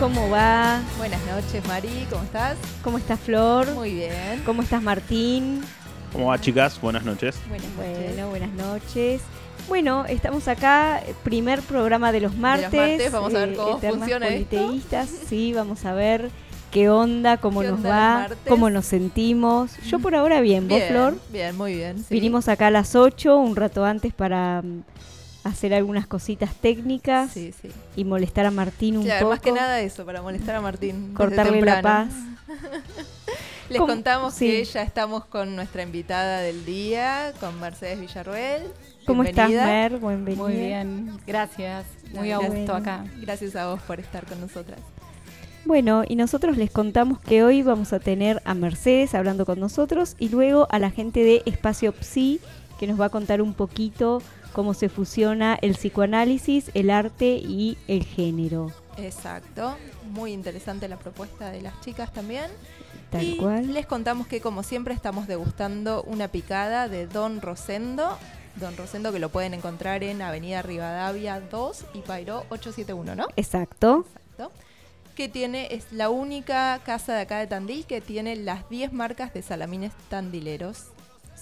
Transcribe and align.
¿Cómo 0.00 0.28
va? 0.28 0.82
Buenas 0.98 1.20
noches, 1.26 1.66
Mari, 1.68 2.06
¿cómo 2.10 2.24
estás? 2.24 2.56
¿Cómo 2.82 2.98
está 2.98 3.16
Flor? 3.16 3.72
Muy 3.74 3.94
bien. 3.94 4.42
¿Cómo 4.44 4.62
estás, 4.62 4.82
Martín? 4.82 5.62
¿Cómo 6.12 6.26
va, 6.26 6.40
chicas? 6.40 6.80
Buenas 6.80 7.04
noches. 7.04 7.36
Buenas 7.48 7.68
noches. 7.76 8.06
Bueno, 8.16 8.28
buenas 8.28 8.50
noches. 8.50 9.22
Bueno, 9.68 10.04
estamos 10.06 10.48
acá, 10.48 11.00
primer 11.22 11.60
programa 11.62 12.12
de 12.12 12.20
los 12.20 12.36
martes. 12.36 12.70
De 12.72 12.76
los 12.76 12.88
martes, 12.88 13.12
vamos 13.12 13.34
a 13.34 13.38
ver 13.38 13.54
cómo 13.54 13.78
Eternas 13.78 13.98
funciona 13.98 14.28
esto. 14.28 15.06
Sí, 15.28 15.52
vamos 15.54 15.84
a 15.84 15.94
ver 15.94 16.30
qué 16.70 16.88
onda, 16.90 17.36
cómo 17.36 17.60
¿Qué 17.60 17.68
nos 17.68 17.78
onda 17.78 17.88
va, 17.88 18.28
cómo 18.48 18.68
nos 18.68 18.86
sentimos. 18.86 19.76
Yo 19.86 20.00
por 20.00 20.16
ahora 20.16 20.40
bien, 20.40 20.68
¿vos, 20.68 20.78
bien, 20.78 20.88
Flor? 20.90 21.18
Bien, 21.30 21.56
muy 21.56 21.76
bien. 21.76 21.98
sí. 21.98 22.06
Vinimos 22.10 22.48
acá 22.48 22.66
a 22.66 22.70
las 22.70 22.96
8, 22.96 23.38
un 23.38 23.54
rato 23.54 23.84
antes 23.84 24.12
para 24.12 24.62
hacer 25.44 25.74
algunas 25.74 26.06
cositas 26.06 26.54
técnicas 26.56 27.30
Sí, 27.30 27.52
sí. 27.60 27.68
y 27.96 28.04
molestar 28.04 28.46
a 28.46 28.50
Martín 28.50 28.96
un 28.96 29.04
Claro, 29.04 29.26
poco. 29.26 29.30
más 29.34 29.40
que 29.40 29.52
nada 29.52 29.80
eso, 29.80 30.04
para 30.04 30.22
molestar 30.22 30.56
a 30.56 30.60
Martín. 30.60 31.12
cortarle 31.14 31.60
la 31.62 31.80
paz. 31.82 32.08
Les 33.70 33.78
¿Cómo? 33.78 33.92
contamos 33.92 34.34
Sí. 34.34 34.46
que 34.48 34.64
ya 34.64 34.82
estamos 34.82 35.24
con 35.24 35.56
nuestra 35.56 35.82
invitada 35.82 36.40
del 36.40 36.64
día, 36.66 37.32
con 37.40 37.58
Mercedes 37.60 37.98
Villarruel. 37.98 38.62
¿Cómo 39.06 39.22
estás. 39.22 39.48
Mer? 39.50 39.98
Bienvenida. 39.98 40.42
Muy 40.42 40.52
bien, 40.54 41.18
gracias. 41.26 41.86
Muy 42.12 42.30
a 42.32 42.38
gusto 42.38 42.74
acá. 42.74 43.04
Gracias 43.20 43.56
a 43.56 43.66
vos 43.68 43.80
por 43.82 44.00
estar 44.00 44.26
con 44.26 44.40
nosotras. 44.40 44.78
Bueno, 45.64 46.04
y 46.06 46.16
nosotros 46.16 46.58
les 46.58 46.70
contamos 46.70 47.18
que 47.20 47.42
hoy 47.42 47.62
vamos 47.62 47.94
a 47.94 48.00
tener 48.00 48.42
a 48.44 48.52
Mercedes 48.54 49.14
hablando 49.14 49.46
con 49.46 49.58
nosotros 49.60 50.14
y 50.18 50.28
luego 50.28 50.66
a 50.70 50.78
la 50.78 50.90
gente 50.90 51.20
de 51.24 51.42
Espacio 51.46 51.94
Psi 51.98 52.40
que 52.78 52.86
nos 52.86 53.00
va 53.00 53.06
a 53.06 53.08
contar 53.08 53.40
un 53.40 53.54
poquito 53.54 54.20
cómo 54.54 54.72
se 54.72 54.88
fusiona 54.88 55.58
el 55.60 55.74
psicoanálisis, 55.74 56.70
el 56.72 56.88
arte 56.88 57.34
y 57.36 57.76
el 57.88 58.04
género. 58.04 58.72
Exacto. 58.96 59.76
Muy 60.10 60.32
interesante 60.32 60.88
la 60.88 60.96
propuesta 60.96 61.50
de 61.50 61.60
las 61.60 61.78
chicas 61.82 62.12
también. 62.12 62.46
Tal 63.10 63.24
y 63.24 63.36
cual. 63.36 63.74
les 63.74 63.84
contamos 63.84 64.26
que 64.26 64.40
como 64.40 64.62
siempre 64.62 64.94
estamos 64.94 65.26
degustando 65.26 66.02
una 66.04 66.28
picada 66.28 66.88
de 66.88 67.06
Don 67.06 67.42
Rosendo. 67.42 68.16
Don 68.56 68.76
Rosendo 68.76 69.12
que 69.12 69.18
lo 69.18 69.28
pueden 69.28 69.52
encontrar 69.52 70.04
en 70.04 70.22
Avenida 70.22 70.62
Rivadavia 70.62 71.40
2 71.40 71.84
y 71.94 71.98
Pairó 71.98 72.46
871, 72.50 73.16
¿no? 73.16 73.26
Exacto. 73.36 74.06
Exacto. 74.30 74.52
Que 75.16 75.28
tiene, 75.28 75.68
es 75.72 75.92
la 75.92 76.10
única 76.10 76.80
casa 76.84 77.14
de 77.14 77.22
acá 77.22 77.38
de 77.38 77.48
Tandil 77.48 77.84
que 77.86 78.00
tiene 78.00 78.36
las 78.36 78.68
10 78.68 78.92
marcas 78.92 79.34
de 79.34 79.42
salamines 79.42 79.92
tandileros. 80.08 80.93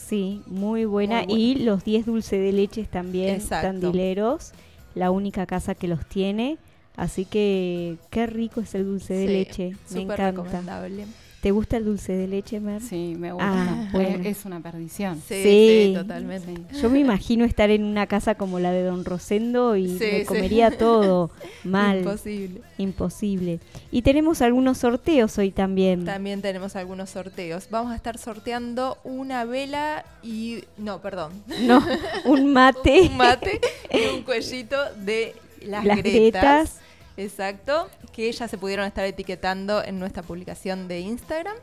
Sí, 0.07 0.43
muy 0.47 0.85
buena. 0.85 1.19
Muy 1.19 1.27
buena. 1.27 1.41
Y 1.41 1.55
los 1.57 1.85
10 1.85 2.07
dulce 2.07 2.39
de 2.39 2.53
leches 2.53 2.89
también 2.89 3.37
Exacto. 3.37 3.69
tandileros. 3.69 4.53
La 4.95 5.11
única 5.11 5.47
casa 5.47 5.75
que 5.75 5.89
los 5.89 6.05
tiene. 6.07 6.59
Así 6.97 7.25
que 7.25 7.97
qué 8.11 8.27
rico 8.27 8.61
es 8.61 8.75
el 8.75 8.85
dulce 8.85 9.15
de 9.15 9.27
leche. 9.27 9.77
Me 9.91 10.03
encanta. 10.03 10.31
recomendable. 10.31 11.07
¿Te 11.43 11.51
gusta 11.51 11.77
el 11.77 11.85
dulce 11.85 12.13
de 12.13 12.29
leche, 12.29 12.61
Mer? 12.61 12.81
Sí, 12.81 13.17
me 13.19 13.33
gusta. 13.33 13.49
Ah, 13.53 13.89
bueno. 13.93 14.21
Es 14.25 14.45
una 14.45 14.61
perdición. 14.61 15.17
Sí, 15.27 15.43
Sí. 15.43 15.87
sí, 15.89 15.93
totalmente. 15.97 16.55
Sí. 16.71 16.81
Yo 16.81 16.89
me 16.89 17.01
imagino 17.01 17.45
estar 17.45 17.69
en 17.71 17.83
una 17.83 18.07
casa 18.07 18.37
como 18.37 18.61
la 18.61 18.71
de 18.71 18.85
Don 18.85 19.05
Rosendo 19.05 19.75
y 19.75 19.89
Sí, 19.99 20.05
me 20.05 20.19
sí. 20.21 20.25
comería 20.25 20.71
todo 20.79 21.33
mal, 21.65 21.99
Imposible. 21.99 22.61
imposible. 22.79 23.59
Y 23.91 24.03
tenemos 24.03 24.41
algunos 24.41 24.79
sorteos 24.79 25.37
hoy 25.37 25.51
también. 25.51 26.05
También 26.05 26.43
tenemos 26.43 26.77
algunos 26.77 27.11
sorteos. 27.11 27.67
Vamos 27.71 27.91
a 27.91 27.97
estar 27.97 28.19
sorteando 28.19 28.99
una 29.03 29.45
vela 29.45 30.05
y... 30.23 30.63
No, 30.79 31.01
perdón. 31.01 31.33
No, 31.63 31.85
un 32.25 32.53
mate, 32.53 33.09
un 33.11 33.17
mate 33.17 33.61
y 33.93 34.15
un 34.17 34.23
cuellito 34.23 34.77
de 35.05 35.35
las, 35.67 35.85
las 35.85 35.97
gretas. 35.97 36.13
gretas. 36.15 36.79
Exacto, 37.17 37.89
que 38.13 38.31
ya 38.31 38.49
se 38.49 38.59
pudieron 38.59 38.87
estar 38.87 39.05
etiquetando 39.05 39.83
en 39.85 39.99
nuestra 39.99 40.23
publicación 40.23 40.89
de 40.89 41.01
Instagram. 41.01 41.55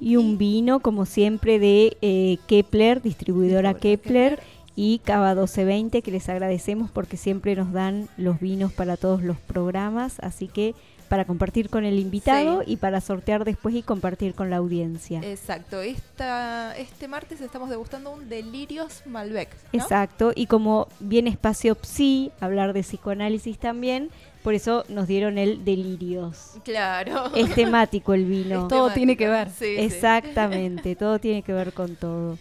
y 0.00 0.14
un 0.16 0.38
vino, 0.38 0.78
como 0.80 1.06
siempre, 1.06 1.58
de 1.58 1.96
eh, 2.02 2.38
Kepler, 2.46 3.02
distribuidora 3.02 3.70
Distribuidora 3.72 3.74
Kepler, 3.74 4.30
Kepler. 4.36 4.48
y 4.76 5.00
Cava 5.00 5.34
1220, 5.34 6.02
que 6.02 6.10
les 6.12 6.28
agradecemos 6.28 6.88
porque 6.90 7.16
siempre 7.16 7.56
nos 7.56 7.72
dan 7.72 8.08
los 8.16 8.38
vinos 8.38 8.72
para 8.72 8.96
todos 8.96 9.22
los 9.22 9.36
programas. 9.38 10.20
Así 10.20 10.46
que 10.46 10.76
para 11.08 11.24
compartir 11.24 11.70
con 11.70 11.84
el 11.86 11.98
invitado 11.98 12.62
Sí. 12.64 12.72
y 12.72 12.76
para 12.76 13.00
sortear 13.00 13.44
después 13.44 13.74
y 13.74 13.82
compartir 13.82 14.34
con 14.34 14.50
la 14.50 14.56
audiencia. 14.58 15.20
Exacto, 15.24 15.80
esta, 15.80 16.76
este 16.76 17.08
martes 17.08 17.40
estamos 17.40 17.70
degustando 17.70 18.10
un 18.10 18.28
Delirios 18.28 19.02
Malbec. 19.06 19.48
¿no? 19.72 19.80
Exacto, 19.80 20.32
y 20.34 20.46
como 20.46 20.86
viene 21.00 21.30
espacio 21.30 21.76
psi, 21.80 22.30
hablar 22.40 22.72
de 22.74 22.82
psicoanálisis 22.82 23.58
también, 23.58 24.10
por 24.42 24.54
eso 24.54 24.84
nos 24.88 25.06
dieron 25.06 25.38
el 25.38 25.64
delirios. 25.64 26.54
Claro. 26.64 27.34
Es 27.34 27.54
temático 27.54 28.14
el 28.14 28.24
vino. 28.24 28.62
Es 28.62 28.68
Todo 28.68 28.88
temático. 28.88 28.94
tiene 28.94 29.16
que 29.16 29.28
ver. 29.28 29.48
Sí, 29.50 29.76
sí. 29.76 29.76
Exactamente, 29.78 30.96
todo 30.96 31.18
tiene 31.18 31.42
que 31.42 31.52
ver 31.52 31.72
con 31.72 31.96
todo. 31.96 32.38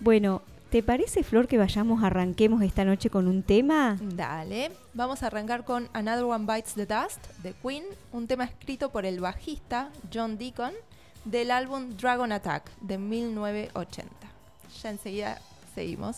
Bueno, 0.00 0.42
¿te 0.70 0.82
parece, 0.82 1.22
Flor, 1.22 1.46
que 1.48 1.58
vayamos, 1.58 2.02
arranquemos 2.02 2.62
esta 2.62 2.84
noche 2.84 3.08
con 3.10 3.26
un 3.28 3.42
tema? 3.42 3.96
Dale, 4.00 4.72
vamos 4.94 5.22
a 5.22 5.28
arrancar 5.28 5.64
con 5.64 5.88
Another 5.92 6.24
One 6.24 6.46
Bites 6.46 6.74
the 6.74 6.86
Dust 6.86 7.24
de 7.42 7.52
Queen, 7.62 7.84
un 8.12 8.26
tema 8.26 8.44
escrito 8.44 8.90
por 8.90 9.06
el 9.06 9.20
bajista 9.20 9.90
John 10.12 10.38
Deacon 10.38 10.72
del 11.24 11.50
álbum 11.52 11.90
Dragon 11.96 12.32
Attack 12.32 12.70
de 12.80 12.98
1980. 12.98 14.10
Ya 14.82 14.90
enseguida 14.90 15.38
seguimos. 15.74 16.16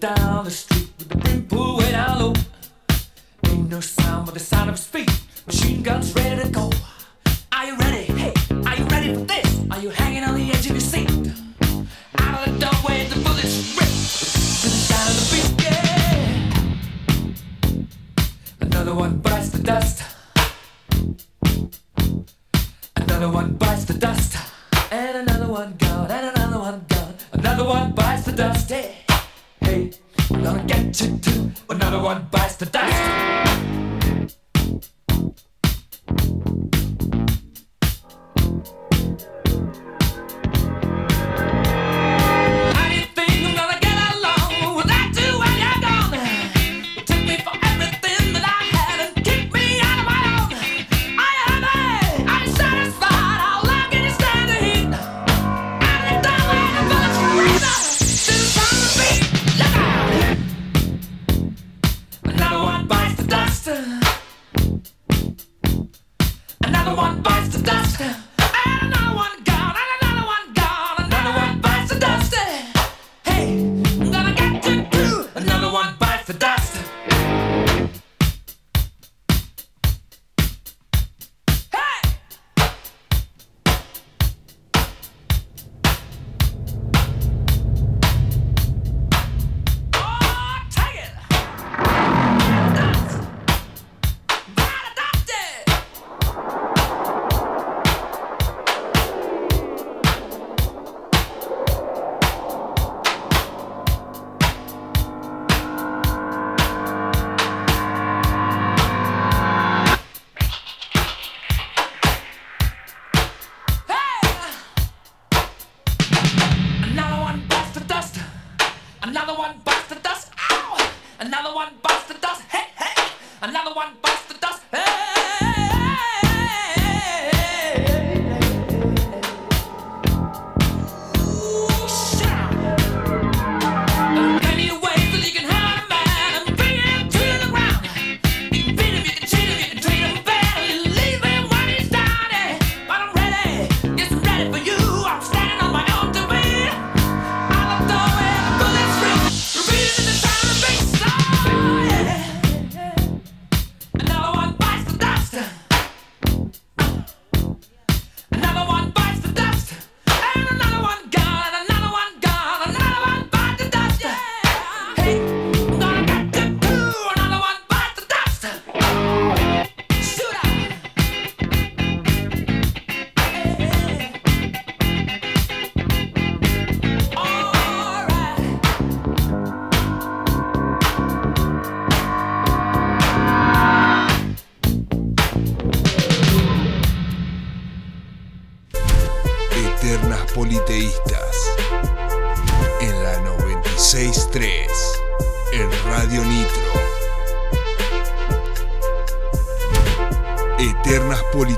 Down 0.00 0.44
the 0.44 0.50
street 0.50 0.88
with 0.98 1.08
the 1.08 1.42
pulled 1.48 1.78
way 1.78 1.92
down 1.92 2.18
low. 2.18 2.32
Ain't 3.46 3.70
no 3.70 3.80
sound 3.80 4.26
but 4.26 4.34
the 4.34 4.40
sound 4.40 4.70
of 4.70 4.76
his 4.76 4.86
feet. 4.86 5.10
Machine 5.46 5.82
guns 5.82 6.14
ready 6.14 6.42
to 6.42 6.48
go. 6.48 6.70
Are 7.52 7.66
you 7.66 7.76
ready? 7.76 8.04
Hey, 8.04 8.32
are 8.66 8.76
you 8.76 8.84
ready 8.86 9.14
for 9.14 9.20
this? 9.20 9.43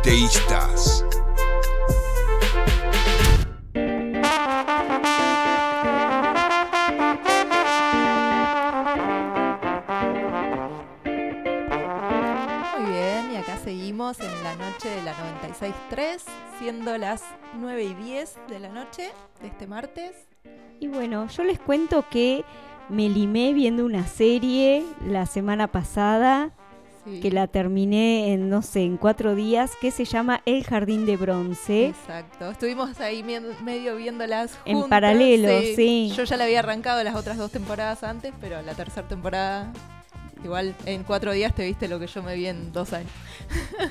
Politeístas. 0.06 1.04
Muy 12.78 12.92
bien, 12.92 13.32
y 13.32 13.36
acá 13.36 13.58
seguimos 13.64 14.20
en 14.20 14.44
la 14.44 14.54
noche 14.54 14.88
de 14.90 15.02
la 15.02 15.12
96.3, 15.40 16.22
siendo 16.60 16.96
las 16.98 17.24
9 17.54 17.82
y 17.82 17.94
10 17.94 18.38
de 18.48 18.60
la 18.60 18.68
noche 18.68 19.10
de 19.40 19.48
este 19.48 19.66
martes. 19.66 20.28
Y 20.78 20.86
bueno, 20.86 21.26
yo 21.26 21.42
les 21.42 21.58
cuento 21.58 22.04
que 22.08 22.44
me 22.88 23.08
limé 23.08 23.52
viendo 23.52 23.84
una 23.84 24.06
serie 24.06 24.84
la 25.04 25.26
semana 25.26 25.66
pasada, 25.66 26.52
Sí. 27.06 27.20
que 27.20 27.30
la 27.30 27.46
terminé 27.46 28.32
en, 28.32 28.50
no 28.50 28.62
sé, 28.62 28.82
en 28.82 28.96
cuatro 28.96 29.34
días, 29.36 29.70
que 29.80 29.90
se 29.92 30.04
llama 30.04 30.42
El 30.44 30.64
Jardín 30.64 31.06
de 31.06 31.16
Bronce. 31.16 31.86
Exacto, 31.86 32.50
estuvimos 32.50 32.98
ahí 33.00 33.22
medio 33.22 33.96
viéndolas 33.96 34.58
En 34.64 34.74
juntas, 34.74 34.90
paralelo, 34.90 35.60
sí. 35.76 36.12
Yo 36.16 36.24
ya 36.24 36.36
la 36.36 36.44
había 36.44 36.58
arrancado 36.58 37.02
las 37.04 37.14
otras 37.14 37.36
dos 37.38 37.52
temporadas 37.52 38.02
antes, 38.02 38.32
pero 38.40 38.60
la 38.62 38.74
tercera 38.74 39.06
temporada, 39.06 39.72
igual 40.44 40.74
en 40.84 41.04
cuatro 41.04 41.30
días 41.32 41.54
te 41.54 41.64
viste 41.64 41.86
lo 41.86 42.00
que 42.00 42.08
yo 42.08 42.22
me 42.24 42.34
vi 42.34 42.46
en 42.48 42.72
dos 42.72 42.92
años. 42.92 43.10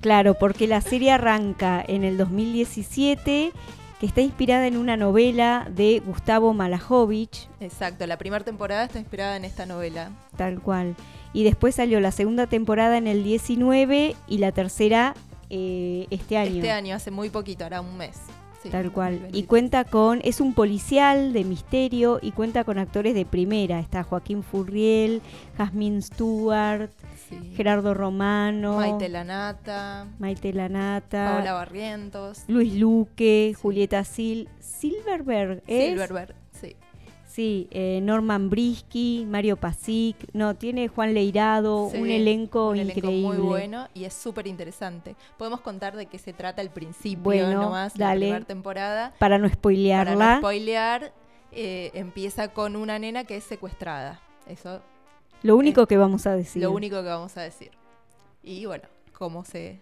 Claro, 0.00 0.34
porque 0.34 0.66
la 0.66 0.82
serie 0.82 1.12
arranca 1.12 1.82
en 1.86 2.04
el 2.04 2.18
2017, 2.18 3.52
que 4.00 4.06
está 4.06 4.20
inspirada 4.20 4.66
en 4.66 4.76
una 4.76 4.98
novela 4.98 5.66
de 5.70 6.02
Gustavo 6.04 6.52
Malajovich, 6.52 7.48
Exacto, 7.60 8.06
la 8.06 8.18
primera 8.18 8.44
temporada 8.44 8.84
está 8.84 8.98
inspirada 8.98 9.34
en 9.38 9.46
esta 9.46 9.64
novela. 9.64 10.10
tal 10.36 10.60
cual. 10.60 10.94
Y 11.34 11.44
después 11.44 11.74
salió 11.74 12.00
la 12.00 12.12
segunda 12.12 12.46
temporada 12.46 12.96
en 12.96 13.06
el 13.06 13.22
19 13.24 14.16
y 14.28 14.38
la 14.38 14.52
tercera 14.52 15.14
eh, 15.50 16.06
este 16.10 16.38
año. 16.38 16.56
Este 16.56 16.70
año, 16.70 16.96
hace 16.96 17.10
muy 17.10 17.28
poquito, 17.28 17.64
hará 17.66 17.80
un 17.82 17.96
mes. 17.98 18.16
Sí, 18.62 18.70
Tal 18.70 18.90
cual. 18.92 19.14
Y 19.14 19.42
2023. 19.42 19.46
cuenta 19.46 19.84
con, 19.84 20.20
es 20.24 20.40
un 20.40 20.54
policial 20.54 21.34
de 21.34 21.44
misterio 21.44 22.18
y 22.22 22.32
cuenta 22.32 22.64
con 22.64 22.78
actores 22.78 23.14
de 23.14 23.26
primera. 23.26 23.78
Está 23.78 24.04
Joaquín 24.04 24.42
Furriel, 24.42 25.20
Jasmine 25.58 26.00
Stewart, 26.00 26.88
Sí. 27.28 27.52
Gerardo 27.56 27.94
Romano, 27.94 28.76
Maite 28.76 29.08
Lanata, 29.08 30.06
Maite 30.18 30.52
Lanata, 30.52 31.32
Paola 31.36 31.54
Barrientos, 31.54 32.44
Luis 32.48 32.74
Luque, 32.74 33.54
Julieta 33.60 34.04
Sil, 34.04 34.48
Silverberg, 34.60 35.62
¿es? 35.66 35.90
Silverberg, 35.90 36.34
sí. 37.34 37.68
Eh, 37.70 38.00
Norman 38.02 38.48
Brisky, 38.50 39.26
Mario 39.28 39.56
Pasic, 39.56 40.16
no, 40.32 40.54
tiene 40.54 40.88
Juan 40.88 41.14
Leirado, 41.14 41.90
Sí, 41.90 41.98
un 41.98 42.10
elenco 42.10 42.70
un 42.70 42.76
elenco 42.78 42.98
increíble. 42.98 43.26
muy 43.28 43.36
bueno 43.38 43.88
y 43.94 44.04
es 44.04 44.14
súper 44.14 44.46
interesante. 44.46 45.16
Podemos 45.36 45.60
contar 45.60 45.96
de 45.96 46.06
qué 46.06 46.18
se 46.18 46.32
trata 46.32 46.62
al 46.62 46.70
principio 46.70 47.22
Bueno, 47.22 47.60
nomás, 47.62 47.98
la 47.98 48.06
dale. 48.08 48.26
primera 48.26 48.44
temporada. 48.44 49.12
Para 49.18 49.38
no 49.38 49.44
Para 49.44 49.54
spoilearla, 49.54 50.32
no 50.34 50.38
spoilear, 50.38 51.12
eh, 51.52 51.90
empieza 51.94 52.48
con 52.48 52.76
una 52.76 52.98
nena 52.98 53.24
que 53.24 53.36
es 53.36 53.44
secuestrada. 53.44 54.20
Eso 54.46 54.80
lo 55.42 55.56
único 55.56 55.86
que 55.86 55.96
vamos 55.96 56.26
a 56.26 56.34
decir, 56.34 56.62
lo 56.62 56.70
único 56.72 57.02
que 57.02 57.08
vamos 57.08 57.36
a 57.36 57.42
decir. 57.42 57.70
Y 58.42 58.64
bueno, 58.66 58.84
cómo 59.12 59.44
se 59.44 59.78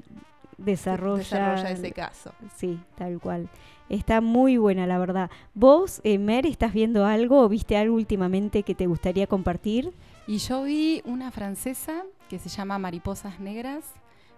desarrolla, 0.58 1.18
desarrolla 1.18 1.70
ese 1.70 1.92
caso. 1.92 2.32
Sí, 2.56 2.80
tal 2.96 3.20
cual. 3.20 3.48
Está 3.88 4.20
muy 4.20 4.56
buena, 4.56 4.86
la 4.86 4.98
verdad. 4.98 5.30
¿Vos, 5.54 6.00
eh, 6.04 6.18
Mer, 6.18 6.46
estás 6.46 6.72
viendo 6.72 7.04
algo 7.04 7.40
o 7.40 7.48
viste 7.48 7.76
algo 7.76 7.96
últimamente 7.96 8.62
que 8.62 8.74
te 8.74 8.86
gustaría 8.86 9.26
compartir? 9.26 9.92
Y 10.26 10.38
yo 10.38 10.62
vi 10.62 11.02
una 11.04 11.30
francesa 11.30 12.02
que 12.28 12.38
se 12.38 12.48
llama 12.48 12.78
Mariposas 12.78 13.38
Negras, 13.40 13.84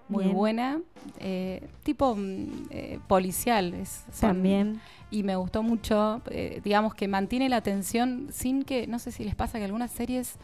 muy 0.09 0.25
Bien. 0.25 0.37
buena, 0.37 0.81
eh, 1.19 1.67
tipo 1.83 2.15
mm, 2.17 2.47
eh, 2.71 2.99
policial. 3.07 3.75
Es, 3.75 4.05
son- 4.13 4.31
También. 4.31 4.81
Y 5.11 5.23
me 5.23 5.37
gustó 5.37 5.63
mucho, 5.63 6.21
eh, 6.31 6.61
digamos 6.65 6.95
que 6.95 7.07
mantiene 7.07 7.49
la 7.49 7.57
atención 7.57 8.29
sin 8.33 8.65
que, 8.65 8.87
no 8.89 8.99
sé 8.99 9.13
si 9.13 9.23
les 9.25 9.37
pasa 9.37 9.59
que 9.59 9.65
algunas 9.65 9.93
series 9.93 10.35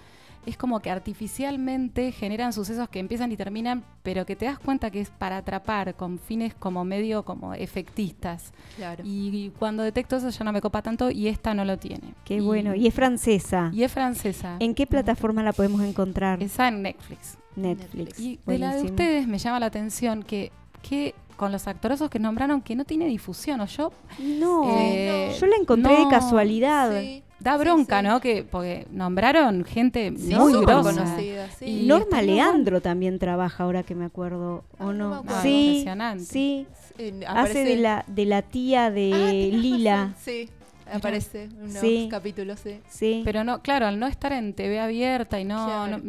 es 0.50 0.56
como 0.56 0.80
que 0.80 0.90
artificialmente 0.90 2.12
generan 2.12 2.52
sucesos 2.52 2.88
que 2.88 2.98
empiezan 2.98 3.32
y 3.32 3.36
terminan, 3.36 3.84
pero 4.02 4.26
que 4.26 4.36
te 4.36 4.44
das 4.44 4.58
cuenta 4.58 4.90
que 4.90 5.00
es 5.00 5.10
para 5.10 5.38
atrapar 5.38 5.94
con 5.94 6.18
fines 6.18 6.54
como 6.54 6.84
medio 6.84 7.24
como 7.24 7.54
efectistas. 7.54 8.52
Claro. 8.76 9.02
Y, 9.06 9.28
y 9.46 9.50
cuando 9.58 9.82
detecto 9.82 10.16
eso 10.16 10.28
ya 10.30 10.44
no 10.44 10.52
me 10.52 10.60
copa 10.60 10.82
tanto 10.82 11.10
y 11.10 11.28
esta 11.28 11.54
no 11.54 11.64
lo 11.64 11.78
tiene. 11.78 12.14
Qué 12.24 12.40
bueno. 12.40 12.74
Y 12.74 12.86
es 12.86 12.94
francesa. 12.94 13.70
y 13.72 13.82
es 13.82 13.92
francesa. 13.92 14.56
¿En 14.60 14.74
qué 14.74 14.86
plataforma 14.86 15.42
la 15.42 15.52
podemos 15.52 15.80
encontrar? 15.82 16.42
Esa 16.42 16.68
en 16.68 16.82
Netflix. 16.82 17.38
Netflix. 17.56 18.18
Y 18.20 18.38
de 18.46 18.58
la 18.58 18.74
de 18.74 18.82
ustedes 18.84 19.26
me 19.26 19.38
llama 19.38 19.60
la 19.60 19.66
atención 19.66 20.22
que, 20.22 20.52
que 20.82 21.14
con 21.36 21.52
los 21.52 21.66
actorazos 21.66 22.10
que 22.10 22.18
nombraron 22.18 22.60
que 22.60 22.76
no 22.76 22.84
tiene 22.84 23.06
difusión, 23.06 23.60
o 23.60 23.66
yo 23.66 23.92
No, 24.18 24.78
Eh, 24.78 25.34
yo 25.40 25.46
la 25.46 25.56
encontré 25.56 25.96
de 25.96 26.06
casualidad. 26.08 27.00
Sí, 27.00 27.22
da 27.40 27.56
bronca, 27.56 28.00
sí. 28.00 28.06
¿no? 28.06 28.20
Que 28.20 28.42
porque 28.44 28.86
nombraron 28.92 29.64
gente 29.64 30.12
Sí, 30.16 30.34
muy 30.34 30.52
conocida, 30.64 31.48
sí. 31.58 31.64
Y 31.84 31.86
Norma 31.86 32.22
Leandro 32.22 32.80
también 32.80 33.18
trabaja 33.18 33.64
ahora 33.64 33.82
que 33.82 33.94
me 33.94 34.04
acuerdo, 34.04 34.64
Ah, 34.78 34.86
¿o 34.86 34.92
no 34.92 35.08
me 35.08 35.14
no? 35.16 35.20
acuerdo. 35.22 35.42
sí, 35.42 35.66
Impresionante. 35.68 36.24
sí. 36.24 36.66
Eh, 36.98 37.20
Hace 37.26 37.40
aparece- 37.60 37.64
de 37.64 37.76
la, 37.76 38.04
de 38.06 38.24
la 38.26 38.42
tía 38.42 38.90
de 38.90 39.12
Ah, 39.14 39.56
Lila. 39.56 39.96
razón, 40.08 40.14
Sí, 40.22 40.48
aparece 40.92 41.44
en 41.44 41.56
unos 41.62 41.72
Sí. 41.80 42.08
capítulos, 42.10 42.60
sí. 42.60 42.80
Sí. 42.90 43.22
Pero 43.24 43.42
no, 43.44 43.62
claro, 43.62 43.86
al 43.86 43.98
no 43.98 44.06
estar 44.06 44.32
en 44.32 44.52
TV 44.54 44.80
abierta 44.80 45.40
y 45.40 45.44
no, 45.44 45.64
Claro. 45.64 45.98
no, 45.98 46.04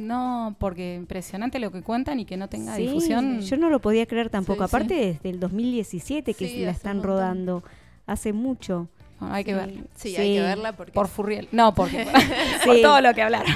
no, 0.49 0.55
porque 0.59 0.95
impresionante 0.95 1.59
lo 1.59 1.71
que 1.71 1.81
cuentan 1.81 2.19
y 2.19 2.25
que 2.25 2.35
no 2.35 2.49
tenga 2.49 2.75
Sí, 2.75 2.83
difusión. 2.87 3.39
Yo 3.41 3.55
no 3.57 3.69
lo 3.69 3.79
podía 3.79 4.05
creer 4.05 4.29
tampoco. 4.29 4.63
Sí, 4.65 4.69
sí. 4.69 4.75
Aparte 4.75 4.93
desde 4.95 5.29
el 5.29 5.39
2017 5.39 6.33
que 6.33 6.47
Sí, 6.47 6.55
se 6.57 6.65
la 6.65 6.71
están 6.71 7.01
rodando. 7.03 7.63
Hace 8.07 8.33
mucho. 8.33 8.89
Bueno, 9.21 9.35
hay 9.35 9.43
que 9.45 9.51
Sí. 9.51 9.57
ver. 9.57 9.73
Sí, 9.95 10.15
hay 10.17 10.33
que 10.33 10.41
verla 10.41 10.73
porque 10.73 10.91
Por 10.91 11.07
Furriel. 11.07 11.47
No, 11.53 11.73
porque 11.73 12.05
Sí. 12.05 12.11
por 12.65 12.81
todo 12.81 12.99
lo 13.01 13.13
que 13.13 13.21
hablaron. 13.21 13.53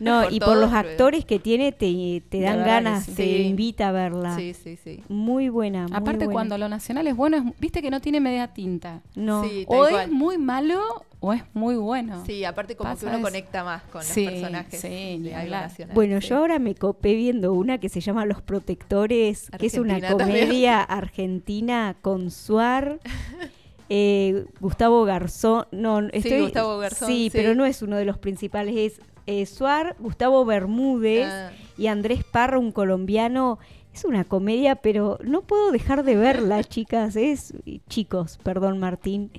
No, 0.00 0.22
Por 0.22 0.32
y 0.32 0.38
por 0.40 0.56
los 0.56 0.70
pero- 0.70 0.88
actores 0.90 1.24
que 1.24 1.40
tiene 1.40 1.72
te, 1.72 2.22
te 2.28 2.40
dan 2.40 2.60
ganas, 2.64 3.04
sí. 3.04 3.14
te 3.14 3.24
Sí. 3.24 3.42
invita 3.42 3.88
a 3.88 3.92
verla. 3.92 4.36
Sí, 4.36 4.54
sí, 4.54 4.76
sí. 4.76 5.02
Muy 5.08 5.48
buena. 5.48 5.88
muy 5.88 5.96
Aparte, 5.96 6.26
buena. 6.26 6.32
cuando 6.32 6.56
lo 6.56 6.68
nacional 6.68 7.06
es 7.08 7.16
bueno, 7.16 7.36
es- 7.36 7.60
viste 7.60 7.82
que 7.82 7.90
no 7.90 8.00
tiene 8.00 8.20
media 8.20 8.46
tinta. 8.48 9.02
No. 9.16 9.42
Sí, 9.44 9.64
O 9.66 9.84
es 9.86 9.90
cual. 9.90 10.10
muy 10.12 10.38
malo 10.38 10.80
o 11.18 11.32
es 11.32 11.42
muy 11.52 11.74
bueno. 11.74 12.22
Sí, 12.24 12.44
aparte 12.44 12.76
como 12.76 12.90
Pasa 12.90 13.00
que 13.00 13.06
uno 13.06 13.16
eso. 13.16 13.24
conecta 13.24 13.64
más 13.64 13.82
con 13.90 14.04
Sí, 14.04 14.22
los 14.24 14.32
personajes 14.34 14.80
sí, 14.80 15.18
de 15.18 15.34
algo 15.34 15.50
nacional. 15.56 15.94
Bueno, 15.96 16.20
sí. 16.20 16.28
yo 16.28 16.36
ahora 16.36 16.60
me 16.60 16.76
copé 16.76 17.14
viendo 17.14 17.52
una 17.54 17.78
que 17.78 17.88
se 17.88 18.00
llama 18.00 18.24
Los 18.24 18.40
Protectores, 18.40 19.50
que 19.58 19.66
es 19.66 19.74
una 19.74 19.98
también. 19.98 20.12
comedia 20.46 20.80
argentina 20.80 21.96
con 22.02 22.30
Suar, 22.30 23.00
eh, 23.88 24.44
Gustavo 24.60 25.04
Garzón. 25.04 25.66
No, 25.70 26.00
estoy, 26.12 26.40
Gustavo 26.42 26.78
Garzón, 26.78 27.08
Sí, 27.08 27.24
sí. 27.24 27.30
pero 27.32 27.54
no 27.54 27.64
es 27.64 27.82
uno 27.82 27.96
de 27.96 28.04
los 28.04 28.18
principales, 28.18 28.76
es 28.76 29.00
eh, 29.26 29.44
Suar, 29.46 29.96
Gustavo 29.98 30.44
Bermúdez 30.44 31.26
Ah. 31.30 31.50
y 31.76 31.86
Andrés 31.88 32.24
Parra, 32.24 32.58
un 32.58 32.72
colombiano. 32.72 33.58
Es 33.92 34.04
una 34.04 34.24
comedia, 34.24 34.76
pero 34.76 35.18
no 35.24 35.42
puedo 35.42 35.72
dejar 35.72 36.04
de 36.04 36.14
verla, 36.16 36.62
chicas. 36.64 37.16
Es 37.16 37.52
chicos, 37.88 38.38
perdón, 38.42 38.78
Martín. 38.78 39.30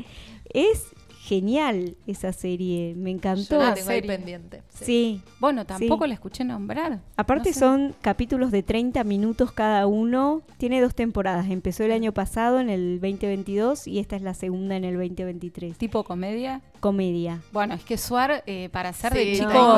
Es 0.54 0.88
genial 1.30 1.96
esa 2.08 2.34
serie, 2.34 2.96
me 2.96 3.12
Yo 3.12 3.16
encantó. 3.18 3.60
la 3.60 3.70
Ah, 3.70 3.74
tengo 3.76 3.90
ahí 3.92 3.98
serie. 4.02 4.18
pendiente. 4.18 4.64
sí. 4.70 4.86
Sí. 4.86 5.22
Bueno, 5.40 5.64
tampoco 5.66 6.06
Sí. 6.06 6.08
la 6.10 6.14
escuché 6.16 6.44
nombrar. 6.44 7.00
Aparte 7.16 7.50
No 7.52 7.54
sé. 7.54 7.60
son 7.60 7.96
capítulos 8.02 8.50
de 8.52 8.64
30 8.64 9.04
minutos 9.04 9.52
cada 9.52 9.86
uno. 9.86 10.42
Tiene 10.58 10.82
dos 10.82 10.96
temporadas. 10.96 11.48
Empezó 11.50 11.84
el 11.84 11.92
año 11.92 12.12
pasado 12.14 12.60
en 12.60 12.70
el 12.70 13.00
2022 13.00 13.88
y 13.88 14.00
esta 14.00 14.16
es 14.16 14.24
la 14.24 14.34
segunda 14.34 14.76
en 14.76 14.84
el 14.84 14.96
2023. 14.98 15.78
tipo 15.78 16.04
comedia. 16.04 16.62
Comedia. 16.80 17.42
Bueno, 17.52 17.74
es 17.76 17.84
que 17.84 17.98
Suar, 17.98 18.44
eh, 18.48 18.70
para 18.72 18.94
ser 18.94 19.14
Sí, 19.14 19.20
de 19.20 19.34
chico, 19.38 19.78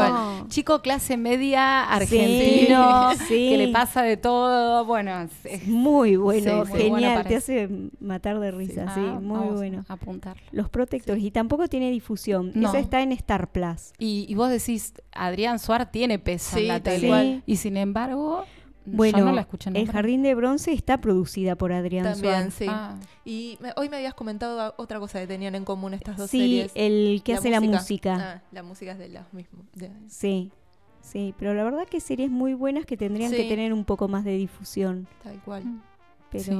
chico 0.50 0.82
clase 0.82 1.18
media 1.18 1.84
argentino, 1.84 3.12
Sí, 3.28 3.50
que 3.50 3.58
le 3.58 3.68
pasa 3.70 4.04
de 4.04 4.18
todo, 4.18 4.86
bueno, 4.86 5.22
es- 5.22 5.46
es- 5.46 5.68
Muy 5.68 6.16
bueno, 6.16 6.66
Sí, 6.66 6.72
muy 6.72 6.90
bueno 6.90 7.08
genial. 7.08 7.28
Te 7.28 7.36
hace 7.36 7.70
matar 8.00 8.40
de 8.40 8.52
risa, 8.52 8.94
sí, 8.94 9.02
Ah, 9.06 9.20
muy 9.22 9.38
vamos 9.40 9.56
bueno. 9.56 9.86
a 9.88 9.94
apuntarlo. 9.94 10.42
Los 10.52 10.70
Protectores. 10.70 11.24
Y 11.24 11.32
tampoco 11.32 11.68
tiene 11.68 11.92
difusión. 11.92 12.52
No. 12.56 12.70
Esa 12.70 12.80
está 12.80 13.02
en 13.02 13.12
Star 13.14 13.52
Plus. 13.52 13.94
Y, 13.98 14.26
y 14.30 14.36
vos 14.36 14.50
decís, 14.50 14.94
Adrián 15.14 15.60
Suar 15.60 15.92
tiene 15.92 16.20
peso 16.20 16.56
Sí, 16.56 16.62
en 16.64 16.68
la 16.70 16.80
tal 16.82 16.96
tele. 16.96 17.08
cual. 17.08 17.44
Y 17.46 17.56
sin 17.58 17.78
embargo, 17.78 18.46
Bueno, 18.86 19.20
yo 19.20 19.26
no 19.26 19.32
la 19.32 19.42
escuché 19.42 19.70
El. 19.74 19.92
Jardín 19.92 20.24
de 20.24 20.34
Bronce 20.36 20.74
está 20.74 21.00
producida 21.00 21.56
por 21.56 21.72
Adrián 21.72 22.04
También, 22.04 22.52
sí. 22.52 22.66
Ah, 22.68 22.96
Y 23.26 23.58
me- 23.62 23.74
hoy 23.78 23.90
me 23.90 23.98
habías 23.98 24.14
comentado 24.16 24.74
otra 24.78 25.00
cosa 25.00 25.20
que 25.20 25.28
tenían 25.28 25.54
en 25.56 25.66
común 25.66 25.94
estas 25.94 26.18
dos 26.18 26.30
Sí, 26.32 26.40
series. 26.40 26.72
el 26.76 27.22
que 27.24 27.36
hace 27.36 27.50
la 27.52 27.62
música. 27.62 28.18
Ah, 28.20 28.42
la 28.52 28.64
música 28.64 28.94
es 28.94 28.98
de 28.98 29.10
los 29.10 29.32
mismos. 29.34 29.66
de- 29.76 29.92
Sí, 30.08 30.52
sí. 31.02 31.34
Pero 31.38 31.54
la 31.54 31.64
verdad 31.64 31.88
que 31.88 32.00
series 32.00 32.32
muy 32.32 32.54
buenas 32.56 32.86
que 32.88 32.98
tendrían 32.98 33.30
que 33.32 33.44
Sí. 33.44 33.50
tener 33.50 33.72
un 33.74 33.86
poco 33.86 34.08
más 34.08 34.24
de 34.24 34.36
difusión. 34.38 35.08
tal 35.24 35.40
cual. 35.44 35.64
Pero 36.32 36.44
Sí. 36.46 36.52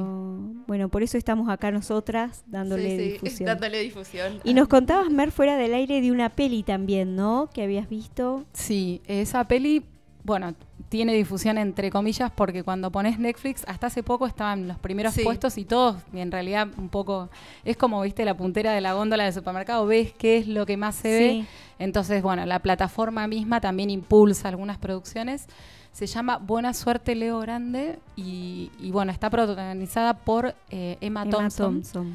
bueno, 0.66 0.90
por 0.90 1.02
eso 1.02 1.16
estamos 1.16 1.48
acá 1.48 1.70
nosotras 1.70 2.44
dándole 2.46 2.90
Sí, 2.90 2.96
sí, 2.96 3.12
difusión. 3.14 3.46
dándole 3.46 3.80
difusión. 3.80 4.40
Y 4.44 4.52
nos 4.54 4.68
contabas, 4.68 5.10
Mer, 5.10 5.32
fuera 5.32 5.56
del 5.56 5.72
aire 5.74 6.00
de 6.02 6.12
una 6.12 6.28
peli 6.28 6.62
también, 6.62 7.16
¿no? 7.16 7.48
Que 7.52 7.62
habías 7.62 7.88
visto. 7.88 8.44
Sí, 8.52 9.00
esa 9.06 9.48
peli, 9.48 9.84
bueno, 10.24 10.54
tiene 10.92 11.14
difusión 11.14 11.56
entre 11.56 11.90
comillas 11.90 12.30
porque 12.30 12.62
cuando 12.62 12.90
pones 12.92 13.18
Netflix, 13.18 13.64
hasta 13.66 13.86
hace 13.86 14.02
poco 14.02 14.26
estaban 14.26 14.68
los 14.68 14.78
primeros 14.78 15.14
Sí. 15.14 15.22
puestos 15.24 15.56
y 15.56 15.64
todos, 15.64 15.96
y 16.12 16.20
en 16.20 16.30
realidad 16.30 16.68
un 16.76 16.90
poco, 16.90 17.30
es 17.64 17.78
como, 17.78 18.02
viste, 18.02 18.26
la 18.26 18.36
puntera 18.36 18.72
de 18.72 18.82
la 18.82 18.92
góndola 18.92 19.24
del 19.24 19.32
supermercado, 19.32 19.86
ves 19.86 20.12
qué 20.12 20.36
es 20.36 20.46
lo 20.48 20.66
que 20.66 20.76
más 20.76 20.94
se 20.96 21.08
ve. 21.08 21.44
Entonces, 21.78 22.22
bueno, 22.22 22.44
la 22.44 22.58
plataforma 22.58 23.26
misma 23.26 23.58
también 23.62 23.88
impulsa 23.88 24.48
algunas 24.48 24.76
producciones. 24.76 25.46
Se 25.92 26.06
llama 26.06 26.36
Buena 26.36 26.74
Suerte 26.74 27.14
Leo 27.14 27.40
Grande 27.40 27.98
y, 28.14 28.70
y, 28.78 28.90
bueno, 28.90 29.12
está 29.12 29.30
protagonizada 29.30 30.12
por 30.14 30.54
eh, 30.70 30.98
Emma, 31.00 31.22
Emma 31.22 31.30
Thompson, 31.30 31.74
Thompson. 31.82 32.14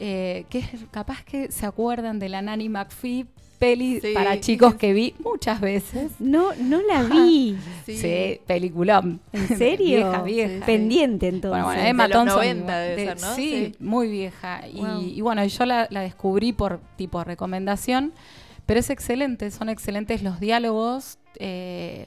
eh, 0.00 0.46
que 0.50 0.58
es 0.58 0.68
capaz 0.90 1.22
que 1.24 1.50
se 1.52 1.64
acuerdan 1.64 2.18
de 2.18 2.28
la 2.28 2.42
Nanny 2.42 2.68
McPhee, 2.68 3.26
peli 3.56 4.00
Sí. 4.00 4.12
para 4.14 4.38
chicos 4.40 4.74
que 4.76 4.92
vi 4.92 5.14
muchas 5.24 5.60
veces. 5.60 6.12
No, 6.20 6.54
no 6.60 6.80
la 6.82 7.02
vi. 7.04 7.56
Sí, 7.86 8.40
peliculón. 8.46 9.20
¿En 9.32 9.48
serio? 9.58 9.86
vieja, 9.96 10.22
vieja. 10.22 10.50
Sí, 10.50 10.58
sí. 10.58 10.62
Pendiente 10.66 11.28
entonces. 11.28 11.50
Bueno, 11.50 11.66
bueno, 11.66 11.82
de 11.82 11.88
Emma 11.88 12.08
los 12.08 12.12
Thompson. 12.16 12.36
90 12.38 12.78
debe 12.78 13.04
ser, 13.06 13.20
¿no? 13.20 13.34
Sí, 13.34 13.50
Sí. 13.50 13.74
muy 13.80 14.08
vieja. 14.08 14.62
Y, 14.72 14.76
Wow. 14.80 15.00
y 15.02 15.20
bueno, 15.20 15.44
yo 15.44 15.64
la, 15.66 15.86
la 15.90 16.00
descubrí 16.00 16.52
por 16.52 16.80
tipo 16.96 17.24
recomendación, 17.24 18.12
pero 18.66 18.80
es 18.80 18.90
excelente, 18.90 19.50
son 19.50 19.68
excelentes 19.68 20.22
los 20.22 20.40
diálogos. 20.40 21.18
eh, 21.38 22.06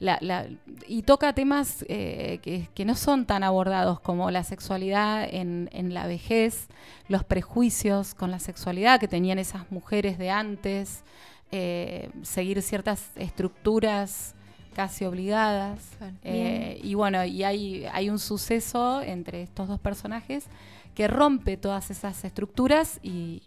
la- 0.00 0.18
la- 0.20 0.46
y 0.88 1.02
toca 1.02 1.32
temas 1.34 1.84
eh, 1.88 2.40
que, 2.42 2.68
que 2.74 2.84
no 2.84 2.96
son 2.96 3.26
tan 3.26 3.44
abordados 3.44 4.00
como 4.00 4.30
la 4.30 4.42
sexualidad 4.42 5.28
en, 5.30 5.68
en 5.72 5.94
la 5.94 6.06
vejez, 6.08 6.66
los 7.06 7.22
prejuicios 7.22 8.14
con 8.14 8.30
la 8.32 8.38
sexualidad 8.40 8.98
que 8.98 9.06
tenían 9.06 9.38
esas 9.38 9.70
mujeres 9.70 10.18
de 10.18 10.30
antes, 10.30 11.04
eh, 11.52 12.10
seguir 12.22 12.60
ciertas 12.62 13.10
estructuras 13.16 14.34
casi 14.74 15.04
obligadas. 15.04 15.80
Eh, 16.24 16.80
y 16.82 16.94
bueno, 16.94 17.24
y 17.24 17.44
hay, 17.44 17.84
hay 17.92 18.08
un 18.08 18.18
suceso 18.18 19.02
entre 19.02 19.42
estos 19.42 19.68
dos 19.68 19.80
personajes 19.80 20.46
que 20.94 21.08
rompe 21.08 21.56
todas 21.56 21.90
esas 21.90 22.24
estructuras 22.24 23.00
y, 23.02 23.42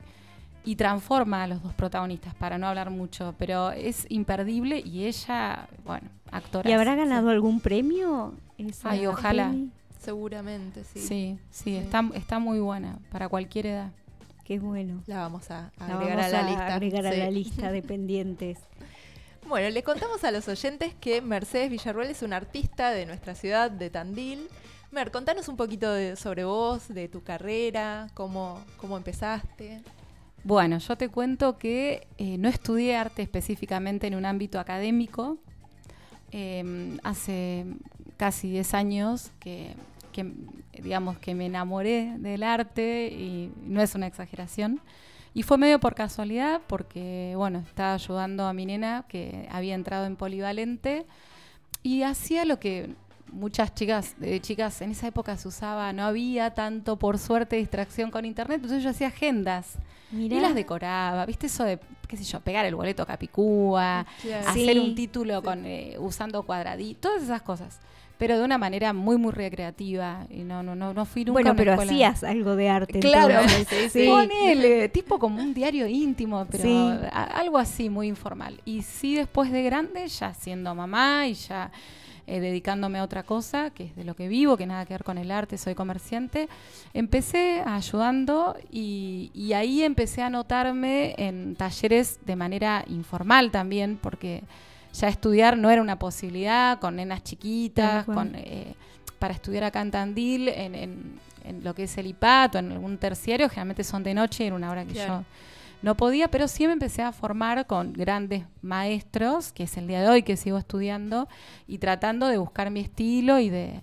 y 0.63 0.75
transforma 0.75 1.43
a 1.43 1.48
los 1.48 1.63
dos 1.63 1.74
protagonistas, 1.74 2.36
para 2.36 2.57
no 2.57 2.67
hablar 2.67 2.89
mucho, 2.89 3.33
pero 3.38 3.72
es 3.72 4.05
imperdible 4.10 4.79
y 4.86 5.05
ella, 5.05 5.67
bueno, 5.83 6.10
¿Y 6.65 6.71
habrá 6.71 6.95
ganado 6.95 7.29
algún 7.29 7.59
premio? 7.59 8.33
esa 8.57 8.91
Ay, 8.91 9.05
ojalá. 9.07 9.49
peli? 9.49 9.69
Seguramente, 9.99 10.83
sí. 10.83 10.99
Sí, 10.99 11.39
sí, 11.49 11.63
Sí. 11.63 11.75
Está, 11.77 12.03
está 12.13 12.39
muy 12.39 12.59
buena 12.59 12.97
para 13.11 13.29
cualquier 13.29 13.67
edad. 13.67 13.91
Qué 14.43 14.59
bueno. 14.59 15.01
La 15.07 15.19
vamos 15.19 15.49
a 15.51 15.71
La 15.79 15.85
agregar 15.95 16.17
vamos 16.17 16.25
a 16.25 16.29
la 16.31 16.39
a 16.39 16.49
lista. 16.49 16.73
agregar 16.75 17.05
a 17.07 17.13
la 17.13 17.31
lista 17.31 17.71
de 17.71 17.81
pendientes. 17.81 18.59
Bueno, 19.47 19.69
le 19.69 19.83
contamos 19.83 20.23
a 20.23 20.31
los 20.31 20.47
oyentes 20.47 20.93
que 20.99 21.21
Mercedes 21.21 21.69
Villarruel 21.69 22.09
es 22.09 22.21
una 22.21 22.37
artista 22.37 22.91
de 22.91 23.05
nuestra 23.05 23.35
ciudad, 23.35 23.71
de 23.71 23.89
Tandil. 23.89 24.47
Mer, 24.91 25.11
contanos 25.11 25.47
un 25.47 25.57
poquito 25.57 25.91
de- 25.91 26.15
sobre 26.17 26.43
vos, 26.43 26.87
de 26.89 27.07
tu 27.07 27.23
carrera, 27.23 28.07
cómo, 28.13 28.61
cómo 28.77 28.97
empezaste. 28.97 29.81
Bueno, 30.43 30.77
yo 30.77 30.97
te 30.97 31.07
cuento 31.09 31.57
que 31.57 32.07
eh, 32.17 32.37
no 32.37 32.49
estudié 32.49 32.95
arte 32.97 33.21
específicamente 33.21 34.07
en 34.07 34.15
un 34.15 34.25
ámbito 34.25 34.59
académico. 34.59 35.37
Eh, 36.33 36.97
hace 37.03 37.65
casi 38.17 38.49
10 38.49 38.73
años 38.73 39.31
que, 39.39 39.75
que, 40.11 40.33
digamos, 40.81 41.19
que 41.19 41.35
me 41.35 41.45
enamoré 41.45 42.15
del 42.17 42.41
arte 42.41 43.07
y 43.07 43.51
no 43.63 43.81
es 43.81 43.93
una 43.93 44.07
exageración. 44.07 44.81
Y 45.35 45.43
fue 45.43 45.57
medio 45.57 45.79
por 45.79 45.93
casualidad 45.93 46.61
porque, 46.67 47.33
bueno, 47.35 47.59
estaba 47.59 47.93
ayudando 47.93 48.45
a 48.45 48.53
mi 48.53 48.65
nena 48.65 49.05
que 49.07 49.47
había 49.51 49.75
entrado 49.75 50.05
en 50.05 50.15
polivalente 50.15 51.05
y 51.83 52.03
hacía 52.03 52.45
lo 52.45 52.59
que 52.59 52.95
muchas 53.33 53.73
chicas, 53.75 54.15
de 54.17 54.39
chicas 54.39 54.81
en 54.81 54.91
esa 54.91 55.07
época 55.07 55.35
se 55.37 55.47
usaba, 55.47 55.91
no 55.93 56.03
había 56.03 56.53
tanto, 56.53 56.97
por 56.97 57.17
suerte, 57.17 57.55
distracción 57.57 58.11
con 58.11 58.25
internet, 58.25 58.55
entonces 58.57 58.83
yo 58.83 58.89
hacía 58.91 59.07
agendas 59.07 59.73
Mirá. 60.11 60.35
y 60.37 60.39
las 60.39 60.55
decoraba, 60.55 61.25
¿viste? 61.25 61.47
Eso 61.47 61.63
de, 61.63 61.79
qué 62.07 62.15
sé 62.17 62.23
yo, 62.23 62.39
pegar 62.39 62.65
el 62.65 62.75
boleto 62.75 63.03
a 63.03 63.05
Capicúa, 63.05 64.05
Claro. 64.21 64.47
hacer 64.49 64.73
Sí. 64.73 64.79
un 64.79 64.95
título 64.95 65.41
con 65.41 65.65
eh, 65.65 65.95
usando 65.99 66.43
cuadraditos, 66.43 67.01
todas 67.11 67.23
esas 67.23 67.41
cosas. 67.41 67.79
Pero 68.19 68.37
de 68.37 68.45
una 68.45 68.59
manera 68.59 68.93
muy, 68.93 69.17
muy 69.17 69.31
recreativa. 69.31 70.27
Y 70.29 70.43
no, 70.43 70.61
no, 70.63 70.75
no, 70.75 70.93
no 70.93 71.03
fui 71.03 71.25
nunca 71.25 71.31
a 71.31 71.33
Bueno, 71.33 71.51
una 71.51 71.57
pero 71.57 71.71
escuela. 71.71 71.91
hacías 71.91 72.23
algo 72.23 72.55
de 72.55 72.69
arte. 72.69 72.99
Claro, 72.99 73.41
sí, 73.69 73.89
sí. 73.89 74.07
Ponele, 74.07 74.87
tipo 74.93 75.17
como 75.19 75.41
un 75.41 75.53
diario 75.53 75.87
íntimo, 75.87 76.45
pero 76.49 76.69
a- 77.11 77.23
algo 77.39 77.57
así, 77.57 77.89
muy 77.89 78.07
informal. 78.07 78.61
Y 78.65 78.83
sí, 78.83 79.15
después 79.15 79.51
de 79.51 79.63
grande, 79.63 80.07
ya 80.07 80.33
siendo 80.35 80.73
mamá 80.75 81.27
y 81.27 81.33
ya 81.33 81.71
eh, 82.27 82.39
dedicándome 82.39 83.00
a 83.00 83.03
otra 83.03 83.24
cosa, 83.24 83.70
que 83.72 83.86
es 83.86 83.96
de 83.96 84.03
lo 84.03 84.15
que 84.15 84.27
vivo, 84.27 84.56
que 84.58 84.65
nada 84.65 84.86
que 84.86 84.94
ver 84.94 85.03
con 85.03 85.18
el 85.18 85.30
arte, 85.32 85.58
soy 85.58 85.75
comerciante, 85.75 86.48
empecé 86.94 87.62
ayudando 87.65 88.56
y, 88.72 89.32
y 89.34 89.53
ahí 89.53 89.84
empecé 89.84 90.22
a 90.22 90.30
notarme 90.30 91.15
en 91.18 91.56
talleres 91.56 92.20
de 92.25 92.36
manera 92.36 92.84
informal 92.88 93.51
también, 93.51 93.98
porque 94.01 94.44
ya 94.94 95.08
estudiar 95.08 95.58
no 95.58 95.70
era 95.70 95.82
una 95.82 95.98
posibilidad, 96.00 96.80
con 96.80 96.96
nenas 96.98 97.24
chiquitas, 97.24 98.06
con... 98.06 98.34
eh, 98.36 98.75
para 99.20 99.34
estudiar 99.34 99.63
acá 99.63 99.82
en 99.82 99.92
Tandil, 99.92 100.50
en, 100.50 100.75
en- 100.75 101.20
en 101.46 101.62
lo 101.63 101.74
que 101.75 101.84
es 101.84 101.98
el 101.98 102.08
IPAT 102.08 102.56
o 102.56 102.60
en 102.60 102.72
algún 102.72 102.98
terciario, 102.98 103.50
generalmente 103.50 103.84
son 103.84 104.01
de 104.03 104.13
noche, 104.13 104.46
era 104.48 104.56
una 104.56 104.72
hora 104.72 104.86
que 104.86 104.94
Claro. 104.94 105.20
yo 105.20 105.25
no 105.83 105.95
podía, 105.95 106.29
pero 106.29 106.47
sí 106.47 106.65
me 106.65 106.73
empecé 106.73 107.03
a 107.03 107.11
formar 107.11 107.67
con 107.67 107.93
grandes 107.93 108.45
maestros, 108.61 109.51
que 109.51 109.63
es 109.63 109.77
el 109.77 109.87
día 109.87 110.01
de 110.01 110.09
hoy 110.09 110.23
que 110.23 110.37
sigo 110.37 110.57
estudiando, 110.57 111.27
y 111.67 111.77
tratando 111.77 112.27
de 112.27 112.37
buscar 112.37 112.71
mi 112.71 112.79
estilo 112.79 113.37
y 113.37 113.49
de, 113.49 113.81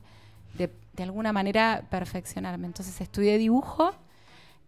de, 0.56 0.70
de 0.94 1.02
alguna 1.02 1.32
manera 1.32 1.84
perfeccionarme. 1.90 2.66
Entonces 2.66 3.00
estudié 3.00 3.36
dibujo 3.38 3.92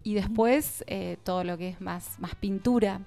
y 0.05 0.15
después 0.15 0.85
eh, 0.87 1.17
todo 1.25 1.43
lo 1.43 1.57
que 1.57 1.71
es 1.71 1.81
más, 1.81 2.21
más 2.21 2.35
pintura. 2.35 3.01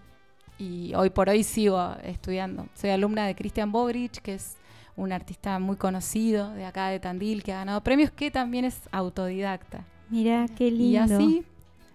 Y 0.58 0.94
hoy 0.96 1.12
por 1.12 1.29
hoy 1.29 1.44
sigo 1.44 1.96
estudiando. 2.03 2.67
Soy 2.74 2.89
alumna 2.89 3.27
de 3.27 3.36
Christian 3.36 3.72
Bogrich, 3.72 4.20
que 4.22 4.36
es 4.36 4.55
un 4.96 5.12
artista 5.12 5.60
muy 5.60 5.75
conocido 5.75 6.50
de 6.51 6.65
acá 6.65 6.88
de 6.88 7.00
Tandil, 7.00 7.44
que 7.44 7.53
ha 7.53 7.58
ganado 7.58 7.82
premios, 7.82 8.10
que 8.10 8.32
también 8.32 8.65
es 8.65 8.79
autodidacta. 8.91 9.84
Mirá, 10.10 10.48
qué 10.58 10.72
lindo. 10.72 10.86
Y 10.86 10.98
así, 10.98 11.44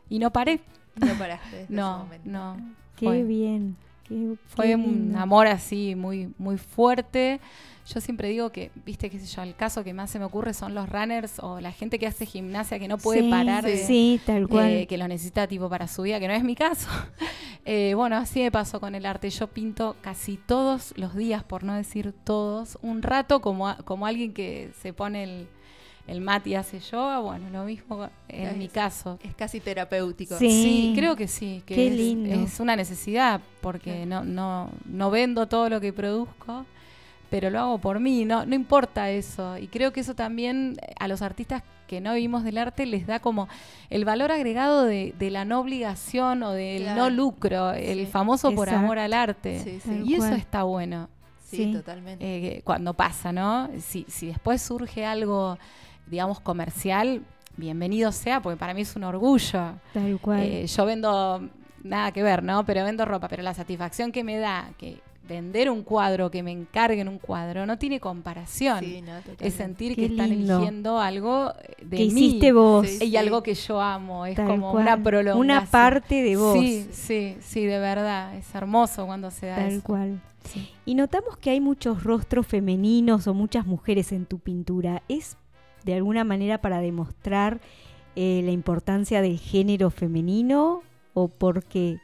y 0.08 0.18
no 0.18 0.30
paré. 0.30 0.60
No 1.00 1.14
paraste 1.18 1.62
ese 1.62 1.72
No, 1.72 2.06
no. 2.24 2.56
Qué 2.96 3.06
fue- 3.06 3.22
bien. 3.24 3.76
Qué, 4.04 4.34
Fue 4.46 4.66
qué 4.66 4.74
un 4.74 4.82
lindo. 4.82 5.18
amor 5.18 5.46
así 5.46 5.94
muy, 5.94 6.32
muy 6.38 6.58
fuerte. 6.58 7.40
Yo 7.86 8.00
siempre 8.00 8.28
digo 8.28 8.50
que, 8.50 8.70
viste, 8.84 9.08
qué 9.10 9.18
sé 9.18 9.26
yo, 9.26 9.42
el 9.42 9.54
caso 9.56 9.82
que 9.84 9.92
más 9.94 10.10
se 10.10 10.18
me 10.18 10.24
ocurre 10.24 10.52
son 10.52 10.74
los 10.74 10.88
runners 10.88 11.38
o 11.40 11.60
la 11.60 11.72
gente 11.72 11.98
que 11.98 12.06
hace 12.06 12.26
gimnasia 12.26 12.78
que 12.78 12.86
no 12.88 12.98
puede 12.98 13.20
Sí, 13.22 13.30
parar 13.30 13.64
de, 13.64 13.76
Sí, 13.78 14.20
tal 14.26 14.48
cual. 14.48 14.68
eh, 14.70 14.86
que 14.86 14.98
lo 14.98 15.08
necesita 15.08 15.46
tipo 15.48 15.68
para 15.68 15.88
su 15.88 16.02
vida, 16.02 16.20
que 16.20 16.28
no 16.28 16.34
es 16.34 16.44
mi 16.44 16.54
caso. 16.54 16.88
Eh, 17.66 17.92
bueno, 17.94 18.16
así 18.16 18.40
me 18.40 18.50
pasó 18.50 18.80
con 18.80 18.94
el 18.94 19.04
arte. 19.04 19.28
Yo 19.28 19.46
pinto 19.46 19.94
casi 20.00 20.38
todos 20.38 20.94
los 20.96 21.14
días, 21.14 21.44
por 21.44 21.62
no 21.62 21.74
decir 21.74 22.14
todos, 22.24 22.78
un 22.80 23.02
rato 23.02 23.40
como, 23.42 23.68
a- 23.68 23.76
como 23.84 24.06
alguien 24.06 24.32
que 24.32 24.70
se 24.80 24.94
pone 24.94 25.24
el, 25.24 25.46
el 26.06 26.20
mat 26.20 26.46
y 26.46 26.54
hace 26.54 26.80
yoga. 26.80 27.18
Bueno, 27.20 27.48
lo 27.50 27.64
mismo 27.64 28.08
en 28.28 28.48
Es- 28.48 28.56
mi 28.56 28.68
caso. 28.68 29.18
Es 29.22 29.34
casi 29.34 29.60
terapéutico. 29.60 30.36
Sí. 30.38 30.50
Sí, 30.50 30.92
creo 30.96 31.16
que 31.16 31.28
sí, 31.28 31.62
que 31.66 31.74
Qué 31.74 31.86
es, 31.88 31.94
lindo. 31.94 32.34
es 32.34 32.58
una 32.60 32.76
necesidad 32.76 33.40
porque 33.60 34.06
no, 34.06 34.24
no, 34.24 34.70
no 34.86 35.10
vendo 35.10 35.46
todo 35.46 35.68
lo 35.68 35.80
que 35.80 35.92
produzco, 35.92 36.64
pero 37.30 37.48
lo 37.50 37.60
hago 37.60 37.78
por 37.78 38.00
mí, 38.00 38.24
no, 38.24 38.44
no 38.44 38.54
importa 38.56 39.10
eso. 39.10 39.56
Y 39.58 39.68
creo 39.68 39.92
que 39.92 40.00
eso 40.00 40.14
también 40.14 40.76
eh, 40.82 40.94
a 40.98 41.06
los 41.06 41.22
artistas 41.22 41.62
que 41.86 42.00
no 42.00 42.14
vivimos 42.14 42.44
del 42.44 42.58
arte 42.58 42.86
les 42.86 43.06
da 43.06 43.18
como 43.18 43.48
el 43.88 44.04
valor 44.04 44.30
agregado 44.30 44.84
de, 44.84 45.12
de 45.18 45.30
la 45.30 45.44
no 45.44 45.58
obligación 45.60 46.42
o 46.44 46.52
del 46.52 46.82
Claro. 46.82 47.02
no 47.02 47.10
lucro, 47.10 47.72
el 47.72 48.06
famoso 48.06 48.52
por 48.54 48.70
amor 48.70 48.98
al 49.00 49.12
arte. 49.12 49.58
Sí, 49.58 49.80
Tal 49.84 50.04
sí. 50.04 50.10
Y 50.10 50.14
eso 50.14 50.32
está 50.34 50.62
bueno 50.64 51.08
Sí, 51.44 51.56
Sí. 51.64 51.72
totalmente. 51.72 52.24
eh, 52.58 52.62
cuando 52.62 52.94
pasa, 52.94 53.32
¿no? 53.32 53.68
Si, 53.80 54.06
si 54.08 54.28
después 54.28 54.62
surge 54.62 55.04
algo, 55.04 55.58
digamos, 56.10 56.40
comercial, 56.40 57.22
bienvenido 57.56 58.12
sea, 58.12 58.40
porque 58.42 58.56
para 58.58 58.74
mí 58.74 58.82
es 58.82 58.96
un 58.96 59.04
orgullo. 59.04 59.74
Tal 59.94 60.18
cual. 60.20 60.40
Eh, 60.42 60.66
yo 60.66 60.84
vendo, 60.86 61.48
nada 61.82 62.12
que 62.12 62.22
ver, 62.22 62.42
¿no? 62.42 62.64
Pero 62.64 62.84
vendo 62.84 63.04
ropa, 63.04 63.28
pero 63.28 63.42
la 63.42 63.54
satisfacción 63.54 64.12
que 64.12 64.24
me 64.24 64.36
da 64.38 64.70
que 64.78 64.98
vender 65.28 65.70
un 65.70 65.84
cuadro, 65.84 66.28
que 66.28 66.42
me 66.42 66.50
encarguen 66.50 67.06
un 67.06 67.18
cuadro, 67.18 67.64
no 67.64 67.78
tiene 67.78 68.00
comparación. 68.00 68.80
Sí, 68.80 69.00
no, 69.00 69.12
totalmente. 69.18 69.46
es 69.46 69.54
sentir 69.54 69.94
Qué 69.94 70.00
que 70.00 70.06
están 70.06 70.32
eligiendo 70.32 70.98
algo 70.98 71.52
de 71.80 71.96
que 71.98 72.04
mí. 72.06 72.26
hiciste 72.26 72.50
vos. 72.50 72.88
Sí. 72.88 73.04
Y 73.06 73.16
algo 73.16 73.40
que 73.42 73.54
yo 73.54 73.80
amo, 73.80 74.26
es 74.26 74.34
Tal 74.34 74.48
como 74.48 74.72
cual. 74.72 74.82
una 74.82 75.00
prolongación. 75.00 75.38
Una 75.40 75.64
parte 75.66 76.22
de 76.22 76.34
vos. 76.36 76.58
Sí, 76.58 76.88
sí, 76.90 77.36
sí, 77.40 77.64
de 77.64 77.78
verdad. 77.78 78.34
Es 78.34 78.52
hermoso 78.56 79.06
cuando 79.06 79.30
se 79.30 79.46
da 79.46 79.56
Tal 79.56 79.68
eso. 79.68 79.82
cual. 79.84 80.20
Sí. 80.52 80.68
Y 80.84 80.94
notamos 80.96 81.36
que 81.36 81.50
hay 81.50 81.60
muchos 81.60 82.02
rostros 82.02 82.44
femeninos 82.48 83.28
o 83.28 83.34
muchas 83.34 83.66
mujeres 83.66 84.10
en 84.10 84.26
tu 84.26 84.40
pintura. 84.40 85.02
¿Es 85.06 85.36
de 85.84 85.94
alguna 85.94 86.24
manera 86.24 86.58
para 86.58 86.80
demostrar 86.80 87.60
eh, 88.16 88.42
la 88.44 88.50
importancia 88.50 89.22
del 89.22 89.38
género 89.38 89.90
femenino 89.90 90.82
o 91.14 91.28
por 91.28 91.64
qué? 91.64 91.98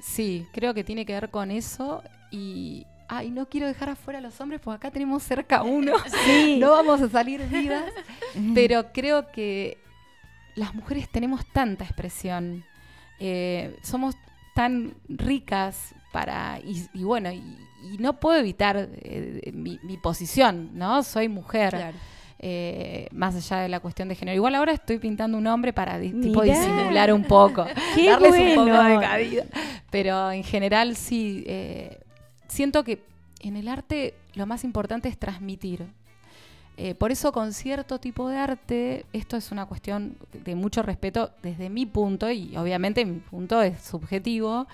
Sí, 0.00 0.46
creo 0.52 0.74
que 0.74 0.84
tiene 0.84 1.06
que 1.06 1.14
ver 1.14 1.30
con 1.30 1.50
eso 1.50 2.02
y... 2.30 2.86
Ay, 3.10 3.30
no 3.30 3.48
quiero 3.48 3.66
dejar 3.66 3.88
afuera 3.88 4.18
a 4.18 4.22
los 4.22 4.38
hombres 4.38 4.60
porque 4.62 4.76
acá 4.76 4.90
tenemos 4.90 5.22
cerca 5.22 5.62
uno. 5.62 5.94
Sí. 6.26 6.58
no 6.60 6.72
vamos 6.72 7.00
a 7.00 7.08
salir 7.08 7.42
vivas. 7.48 7.84
Pero 8.54 8.92
creo 8.92 9.32
que 9.32 9.78
las 10.54 10.74
mujeres 10.74 11.08
tenemos 11.08 11.46
tanta 11.54 11.84
expresión. 11.84 12.64
Eh, 13.18 13.74
somos 13.82 14.14
tan 14.54 14.94
ricas 15.08 15.94
para... 16.12 16.60
Y, 16.60 16.86
y 16.92 17.04
bueno, 17.04 17.32
y, 17.32 17.42
y 17.82 17.96
no 17.98 18.20
puedo 18.20 18.38
evitar 18.38 18.90
eh, 18.92 19.52
mi, 19.54 19.78
mi 19.82 19.96
posición, 19.96 20.70
¿no? 20.74 21.02
Soy 21.02 21.28
mujer. 21.28 21.70
Claro. 21.70 21.96
Eh, 22.40 23.08
más 23.12 23.34
allá 23.34 23.62
de 23.62 23.68
la 23.68 23.80
cuestión 23.80 24.08
de 24.08 24.14
género. 24.14 24.36
Igual 24.36 24.54
ahora 24.54 24.72
estoy 24.72 24.98
pintando 24.98 25.36
un 25.38 25.46
hombre 25.46 25.72
para 25.72 25.98
di- 25.98 26.12
tipo 26.12 26.42
disimular 26.42 27.12
un 27.12 27.24
poco, 27.24 27.64
darles 28.06 28.32
un 28.32 28.54
poco 28.54 28.82
de 28.84 28.98
cabida. 29.00 29.44
Pero 29.90 30.30
en 30.30 30.44
general 30.44 30.94
sí, 30.96 31.44
eh, 31.46 31.98
siento 32.46 32.84
que 32.84 33.02
en 33.40 33.56
el 33.56 33.68
arte 33.68 34.14
lo 34.34 34.46
más 34.46 34.64
importante 34.64 35.08
es 35.08 35.18
transmitir. 35.18 35.86
Eh, 36.76 36.94
por 36.94 37.10
eso 37.10 37.32
con 37.32 37.52
cierto 37.52 37.98
tipo 37.98 38.28
de 38.28 38.36
arte, 38.36 39.04
esto 39.12 39.36
es 39.36 39.50
una 39.50 39.66
cuestión 39.66 40.16
de 40.32 40.54
mucho 40.54 40.80
respeto 40.84 41.30
desde 41.42 41.68
mi 41.70 41.86
punto, 41.86 42.30
y 42.30 42.56
obviamente 42.56 43.04
mi 43.04 43.18
punto 43.18 43.60
es 43.62 43.80
subjetivo. 43.82 44.68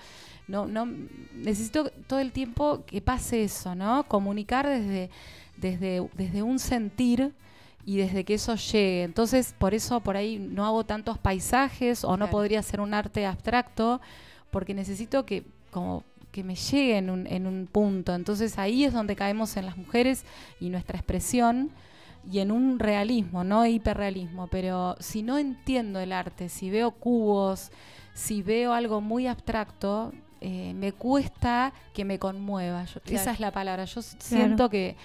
No, 0.47 0.67
no, 0.67 0.87
necesito 1.33 1.89
todo 2.05 2.19
el 2.19 2.31
tiempo 2.31 2.83
que 2.85 3.01
pase 3.01 3.43
eso, 3.43 3.73
¿no? 3.73 4.03
Comunicar 4.03 4.67
desde, 4.67 5.09
desde, 5.57 6.07
desde 6.15 6.43
un 6.43 6.59
sentir 6.59 7.33
y 7.85 7.97
desde 7.97 8.23
que 8.23 8.33
eso 8.35 8.55
llegue. 8.55 9.03
Entonces, 9.03 9.53
por 9.57 9.73
eso 9.73 9.99
por 10.01 10.17
ahí 10.17 10.39
no 10.39 10.65
hago 10.65 10.83
tantos 10.85 11.17
paisajes 11.19 12.03
o 12.03 12.11
no 12.11 12.25
Claro. 12.25 12.31
podría 12.31 12.61
ser 12.63 12.81
un 12.81 12.93
arte 12.93 13.25
abstracto, 13.25 14.01
porque 14.51 14.73
necesito 14.73 15.25
que 15.25 15.43
como 15.71 16.03
que 16.31 16.43
me 16.43 16.55
llegue 16.55 16.97
en 16.97 17.09
un, 17.09 17.27
en 17.27 17.47
un 17.47 17.67
punto. 17.71 18.13
Entonces 18.13 18.57
ahí 18.57 18.83
es 18.85 18.91
donde 18.93 19.15
caemos 19.15 19.55
en 19.57 19.65
las 19.65 19.77
mujeres 19.77 20.25
y 20.59 20.69
nuestra 20.69 20.97
expresión 20.97 21.69
y 22.29 22.39
en 22.39 22.51
un 22.51 22.79
realismo, 22.79 23.43
no 23.43 23.65
hiperrealismo. 23.65 24.47
Pero 24.47 24.95
si 24.99 25.21
no 25.21 25.37
entiendo 25.37 25.99
el 25.99 26.11
arte, 26.11 26.49
si 26.49 26.69
veo 26.69 26.91
cubos, 26.91 27.71
si 28.13 28.41
veo 28.41 28.73
algo 28.73 28.99
muy 28.99 29.27
abstracto, 29.27 30.11
eh, 30.41 30.73
me 30.75 30.91
cuesta 30.91 31.71
que 31.93 32.03
me 32.03 32.19
conmueva. 32.19 32.83
Yo- 32.85 32.99
Claro. 33.01 33.21
Esa 33.21 33.31
es 33.31 33.39
la 33.39 33.51
palabra. 33.51 33.85
Yo 33.85 34.01
siento 34.01 34.69
que, 34.69 34.95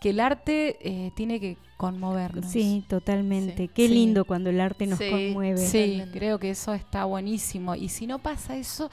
que 0.00 0.10
el 0.10 0.20
arte 0.20 0.78
eh, 0.80 1.10
tiene 1.14 1.38
que 1.40 1.56
conmovernos. 1.76 2.50
Sí, 2.50 2.84
totalmente. 2.88 3.56
Sí. 3.66 3.68
Qué 3.72 3.86
Sí. 3.88 3.94
lindo 3.94 4.24
cuando 4.24 4.50
el 4.50 4.60
arte 4.60 4.86
nos 4.86 4.98
Sí. 4.98 5.10
conmueve. 5.10 5.58
Sí, 5.58 5.78
Totalmente. 5.78 6.18
creo 6.18 6.38
que 6.38 6.50
eso 6.50 6.74
está 6.74 7.04
buenísimo. 7.04 7.74
Y 7.74 7.88
si 7.88 8.06
no 8.06 8.18
pasa 8.18 8.56
eso, 8.56 8.90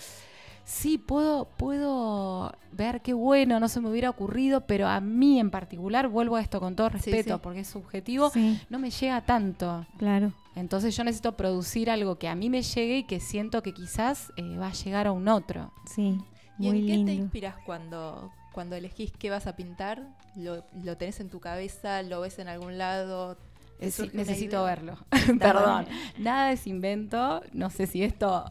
sí 0.66 0.98
puedo, 0.98 1.46
puedo 1.58 2.54
ver 2.74 3.02
qué 3.02 3.14
bueno, 3.14 3.60
no 3.60 3.68
se 3.70 3.80
me 3.80 3.90
hubiera 3.90 4.10
ocurrido, 4.10 4.62
pero 4.68 4.88
a 4.88 5.00
mí 5.00 5.40
en 5.40 5.50
particular, 5.50 6.08
vuelvo 6.10 6.36
a 6.36 6.42
esto 6.42 6.60
con 6.60 6.76
todo 6.76 6.90
respeto, 6.90 7.36
sí. 7.36 7.40
porque 7.42 7.62
es 7.62 7.68
subjetivo, 7.68 8.30
Sí, 8.32 8.60
no 8.70 8.78
me 8.80 8.90
llega 8.92 9.22
tanto. 9.26 9.86
claro. 9.98 10.34
Entonces 10.56 10.98
yo 10.98 11.04
necesito 11.04 11.38
producir 11.38 11.90
algo 11.92 12.18
que 12.18 12.28
a 12.28 12.34
mí 12.36 12.50
me 12.50 12.64
llegue 12.64 12.98
y 12.98 13.04
que 13.04 13.20
siento 13.20 13.62
que 13.62 13.74
quizás 13.76 14.34
eh, 14.38 14.58
va 14.58 14.68
a 14.70 14.74
llegar 14.74 15.06
a 15.06 15.12
un 15.12 15.28
otro. 15.28 15.72
Sí, 15.86 16.18
¿Y 16.58 16.68
muy 16.68 16.80
en 16.80 16.86
qué 16.86 16.92
te 16.94 16.98
lindo. 16.98 17.12
inspiras 17.12 17.56
cuando, 17.64 18.32
cuando 18.54 18.76
elegís 18.76 19.12
qué 19.12 19.30
vas 19.30 19.48
a 19.48 19.56
pintar? 19.56 20.04
¿Lo, 20.36 20.64
lo 20.84 20.98
tenés 20.98 21.20
en 21.20 21.30
tu 21.30 21.40
cabeza? 21.40 22.02
¿Lo 22.04 22.22
ves 22.22 22.40
en 22.40 22.48
algún 22.48 22.78
lado? 22.78 23.38
¿Te 23.80 23.88
Eh, 23.88 23.92
sí, 23.92 24.04
surge 24.04 24.12
una 24.16 24.24
necesito 24.24 24.64
verlo. 24.64 24.98
Perdón. 25.40 25.86
Nada 26.18 26.52
es 26.52 26.66
invento. 26.68 27.42
No 27.54 27.70
sé 27.70 27.86
si 27.88 28.04
esto 28.04 28.46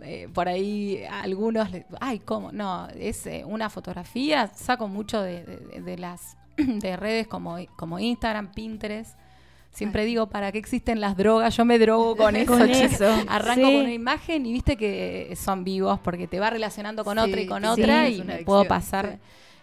eh, 0.00 0.28
por 0.34 0.48
ahí 0.48 1.04
a 1.04 1.20
algunos 1.22 1.70
le- 1.70 1.86
ay 2.00 2.18
cómo 2.18 2.50
no 2.52 2.88
es 2.88 3.26
eh, 3.26 3.44
una 3.46 3.70
fotografía 3.70 4.48
saco 4.48 4.88
mucho 4.88 5.22
de, 5.22 5.44
de- 5.44 5.80
de 5.80 5.98
las 5.98 6.36
de 6.56 6.96
redes 6.96 7.28
como 7.28 7.56
como 7.76 7.98
Instagram 8.00 8.50
Pinterest 8.52 9.16
siempre 9.74 10.06
digo 10.06 10.28
para 10.28 10.50
qué 10.52 10.58
existen 10.58 11.00
las 11.00 11.16
drogas 11.18 11.54
yo 11.54 11.66
me 11.66 11.78
drogo 11.78 12.16
con 12.16 12.34
eso 12.36 12.52
Con 12.56 12.70
eso, 12.70 13.04
arranco 13.28 13.66
sí. 13.66 13.72
con 13.74 13.82
una 13.82 13.92
imagen 13.92 14.46
y 14.46 14.52
viste 14.52 14.76
que 14.76 15.34
son 15.36 15.64
vivos 15.64 16.00
porque 16.02 16.26
te 16.26 16.40
va 16.40 16.48
relacionando 16.48 17.04
con 17.04 17.18
Sí, 17.18 17.24
otra 17.30 17.40
y 17.42 17.46
con 17.46 17.62
sí, 17.62 17.68
otra 17.68 18.08
y 18.08 18.22
me 18.22 18.38
puedo 18.38 18.64
pasar 18.64 19.18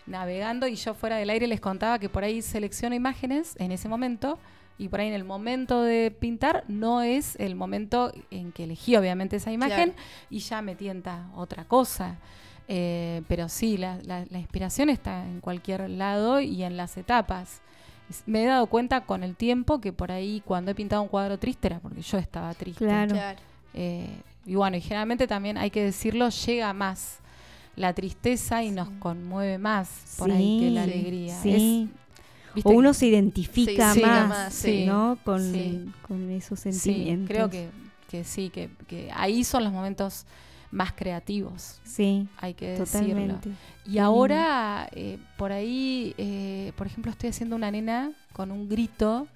navegando 0.05 0.67
y 0.67 0.75
yo 0.75 0.93
fuera 0.93 1.15
del 1.17 1.29
aire 1.29 1.47
les 1.47 1.59
contaba 1.59 1.97
que 1.99 2.09
por 2.09 2.23
ahí 2.23 2.41
selecciono 2.41 2.95
imágenes 2.95 3.55
en 3.57 3.71
ese 3.71 3.87
momento 3.89 4.37
y 4.77 4.87
por 4.89 4.99
ahí 4.99 5.07
en 5.07 5.13
el 5.13 5.23
momento 5.23 5.83
de 5.83 6.09
pintar 6.11 6.63
no 6.67 7.01
es 7.03 7.35
el 7.39 7.55
momento 7.55 8.11
en 8.31 8.51
que 8.51 8.63
elegí 8.63 8.95
obviamente 8.95 9.35
esa 9.37 9.51
imagen 9.51 9.91
Claro. 9.91 10.07
y 10.29 10.39
ya 10.39 10.61
me 10.63 10.75
tienta 10.75 11.27
otra 11.35 11.65
cosa. 11.65 12.17
Eh, 12.67 13.21
pero 13.27 13.47
sí, 13.49 13.77
la, 13.77 13.97
la- 14.03 14.25
la 14.29 14.39
inspiración 14.39 14.89
está 14.89 15.25
en 15.27 15.39
cualquier 15.41 15.87
lado 15.89 16.39
y 16.39 16.63
en 16.63 16.77
las 16.77 16.97
etapas. 16.97 17.61
Me 18.25 18.43
he 18.43 18.45
dado 18.47 18.67
cuenta 18.67 19.01
con 19.01 19.23
el 19.23 19.35
tiempo 19.35 19.79
que 19.81 19.93
por 19.93 20.11
ahí 20.11 20.41
cuando 20.45 20.71
he 20.71 20.75
pintado 20.75 21.01
un 21.01 21.07
cuadro 21.07 21.37
triste 21.37 21.67
era 21.67 21.79
porque 21.79 22.01
yo 22.01 22.17
estaba 22.17 22.53
triste. 22.53 22.85
Claro. 22.85 23.15
Eh, 23.73 24.07
y 24.45 24.55
bueno, 24.55 24.77
y 24.77 24.81
generalmente 24.81 25.27
también 25.27 25.57
hay 25.57 25.69
que 25.69 25.83
decirlo, 25.83 26.29
llega 26.29 26.73
más 26.73 27.19
la 27.75 27.93
tristeza 27.93 28.63
y 28.63 28.69
Sí. 28.69 28.75
nos 28.75 28.89
conmueve 28.99 29.57
más 29.57 30.15
por 30.17 30.31
ahí 30.31 30.59
que 30.59 30.69
la 30.71 30.83
alegría. 30.83 31.35
Sí. 31.41 31.89
Es- 31.89 32.53
¿viste? 32.55 32.69
o 32.69 32.73
uno 32.73 32.93
se 32.93 33.07
identifica 33.07 33.93
Sí, 33.93 33.99
sí, 34.01 34.05
más, 34.05 34.27
más, 34.29 34.53
sí. 34.53 34.85
¿no? 34.85 35.17
Con, 35.23 35.53
Sí. 35.53 35.85
con 36.07 36.29
esos 36.31 36.59
Sí, 36.59 36.73
sentimientos. 36.73 37.29
creo 37.29 37.49
que, 37.49 37.69
que 38.09 38.23
sí, 38.25 38.49
que, 38.49 38.69
que 38.87 39.09
ahí 39.13 39.43
son 39.45 39.63
los 39.63 39.71
momentos 39.71 40.25
más 40.71 40.93
creativos, 40.93 41.79
Sí, 41.83 42.27
hay 42.37 42.53
que 42.53 42.79
decirlo. 42.79 43.39
Y 43.85 43.97
ahora, 43.97 44.87
eh, 44.93 45.17
por 45.37 45.51
ahí, 45.51 46.15
eh, 46.17 46.71
por 46.77 46.87
ejemplo, 46.87 47.11
estoy 47.11 47.29
haciendo 47.29 47.55
una 47.55 47.69
nena 47.71 48.11
con 48.33 48.51
un 48.51 48.69
grito 48.69 49.27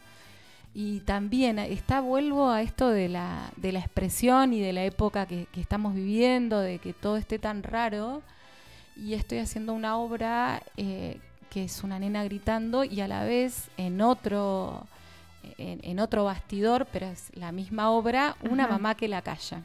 y 0.73 0.99
también 1.01 1.59
está, 1.59 1.99
vuelvo 2.01 2.49
a 2.49 2.61
esto 2.61 2.89
de 2.89 3.09
la, 3.09 3.51
de 3.57 3.71
la 3.73 3.79
expresión 3.79 4.53
y 4.53 4.61
de 4.61 4.73
la 4.73 4.83
época 4.85 5.25
que, 5.25 5.47
que 5.51 5.61
estamos 5.61 5.93
viviendo, 5.93 6.59
de 6.59 6.79
que 6.79 6.93
todo 6.93 7.17
esté 7.17 7.37
tan 7.39 7.63
raro. 7.63 8.21
Y 8.97 9.13
estoy 9.13 9.39
haciendo 9.39 9.73
una 9.73 9.97
obra 9.97 10.63
eh, 10.77 11.19
que 11.49 11.65
es 11.65 11.83
una 11.83 11.99
nena 11.99 12.23
gritando 12.23 12.85
y 12.85 13.01
a 13.01 13.07
la 13.09 13.25
vez 13.25 13.69
en 13.75 13.99
otro, 13.99 14.87
en, 15.57 15.79
en 15.83 15.99
otro 15.99 16.23
bastidor, 16.23 16.87
pero 16.93 17.07
es 17.07 17.29
la 17.35 17.51
misma 17.51 17.91
obra, 17.91 18.37
una 18.49 18.63
Ajá. 18.65 18.73
mamá 18.73 18.95
que 18.95 19.09
la 19.09 19.21
calla 19.21 19.63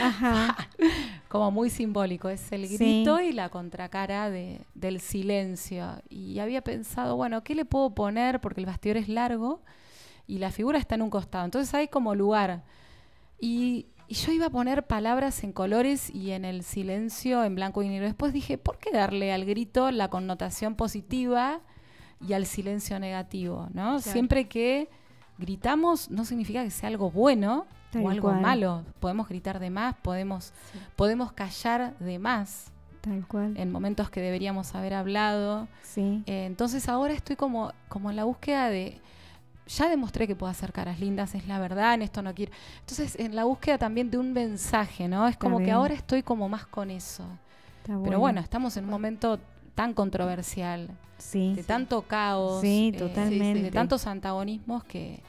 Ajá. 0.00 0.56
como 1.28 1.50
muy 1.50 1.70
simbólico. 1.70 2.28
Es 2.28 2.50
el 2.52 2.66
Sí. 2.66 2.76
grito 2.76 3.20
y 3.20 3.32
la 3.32 3.48
contracara 3.48 4.30
de, 4.30 4.60
del 4.74 5.00
silencio. 5.00 6.02
Y 6.08 6.38
había 6.38 6.62
pensado, 6.62 7.16
bueno, 7.16 7.42
¿qué 7.44 7.54
le 7.54 7.64
puedo 7.64 7.90
poner? 7.94 8.40
Porque 8.40 8.60
el 8.60 8.66
bastidor 8.66 8.96
es 8.96 9.08
largo 9.08 9.60
y 10.26 10.38
la 10.38 10.50
figura 10.50 10.78
está 10.78 10.94
en 10.94 11.02
un 11.02 11.10
costado. 11.10 11.44
Entonces 11.44 11.72
hay 11.74 11.88
como 11.88 12.14
lugar. 12.14 12.62
Y, 13.40 13.86
Y 14.08 14.14
yo 14.14 14.32
iba 14.32 14.46
a 14.46 14.50
poner 14.50 14.88
palabras 14.88 15.44
en 15.44 15.52
colores 15.52 16.10
y 16.12 16.32
en 16.32 16.44
el 16.44 16.64
silencio 16.64 17.44
en 17.44 17.54
blanco 17.54 17.80
y 17.84 17.88
negro. 17.88 18.06
Después 18.06 18.32
dije, 18.32 18.58
¿por 18.58 18.78
qué 18.78 18.90
darle 18.90 19.32
al 19.32 19.44
grito 19.44 19.92
la 19.92 20.08
connotación 20.08 20.74
positiva 20.74 21.60
y 22.26 22.32
al 22.32 22.44
silencio 22.46 22.98
negativo? 22.98 23.68
¿no? 23.72 24.00
Siempre 24.00 24.48
que 24.48 24.88
gritamos 25.38 26.10
no 26.10 26.24
significa 26.24 26.64
que 26.64 26.70
sea 26.72 26.88
algo 26.88 27.10
bueno 27.12 27.66
Tal 27.90 28.04
o 28.04 28.10
algo 28.10 28.28
cual. 28.28 28.40
malo. 28.40 28.84
Podemos 29.00 29.28
gritar 29.28 29.58
de 29.58 29.70
más, 29.70 29.96
podemos, 29.96 30.52
podemos 30.96 31.32
callar 31.32 31.96
de 31.98 32.18
más 32.18 32.70
Tal 33.00 33.26
cual. 33.26 33.56
en 33.56 33.72
momentos 33.72 34.10
que 34.10 34.20
deberíamos 34.20 34.74
haber 34.74 34.94
hablado. 34.94 35.66
Sí. 35.82 36.22
Eh, 36.26 36.44
entonces 36.46 36.88
ahora 36.88 37.12
estoy 37.14 37.36
como, 37.36 37.72
como 37.88 38.10
en 38.10 38.16
la 38.16 38.24
búsqueda 38.24 38.68
de. 38.70 39.00
Ya 39.66 39.88
demostré 39.88 40.26
que 40.26 40.34
puedo 40.34 40.50
hacer 40.50 40.72
caras 40.72 40.98
lindas, 40.98 41.34
es 41.36 41.46
la 41.46 41.60
verdad, 41.60 41.94
en 41.94 42.02
esto 42.02 42.22
no 42.22 42.34
quiero. 42.34 42.50
Entonces, 42.80 43.14
en 43.20 43.36
la 43.36 43.44
búsqueda 43.44 43.78
también 43.78 44.10
de 44.10 44.18
un 44.18 44.32
mensaje, 44.32 45.06
¿no? 45.06 45.28
Es 45.28 45.36
como 45.36 45.58
que 45.60 45.70
ahora 45.70 45.94
estoy 45.94 46.24
como 46.24 46.48
más 46.48 46.66
con 46.66 46.90
eso. 46.90 47.22
Está 47.84 47.96
Pero 48.02 48.18
bueno, 48.18 48.40
estamos 48.40 48.76
en 48.76 48.84
un 48.84 48.90
momento 48.90 49.38
tan 49.76 49.94
controversial, 49.94 50.90
Sí. 51.18 51.54
de 51.54 51.62
tanto 51.62 52.02
caos, 52.02 52.60
Sí, 52.62 52.90
eh, 52.92 52.98
totalmente. 52.98 53.62
de 53.62 53.70
tantos 53.70 54.08
antagonismos 54.08 54.82
que, 54.84 55.22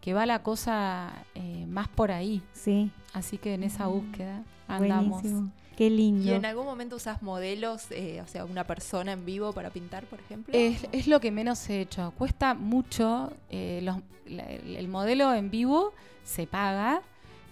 que 0.00 0.14
va 0.14 0.26
la 0.26 0.42
cosa 0.42 1.10
eh, 1.34 1.66
más 1.68 1.88
por 1.88 2.10
ahí. 2.10 2.42
Sí. 2.52 2.90
Así 3.12 3.38
que 3.38 3.54
en 3.54 3.62
esa 3.64 3.86
búsqueda 3.86 4.42
andamos. 4.68 5.22
Buenísimo. 5.22 5.50
Qué 5.76 5.88
lindo. 5.88 6.24
¿Y 6.30 6.34
en 6.34 6.44
algún 6.44 6.66
momento 6.66 6.96
usas 6.96 7.22
modelos, 7.22 7.86
eh, 7.90 8.20
o 8.22 8.26
sea, 8.26 8.44
una 8.44 8.64
persona 8.64 9.12
en 9.12 9.24
vivo 9.24 9.52
para 9.54 9.70
pintar, 9.70 10.04
por 10.04 10.20
ejemplo? 10.20 10.52
Es, 10.56 10.86
es 10.92 11.06
lo 11.06 11.20
que 11.20 11.30
menos 11.30 11.68
he 11.70 11.80
hecho. 11.80 12.12
Cuesta 12.18 12.52
mucho. 12.54 13.32
eh, 13.48 13.80
los- 13.82 13.96
la- 14.26 14.44
el, 14.44 14.76
el 14.76 14.88
modelo 14.88 15.32
en 15.34 15.50
vivo 15.50 15.92
se 16.22 16.46
paga 16.46 17.00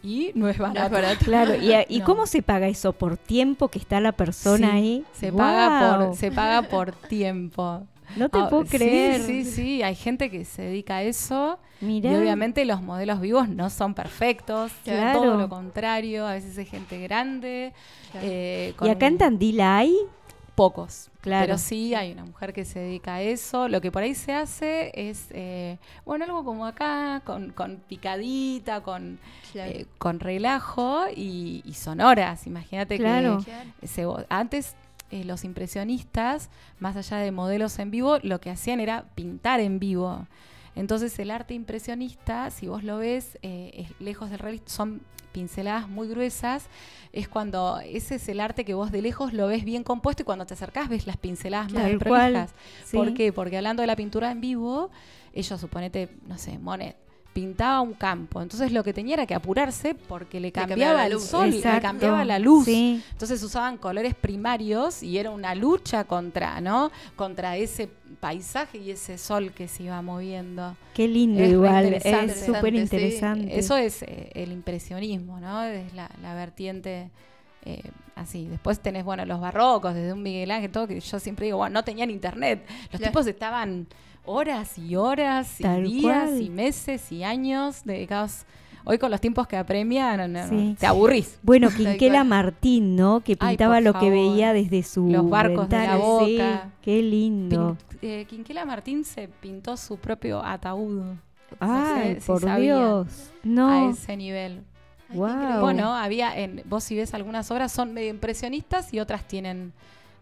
y 0.02 0.30
no 0.34 0.48
es 0.48 0.58
barato. 0.58 1.24
Claro, 1.24 1.56
¿y, 1.56 1.72
a- 1.72 1.86
y 1.88 1.98
No. 2.00 2.04
cómo 2.04 2.26
se 2.26 2.42
paga 2.42 2.68
eso? 2.68 2.92
¿Por 2.92 3.16
tiempo 3.16 3.68
que 3.68 3.78
está 3.78 3.98
la 4.00 4.12
persona 4.12 4.72
Sí, 4.72 4.76
ahí? 4.76 5.04
Se 5.14 5.32
paga, 5.32 6.06
por, 6.06 6.16
se 6.16 6.30
paga 6.30 6.62
por 6.68 6.92
tiempo. 6.92 7.86
No 8.16 8.28
te 8.28 8.38
Ah, 8.38 8.48
puedo 8.48 8.64
sí, 8.64 8.70
creer. 8.78 9.22
Sí, 9.22 9.44
sí, 9.44 9.82
hay 9.82 9.94
gente 9.94 10.30
que 10.30 10.44
se 10.44 10.62
dedica 10.62 10.96
a 10.96 11.02
eso. 11.02 11.58
Mirá. 11.80 12.10
Y 12.12 12.16
obviamente 12.16 12.64
los 12.64 12.82
modelos 12.82 13.20
vivos 13.20 13.48
no 13.48 13.70
son 13.70 13.94
perfectos. 13.94 14.72
Claro. 14.84 15.20
Todo 15.20 15.36
lo 15.36 15.48
contrario. 15.48 16.26
A 16.26 16.32
veces 16.32 16.56
hay 16.58 16.66
gente 16.66 16.98
grande. 17.00 17.72
Claro. 18.12 18.26
eh, 18.28 18.74
¿Y 18.82 18.88
acá 18.88 19.06
en 19.06 19.18
Tandil 19.18 19.60
hay? 19.60 19.94
pocos. 20.54 21.08
Claro. 21.20 21.46
Pero 21.46 21.58
sí 21.58 21.94
hay 21.94 22.10
una 22.10 22.24
mujer 22.24 22.52
que 22.52 22.64
se 22.64 22.80
dedica 22.80 23.14
a 23.14 23.22
eso. 23.22 23.68
Lo 23.68 23.80
que 23.80 23.92
por 23.92 24.02
ahí 24.02 24.16
se 24.16 24.32
hace 24.32 24.90
es, 24.92 25.26
eh, 25.30 25.78
bueno, 26.04 26.24
algo 26.24 26.42
como 26.44 26.66
acá, 26.66 27.22
con, 27.24 27.50
con 27.52 27.76
picadita, 27.88 28.80
con, 28.82 29.20
Claro. 29.52 29.70
eh, 29.70 29.86
con 29.98 30.18
relajo 30.18 31.02
y, 31.14 31.62
y 31.64 31.74
sonoras. 31.74 32.48
Imagínate 32.48 32.98
que 32.98 33.38
se- 33.86 34.04
antes 34.28 34.74
eh, 35.10 35.24
los 35.24 35.44
impresionistas, 35.44 36.50
más 36.78 36.96
allá 36.96 37.18
de 37.18 37.30
modelos 37.32 37.78
en 37.78 37.90
vivo, 37.90 38.18
lo 38.22 38.40
que 38.40 38.50
hacían 38.50 38.80
era 38.80 39.04
pintar 39.14 39.60
en 39.60 39.78
vivo. 39.78 40.26
Entonces 40.74 41.18
el 41.18 41.30
arte 41.30 41.54
impresionista, 41.54 42.50
si 42.50 42.68
vos 42.68 42.84
lo 42.84 42.98
ves, 42.98 43.38
eh, 43.42 43.70
es 43.74 44.00
lejos 44.00 44.30
del 44.30 44.38
realismo, 44.38 44.68
son 44.68 45.02
pinceladas 45.32 45.88
muy 45.88 46.08
gruesas. 46.08 46.66
Es 47.12 47.28
cuando 47.28 47.80
ese 47.80 48.16
es 48.16 48.28
el 48.28 48.40
arte 48.40 48.64
que 48.64 48.74
vos 48.74 48.92
de 48.92 49.02
lejos 49.02 49.32
lo 49.32 49.46
ves 49.46 49.64
bien 49.64 49.82
compuesto 49.82 50.22
y 50.22 50.24
cuando 50.24 50.46
te 50.46 50.54
acercás 50.54 50.88
ves 50.88 51.06
las 51.06 51.16
pinceladas 51.16 51.72
más 51.72 51.90
prolijas. 51.98 52.54
Sí. 52.84 52.96
¿Por 52.96 53.14
qué? 53.14 53.32
Porque 53.32 53.56
hablando 53.56 53.80
de 53.82 53.86
la 53.86 53.96
pintura 53.96 54.30
en 54.30 54.40
vivo, 54.40 54.90
ellos, 55.32 55.60
suponete, 55.60 56.10
no 56.26 56.38
sé, 56.38 56.58
Monet, 56.58 56.96
pintaba 57.32 57.80
un 57.80 57.92
campo. 57.94 58.42
Entonces 58.42 58.72
lo 58.72 58.82
que 58.82 58.92
tenía 58.92 59.14
era 59.14 59.26
que 59.26 59.34
apurarse 59.34 59.94
porque 59.94 60.40
le 60.40 60.50
cambiaba 60.50 61.06
el 61.06 61.12
luz. 61.12 61.24
sol, 61.24 61.50
le 61.50 61.60
cambiaba 61.80 62.24
la 62.24 62.38
luz. 62.38 62.64
Sí. 62.64 63.02
Entonces 63.12 63.42
usaban 63.42 63.76
colores 63.76 64.14
primarios 64.14 65.02
y 65.02 65.18
era 65.18 65.30
una 65.30 65.54
lucha 65.54 66.04
contra, 66.04 66.60
¿no? 66.60 66.90
Contra 67.16 67.56
ese 67.56 67.88
paisaje 68.20 68.78
y 68.78 68.90
ese 68.90 69.18
sol 69.18 69.52
que 69.52 69.68
se 69.68 69.84
iba 69.84 70.02
moviendo. 70.02 70.76
Qué 70.94 71.06
lindo 71.06 71.40
Es 71.42 71.50
igual. 71.50 71.94
Es 71.94 72.44
súper 72.44 72.74
interesante. 72.74 73.56
Eso 73.58 73.76
es 73.76 74.02
eh, 74.02 74.30
el 74.34 74.50
impresionismo, 74.50 75.38
¿no? 75.38 75.62
Es 75.62 75.94
la, 75.94 76.10
la 76.20 76.34
vertiente 76.34 77.10
eh, 77.64 77.82
así. 78.16 78.48
Después 78.48 78.80
tenés, 78.80 79.04
bueno, 79.04 79.24
los 79.26 79.40
barrocos, 79.40 79.94
desde 79.94 80.12
un 80.12 80.22
Miguel 80.22 80.50
Ángel, 80.50 80.72
todo 80.72 80.88
que 80.88 80.98
yo 80.98 81.20
siempre 81.20 81.44
digo, 81.46 81.58
bueno, 81.58 81.74
no 81.74 81.84
tenían 81.84 82.10
internet. 82.10 82.64
Los 82.90 82.98
Claro. 82.98 83.12
tipos 83.12 83.26
estaban 83.28 83.86
horas 84.28 84.78
y 84.78 84.94
horas 84.96 85.60
y 85.60 85.62
Tal 85.62 85.84
días 85.84 86.28
cual. 86.30 86.42
y 86.42 86.50
meses 86.50 87.10
y 87.12 87.24
años 87.24 87.82
dedicados. 87.84 88.44
Hoy 88.84 88.96
con 88.98 89.10
los 89.10 89.20
tiempos 89.20 89.46
que 89.46 89.56
apremian, 89.56 90.32
no, 90.32 90.40
no, 90.42 90.48
Sí. 90.48 90.76
te 90.78 90.86
aburrís. 90.86 91.38
Bueno, 91.42 91.68
Quinquela. 91.76 92.24
Martín, 92.24 92.96
¿no? 92.96 93.20
Que 93.20 93.36
pintaba 93.36 93.80
lo 93.80 93.92
que 93.98 94.08
veía 94.10 94.52
desde 94.52 94.82
su 94.82 95.08
Los 95.10 95.28
barcos 95.28 95.68
de 95.68 95.76
la. 95.78 95.94
Sí, 95.96 96.00
boca. 96.00 96.70
qué 96.80 97.02
lindo. 97.02 97.76
Pin- 97.90 97.98
eh, 98.02 98.24
Quinquela 98.28 98.64
Martín 98.64 99.04
se 99.04 99.28
pintó 99.28 99.76
su 99.76 99.98
propio 99.98 100.42
ataúd 100.44 101.16
Ay, 101.60 102.16
sí 102.20 102.26
por. 102.26 102.40
Dios. 102.60 103.08
a 103.42 103.46
No. 103.46 103.90
ese 103.90 104.16
nivel. 104.16 104.62
Ay, 105.10 105.16
increíble. 105.18 105.58
Bueno, 105.60 105.94
había 105.94 106.38
en 106.38 106.62
vos 106.66 106.84
si 106.84 106.94
ves 106.96 107.12
algunas 107.14 107.50
obras 107.50 107.72
son 107.72 107.92
medio 107.94 108.10
impresionistas 108.10 108.92
y 108.94 109.00
otras 109.00 109.26
tienen 109.26 109.72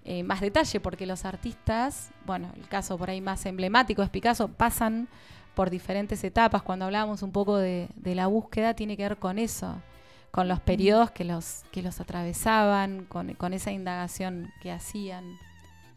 eh, 0.09 0.23
más 0.23 0.41
detalle 0.41 0.79
porque 0.79 1.05
los 1.05 1.25
artistas, 1.25 2.11
bueno, 2.25 2.53
el 2.57 2.69
caso 2.69 2.97
por 2.97 3.11
ahí 3.11 3.21
más 3.21 3.45
emblemático 3.45 4.05
es 4.05 4.09
Picasso, 4.09 4.47
pasan 4.47 5.09
por 5.57 5.69
diferentes 5.69 6.23
etapas. 6.23 6.63
Cuando 6.63 6.85
hablábamos 6.85 7.23
un 7.23 7.33
poco 7.33 7.57
de, 7.57 7.89
de 7.97 8.15
la 8.15 8.29
búsqueda 8.29 8.75
tiene 8.75 8.97
que 8.97 9.03
ver 9.03 9.17
con 9.17 9.41
eso, 9.41 9.83
con 10.31 10.47
los 10.47 10.61
periodos 10.61 11.11
que 11.11 11.25
los 11.25 11.65
que 11.73 11.83
los 11.83 12.01
atravesaban, 12.01 13.05
con, 13.07 13.35
con 13.35 13.53
esa 13.53 13.73
indagación 13.73 14.53
que 14.63 14.71
hacían. 14.71 15.25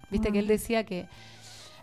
Viste 0.10 0.32
que 0.32 0.40
él 0.40 0.48
decía 0.48 0.86
que 0.86 1.08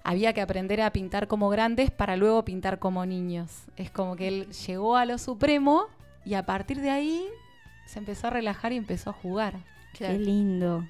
había 0.03 0.33
que 0.33 0.41
aprender 0.41 0.81
a 0.81 0.91
pintar 0.91 1.29
como 1.29 1.49
grandes 1.49 1.93
para 1.93 2.17
luego 2.17 2.45
pintar 2.45 2.81
como 2.81 3.07
niños. 3.07 3.67
Es 3.77 3.93
como 3.93 4.17
que 4.17 4.27
él 4.27 4.51
llegó 4.67 4.97
a 4.97 5.05
lo 5.05 5.19
supremo 5.19 5.85
y 6.25 6.35
a 6.35 6.45
partir 6.45 6.81
de 6.81 6.91
ahí 6.91 7.25
se 7.87 8.01
empezó 8.01 8.27
a 8.27 8.31
relajar 8.31 8.73
y 8.73 8.79
empezó 8.79 9.11
a 9.11 9.13
jugar. 9.13 9.55
Qué 9.93 9.99
Claro. 9.99 10.85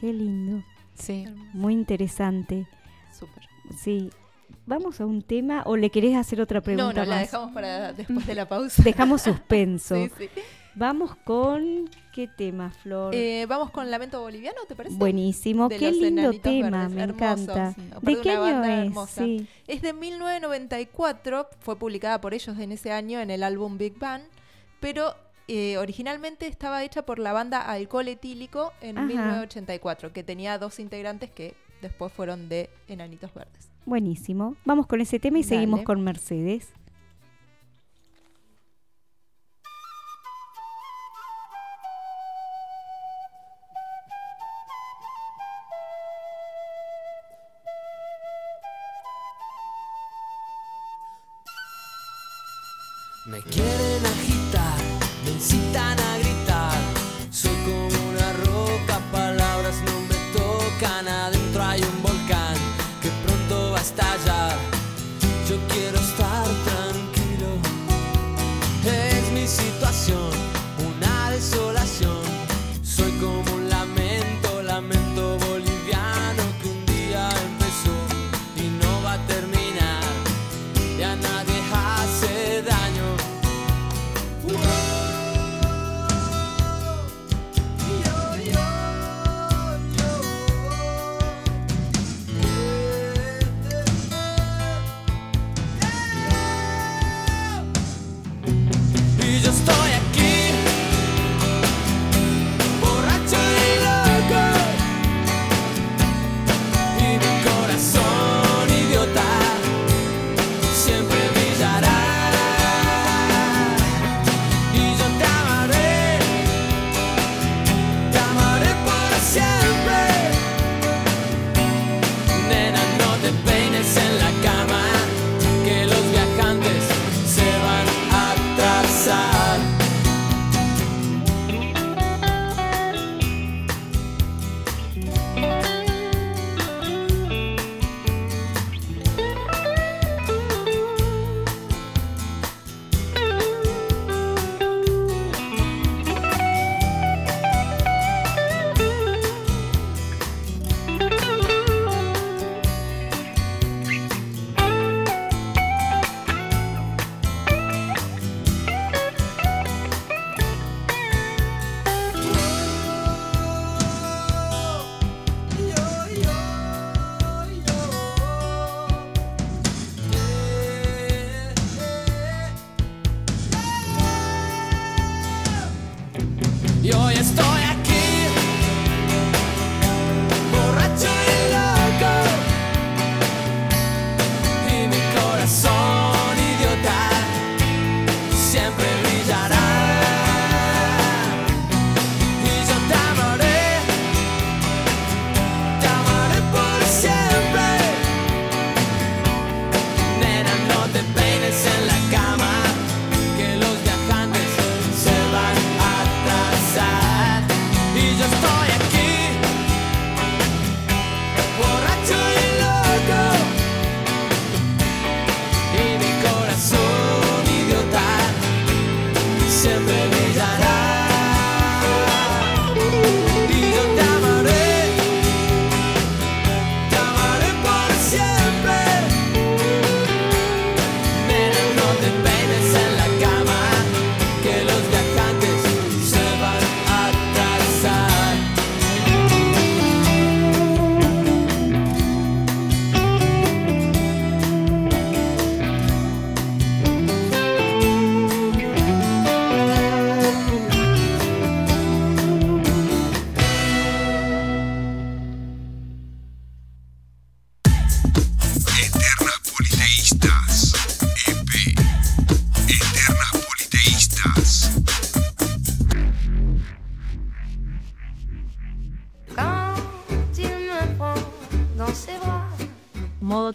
Qué 0.00 0.12
lindo. 0.12 0.62
Sí. 0.94 1.24
Muy 1.52 1.72
interesante. 1.74 2.66
Súper. 3.18 3.44
Sí. 3.78 4.10
Vamos 4.66 5.00
a 5.00 5.06
un 5.06 5.22
tema 5.22 5.62
o 5.66 5.76
le 5.76 5.90
querés 5.90 6.16
hacer 6.16 6.40
otra 6.40 6.60
pregunta 6.60 6.92
No, 6.92 7.04
no, 7.04 7.04
la 7.04 7.18
dejamos 7.18 7.52
para 7.52 7.92
después 7.94 8.26
de 8.26 8.34
la 8.34 8.48
pausa. 8.48 8.82
Dejamos 8.82 9.22
suspenso. 9.22 9.94
Sí, 10.18 10.28
sí. 10.34 10.40
Vamos 10.76 11.14
con 11.24 11.88
qué 12.12 12.26
tema, 12.26 12.70
Flor. 12.70 13.14
Eh, 13.14 13.46
Vamos 13.48 13.70
con 13.70 13.92
Lamento 13.92 14.20
Boliviano, 14.20 14.58
¿te 14.66 14.74
parece? 14.74 14.96
Buenísimo, 14.96 15.68
de 15.68 15.76
qué 15.76 15.92
lindo 15.92 16.32
tema, 16.40 16.88
Verdes, 16.88 16.94
me 16.96 17.02
hermoso, 17.04 17.24
encanta. 17.24 17.74
sí. 17.74 17.82
¿De 18.02 18.20
qué 18.20 18.30
año 18.32 18.64
es? 18.64 18.86
hermosa. 18.88 19.22
Sí. 19.22 19.46
Es 19.68 19.82
de 19.82 19.92
1994, 19.92 21.48
fue 21.60 21.76
publicada 21.78 22.20
por 22.20 22.34
ellos 22.34 22.58
en 22.58 22.72
ese 22.72 22.90
año 22.90 23.20
en 23.20 23.30
el 23.30 23.44
álbum 23.44 23.78
Big 23.78 23.96
Bang, 24.00 24.22
pero 24.80 25.14
eh, 25.48 25.76
originalmente 25.78 26.46
estaba 26.46 26.82
hecha 26.84 27.04
por 27.04 27.18
la 27.18 27.32
banda 27.32 27.60
Alcohol 27.60 28.08
Etílico 28.08 28.72
en 28.80 28.98
Ajá. 28.98 29.06
1984, 29.06 30.12
que 30.12 30.22
tenía 30.22 30.58
dos 30.58 30.78
integrantes 30.78 31.30
que 31.30 31.54
después 31.82 32.12
fueron 32.12 32.48
de 32.48 32.70
Enanitos 32.88 33.32
Verdes. 33.34 33.68
Buenísimo. 33.84 34.56
Vamos 34.64 34.86
con 34.86 35.00
ese 35.00 35.18
tema 35.18 35.38
y 35.38 35.42
Dale. 35.42 35.48
seguimos 35.56 35.82
con 35.82 36.02
Mercedes. 36.02 36.72
Me 53.26 53.40
quieren 53.40 54.04
agitar, 54.04 54.53
incitan 55.34 55.98
a 55.98 56.03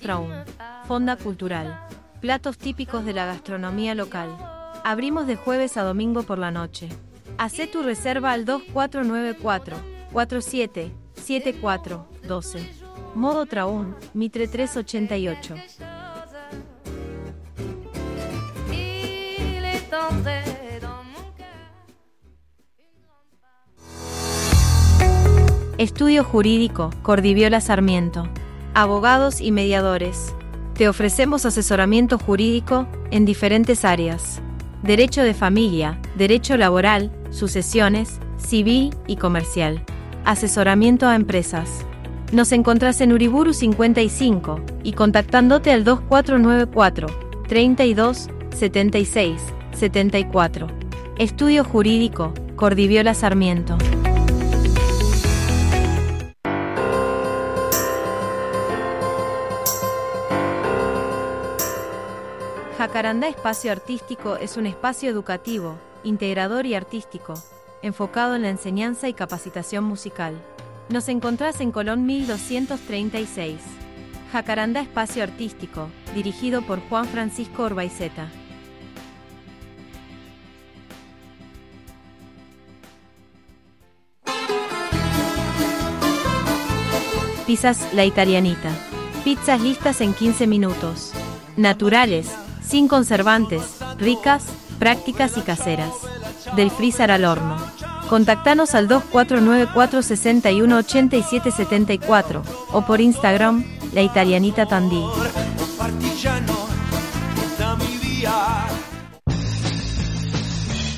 Traún. 0.10 0.34
Fonda 0.88 1.18
Cultural. 1.18 1.82
Platos 2.20 2.58
típicos 2.58 3.06
de 3.06 3.14
la 3.14 3.28
gastronomía 3.28 3.94
local. 3.94 4.36
Abrimos 4.84 5.28
de 5.28 5.36
jueves 5.36 5.78
a 5.78 5.84
domingo 5.84 6.24
por 6.24 6.40
la 6.40 6.50
noche. 6.50 6.90
Hacé 7.38 7.68
tu 7.68 7.84
reserva 7.84 8.32
al 8.32 8.44
2494 8.44 9.78
47 10.12 10.92
74 11.14 12.08
12. 12.28 12.70
Modo 13.14 13.46
Traún, 13.46 13.96
Mitre 14.16 14.48
388. 14.48 15.54
Il 18.72 19.64
est 19.64 19.94
entré 19.94 20.80
dans 20.82 21.04
mon 21.04 21.32
cœur. 21.38 21.70
Estudio 25.78 26.24
Jurídico, 26.24 26.90
Cordiviola 27.04 27.62
Sarmiento. 27.62 28.28
Abogados 28.80 29.42
y 29.42 29.52
mediadores. 29.52 30.34
Te 30.74 30.88
ofrecemos 30.88 31.46
asesoramiento 31.46 32.18
jurídico 32.18 32.88
en 33.12 33.26
diferentes 33.26 33.84
áreas. 33.84 34.42
Derecho 34.84 35.22
de 35.22 35.34
familia, 35.34 36.00
derecho 36.16 36.56
laboral, 36.56 37.12
sucesiones, 37.30 38.22
civil 38.38 38.96
y 39.06 39.18
comercial. 39.18 39.84
Asesoramiento 40.24 41.08
a 41.08 41.16
empresas. 41.16 41.86
Nos 42.32 42.54
encontrás 42.54 43.02
en 43.02 43.12
Uriburu 43.12 43.52
55 43.52 44.62
y 44.84 44.94
contactándote 44.94 45.74
al 45.74 45.84
2494 45.84 47.08
32 47.50 48.30
76 48.56 49.42
74. 49.74 50.68
Estudio 51.18 51.66
Jurídico, 51.66 52.34
Cordiviola 52.56 53.14
Sarmiento. 53.14 53.78
Jacarandá 62.90 63.28
Espacio 63.28 63.72
Artístico 63.72 64.36
es 64.38 64.58
un 64.58 64.66
espacio 64.66 65.12
educativo, 65.12 65.78
integrador 66.04 66.66
y 66.66 66.74
artístico, 66.74 67.36
enfocado 67.84 68.36
en 68.36 68.42
la 68.42 68.50
enseñanza 68.50 69.08
y 69.08 69.14
capacitación 69.14 69.84
musical. 69.84 70.34
Nos 70.90 71.08
encontrás 71.08 71.62
en 71.62 71.72
Colón 71.72 72.08
1236. 72.08 73.60
Jacarandá 74.32 74.82
Espacio 74.82 75.22
Artístico, 75.22 75.88
dirigido 76.16 76.64
por 76.64 76.80
Juan 76.90 77.06
Francisco 77.06 77.62
Orbaizeta. 77.62 78.28
Pizzas 87.46 87.94
La 87.94 88.04
Italianita. 88.06 88.72
Pizzas 89.24 89.62
listas 89.62 90.02
en 90.02 90.16
15 90.16 90.48
minutos. 90.48 91.14
Naturales, 91.56 92.32
sin 92.70 92.88
conservantes, 92.88 93.64
ricas, 93.98 94.44
prácticas 94.78 95.38
y 95.38 95.42
caseras. 95.42 95.92
Del 96.56 96.70
freezer 96.70 97.12
al 97.12 97.26
horno. 97.26 97.58
Contactanos 98.10 98.76
al 98.76 98.88
2494 98.88 100.02
61 100.02 100.78
87 100.78 101.52
74 101.52 102.44
o 102.72 102.82
por 102.86 103.02
Instagram 103.02 103.64
La 103.94 104.02
Italianita 104.02 104.68
Tandil. 104.68 105.06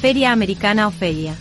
Feria 0.01 0.31
Americana 0.31 0.87
Ofelia. 0.87 1.35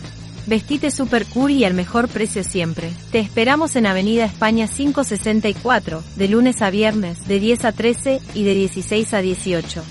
Vestite 0.47 0.91
super 0.91 1.25
cool 1.27 1.51
y 1.51 1.65
al 1.65 1.73
mejor 1.73 2.07
precio 2.07 2.43
siempre. 2.43 2.89
Te 3.11 3.19
esperamos 3.19 3.75
en 3.75 3.85
Avenida 3.85 4.25
España 4.25 4.67
564, 4.67 6.03
de 6.15 6.27
lunes 6.27 6.61
a 6.61 6.69
viernes, 6.69 7.27
de 7.27 7.39
10 7.39 7.65
a 7.65 7.71
13 7.71 8.19
y 8.33 8.43
de 8.43 8.55
16 8.55 9.13
a 9.13 9.21
18. 9.21 9.83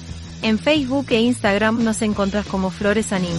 En 0.43 0.59
Facebook 0.59 1.07
e 1.11 1.21
Instagram 1.21 1.85
nos 1.85 2.01
encontrás 2.01 2.47
como 2.47 2.71
Flores 2.71 3.13
Anim. 3.13 3.37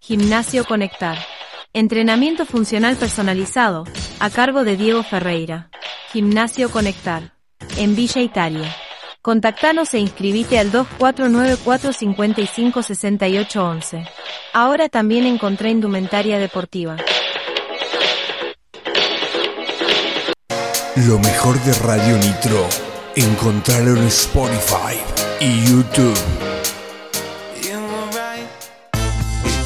Gimnasio 0.00 0.66
Conectar. 0.66 1.16
Entrenamiento 1.72 2.44
funcional 2.44 2.96
personalizado, 2.96 3.84
a 4.20 4.28
cargo 4.28 4.64
de 4.64 4.76
Diego 4.76 5.02
Ferreira. 5.02 5.70
Gimnasio 6.12 6.70
Conectar. 6.70 7.32
En 7.78 7.96
Villa 7.96 8.20
Italia. 8.20 8.74
Contactanos 9.22 9.94
e 9.94 9.98
inscribite 9.98 10.58
al 10.58 10.70
2494 10.70 11.92
55 11.92 12.82
68 12.82 13.64
11. 13.64 14.04
Ahora 14.52 14.88
también 14.90 15.26
encontré 15.26 15.70
indumentaria 15.70 16.38
deportiva. 16.38 16.96
Lo 21.04 21.18
mejor 21.18 21.60
de 21.62 21.74
Radio 21.74 22.16
Nitro, 22.16 22.66
encontrarlo 23.16 24.00
en 24.00 24.06
Spotify 24.06 24.96
y 25.40 25.62
YouTube. 25.68 26.16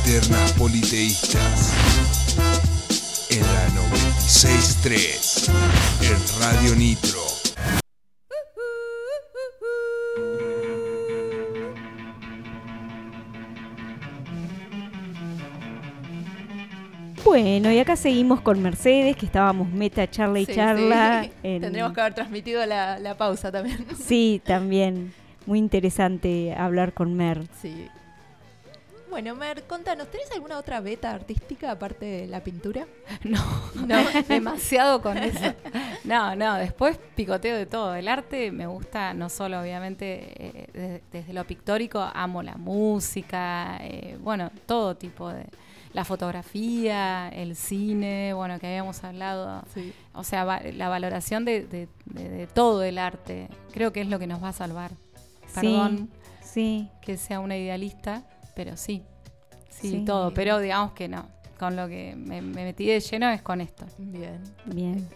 Eternas 0.05 0.53
Politeístas. 0.55 1.71
En 3.29 3.43
la 3.43 3.69
96.3. 3.69 5.51
En 6.03 6.41
Radio 6.41 6.75
Nitro. 6.75 7.30
Bueno, 17.31 17.71
y 17.71 17.79
acá 17.79 17.95
seguimos 17.95 18.41
con 18.41 18.61
Mercedes, 18.61 19.17
que 19.17 19.25
estábamos 19.25 19.69
meta 19.71 20.11
charla 20.11 20.41
y 20.41 20.47
Sí, 20.47 20.53
charla. 20.53 21.23
sí. 21.23 21.31
en- 21.45 21.61
Tendríamos 21.63 21.93
que 21.93 22.01
haber 22.01 22.13
transmitido 22.15 22.67
la, 22.67 22.99
la 22.99 23.17
pausa 23.17 23.53
también. 23.53 23.87
Sí, 24.05 24.43
también. 24.45 25.15
Muy 25.47 25.61
interesante 25.61 26.53
hablar 26.59 26.93
con 26.93 27.15
Mer. 27.15 27.47
Sí. 27.63 27.87
Bueno, 29.11 29.37
Mer, 29.37 29.63
contanos, 29.69 30.11
¿tenés 30.11 30.29
alguna 30.33 30.59
otra 30.59 30.81
beta 30.81 31.13
artística 31.13 31.71
aparte 31.71 32.05
de 32.05 32.27
la 32.27 32.43
pintura? 32.43 32.87
No, 33.25 33.41
No. 33.87 33.97
demasiado 34.29 35.01
con 35.01 35.17
eso. 35.17 35.55
No, 36.03 36.35
no, 36.35 36.57
después 36.57 36.99
picoteo 37.15 37.57
de 37.57 37.67
todo. 37.67 37.95
El 37.95 38.09
arte 38.09 38.51
me 38.51 38.67
gusta 38.67 39.15
no 39.15 39.29
solo, 39.29 39.61
obviamente, 39.61 40.33
eh, 40.37 40.67
de- 40.73 41.03
desde 41.13 41.33
lo 41.33 41.45
pictórico, 41.45 42.01
amo 42.13 42.43
la 42.43 42.57
música, 42.57 43.79
eh, 43.83 44.19
bueno, 44.21 44.51
todo 44.67 44.97
tipo 44.97 45.29
de... 45.33 45.45
La 45.93 46.05
fotografía, 46.05 47.29
el 47.31 47.57
cine, 47.57 48.33
bueno, 48.35 48.59
que 48.59 48.67
habíamos 48.69 49.03
hablado. 49.05 49.63
Sí. 49.75 49.93
O 50.15 50.23
sea, 50.25 50.45
va- 50.45 50.61
la 50.61 50.89
valoración 50.89 51.45
de, 51.45 51.67
de- 51.67 51.89
de- 52.07 52.29
de 52.29 52.47
todo 52.47 52.83
el 52.83 52.99
arte, 52.99 53.49
creo 53.73 53.93
que 53.93 54.01
es 54.01 54.09
lo 54.09 54.19
que 54.19 54.27
nos 54.27 54.43
va 54.43 54.49
a 54.49 54.53
salvar. 54.53 54.93
Perdón 55.55 56.09
Sí, 56.43 56.89
que 57.01 57.17
sea 57.17 57.39
una 57.41 57.57
idealista, 57.57 58.25
pero 58.57 58.77
sí, 58.77 59.03
sí, 59.69 59.91
Sí. 59.91 60.05
todo. 60.05 60.33
Pero 60.35 60.59
digamos 60.59 60.93
que 60.93 61.09
no. 61.09 61.27
Con 61.59 61.77
lo 61.77 61.87
que 61.89 62.15
me, 62.17 62.41
me 62.43 62.65
metí 62.65 62.87
de 62.87 62.99
lleno 63.01 63.29
es 63.31 63.43
con 63.43 63.61
esto. 63.61 63.85
Bien. 63.99 64.41
bien. 64.67 65.09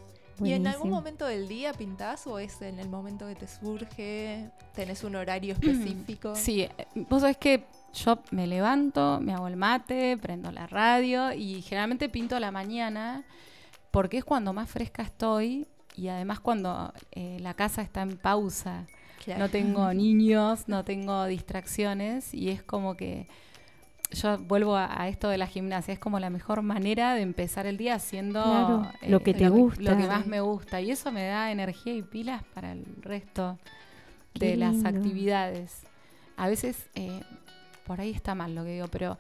¿Y 0.43 0.53
en 0.53 0.67
algún 0.67 0.91
Buenísimo. 0.91 0.91
momento 0.97 1.27
del 1.27 1.47
día 1.49 1.73
pintás 1.73 2.27
o 2.27 2.39
es 2.41 2.61
en 2.63 2.79
el 2.81 2.89
momento 2.89 3.27
que 3.29 3.37
te 3.37 3.47
surge? 3.49 4.51
¿Tenés 4.75 5.05
un 5.05 5.15
horario 5.17 5.55
específico? 5.55 6.35
Sí, 6.35 6.63
eh, 6.63 6.71
vos 7.09 7.21
sabés 7.23 7.37
que 7.37 7.65
yo 7.95 8.19
me 8.31 8.47
levanto, 8.47 9.21
me 9.21 9.33
hago 9.33 9.49
el 9.49 9.57
mate, 9.57 10.17
prendo 10.19 10.51
la 10.51 10.67
radio 10.67 11.33
y 11.33 11.63
generalmente 11.63 12.09
pinto 12.09 12.37
a 12.37 12.41
la 12.41 12.51
mañana 12.51 13.25
porque 13.91 14.19
es 14.19 14.25
cuando 14.25 14.53
más 14.53 14.69
fresca 14.69 15.03
estoy 15.03 15.69
y 15.97 16.09
además 16.09 16.41
cuando 16.41 16.93
eh, 17.13 17.39
la 17.41 17.55
casa 17.55 17.83
está 17.83 18.03
en 18.03 18.17
pausa. 18.17 18.87
Claro. 19.25 19.41
No 19.41 19.49
tengo 19.49 19.95
niños, 19.95 20.65
no 20.67 20.85
tengo 20.85 21.25
distracciones 21.27 22.35
y 22.35 22.51
es 22.51 22.63
como 22.63 22.97
que 22.97 23.29
yo 24.11 24.39
vuelvo 24.39 24.77
a, 24.77 25.01
a 25.01 25.09
esto 25.09 25.29
de 25.29 25.39
la 25.39 25.47
gimnasia, 25.47 25.95
es 25.95 26.01
como 26.01 26.19
la 26.19 26.31
mejor 26.31 26.63
manera 26.63 27.15
de 27.15 27.23
empezar 27.23 27.67
el 27.67 27.77
día 27.77 27.95
haciendo 27.95 28.91
eh, 29.03 29.11
lo 29.11 29.21
que 29.21 29.35
te 29.35 29.45
lo 29.45 29.53
gusta. 29.53 29.83
lo 29.83 29.97
que 29.97 30.07
más 30.07 30.27
me 30.27 30.41
gusta 30.41 30.81
y 30.81 30.91
eso 30.91 31.13
me 31.13 31.27
da 31.27 31.51
energía 31.51 31.95
y 31.95 32.03
pilas 32.03 32.43
para 32.55 32.73
el 32.73 32.85
resto 33.01 33.59
Qué 34.33 34.47
de 34.51 34.57
las 34.57 34.85
actividades. 34.85 35.83
A 36.37 36.49
veces 36.49 36.89
eh, 36.95 37.23
por 37.85 38.01
ahí 38.01 38.11
está 38.11 38.35
mal 38.35 38.55
lo 38.55 38.65
que 38.65 38.71
digo, 38.73 38.89
pero 38.89 39.19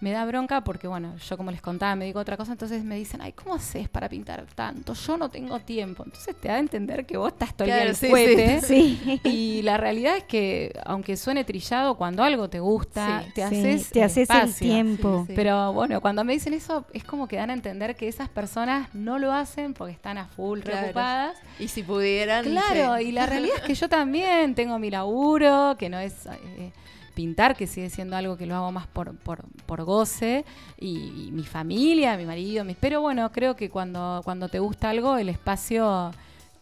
me 0.00 0.10
da 0.10 0.26
bronca 0.26 0.62
porque, 0.62 0.86
bueno, 0.86 1.16
yo 1.16 1.36
como 1.38 1.50
les 1.50 1.62
contaba, 1.62 1.94
me 1.96 2.04
digo 2.04 2.20
otra 2.20 2.36
cosa, 2.36 2.52
entonces 2.52 2.84
me 2.84 2.96
dicen, 2.96 3.22
ay, 3.22 3.32
¿cómo 3.32 3.54
haces 3.54 3.88
para 3.88 4.06
pintar 4.06 4.44
tanto? 4.54 4.92
Yo 4.92 5.16
no 5.16 5.30
tengo 5.30 5.60
tiempo. 5.60 6.02
Entonces 6.04 6.36
te 6.36 6.48
da 6.48 6.56
a 6.56 6.58
entender 6.58 7.06
que 7.06 7.16
vos 7.16 7.32
estás 7.32 7.56
todo 7.56 7.64
Claro, 7.66 7.88
el 7.88 7.96
sí, 7.96 8.08
cohete. 8.10 8.60
Sí. 8.66 9.20
Y 9.24 9.62
la 9.62 9.78
realidad 9.78 10.18
es 10.18 10.24
que, 10.24 10.78
aunque 10.84 11.16
suene 11.16 11.44
trillado, 11.44 11.96
cuando 11.96 12.22
algo 12.22 12.50
te 12.50 12.60
gusta, 12.60 13.24
te 13.34 13.44
haces, 13.44 13.88
te 13.90 14.02
haces 14.04 14.28
el 14.28 14.54
tiempo. 14.54 15.20
Sí, 15.22 15.26
sí. 15.28 15.32
Pero 15.36 15.72
bueno, 15.72 15.98
cuando 16.02 16.22
me 16.22 16.34
dicen 16.34 16.52
eso, 16.52 16.84
es 16.92 17.04
como 17.04 17.26
que 17.26 17.36
dan 17.36 17.48
a 17.48 17.54
entender 17.54 17.96
que 17.96 18.06
esas 18.06 18.28
personas 18.28 18.88
no 18.94 19.18
lo 19.18 19.32
hacen 19.32 19.72
porque 19.72 19.94
están 19.94 20.18
a 20.18 20.26
full 20.26 20.60
Claro. 20.60 20.78
preocupadas. 20.80 21.38
Y 21.58 21.68
si 21.68 21.82
pudieran... 21.82 22.44
Claro, 22.44 23.00
y 23.00 23.10
la 23.10 23.24
realidad 23.24 23.56
es 23.58 23.62
que 23.62 23.74
yo 23.74 23.88
también 23.88 24.54
tengo 24.54 24.78
mi 24.78 24.90
laburo, 24.90 25.76
que 25.78 25.88
no 25.88 25.98
es... 25.98 26.26
eh, 26.26 26.72
pintar, 27.14 27.56
que 27.56 27.66
sigue 27.66 27.88
siendo 27.90 28.16
algo 28.16 28.36
que 28.36 28.46
lo 28.46 28.54
hago 28.56 28.72
más 28.72 28.86
por, 28.86 29.16
por, 29.16 29.44
por 29.66 29.84
goce, 29.84 30.44
y, 30.78 31.26
y 31.26 31.30
mi 31.32 31.44
familia, 31.44 32.16
mi 32.16 32.26
marido, 32.26 32.64
mis, 32.64 32.76
pero 32.76 33.00
bueno, 33.00 33.30
creo 33.32 33.54
que 33.56 33.70
cuando, 33.70 34.20
cuando 34.24 34.48
te 34.48 34.58
gusta 34.58 34.90
algo, 34.90 35.16
el 35.16 35.28
espacio 35.28 36.10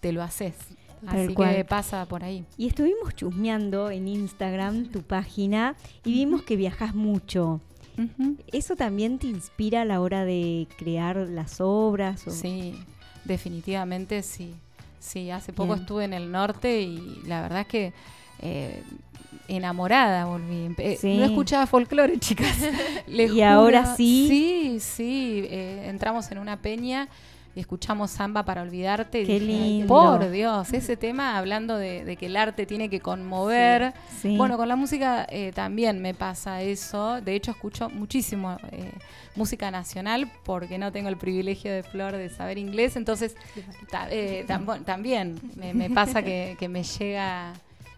te 0.01 0.13
lo 0.13 0.23
haces. 0.23 0.55
Tal 1.05 1.25
Así 1.25 1.35
cual. 1.35 1.57
que 1.57 1.65
pasa 1.65 2.07
por 2.07 2.23
ahí. 2.23 2.45
Y 2.57 2.69
estuvimos 2.69 3.17
chusmeando 3.17 3.91
en 3.91 4.07
Instagram 4.07 4.87
tu 4.87 5.03
página 5.03 5.75
y 6.05 6.13
vimos 6.13 6.43
que 6.43 6.55
viajas 6.55 6.95
mucho. 6.95 7.61
¿Eso 8.53 8.77
también 8.77 9.19
te 9.19 9.27
inspira 9.27 9.83
a 9.83 9.85
la 9.85 10.01
hora 10.01 10.25
de 10.25 10.67
crear 10.79 11.17
las 11.17 11.61
obras? 11.61 12.27
o- 12.29 12.31
Sí, 12.31 12.75
definitivamente 13.25 14.23
sí. 14.23 14.55
Sí, 15.01 15.31
hace 15.31 15.53
poco 15.53 15.71
Bien. 15.73 15.81
estuve 15.81 16.05
en 16.05 16.13
el 16.13 16.31
norte 16.31 16.81
y 16.83 17.21
la 17.27 17.43
verdad 17.43 17.63
es 17.63 17.67
que 17.67 17.93
eh, 18.41 18.83
enamorada 19.49 20.25
volví. 20.27 20.75
Eh, 20.79 20.97
Sí. 21.01 21.17
No 21.19 21.25
escuchaba 21.25 21.67
folclore, 21.67 22.19
chicas. 22.21 22.57
Y 23.07 23.41
ahora 23.43 23.95
sí. 23.97 24.27
Sí, 24.29 24.81
sí. 24.81 25.47
eh, 25.51 25.87
entramos 25.89 26.31
en 26.31 26.39
una 26.39 26.57
peña 26.59 27.09
y 27.55 27.61
escuchamos 27.61 28.11
samba 28.11 28.45
para 28.45 28.63
olvidarte. 28.63 29.25
Qué 29.25 29.35
dije, 29.39 29.45
lindo. 29.45 29.87
Por 29.89 30.31
Dios, 30.31 30.73
ese 30.73 30.97
tema 30.97 31.37
hablando 31.37 31.77
de, 31.77 32.03
de 32.03 32.17
que 32.17 32.27
el 32.27 32.37
arte 32.39 32.65
tiene 32.65 32.89
que 32.89 33.01
conmover. 33.01 33.93
Sí. 34.23 34.39
Bueno, 34.39 34.57
con 34.57 34.69
la 34.69 34.77
música 34.77 35.27
eh, 35.29 35.53
también 35.55 36.01
me 36.01 36.15
pasa 36.15 36.63
eso. 36.63 37.21
De 37.21 37.35
hecho, 37.35 37.51
escucho 37.51 37.91
muchísimo 37.91 38.57
eh, 38.71 38.91
música 39.37 39.71
nacional 39.71 40.31
porque 40.45 40.79
no 40.79 40.93
tengo 40.93 41.11
el 41.11 41.19
privilegio 41.19 41.71
de 41.71 41.83
Flor 41.83 42.17
de 42.17 42.31
saber 42.31 42.57
inglés. 42.57 42.97
Entonces, 42.97 43.37
ta- 43.91 44.09
eh, 44.11 44.47
tam- 44.49 44.83
también 44.85 45.39
me, 45.57 45.75
me 45.75 45.91
pasa 45.91 46.23
que, 46.23 46.57
que 46.59 46.69
me 46.71 46.83
llega 46.85 47.53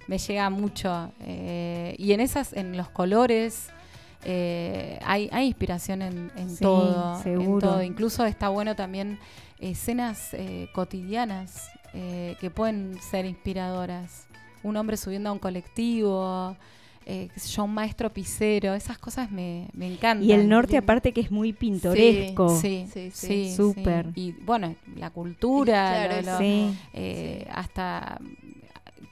me 0.07 0.19
llega 0.19 0.51
mucho. 0.51 1.13
eh, 1.21 1.95
y 1.99 2.13
en 2.13 2.21
esas, 2.21 2.53
en 2.53 2.77
los 2.77 2.89
colores, 2.91 3.69
eh, 4.25 4.99
hay, 5.05 5.29
hay 5.33 5.47
inspiración 5.49 6.03
en, 6.03 6.31
en 6.37 6.51
Sí, 6.51 6.63
todo. 6.63 7.17
en 7.19 7.23
seguro. 7.23 7.61
todo. 7.69 7.83
Incluso 7.83 8.25
está 8.25 8.49
bueno 8.49 8.75
también 8.75 9.19
escenas 9.61 10.33
eh, 10.35 10.69
cotidianas 10.75 11.69
eh, 11.93 12.37
que 12.41 12.51
pueden 12.51 12.99
ser 13.01 13.25
inspiradoras. 13.27 14.27
Un 14.63 14.77
hombre 14.77 14.97
subiendo 14.97 15.29
a 15.29 15.33
un 15.33 15.39
colectivo, 15.39 16.57
eh, 17.07 17.29
yo, 17.55 17.65
un 17.65 17.75
maestro 17.75 18.11
pisero, 18.11 18.73
esas 18.73 18.97
cosas 18.97 19.31
me, 19.31 19.69
me 19.75 19.87
encantan. 19.93 20.25
Y 20.27 20.33
el 20.33 20.49
norte 20.49 20.79
aparte 20.79 21.13
que 21.13 21.21
es 21.21 21.31
muy 21.31 21.53
pintoresco. 21.53 22.49
Sí, 22.49 22.87
Sí, 22.91 23.11
sí, 23.11 23.11
sí. 23.11 23.27
sí, 23.51 23.55
Súper. 23.55 24.07
Y 24.15 24.33
bueno, 24.33 24.75
la 24.97 25.11
cultura, 25.11 26.07
Claro, 26.09 26.23
lo- 26.23 26.33
lo- 26.33 26.39
Sí. 26.39 26.75
eh, 26.95 27.47
hasta 27.53 28.19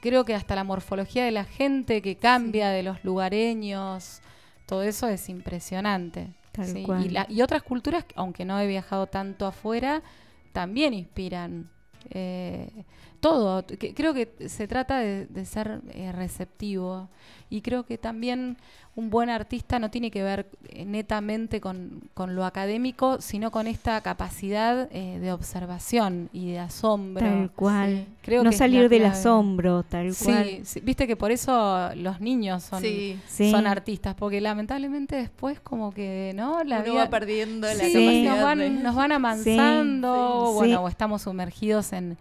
creo 0.03 0.25
que 0.25 0.35
hasta 0.35 0.53
la 0.55 0.65
morfología 0.65 1.23
de 1.23 1.31
la 1.31 1.45
gente 1.45 2.01
que 2.01 2.17
cambia 2.17 2.69
de 2.69 2.83
los 2.83 3.01
lugareños, 3.05 4.19
todo 4.65 4.83
eso 4.83 5.07
es 5.07 5.29
impresionante. 5.29 6.27
Tal 6.51 6.67
Sí, 6.67 6.83
cual. 6.83 7.05
Y, 7.05 7.09
la- 7.09 7.25
y 7.29 7.41
otras 7.41 7.63
culturas, 7.63 8.03
aunque 8.15 8.43
no 8.45 8.59
he 8.59 8.67
viajado 8.67 9.07
tanto 9.07 9.45
afuera, 9.47 10.01
también 10.51 10.93
inspiran. 10.93 11.69
eh, 12.09 12.69
todo, 13.23 13.65
que- 13.65 13.93
creo 13.93 14.13
que 14.13 14.49
se 14.49 14.67
trata 14.67 14.99
de, 14.99 15.25
de 15.27 15.45
ser 15.45 15.81
eh, 15.91 16.11
receptivo 16.11 17.09
y 17.49 17.61
creo 17.61 17.83
que 17.85 17.97
también 17.97 18.57
un 18.95 19.09
buen 19.09 19.29
artista 19.31 19.79
no 19.79 19.89
tiene 19.89 20.11
que 20.11 20.21
ver 20.21 20.45
eh, 20.69 20.85
netamente 20.85 21.59
con, 21.59 22.01
con 22.13 22.35
lo 22.35 22.45
académico, 22.45 23.21
sino 23.21 23.49
con 23.49 23.65
esta 23.65 24.01
capacidad 24.01 24.87
eh, 24.91 25.17
de 25.19 25.31
observación 25.31 26.29
y 26.31 26.51
de 26.51 26.59
asombro. 26.59 27.25
Tal 27.25 27.51
cual. 27.51 28.05
Creo 28.21 28.43
no 28.43 28.51
que 28.51 28.55
salir 28.57 28.89
del 28.89 29.05
asombro, 29.05 29.81
tal 29.83 30.13
cual. 30.15 30.45
Sí, 30.45 30.61
sí, 30.63 30.79
viste 30.81 31.07
que 31.07 31.15
por 31.15 31.31
eso 31.31 31.89
los 31.95 32.19
niños 32.21 32.63
son, 32.63 32.81
Sí. 32.81 33.17
Sí. 33.27 33.49
son 33.51 33.65
artistas, 33.65 34.13
porque 34.15 34.39
lamentablemente 34.41 35.15
después 35.15 35.59
como 35.59 35.91
que, 35.91 36.33
¿no? 36.35 36.63
La 36.63 36.81
Uno 36.81 36.91
vida- 36.91 37.03
va 37.05 37.09
perdiendo 37.09 37.67
la 37.67 37.73
Sí, 37.73 37.93
capacidad 37.93 38.35
nos 38.35 38.43
van, 38.43 38.59
de- 38.59 38.69
nos 38.69 38.95
van 38.95 39.11
amansando, 39.11 40.47
Sí. 40.49 40.53
bueno, 40.55 40.77
Sí. 40.79 40.83
o 40.83 40.87
estamos 40.87 41.21
sumergidos 41.23 41.93
en, 41.93 42.17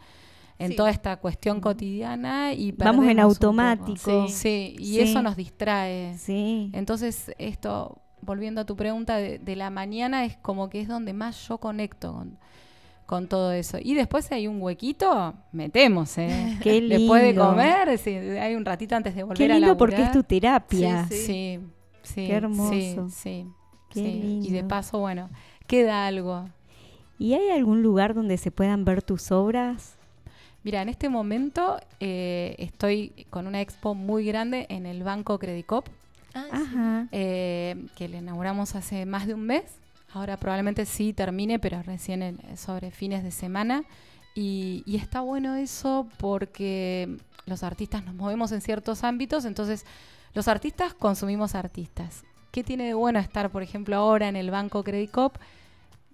en 0.63 0.71
Sí. 0.71 0.77
toda 0.77 0.91
esta 0.91 1.17
cuestión 1.17 1.61
cotidiana 1.61 2.53
y 2.55 2.73
Vamos 2.73 3.07
en 3.07 3.21
automático. 3.21 4.27
Sí. 4.29 4.33
Sí, 4.33 4.77
y 4.79 4.85
Sí. 4.95 5.01
eso 5.01 5.23
nos 5.23 5.37
distrae. 5.37 6.17
Sí. 6.19 6.71
Entonces, 6.73 7.33
esto, 7.39 7.99
volviendo 8.21 8.61
a 8.63 8.65
tu 8.65 8.77
pregunta 8.77 9.17
de, 9.17 9.39
de 9.39 9.57
la 9.57 9.71
mañana, 9.71 10.25
es 10.25 10.37
como 10.39 10.69
que 10.71 10.81
es 10.81 10.89
donde 10.89 11.13
más 11.13 11.49
yo 11.49 11.59
conecto 11.59 12.13
con, 12.13 12.39
con 13.07 13.29
todo 13.29 13.53
eso. 13.53 13.79
Y 13.83 13.95
después 13.95 14.25
si 14.27 14.35
hay 14.35 14.47
un 14.47 14.63
huequito, 14.63 15.35
metemos, 15.53 16.17
¿eh? 16.19 16.57
Qué 16.63 16.81
lindo. 16.81 16.99
Después 16.99 17.23
de 17.23 17.35
comer, 17.35 17.99
si 17.99 18.11
hay 18.15 18.55
un 18.55 18.65
ratito 18.65 18.95
antes 18.97 19.15
de 19.15 19.23
volver 19.25 19.37
Qué 19.37 19.53
a 19.53 19.59
lindo 19.59 19.77
porque 19.77 20.03
es 20.03 20.13
tu 20.13 20.23
terapia. 20.23 21.07
Sí, 21.11 21.59
Sí. 22.03 22.27
Qué 22.27 22.33
hermoso. 22.33 22.73
Sí, 22.73 22.97
sí, 23.11 23.47
Qué 23.91 24.01
sí. 24.01 24.41
Y 24.43 24.51
de 24.51 24.65
paso, 24.65 24.99
bueno, 24.99 25.29
queda 25.69 26.07
algo. 26.07 26.49
¿Y 27.19 27.35
hay 27.35 27.51
algún 27.51 27.83
lugar 27.83 28.15
donde 28.15 28.37
se 28.39 28.51
puedan 28.51 28.85
ver 28.85 29.03
tus 29.03 29.31
obras? 29.31 29.97
Mira, 30.65 30.83
en 30.83 30.89
este 30.89 31.09
momento 31.09 31.81
eh, 32.01 32.55
estoy 32.59 33.27
con 33.31 33.47
una 33.47 33.61
expo 33.61 33.95
muy 33.95 34.25
grande 34.25 34.67
en 34.69 34.87
el 34.87 35.03
Banco 35.03 35.39
Credicop, 35.39 35.89
Ah. 36.35 36.47
Ajá. 36.51 37.09
eh, 37.13 37.87
que 37.97 38.09
le 38.09 38.19
inauguramos 38.19 38.75
hace 38.75 39.05
más 39.05 39.27
de 39.27 39.35
un 39.35 39.43
mes. 39.45 39.65
Ahora 40.15 40.37
probablemente 40.39 40.87
sí 40.87 41.13
termine, 41.13 41.59
pero 41.59 41.83
recién 41.83 42.23
en- 42.23 42.57
sobre 42.57 42.91
fines 42.91 43.23
de 43.23 43.31
semana. 43.31 43.83
Y, 44.35 44.83
y 44.87 44.97
está 44.97 45.21
bueno 45.21 45.57
eso 45.57 46.07
porque 46.19 47.17
los 47.45 47.63
artistas 47.63 48.05
nos 48.05 48.15
movemos 48.15 48.51
en 48.53 48.61
ciertos 48.63 49.05
ámbitos, 49.05 49.45
entonces 49.45 49.85
los 50.33 50.49
artistas 50.49 50.95
consumimos 50.95 51.55
artistas. 51.55 52.25
¿Qué 52.51 52.63
tiene 52.65 52.85
de 52.85 52.95
bueno 52.95 53.19
estar, 53.19 53.51
por 53.51 53.63
ejemplo, 53.63 53.97
ahora 53.97 54.29
en 54.29 54.37
el 54.37 54.51
Banco 54.51 54.85
Credicop? 54.85 55.37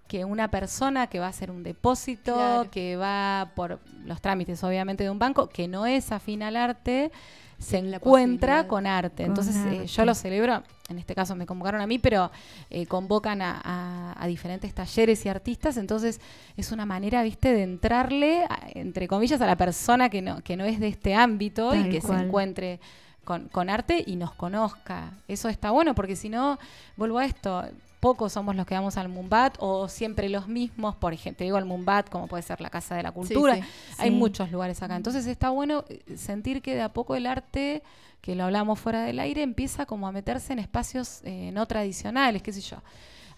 Que 0.09 0.25
una 0.25 0.49
persona 0.51 1.07
que 1.07 1.21
va 1.21 1.27
a 1.27 1.31
hacer 1.31 1.51
un 1.51 1.63
depósito, 1.63 2.35
Claro. 2.35 2.71
que 2.71 2.97
va 2.97 3.53
por 3.55 3.79
los 4.05 4.21
trámites 4.21 4.65
obviamente 4.65 5.05
de 5.05 5.11
un 5.11 5.19
banco, 5.19 5.49
que 5.49 5.69
no 5.69 5.85
es 5.87 6.11
afín 6.13 6.43
al 6.43 6.57
arte, 6.57 7.13
se 7.59 7.83
la 7.83 7.97
encuentra 7.97 8.67
con 8.67 8.87
arte. 8.87 9.25
Con 9.25 9.31
Entonces 9.33 9.57
eh, 9.57 9.87
yo 9.87 10.05
lo 10.05 10.15
celebro, 10.15 10.63
en 10.89 10.99
este 10.99 11.15
caso 11.15 11.35
me 11.37 11.45
convocaron 11.45 11.81
a 11.83 11.87
mí, 11.87 11.99
pero 11.99 12.31
eh, 12.71 12.87
convocan 12.87 13.43
a, 13.43 13.61
a- 13.63 14.15
a 14.23 14.27
diferentes 14.29 14.73
talleres 14.73 15.27
y 15.27 15.29
artistas, 15.29 15.77
entonces 15.77 16.21
es 16.57 16.73
una 16.73 16.87
manera, 16.87 17.23
viste, 17.23 17.53
de 17.53 17.65
entrarle, 17.65 18.45
a- 18.49 18.61
entre 18.75 19.09
comillas, 19.09 19.41
a 19.41 19.47
la 19.47 19.57
persona 19.57 20.09
que 20.09 20.23
no, 20.23 20.41
que 20.43 20.57
no 20.57 20.65
es 20.65 20.79
de 20.81 20.89
este 20.89 21.15
ámbito 21.15 21.71
Tal 21.71 21.87
y 21.87 21.91
que 21.91 22.01
cual. 22.01 22.19
se 22.21 22.25
encuentre 22.25 22.81
con, 23.25 23.49
con 23.49 23.69
arte 23.69 24.03
y 24.07 24.17
nos 24.17 24.33
conozca. 24.33 25.11
Eso 25.27 25.49
está 25.51 25.71
bueno, 25.73 25.95
porque 25.95 26.17
si 26.17 26.29
no, 26.31 26.59
vuelvo 26.97 27.19
a 27.19 27.27
esto, 27.27 27.65
pocos 28.01 28.33
somos 28.33 28.55
los 28.57 28.65
que 28.67 28.75
vamos 28.75 28.97
al 28.97 29.09
Mumbat 29.09 29.57
o 29.61 29.89
siempre 29.89 30.29
los 30.29 30.47
mismos, 30.49 30.95
por 30.97 31.13
ejemplo, 31.13 31.39
te 31.39 31.45
digo 31.45 31.57
al 31.57 31.65
Mumbat, 31.65 32.09
como 32.09 32.27
puede 32.29 32.43
ser 32.43 32.61
la 32.61 32.71
Casa 32.71 32.95
de 32.95 33.03
la 33.03 33.13
Cultura, 33.13 33.57
sí. 33.57 33.63
hay 33.99 34.11
Sí. 34.11 34.15
muchos 34.15 34.51
lugares 34.53 34.83
acá. 34.83 34.97
Entonces 34.97 35.27
está 35.27 35.51
bueno 35.51 35.85
eh, 35.89 36.17
sentir 36.17 36.63
que 36.63 36.75
de 36.75 36.83
a 36.83 36.93
poco 36.93 37.15
el 37.17 37.27
arte, 37.27 37.83
que 38.21 38.35
lo 38.35 38.45
hablamos 38.45 38.79
fuera 38.79 39.03
del 39.03 39.19
aire, 39.21 39.43
empieza 39.43 39.87
como 39.87 40.07
a 40.09 40.13
meterse 40.13 40.53
en 40.53 40.59
espacios 40.61 41.21
eh, 41.25 41.51
no 41.53 41.67
tradicionales, 41.67 42.43
qué 42.43 42.53
sé 42.53 42.61
yo. 42.61 42.79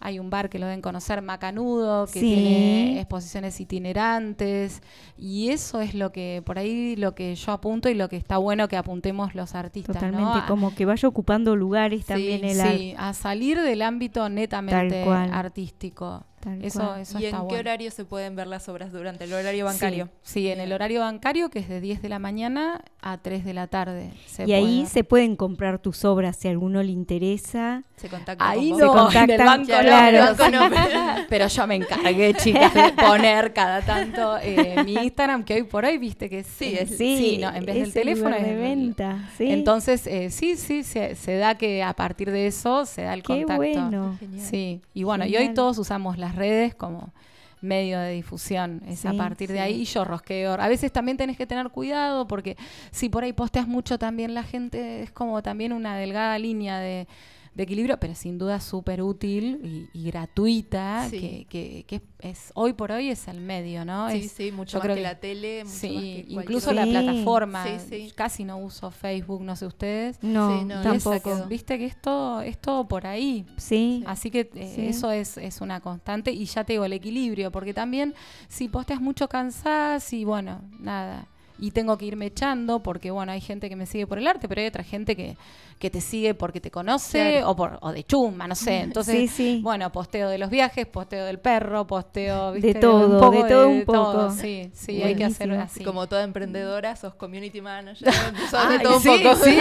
Hay 0.03 0.19
un 0.19 0.31
bar 0.31 0.49
que 0.49 0.59
lo 0.59 0.65
deben 0.67 0.81
conocer, 0.81 1.21
Macanudo, 1.21 2.07
que 2.07 2.21
Sí. 2.21 2.35
tiene 2.35 3.01
exposiciones 3.01 3.61
itinerantes. 3.61 4.83
Y 5.19 5.51
eso 5.51 5.81
es 5.81 5.95
lo 5.95 6.11
que, 6.11 6.43
por 6.45 6.59
ahí, 6.59 6.97
lo 6.97 7.15
que 7.15 7.35
yo 7.35 7.53
apunto 7.53 7.89
y 7.91 7.95
lo 7.95 8.09
que 8.09 8.17
está 8.17 8.39
bueno 8.39 8.67
que 8.69 8.77
apuntemos 8.79 9.35
los 9.35 9.55
artistas. 9.55 9.95
¿no? 9.97 10.01
Totalmente, 10.01 10.39
A- 10.41 10.47
como 10.47 10.75
que 10.75 10.87
vaya 10.87 11.07
ocupando 11.09 11.55
lugares 11.55 12.07
también 12.07 12.45
el 12.45 12.61
arte. 12.61 12.79
sí, 12.79 12.95
a 12.97 13.13
salir 13.13 13.61
del 13.61 13.83
ámbito 13.83 14.29
netamente 14.29 15.05
artístico. 15.05 16.25
Tal 16.41 16.65
Eso, 16.65 16.81
cual. 16.81 17.01
eso 17.03 17.19
¿Y 17.21 17.27
en 17.27 17.33
qué 17.33 17.37
bueno. 17.37 17.59
horario 17.59 17.91
se 17.91 18.07
pueden 18.07 18.35
ver 18.35 18.47
las 18.47 18.67
obras 18.71 18.93
durante 18.93 19.25
el 19.25 19.33
horario 19.35 19.67
bancario? 19.67 20.07
Sí, 20.23 20.41
sí, 20.41 20.49
en 20.49 20.61
el 20.61 20.73
horario 20.73 21.01
bancario, 21.01 21.51
que 21.51 21.59
es 21.59 21.69
de 21.69 21.83
10 21.83 22.01
de 22.01 22.09
la 22.09 22.19
mañana 22.19 22.83
a 23.03 23.19
3 23.19 23.45
de 23.45 23.53
la 23.53 23.67
tarde. 23.67 24.13
se 24.27 24.47
Y 24.49 24.53
ahí 24.55 24.81
ver. 24.81 24.89
se 24.89 25.05
pueden 25.05 25.37
comprar 25.37 25.79
tus 25.81 26.03
obras 26.07 26.37
si 26.37 26.49
a 26.49 26.51
alguno 26.51 26.83
le 26.83 26.93
interesa. 26.93 27.85
Se 27.97 28.09
contacta 28.09 28.49
Ahí 28.49 28.71
con 28.71 28.79
Se 28.79 28.85
vos. 28.87 28.95
no, 28.97 29.03
contactan, 29.03 29.31
en 29.31 29.41
el 29.41 29.47
banco 29.47 29.67
Claro, 29.67 30.17
el 30.19 30.35
banco 30.37 30.49
no, 30.51 31.25
pero- 31.29 31.47
yo 31.49 31.67
me 31.67 31.75
encargué, 31.75 32.33
chicas, 32.35 32.73
de 32.73 32.93
poner 32.93 33.53
cada 33.53 33.83
tanto 33.83 34.39
eh, 34.43 34.83
mi 34.85 34.95
Instagram, 34.95 35.45
que 35.45 35.55
hoy 35.57 35.65
por 35.65 35.85
hoy, 35.85 35.99
viste 35.99 36.31
que 36.31 36.43
Sí, 36.43 36.75
es- 36.79 36.97
Sí, 36.97 37.37
no, 37.39 37.49
en 37.55 37.67
vez 37.67 37.77
es 37.77 37.81
del 37.81 37.85
el 37.85 37.93
teléfono 37.93 38.35
es 38.37 38.43
de 38.45 38.53
el- 38.53 38.59
venta. 38.61 39.29
Sí. 39.37 39.51
Entonces, 39.51 40.07
eh, 40.07 40.31
sí, 40.31 40.57
sí, 40.57 40.83
se, 40.85 41.17
se 41.17 41.37
da 41.37 41.57
que 41.57 41.83
a 41.83 41.93
partir 41.93 42.31
de 42.31 42.47
eso 42.47 42.87
se 42.87 43.03
da 43.03 43.13
el 43.13 43.23
Qué 43.23 43.45
contacto. 43.45 43.57
bueno. 43.57 44.17
Genial. 44.19 44.47
Sí, 44.47 44.81
y 44.95 45.03
bueno, 45.03 45.25
y 45.27 45.31
Genial. 45.33 45.49
hoy 45.51 45.55
todos 45.55 45.77
usamos 45.77 46.17
las 46.17 46.30
redes 46.35 46.75
como 46.75 47.13
medio 47.61 47.99
de 48.01 48.13
difusión, 48.13 48.83
es 48.87 49.05
a 49.05 49.11
Sí, 49.11 49.19
partir 49.19 49.53
de 49.53 49.61
ahí 49.61 49.83
y 49.83 49.85
yo 49.85 50.05
rosqueo. 50.05 50.55
A 50.55 50.69
veces 50.69 50.93
también 50.93 51.17
tenés 51.19 51.37
que 51.37 51.47
tener 51.47 51.69
cuidado 51.71 52.27
porque 52.27 52.57
si 52.91 53.09
por 53.11 53.23
ahí 53.23 53.33
posteas 53.35 53.69
mucho 53.69 53.99
también 53.99 54.33
la 54.35 54.43
gente 54.43 55.03
es 55.03 55.11
como 55.11 55.43
también 55.43 55.73
una 55.75 55.97
delgada 55.97 56.39
línea 56.39 56.79
de, 56.79 57.07
de 57.55 57.65
equilibrio, 57.65 57.99
pero 57.99 58.15
sin 58.15 58.39
duda 58.39 58.61
súper 58.61 59.03
útil 59.03 59.89
y, 59.93 59.99
y 59.99 60.05
gratuita, 60.11 61.09
Sí. 61.11 61.19
que, 61.21 61.47
que- 61.49 61.85
que 61.87 62.03
es 62.21 62.53
hoy 62.55 62.75
por 62.75 62.93
hoy 62.93 63.09
es 63.11 63.27
el 63.29 63.41
medio, 63.41 63.85
¿no? 63.85 64.09
Sí, 64.11 64.19
Es- 64.19 64.33
sí, 64.33 64.53
mucho 64.53 64.79
más 64.79 64.85
creo 64.85 64.95
que 64.95 65.01
que- 65.03 65.09
la 65.09 65.15
tele, 65.19 65.65
mucho 65.65 65.77
Sí, 65.77 65.89
más 65.95 66.03
que 66.03 66.25
incluso 66.29 66.73
la 66.73 66.85
plataforma. 66.87 67.65
Sí, 67.67 67.73
sí. 67.89 68.13
Casi 68.15 68.45
no 68.45 68.59
uso 68.59 68.91
Facebook, 68.91 69.43
no 69.43 69.57
sé 69.57 69.67
ustedes. 69.67 70.23
No, 70.23 70.59
Sí, 70.61 70.65
no, 70.65 70.83
tampoco. 70.83 71.21
que- 71.43 71.49
Viste 71.49 71.79
que 71.79 71.87
esto 71.87 72.41
es 72.43 72.59
todo 72.61 72.87
por 72.87 73.07
ahí. 73.07 73.45
Sí, 73.57 74.05
Así 74.07 74.31
que 74.31 74.51
eh, 74.55 74.73
Sí. 74.77 74.87
eso 74.87 75.11
es, 75.11 75.37
es 75.37 75.61
una 75.61 75.81
constante 75.81 76.31
y 76.33 76.45
ya 76.45 76.65
te 76.65 76.75
digo 76.75 76.85
el 76.85 76.93
equilibrio, 76.93 77.51
porque 77.51 77.75
también 77.75 78.15
si 78.49 78.69
posteas 78.69 79.01
mucho 79.01 79.29
cansás 79.29 80.13
y 80.13 80.25
bueno, 80.25 80.63
nada. 80.79 81.27
Y 81.61 81.71
tengo 81.73 81.97
que 81.99 82.07
irme 82.07 82.27
echando 82.27 82.83
porque 82.83 83.11
bueno, 83.11 83.33
hay 83.33 83.41
gente 83.41 83.69
que 83.69 83.77
me 83.77 83.87
sigue 83.87 84.07
por 84.07 84.19
el 84.19 84.27
arte, 84.27 84.49
pero 84.49 84.61
hay 84.63 84.67
otra 84.69 84.83
gente 84.83 85.15
que, 85.15 85.37
que 85.79 85.91
te 85.91 86.01
sigue 86.01 86.35
porque 86.35 86.61
te 86.61 86.71
conoce 86.71 87.33
Claro. 87.33 87.51
o, 87.51 87.57
por, 87.57 87.79
o 87.83 87.93
de 87.93 88.03
chumba, 88.05 88.47
no 88.49 88.55
sé. 88.55 88.81
Entonces, 88.81 89.15
Sí, 89.15 89.29
sí. 89.29 89.61
bueno, 89.63 89.91
posteo 89.93 90.29
de 90.29 90.39
los 90.39 90.51
viajes, 90.51 90.87
posteo 90.87 91.25
del 91.27 91.39
perro, 91.39 91.87
posteo 91.87 92.53
De 92.53 92.61
¿viste? 92.61 92.81
todo, 92.81 93.07
un 93.15 93.21
poco 93.21 93.43
de 93.45 93.49
todo 93.51 93.69
un 93.69 93.85
poco. 93.85 94.03
todo, 94.13 94.31
Sí, 94.31 94.71
sí, 94.73 95.03
hay 95.03 95.15
que 95.15 95.25
hacer 95.25 95.51
así. 95.53 95.85
Como 95.85 96.07
toda 96.07 96.23
emprendedora, 96.25 96.97
sos 96.97 97.15
community 97.15 97.61
manager, 97.61 98.09
sos 98.51 98.69
de 98.71 98.79
todo 98.79 98.97
un 98.97 99.03
poco. 99.03 99.37
sí, 99.45 99.57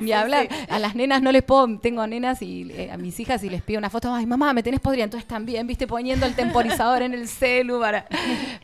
ni 0.00 0.12
hablar. 0.12 0.48
A 0.68 0.78
las 0.78 0.94
nenas 0.94 1.22
no 1.22 1.32
les 1.32 1.42
puedo, 1.42 1.66
tengo 1.80 2.06
nenas 2.06 2.40
y 2.42 2.70
eh, 2.72 2.90
a 2.92 2.96
mis 2.96 3.18
hijas 3.20 3.42
y 3.44 3.50
les 3.50 3.62
pido 3.62 3.78
una 3.78 3.90
foto, 3.90 4.12
ay 4.14 4.26
mamá, 4.26 4.52
me 4.52 4.62
tenés 4.62 4.80
podrida, 4.80 5.04
entonces 5.04 5.26
también, 5.28 5.66
viste, 5.66 5.86
poniendo 5.86 6.24
el 6.26 6.34
temporizador 6.34 7.02
en 7.02 7.14
el 7.14 7.26
celu 7.28 7.80
para, 7.80 8.06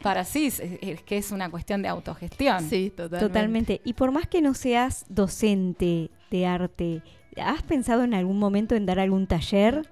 para 0.03 0.25
sí, 0.25 0.47
es, 0.47 0.61
es 0.61 1.03
que 1.03 1.17
es 1.19 1.31
una 1.33 1.51
cuestión 1.51 1.83
de 1.83 1.89
autogestión. 1.89 2.68
Sí, 2.69 2.91
totalmente. 2.91 3.27
totalmente. 3.27 3.81
Y 3.85 3.93
por 3.95 4.11
más 4.13 4.27
que 4.29 4.41
no 4.43 4.55
seas 4.55 5.05
docente 5.09 6.11
de 6.31 6.47
arte, 6.47 7.03
¿has 7.37 7.63
pensado 7.63 8.05
en 8.05 8.15
algún 8.15 8.39
momento 8.39 8.75
en 8.75 8.87
dar 8.87 8.99
algún 8.99 9.27
taller? 9.27 9.89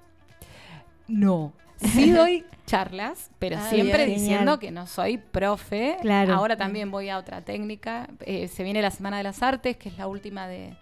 No. 1.08 1.52
Sí 1.78 2.10
doy 2.12 2.44
charlas, 2.66 3.30
pero 3.38 3.56
Ah, 3.58 3.70
siempre 3.70 4.06
bien. 4.06 4.18
diciendo 4.18 4.38
Genial. 4.52 4.58
que 4.58 4.70
no 4.72 4.86
soy 4.86 5.18
profe. 5.18 5.96
Claro. 6.00 6.34
Ahora 6.34 6.56
también 6.56 6.90
voy 6.90 7.08
a 7.08 7.18
otra 7.18 7.42
técnica. 7.42 8.08
Eh, 8.20 8.48
se 8.48 8.64
viene 8.64 8.82
la 8.82 8.90
Semana 8.90 9.18
de 9.18 9.22
las 9.22 9.42
Artes, 9.42 9.76
que 9.76 9.88
es 9.88 9.98
la 9.98 10.08
última 10.08 10.48
de, 10.48 10.76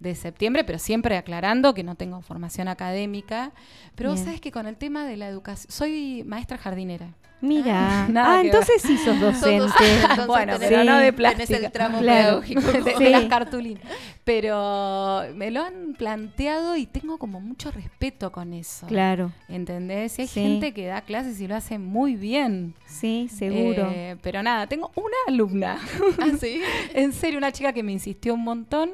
de 0.00 0.14
septiembre, 0.14 0.64
pero 0.64 0.78
siempre 0.78 1.16
aclarando 1.16 1.72
que 1.74 1.82
no 1.84 1.94
tengo 1.94 2.20
formación 2.22 2.68
académica. 2.68 3.52
Pero 3.94 4.10
vos 4.10 4.20
sabés 4.20 4.40
que 4.40 4.50
con 4.50 4.66
el 4.66 4.76
tema 4.76 5.04
de 5.06 5.16
la 5.16 5.28
educación, 5.28 5.70
soy 5.70 6.24
maestra 6.26 6.58
jardinera. 6.58 7.14
Mira, 7.42 8.06
Nada 8.10 8.38
ah, 8.38 8.42
que 8.42 8.48
entonces 8.48 8.82
sí 8.82 8.96
sos 8.98 9.16
Sos 9.16 9.20
docente. 9.20 9.58
docente, 9.60 9.94
entonces 10.02 10.26
Bueno, 10.26 10.52
tenés- 10.54 10.68
pero 10.68 10.84
no 10.84 10.96
de 10.96 11.12
tenés 11.12 11.14
plástica. 11.14 11.56
el 11.58 11.72
tramo 11.72 11.98
Claro. 12.00 12.40
pedagógico. 12.40 12.60
de, 12.60 12.82
de 12.82 12.96
Sí. 12.96 13.08
las 13.08 13.24
cartulinas. 13.26 13.82
Pero 14.24 15.22
me 15.34 15.50
lo 15.50 15.62
han 15.64 15.94
planteado 15.98 16.76
y 16.76 16.86
tengo 16.86 17.18
como 17.18 17.40
mucho 17.40 17.70
respeto 17.70 18.30
con 18.32 18.52
eso. 18.52 18.86
Claro, 18.86 19.32
¿Entendés? 19.48 20.18
Y 20.18 20.22
hay 20.22 20.28
Sí. 20.28 20.40
gente 20.40 20.72
que 20.72 20.86
da 20.86 21.00
clases 21.02 21.40
y 21.40 21.46
lo 21.48 21.56
hace 21.56 21.78
muy 21.78 22.14
bien. 22.16 22.74
sí, 22.86 23.28
seguro. 23.30 23.90
Eh, 23.92 24.16
pero 24.22 24.42
nada, 24.42 24.66
tengo 24.66 24.90
una 24.94 25.16
alumna. 25.28 25.78
Ah, 26.20 26.28
sí. 26.40 26.62
en 26.94 27.12
serio, 27.12 27.38
una 27.38 27.52
chica 27.52 27.72
que 27.72 27.82
me 27.82 27.92
insistió 27.92 28.34
un 28.34 28.44
montón. 28.44 28.90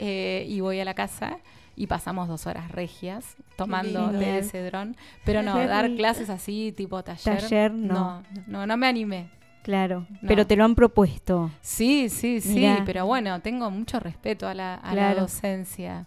Eh, 0.00 0.46
y 0.48 0.60
voy 0.60 0.80
a 0.80 0.84
la 0.84 0.94
casa 0.94 1.38
y 1.76 1.86
pasamos 1.86 2.28
dos 2.28 2.46
horas 2.46 2.70
regias 2.72 3.36
tomando 3.56 4.10
té 4.10 4.32
de 4.32 4.42
cedrón. 4.42 4.96
Pero 5.24 5.42
no, 5.42 5.56
dar 5.56 5.90
clases 5.96 6.28
así, 6.30 6.72
tipo 6.72 7.02
taller. 7.02 7.40
Taller, 7.40 7.72
no. 7.72 7.94
no. 7.94 8.22
No, 8.46 8.66
no 8.66 8.76
me 8.76 8.86
animé. 8.86 9.30
Claro, 9.62 10.06
No. 10.22 10.28
pero 10.28 10.46
te 10.46 10.56
lo 10.56 10.64
han 10.64 10.74
propuesto. 10.74 11.50
Sí, 11.60 12.08
sí, 12.08 12.40
sí, 12.40 12.54
Mirá. 12.60 12.82
pero 12.86 13.04
bueno, 13.06 13.40
tengo 13.40 13.70
mucho 13.70 14.00
respeto 14.00 14.48
a 14.48 14.54
la, 14.54 14.80
a 14.82 15.14
docencia. 15.14 16.06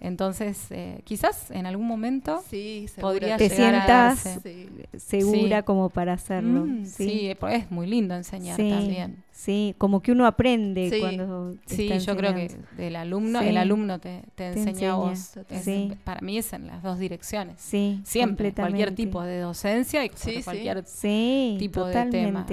Entonces, 0.00 0.66
eh, 0.70 1.00
quizás 1.04 1.50
en 1.50 1.64
algún 1.64 1.86
momento 1.86 2.42
Sí, 2.50 2.86
podría 3.00 3.38
Te 3.38 3.46
a 3.46 3.48
sientas 3.50 4.24
darse. 4.24 4.40
Sí. 4.40 4.68
segura 4.98 5.58
Sí. 5.60 5.64
como 5.64 5.88
para 5.88 6.12
hacerlo. 6.14 6.66
Mm, 6.66 6.84
sí. 6.84 7.04
sí, 7.08 7.36
es 7.50 7.70
muy 7.70 7.86
lindo 7.86 8.14
enseñar 8.14 8.56
Sí, 8.56 8.68
también. 8.70 9.22
sí, 9.32 9.74
como 9.78 10.00
que 10.02 10.12
uno 10.12 10.26
aprende 10.26 10.90
Sí. 10.90 11.00
cuando 11.00 11.54
Sí, 11.64 11.90
está 11.90 11.98
yo 12.12 12.16
creo 12.18 12.34
que 12.34 12.54
del 12.76 12.96
alumno, 12.96 13.40
Sí. 13.40 13.46
el 13.48 13.56
alumno 13.56 13.98
te, 13.98 14.24
te 14.34 14.48
enseña, 14.48 14.70
enseña, 14.70 14.92
a 14.92 14.96
vos. 14.96 15.36
Es- 15.48 15.62
sí. 15.64 15.92
Para 16.04 16.20
mí 16.20 16.36
es 16.36 16.52
en 16.52 16.66
las 16.66 16.82
dos 16.82 16.98
direcciones. 16.98 17.56
Sí, 17.60 18.00
Siempre, 18.04 18.52
cualquier 18.52 18.94
tipo 18.94 19.22
de 19.22 19.38
docencia 19.40 20.04
y 20.04 20.10
cualquier 20.42 20.84
Sí, 20.84 21.56
tipo 21.58 21.86
de 21.86 22.04
tema. 22.06 22.46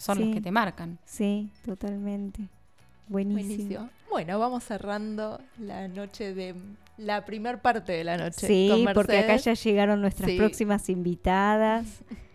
Son 0.00 0.16
Sí. 0.16 0.24
los 0.24 0.34
que 0.34 0.40
te 0.40 0.50
marcan. 0.50 0.98
Sí, 1.04 1.50
totalmente. 1.64 2.48
Buenísimo. 3.08 3.46
Buenísimo. 3.48 3.90
Bueno, 4.10 4.38
vamos 4.38 4.64
cerrando 4.64 5.40
la 5.58 5.86
noche 5.88 6.32
de 6.34 6.54
la 6.96 7.24
primer 7.24 7.60
parte 7.60 7.92
de 7.92 8.04
la 8.04 8.16
noche. 8.16 8.46
Sí, 8.46 8.68
con 8.70 8.92
porque 8.94 9.18
acá 9.18 9.36
ya 9.36 9.54
llegaron 9.54 10.00
nuestras 10.00 10.30
Sí. 10.30 10.36
próximas 10.36 10.88
invitadas. 10.88 11.86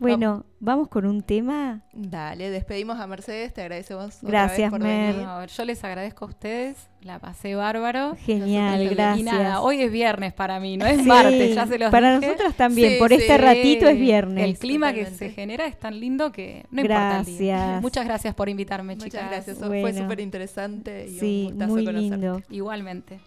Bueno, 0.00 0.44
vamos 0.60 0.88
con 0.88 1.06
un 1.06 1.22
tema. 1.22 1.82
Dale, 1.92 2.50
despedimos 2.50 2.98
a 3.00 3.06
Mercedes, 3.06 3.52
te 3.52 3.62
agradecemos 3.62 4.16
otra 4.18 4.28
Gracias, 4.28 4.58
vez 4.58 4.70
por 4.70 4.80
Mer. 4.80 5.12
venir. 5.14 5.26
No, 5.26 5.44
yo 5.44 5.64
les 5.64 5.82
agradezco 5.82 6.24
a 6.24 6.28
ustedes, 6.28 6.88
la 7.02 7.18
pasé 7.18 7.54
bárbaro. 7.56 8.14
Genial, 8.20 8.78
Nosotros 8.84 8.96
gracias. 8.96 9.18
Y 9.20 9.22
nada, 9.24 9.60
hoy 9.60 9.82
es 9.82 9.90
viernes 9.90 10.32
para 10.32 10.60
mí, 10.60 10.76
no 10.76 10.86
es 10.86 10.98
Sí, 11.00 11.02
martes, 11.06 11.54
ya 11.54 11.66
se 11.66 11.78
los 11.78 11.90
Para 11.90 12.16
dije. 12.18 12.26
nosotros 12.32 12.54
también, 12.54 12.92
Sí, 12.92 12.98
por 12.98 13.12
este 13.12 13.38
ratito 13.38 13.88
es 13.88 13.98
viernes. 13.98 14.44
El 14.44 14.56
clima 14.58 14.92
que 14.92 15.06
se 15.06 15.30
genera 15.30 15.66
es 15.66 15.78
tan 15.78 15.98
lindo 15.98 16.30
que 16.30 16.64
no 16.70 16.80
importa 16.82 17.20
el 17.20 17.26
día. 17.26 17.56
Gracias. 17.56 17.82
Muchas 17.82 18.04
gracias 18.06 18.34
por 18.34 18.48
invitarme, 18.48 18.94
Muchas 18.94 19.10
chicas. 19.10 19.30
gracias, 19.30 19.58
fue 19.58 19.80
Bueno. 19.80 19.98
súper 20.02 20.20
interesante 20.20 21.06
y 21.08 21.18
Sí, 21.18 21.42
un 21.46 21.50
gustazo 21.54 21.72
muy 21.72 21.84
conocerte. 21.84 22.10
lindo. 22.16 22.42
Igualmente. 22.50 23.20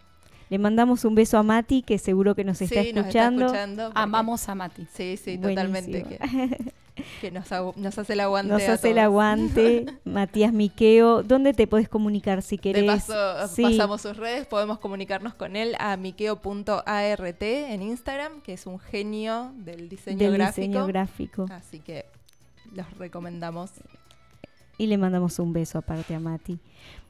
Le 0.51 0.59
mandamos 0.59 1.05
un 1.05 1.15
beso 1.15 1.37
a 1.37 1.43
Mati, 1.43 1.81
que 1.81 1.97
seguro 1.97 2.35
que 2.35 2.43
nos 2.43 2.57
Sí, 2.57 2.65
está 2.65 2.81
nos 2.81 3.07
está 3.07 3.29
escuchando. 3.29 3.91
Amamos 3.95 4.49
a 4.49 4.53
Mati. 4.53 4.85
Sí, 4.93 5.15
sí, 5.15 5.37
Buenísimo. 5.37 5.47
totalmente. 5.47 6.03
Que, 6.03 6.73
que 7.21 7.31
nos, 7.31 7.49
hace 7.97 8.11
el 8.11 8.19
aguante. 8.19 8.51
Nos 8.51 8.63
a 8.63 8.73
hace 8.73 8.91
el 8.91 8.99
aguante. 8.99 9.85
Matías 10.03 10.51
Miqueo, 10.51 11.23
¿dónde 11.23 11.53
te 11.53 11.67
podés 11.67 11.87
comunicar 11.87 12.41
si 12.41 12.57
querés? 12.57 12.81
De 12.81 12.87
paso, 12.87 13.47
Sí, 13.47 13.63
pasamos 13.63 14.01
sus 14.01 14.17
redes, 14.17 14.45
podemos 14.45 14.77
comunicarnos 14.79 15.35
con 15.35 15.55
él 15.55 15.73
a 15.79 15.95
miqueo.art 15.95 17.41
en 17.41 17.81
Instagram, 17.81 18.41
que 18.41 18.51
es 18.51 18.65
un 18.65 18.77
genio 18.77 19.53
del 19.55 19.87
diseño 19.87 20.17
del 20.17 20.33
gráfico. 20.33 20.67
diseño 20.67 20.85
gráfico. 20.85 21.45
Así 21.49 21.79
que 21.79 22.07
los 22.75 22.91
recomendamos. 22.97 23.71
Y 24.77 24.87
le 24.87 24.97
mandamos 24.97 25.39
un 25.39 25.53
beso 25.53 25.77
aparte 25.77 26.13
a 26.13 26.19
Mati. 26.19 26.59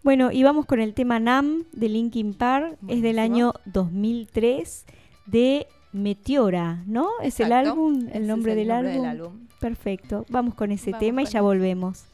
Bueno, 0.03 0.31
y 0.31 0.41
vamos 0.43 0.65
con 0.65 0.79
el 0.79 0.93
tema 0.93 1.19
Nam 1.19 1.65
de 1.73 1.89
Linkin 1.89 2.33
Park. 2.33 2.77
Es 2.87 3.01
del 3.01 3.19
año 3.19 3.53
2003 3.65 4.85
de 5.27 5.67
Meteora, 5.91 6.83
¿no? 6.87 7.09
Es 7.21 7.39
el 7.39 7.51
álbum, 7.51 8.07
el 8.11 8.25
nombre, 8.25 8.55
del, 8.55 8.69
nombre 8.69 8.91
álbum. 8.91 9.03
del 9.03 9.05
álbum. 9.05 9.47
Perfecto. 9.59 10.25
Vamos 10.29 10.55
con 10.55 10.71
ese 10.71 10.91
Vamos 10.91 10.99
tema 11.05 11.21
y 11.21 11.25
ya 11.25 11.41
volvemos. 11.41 12.05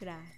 Gracias. 0.00 0.31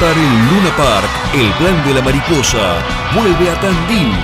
El 0.00 0.14
Luna 0.14 0.76
Park, 0.76 1.10
el 1.34 1.52
plan 1.54 1.84
de 1.84 1.92
la 1.92 2.00
mariposa 2.00 2.78
vuelve 3.16 3.50
a 3.50 3.60
Tandil. 3.60 4.14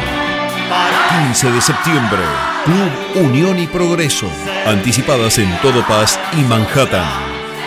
15 1.27 1.51
de 1.51 1.61
septiembre, 1.61 2.23
Club 2.65 3.25
Unión 3.27 3.59
y 3.59 3.67
Progreso. 3.67 4.31
Anticipadas 4.67 5.37
en 5.39 5.51
Todo 5.63 5.85
Paz 5.85 6.21
y 6.39 6.43
Manhattan. 6.43 7.05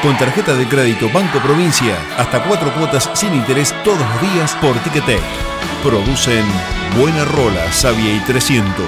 Con 0.01 0.17
tarjeta 0.17 0.53
de 0.53 0.65
crédito 0.69 1.09
Banco 1.13 1.39
Provincia, 1.39 1.97
hasta 2.17 2.41
cuatro 2.43 2.73
cuotas 2.73 3.09
sin 3.13 3.35
interés 3.35 3.75
todos 3.83 3.99
los 3.99 4.21
días 4.21 4.55
por 4.61 4.73
Ticketek. 4.79 5.21
Producen 5.83 6.45
Buena 6.95 7.25
Rola, 7.25 7.71
Sabia 7.71 8.15
y 8.15 8.19
300. 8.21 8.85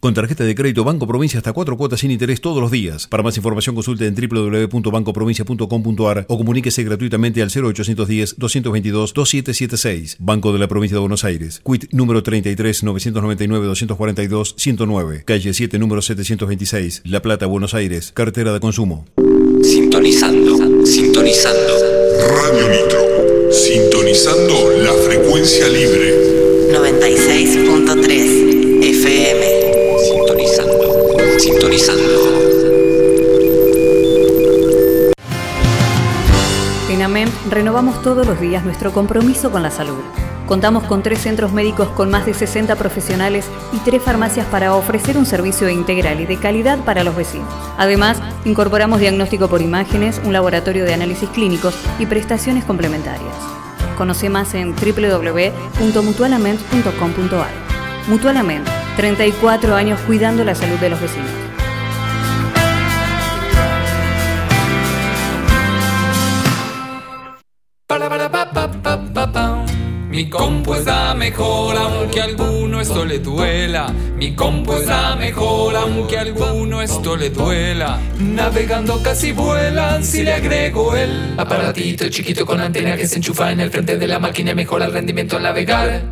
Con 0.00 0.14
tarjeta 0.14 0.44
de 0.44 0.54
crédito 0.54 0.84
Banco 0.84 1.06
Provincia 1.06 1.38
hasta 1.38 1.52
cuatro 1.52 1.76
cuotas 1.76 2.00
sin 2.00 2.10
interés 2.10 2.40
todos 2.40 2.60
los 2.60 2.70
días. 2.70 3.06
Para 3.06 3.22
más 3.22 3.36
información 3.36 3.74
consulte 3.74 4.06
en 4.06 4.14
www.bancoprovincia.com.ar 4.14 6.26
o 6.28 6.38
comuníquese 6.38 6.82
gratuitamente 6.82 7.42
al 7.42 7.50
0810 7.50 8.36
222 8.38 9.14
2776. 9.14 10.16
Banco 10.18 10.52
de 10.52 10.58
la 10.58 10.68
Provincia 10.68 10.96
de 10.96 11.00
Buenos 11.00 11.24
Aires. 11.24 11.62
Quit 11.64 11.92
número 11.92 12.22
33 12.22 12.82
999 12.82 13.66
242 13.66 14.54
109. 14.56 15.22
Calle 15.24 15.54
7 15.54 15.78
número 15.78 16.02
726. 16.02 17.02
La 17.04 17.22
Plata, 17.22 17.46
Buenos 17.46 17.74
Aires. 17.74 18.12
Cartera 18.12 18.52
de 18.52 18.60
consumo. 18.60 19.04
Sintonizando, 19.62 20.84
sintonizando. 20.84 21.76
Radio 22.42 22.68
Nitro. 22.68 23.52
Sintonizando 23.52 24.70
la 24.78 24.92
frecuencia 24.94 25.68
libre. 25.68 26.31
96.3 26.72 28.82
FM. 28.82 29.44
Sintonizando, 29.98 31.18
sintonizando. 31.38 32.02
En 36.88 37.02
AMEM 37.02 37.28
renovamos 37.50 38.02
todos 38.02 38.26
los 38.26 38.40
días 38.40 38.64
nuestro 38.64 38.90
compromiso 38.90 39.50
con 39.50 39.62
la 39.62 39.70
salud. 39.70 39.98
Contamos 40.46 40.84
con 40.84 41.02
tres 41.02 41.20
centros 41.20 41.52
médicos 41.52 41.90
con 41.90 42.08
más 42.10 42.24
de 42.24 42.32
60 42.32 42.74
profesionales 42.76 43.44
y 43.74 43.78
tres 43.80 44.00
farmacias 44.02 44.46
para 44.46 44.74
ofrecer 44.74 45.18
un 45.18 45.26
servicio 45.26 45.68
integral 45.68 46.22
y 46.22 46.26
de 46.26 46.38
calidad 46.38 46.78
para 46.86 47.04
los 47.04 47.14
vecinos. 47.14 47.52
Además, 47.76 48.18
incorporamos 48.46 48.98
diagnóstico 48.98 49.48
por 49.48 49.60
imágenes, 49.60 50.22
un 50.24 50.32
laboratorio 50.32 50.86
de 50.86 50.94
análisis 50.94 51.28
clínicos 51.28 51.74
y 51.98 52.06
prestaciones 52.06 52.64
complementarias. 52.64 53.61
Conoce 53.96 54.28
más 54.28 54.52
en 54.54 54.74
www.mutualament.com.ar. 54.74 57.50
Mutualament, 58.08 58.66
34 58.96 59.74
años 59.74 59.98
cuidando 60.00 60.44
la 60.44 60.54
salud 60.54 60.78
de 60.78 60.90
los 60.90 61.00
vecinos. 61.00 61.41
Mejor 71.22 71.76
aunque 71.76 72.20
alguno 72.20 72.80
esto 72.80 73.04
le 73.04 73.20
duela. 73.20 73.92
Mi 74.16 74.34
compu 74.34 74.72
es 74.72 74.86
la 74.86 75.14
mejor 75.14 75.76
aunque 75.76 76.18
alguno 76.18 76.82
esto 76.82 77.16
le 77.16 77.30
duela. 77.30 78.00
Navegando 78.18 79.00
casi 79.00 79.30
vuelan 79.30 80.02
si 80.02 80.24
le 80.24 80.32
agrego 80.32 80.96
el 80.96 81.34
aparatito 81.36 82.08
chiquito 82.08 82.44
con 82.44 82.60
antena 82.60 82.96
que 82.96 83.06
se 83.06 83.16
enchufa 83.16 83.52
en 83.52 83.60
el 83.60 83.70
frente 83.70 83.96
de 83.98 84.08
la 84.08 84.18
máquina 84.18 84.52
mejora 84.52 84.86
el 84.86 84.92
rendimiento 84.92 85.36
al 85.36 85.44
navegar. 85.44 86.02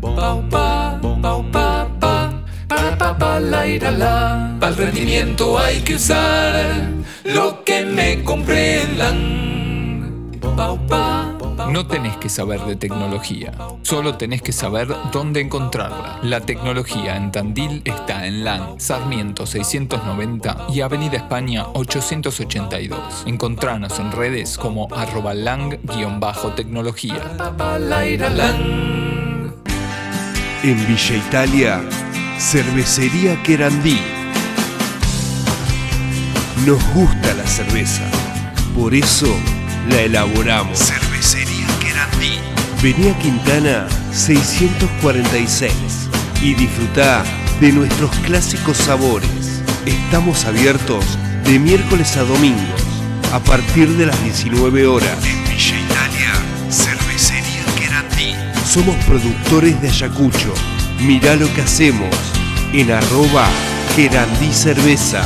Pau, 0.00 0.48
pa, 0.48 0.98
pau, 1.20 1.50
pa, 1.50 1.86
pa, 2.00 2.42
para 2.66 2.96
pa, 2.96 3.18
pa, 3.18 3.38
la, 3.38 3.66
ira, 3.66 3.90
la. 3.90 4.56
Para 4.58 4.72
el 4.72 4.78
rendimiento 4.78 5.58
hay 5.58 5.80
que 5.80 5.96
usar 5.96 6.88
lo 7.24 7.62
que 7.62 7.84
me 7.84 8.22
comprendan. 8.22 9.18
Pau, 10.56 10.78
pa, 10.86 11.25
no 11.70 11.86
tenés 11.86 12.16
que 12.16 12.28
saber 12.28 12.60
de 12.60 12.76
tecnología, 12.76 13.52
solo 13.82 14.16
tenés 14.16 14.42
que 14.42 14.52
saber 14.52 14.88
dónde 15.12 15.40
encontrarla. 15.40 16.18
La 16.22 16.40
tecnología 16.40 17.16
en 17.16 17.32
Tandil 17.32 17.82
está 17.84 18.26
en 18.26 18.44
LAN, 18.44 18.78
Sarmiento 18.78 19.46
690 19.46 20.66
y 20.72 20.80
Avenida 20.80 21.16
España 21.16 21.66
882. 21.74 23.24
Encontranos 23.26 23.98
en 23.98 24.12
redes 24.12 24.56
como 24.58 24.88
arroba 24.94 25.34
lang-tecnología. 25.34 27.20
En 30.62 30.86
Villa 30.86 31.16
Italia, 31.16 31.82
Cervecería 32.38 33.42
Querandí. 33.42 33.98
Nos 36.66 36.82
gusta 36.94 37.34
la 37.34 37.46
cerveza, 37.46 38.02
por 38.74 38.94
eso 38.94 39.28
la 39.90 40.00
elaboramos. 40.00 40.78
Cervecería 40.78 41.35
Vení 42.82 43.08
a 43.08 43.18
Quintana 43.18 43.88
646 44.12 45.72
y 46.42 46.54
disfruta 46.54 47.24
de 47.60 47.72
nuestros 47.72 48.10
clásicos 48.18 48.76
sabores. 48.76 49.62
Estamos 49.86 50.44
abiertos 50.44 51.04
de 51.44 51.58
miércoles 51.58 52.16
a 52.16 52.22
domingos 52.22 52.82
a 53.32 53.40
partir 53.40 53.88
de 53.96 54.06
las 54.06 54.22
19 54.22 54.86
horas. 54.86 55.18
En 55.24 55.42
Villa 55.44 55.80
Italia, 55.80 56.32
Cervecería 56.70 57.64
Querandí. 57.76 58.34
Somos 58.66 58.94
productores 59.06 59.80
de 59.80 59.88
Ayacucho. 59.88 60.54
Mirá 61.00 61.34
lo 61.34 61.52
que 61.54 61.62
hacemos 61.62 62.14
en 62.72 62.92
arroba 62.92 63.48
Querandí 63.96 64.52
Cerveza. 64.52 65.24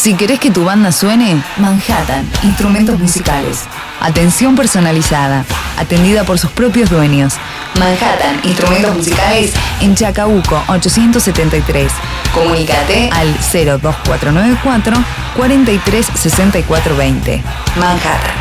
Si 0.00 0.14
querés 0.14 0.40
que 0.40 0.50
tu 0.50 0.64
banda 0.64 0.92
suene, 0.92 1.42
Manhattan, 1.58 2.26
instrumentos 2.42 2.98
musicales. 2.98 3.64
Atención 4.00 4.56
personalizada, 4.56 5.44
atendida 5.76 6.24
por 6.24 6.38
sus 6.38 6.50
propios 6.52 6.88
dueños. 6.88 7.34
Manhattan, 7.78 8.40
instrumentos 8.44 8.96
musicales 8.96 9.52
en 9.82 9.94
Chacabuco 9.94 10.64
873. 10.68 11.92
Comunícate 12.32 13.10
al 13.12 13.30
02494 13.52 14.96
436420. 15.36 17.42
Manhattan. 17.76 18.40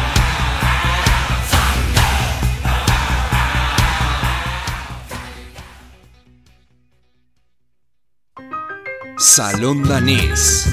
Salón 9.17 9.83
Danés. 9.83 10.69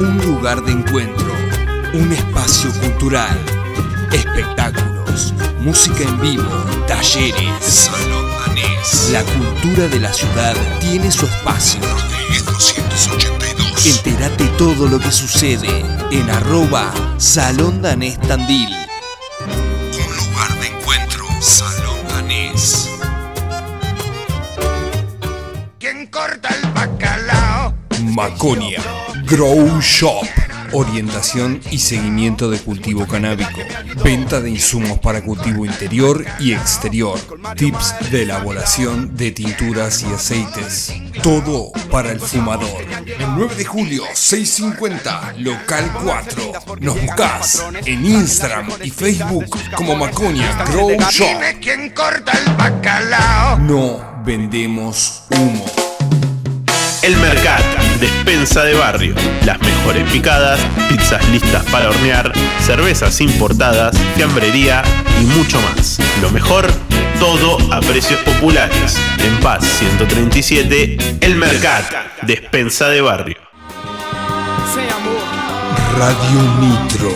Un 0.00 0.16
lugar 0.24 0.62
de 0.62 0.72
encuentro. 0.72 1.30
Un 1.92 2.10
espacio 2.10 2.72
cultural. 2.80 3.38
Espectáculos. 4.10 5.34
Música 5.58 6.04
en 6.04 6.18
vivo. 6.22 6.48
Talleres. 6.88 7.62
Salón 7.62 8.24
Danés. 8.38 9.10
La 9.12 9.22
cultura 9.24 9.88
de 9.88 10.00
la 10.00 10.10
ciudad 10.10 10.54
tiene 10.80 11.10
su 11.10 11.26
espacio. 11.26 11.80
282. 12.46 13.86
Entérate 13.86 14.46
todo 14.56 14.88
lo 14.88 14.98
que 14.98 15.12
sucede 15.12 15.84
en 16.10 16.30
arroba 16.30 16.90
Salón 17.18 17.82
Danés 17.82 18.18
Tandil. 18.22 18.74
Un 19.44 20.16
lugar 20.16 20.60
de 20.60 20.66
encuentro. 20.68 21.26
Salón 21.42 22.08
Danés. 22.08 22.88
¿Quién 25.78 26.06
corta 26.06 26.48
el 26.48 26.70
bacalao? 26.70 27.74
Maconia 28.14 28.82
Grow 29.30 29.80
Shop. 29.80 30.26
Orientación 30.72 31.60
y 31.70 31.78
seguimiento 31.78 32.50
de 32.50 32.58
cultivo 32.58 33.06
canábico. 33.06 33.60
Venta 34.02 34.40
de 34.40 34.50
insumos 34.50 34.98
para 34.98 35.22
cultivo 35.22 35.64
interior 35.64 36.24
y 36.40 36.52
exterior. 36.52 37.16
Tips 37.56 38.10
de 38.10 38.22
elaboración 38.22 39.16
de 39.16 39.30
tinturas 39.30 40.02
y 40.02 40.06
aceites. 40.12 40.92
Todo 41.22 41.70
para 41.92 42.10
el 42.10 42.18
fumador. 42.18 42.82
El 43.06 43.34
9 43.36 43.54
de 43.54 43.64
julio, 43.64 44.02
650, 44.12 45.34
local 45.38 45.92
4. 46.02 46.52
Nos 46.80 47.00
buscas 47.00 47.64
en 47.86 48.04
Instagram 48.04 48.68
y 48.82 48.90
Facebook 48.90 49.46
como 49.76 49.94
Maconia 49.94 50.64
Grow 50.64 50.90
Shop. 51.08 51.40
No 53.60 54.22
vendemos 54.24 55.22
humo. 55.30 55.66
El 57.02 57.16
Mercat, 57.16 57.62
Despensa 58.00 58.64
de 58.64 58.74
barrio. 58.74 59.14
Las 59.44 59.60
mejores 59.60 60.10
picadas, 60.10 60.58
pizzas 60.88 61.28
listas 61.28 61.62
para 61.64 61.90
hornear, 61.90 62.32
cervezas 62.64 63.20
importadas, 63.20 63.94
fiambrería 64.16 64.82
y 65.20 65.24
mucho 65.24 65.60
más. 65.60 65.98
Lo 66.22 66.30
mejor, 66.30 66.66
todo 67.18 67.58
a 67.70 67.80
precios 67.80 68.18
populares. 68.20 68.96
En 69.18 69.38
Paz 69.40 69.62
137, 69.78 70.96
El 71.20 71.36
Mercat. 71.36 71.84
Despensa 72.22 72.88
de 72.88 73.02
barrio. 73.02 73.36
Radio 75.98 76.42
Nitro. 76.58 77.10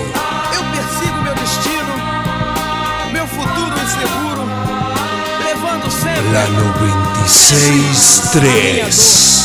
La 6.33 6.47
96.3 6.49 9.44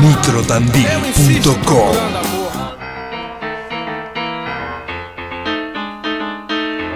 nitrotandil.com 0.00 1.96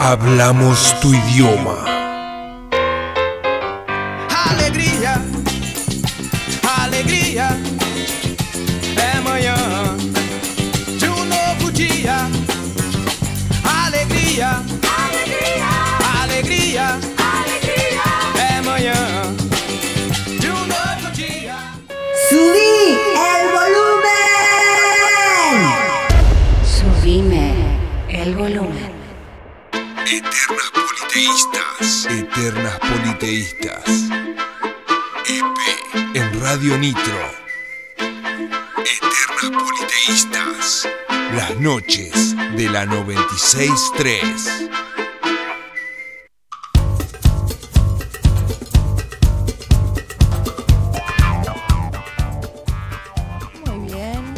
Hablamos 0.01 0.95
tu 1.01 1.13
idioma. 1.13 1.96
Radio 36.77 36.93
Nitro. 36.93 37.19
Eternas 38.77 39.51
politeístas. 39.65 40.89
Las 41.09 41.59
noches 41.59 42.37
de 42.37 42.69
la 42.69 42.85
96.3. 42.85 44.71
Muy 53.65 53.79
bien. 53.89 54.35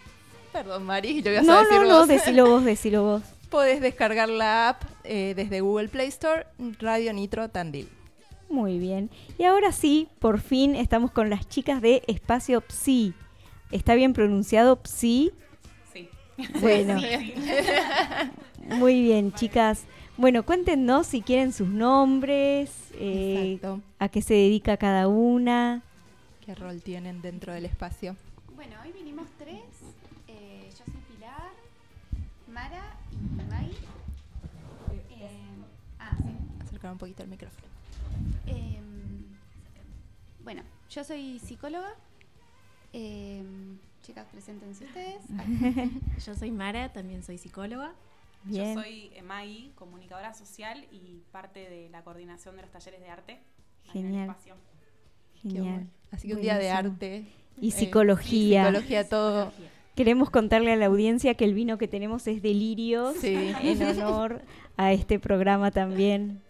perdón 0.53 0.85
Mari, 0.85 1.21
yo 1.23 1.31
voy 1.33 1.39
a 1.39 1.43
No, 1.43 1.59
decir 1.61 1.81
no, 1.81 1.89
no, 1.89 1.99
vos. 1.99 2.07
decilo 2.09 2.49
vos, 2.49 2.65
decilo 2.65 3.03
vos. 3.03 3.23
Podés 3.55 3.81
descargar 3.81 4.29
la 4.29 4.71
app 4.71 4.83
eh, 5.05 5.33
desde 5.37 5.61
Google 5.61 5.87
Play 5.87 6.09
Store, 6.09 6.45
Radio 6.81 7.13
Nitro 7.13 7.51
Tandil. 7.51 7.89
Muy 8.51 8.81
bien. 8.81 9.11
Y 9.39 9.45
ahora 9.45 9.71
sí, 9.71 10.09
por 10.19 10.41
fin 10.41 10.75
estamos 10.75 11.13
con 11.13 11.31
las 11.31 11.49
chicas 11.49 11.81
de 11.81 12.03
Espacio 12.09 12.65
Psi. 12.67 13.15
¿Está 13.71 13.95
bien 13.95 14.13
pronunciado 14.13 14.81
Psi? 14.83 15.31
Sí. 15.93 16.09
Bueno. 16.61 16.99
Sí. 16.99 17.35
Muy 18.77 19.01
bien, 19.01 19.33
chicas. 19.33 19.85
Bueno, 20.17 20.45
cuéntenos 20.45 21.07
si 21.07 21.23
quieren 21.23 21.53
sus 21.53 21.69
nombres, 21.69 22.73
eh, 22.95 23.61
a 24.01 24.09
qué 24.09 24.21
se 24.21 24.35
dedica 24.35 24.77
cada 24.79 25.07
una. 25.07 25.85
¿Qué 26.45 26.57
rol 26.57 26.83
tienen 26.83 27.23
dentro 27.23 27.53
del 27.53 27.67
espacio? 27.67 28.17
Bueno, 28.57 28.75
hoy 28.85 28.91
vinimos 28.91 29.29
tres. 29.39 29.61
Acercar 36.85 36.93
un 36.93 36.99
poquito 36.99 37.23
el 37.23 37.29
micrófono. 37.31 37.67
Eh, 38.47 38.79
bueno, 40.43 40.63
yo 40.91 41.03
soy 41.03 41.39
psicóloga. 41.39 41.95
Eh, 42.93 43.43
chicas, 44.03 44.27
preséntense 44.31 44.85
ustedes. 44.85 45.23
Yo 46.27 46.35
soy 46.35 46.51
Mara, 46.51 46.93
también 46.93 47.23
soy 47.25 47.39
psicóloga. 47.39 47.93
Bien. 48.45 48.75
Yo 48.77 48.83
soy 48.83 49.11
Emai, 49.17 49.73
comunicadora 49.77 50.35
social 50.35 50.87
y 50.93 51.23
parte 51.33 51.69
de 51.71 51.89
la 51.89 52.03
coordinación 52.05 52.55
de 52.57 52.63
los 52.63 52.71
talleres 52.71 53.01
de 53.01 53.09
arte. 53.09 53.33
ahí 53.89 54.01
en 54.01 54.07
el 54.07 54.13
Genial. 54.13 54.29
espacio. 54.29 54.55
Genial. 55.43 55.65
bueno. 55.65 55.87
Así 56.13 56.29
que 56.29 56.35
un 56.35 56.43
día 56.43 56.59
de 56.59 56.71
arte. 56.71 57.25
Y 57.61 57.69
eh, 57.69 57.73
psicología. 57.73 58.67
psicología, 58.67 59.09
todo. 59.09 59.53
Queremos 59.97 60.29
contarle 60.29 60.73
a 60.73 60.77
la 60.77 60.87
audiencia 60.87 61.35
que 61.35 61.45
el 61.47 61.55
vino 61.55 61.79
que 61.79 61.89
tenemos 61.89 62.27
es 62.27 62.43
Delirios, 62.43 63.17
Sí. 63.17 63.35
en 63.63 63.83
honor 63.83 64.43
a 64.77 64.93
este 64.93 65.19
programa 65.19 65.71
también. 65.71 66.43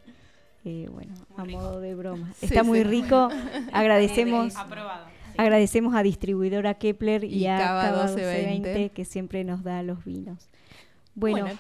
Eh, 0.65 0.89
bueno, 0.91 1.15
a 1.37 1.45
modo 1.45 1.81
de 1.81 1.95
broma. 1.95 2.33
Sí, 2.39 2.47
Está 2.47 2.63
muy 2.63 2.79
sí. 2.79 2.85
rico. 2.85 3.29
Agradecemos, 3.73 4.57
Aprobado. 4.57 5.07
agradecemos 5.37 5.95
a 5.95 6.03
distribuidora 6.03 6.75
Kepler 6.75 7.25
y, 7.25 7.39
Y 7.39 7.47
a 7.47 7.59
Cava 7.59 7.83
Cava 7.83 8.05
1220, 8.07 8.51
1220 8.55 8.91
que 8.95 9.05
siempre 9.05 9.45
nos 9.45 9.63
da 9.63 9.83
los 9.83 10.05
vinos. 10.05 10.49
Bueno, 11.15 11.45
Bueno. 11.45 11.59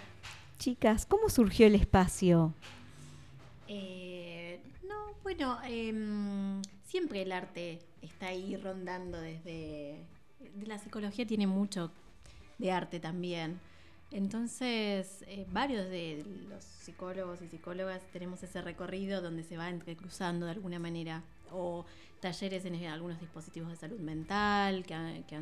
chicas, 0.59 1.07
¿cómo 1.07 1.28
surgió 1.28 1.66
el 1.66 1.74
espacio? 1.74 2.55
Eh, 3.68 4.61
no, 4.88 4.94
bueno, 5.22 5.59
em, 5.68 6.62
siempre 6.84 7.22
el 7.22 7.32
arte 7.32 7.80
está 8.02 8.28
ahí 8.28 8.57
rondando 8.57 9.20
desde... 9.20 10.07
De 10.57 10.66
la 10.66 10.78
psicología 10.78 11.26
tiene 11.26 11.46
mucho 11.46 11.90
de 12.59 12.70
arte 12.70 13.00
también. 13.00 13.59
Entonces, 14.15 15.25
eh, 15.27 15.45
varios 15.51 15.89
de 15.91 16.25
los 16.49 16.62
psicólogos 16.65 17.43
y 17.43 17.49
psicólogas 17.49 18.01
tenemos 18.12 18.41
ese 18.45 18.62
recorrido 18.62 19.21
donde 19.21 19.43
se 19.43 19.57
va 19.57 19.69
entrecruzando 19.69 20.47
de 20.47 20.53
alguna 20.53 20.79
manera. 20.79 21.25
O 21.51 21.85
talleres 22.21 22.65
en 22.65 22.77
algunos 22.87 23.19
dispositivos 23.21 23.71
de 23.71 23.77
salud 23.77 23.99
mental 23.99 24.87
que, 24.87 24.95
han- 24.95 25.25
que 25.25 25.37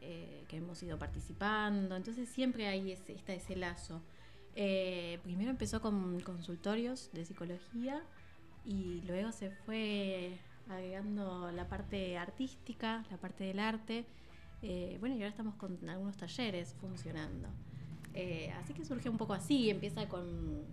eh, 0.00 0.44
hemos 0.52 0.80
ido 0.82 0.96
participando. 0.96 1.96
Entonces, 1.96 2.28
siempre 2.28 2.68
hay 2.68 2.92
ese, 2.92 3.14
está 3.14 3.32
ese 3.34 3.56
lazo. 3.56 4.00
Eh, 4.54 5.18
primero 5.24 5.50
empezó 5.50 5.80
con 5.82 6.20
consultorios 6.20 7.10
de 7.12 7.24
psicología 7.24 8.00
y 8.64 9.02
luego 9.08 9.32
se 9.32 9.50
fue 9.50 10.38
agregando 10.68 11.50
la 11.50 11.68
parte 11.68 12.16
artística, 12.16 13.04
la 13.10 13.16
parte 13.16 13.42
del 13.42 13.58
arte. 13.58 14.04
Eh, 14.62 14.98
bueno, 15.00 15.14
y 15.16 15.18
ahora 15.18 15.30
estamos 15.30 15.56
con 15.56 15.88
algunos 15.88 16.16
talleres 16.16 16.74
funcionando. 16.80 17.48
Eh, 18.14 18.52
así 18.62 18.74
que 18.74 18.84
surge 18.84 19.08
un 19.08 19.16
poco 19.18 19.32
así, 19.34 19.70
empieza 19.70 20.08
con, 20.08 20.64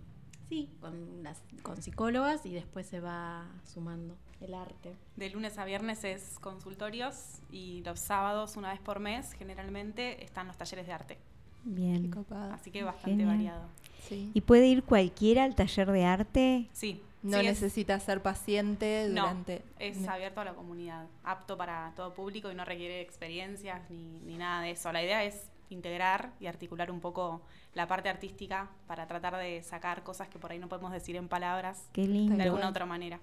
sí, 0.48 0.68
con, 0.80 1.22
las, 1.22 1.42
con 1.62 1.80
psicólogas 1.82 2.44
y 2.46 2.50
después 2.52 2.86
se 2.86 3.00
va 3.00 3.46
sumando 3.64 4.16
el 4.40 4.54
arte. 4.54 4.94
De 5.16 5.30
lunes 5.30 5.56
a 5.58 5.64
viernes 5.64 6.04
es 6.04 6.38
consultorios 6.40 7.40
y 7.50 7.82
los 7.84 8.00
sábados, 8.00 8.56
una 8.56 8.70
vez 8.72 8.80
por 8.80 9.00
mes, 9.00 9.32
generalmente 9.34 10.24
están 10.24 10.46
los 10.46 10.56
talleres 10.56 10.86
de 10.86 10.92
arte. 10.92 11.18
Bien. 11.64 12.10
Así 12.52 12.70
que 12.70 12.82
bastante 12.84 13.10
Genial. 13.10 13.28
variado. 13.28 13.68
¿Y 14.10 14.40
puede 14.42 14.66
ir 14.68 14.84
cualquiera 14.84 15.42
al 15.44 15.54
taller 15.56 15.90
de 15.90 16.04
arte? 16.04 16.68
Sí. 16.72 17.02
No 17.24 17.40
sí, 17.40 17.46
es- 17.46 17.60
necesita 17.60 17.98
ser 17.98 18.22
paciente 18.22 19.08
No, 19.10 19.22
durante. 19.22 19.62
es 19.80 19.96
No. 19.98 20.12
abierto 20.12 20.40
a 20.42 20.44
la 20.44 20.54
comunidad, 20.54 21.06
apto 21.24 21.56
para 21.56 21.92
todo 21.96 22.14
público 22.14 22.52
y 22.52 22.54
no 22.54 22.64
requiere 22.64 23.00
experiencias 23.00 23.90
ni, 23.90 24.20
ni 24.20 24.36
nada 24.36 24.60
de 24.62 24.70
eso. 24.72 24.92
La 24.92 25.02
idea 25.02 25.24
es 25.24 25.50
integrar 25.70 26.32
y 26.40 26.46
articular 26.46 26.90
un 26.90 27.00
poco 27.00 27.42
la 27.74 27.86
parte 27.86 28.08
artística 28.08 28.70
para 28.86 29.06
tratar 29.06 29.36
de 29.36 29.62
sacar 29.62 30.02
cosas 30.02 30.28
que 30.28 30.38
por 30.38 30.50
ahí 30.52 30.58
no 30.58 30.68
podemos 30.68 30.92
decir 30.92 31.16
en 31.16 31.28
palabras 31.28 31.88
Qué 31.92 32.06
lindo. 32.06 32.36
de 32.36 32.42
alguna 32.44 32.68
otra 32.68 32.86
manera. 32.86 33.20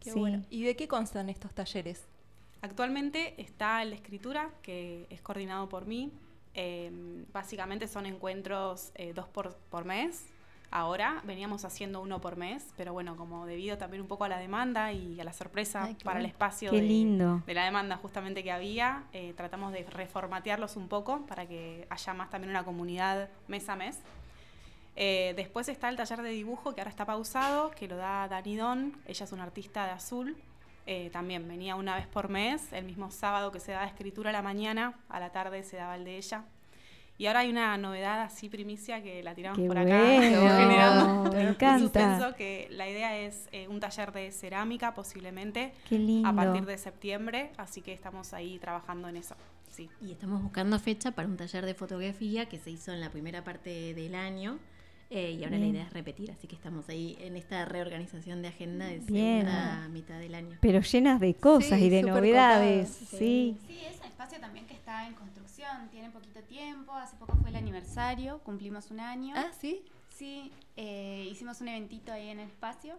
Qué 0.00 0.10
Sí. 0.12 0.18
bueno. 0.18 0.42
¿Y 0.50 0.62
de 0.64 0.76
qué 0.76 0.88
constan 0.88 1.28
estos 1.28 1.52
talleres? 1.54 2.04
Actualmente 2.60 3.34
está 3.40 3.82
el 3.82 3.90
de 3.90 3.96
escritura, 3.96 4.50
que 4.62 5.06
es 5.10 5.20
coordinado 5.20 5.68
por 5.68 5.86
mí. 5.86 6.12
Eh, 6.54 7.24
básicamente 7.32 7.88
son 7.88 8.06
encuentros 8.06 8.92
eh, 8.94 9.12
dos 9.14 9.26
por, 9.28 9.56
por 9.70 9.84
mes. 9.84 10.24
Ahora 10.74 11.20
veníamos 11.24 11.66
haciendo 11.66 12.00
uno 12.00 12.18
por 12.22 12.36
mes, 12.36 12.72
pero 12.78 12.94
bueno, 12.94 13.14
como 13.14 13.44
debido 13.44 13.76
también 13.76 14.00
un 14.00 14.08
poco 14.08 14.24
a 14.24 14.28
la 14.28 14.38
demanda 14.38 14.90
y 14.90 15.20
a 15.20 15.24
la 15.24 15.34
sorpresa 15.34 15.84
Ay, 15.84 15.96
para 16.02 16.18
el 16.18 16.24
espacio 16.24 16.70
Qué 16.70 16.80
de, 16.80 16.82
lindo. 16.82 17.42
de 17.46 17.52
la 17.52 17.66
demanda 17.66 17.98
justamente 17.98 18.42
que 18.42 18.50
había, 18.50 19.04
eh, 19.12 19.34
tratamos 19.36 19.72
de 19.72 19.84
reformatearlos 19.84 20.76
un 20.76 20.88
poco 20.88 21.26
para 21.26 21.46
que 21.46 21.86
haya 21.90 22.14
más 22.14 22.30
también 22.30 22.50
una 22.50 22.64
comunidad 22.64 23.28
mes 23.48 23.68
a 23.68 23.76
mes. 23.76 24.00
Eh, 24.96 25.34
después 25.36 25.68
está 25.68 25.90
el 25.90 25.96
taller 25.96 26.22
de 26.22 26.30
dibujo 26.30 26.74
que 26.74 26.80
ahora 26.80 26.90
está 26.90 27.04
pausado, 27.04 27.70
que 27.72 27.86
lo 27.86 27.96
da 27.98 28.26
Dani 28.28 28.56
Don. 28.56 28.96
Ella 29.06 29.24
es 29.24 29.32
una 29.32 29.42
artista 29.42 29.84
de 29.84 29.92
azul. 29.92 30.38
Eh, 30.86 31.10
también 31.12 31.46
venía 31.46 31.76
una 31.76 31.96
vez 31.96 32.06
por 32.06 32.30
mes, 32.30 32.72
el 32.72 32.86
mismo 32.86 33.10
sábado 33.10 33.52
que 33.52 33.60
se 33.60 33.72
daba 33.72 33.84
escritura 33.84 34.30
a 34.30 34.32
la 34.32 34.42
mañana, 34.42 34.94
a 35.10 35.20
la 35.20 35.30
tarde 35.32 35.64
se 35.64 35.76
daba 35.76 35.96
el 35.96 36.04
de 36.04 36.16
ella. 36.16 36.44
Y 37.22 37.28
ahora 37.28 37.38
hay 37.38 37.50
una 37.50 37.78
novedad 37.78 38.20
así 38.22 38.48
primicia 38.48 39.00
que 39.00 39.22
la 39.22 39.32
tiramos 39.32 39.56
Qué 39.56 39.68
por 39.68 39.78
acá, 39.78 40.02
bueno, 40.02 40.40
generando 40.40 41.30
me 41.32 41.40
un 41.42 41.46
encanta. 41.50 41.78
suspenso 41.78 42.34
que 42.34 42.66
la 42.72 42.90
idea 42.90 43.16
es 43.16 43.48
eh, 43.52 43.68
un 43.68 43.78
taller 43.78 44.10
de 44.10 44.32
cerámica 44.32 44.92
posiblemente 44.92 45.72
Qué 45.88 46.00
lindo. 46.00 46.28
a 46.28 46.32
partir 46.32 46.66
de 46.66 46.76
septiembre, 46.76 47.52
así 47.58 47.80
que 47.80 47.92
estamos 47.92 48.32
ahí 48.34 48.58
trabajando 48.58 49.06
en 49.06 49.18
eso. 49.18 49.36
Sí. 49.70 49.88
Y 50.00 50.10
estamos 50.10 50.42
buscando 50.42 50.76
fecha 50.80 51.12
para 51.12 51.28
un 51.28 51.36
taller 51.36 51.64
de 51.64 51.74
fotografía 51.74 52.46
que 52.46 52.58
se 52.58 52.72
hizo 52.72 52.92
en 52.92 53.00
la 53.00 53.10
primera 53.10 53.44
parte 53.44 53.94
del 53.94 54.16
año. 54.16 54.58
Eh, 55.14 55.32
y 55.32 55.44
ahora 55.44 55.58
Bien. 55.58 55.60
la 55.60 55.66
idea 55.68 55.82
es 55.84 55.92
repetir, 55.92 56.30
así 56.30 56.46
que 56.48 56.56
estamos 56.56 56.88
ahí 56.88 57.16
en 57.20 57.36
esta 57.36 57.66
reorganización 57.66 58.40
de 58.40 58.48
agenda 58.48 58.86
de 58.86 59.02
segunda 59.02 59.88
mitad 59.88 60.18
del 60.18 60.34
año. 60.34 60.56
Pero 60.60 60.80
llenas 60.80 61.20
de 61.20 61.34
cosas 61.34 61.78
Sí, 61.78 61.84
y 61.84 61.88
de 61.90 62.02
novedades. 62.02 62.88
Sí. 62.88 63.58
Sí, 63.66 63.80
es 63.84 63.98
un 64.00 64.06
espacio 64.06 64.40
también 64.40 64.66
que 64.66 64.74
está 64.74 65.06
en 65.06 65.12
construcción, 65.14 65.88
tiene 65.90 66.10
poquito 66.10 66.40
tiempo, 66.44 66.92
hace 66.94 67.14
poco 67.16 67.36
fue 67.36 67.50
el 67.50 67.56
aniversario, 67.56 68.38
cumplimos 68.38 68.90
un 68.90 69.00
año. 69.00 69.34
Ah, 69.36 69.50
¿sí? 69.60 69.82
Sí, 70.08 70.50
eh, 70.76 71.28
hicimos 71.30 71.60
un 71.60 71.68
eventito 71.68 72.10
ahí 72.12 72.28
en 72.30 72.40
el 72.40 72.48
espacio. 72.48 72.98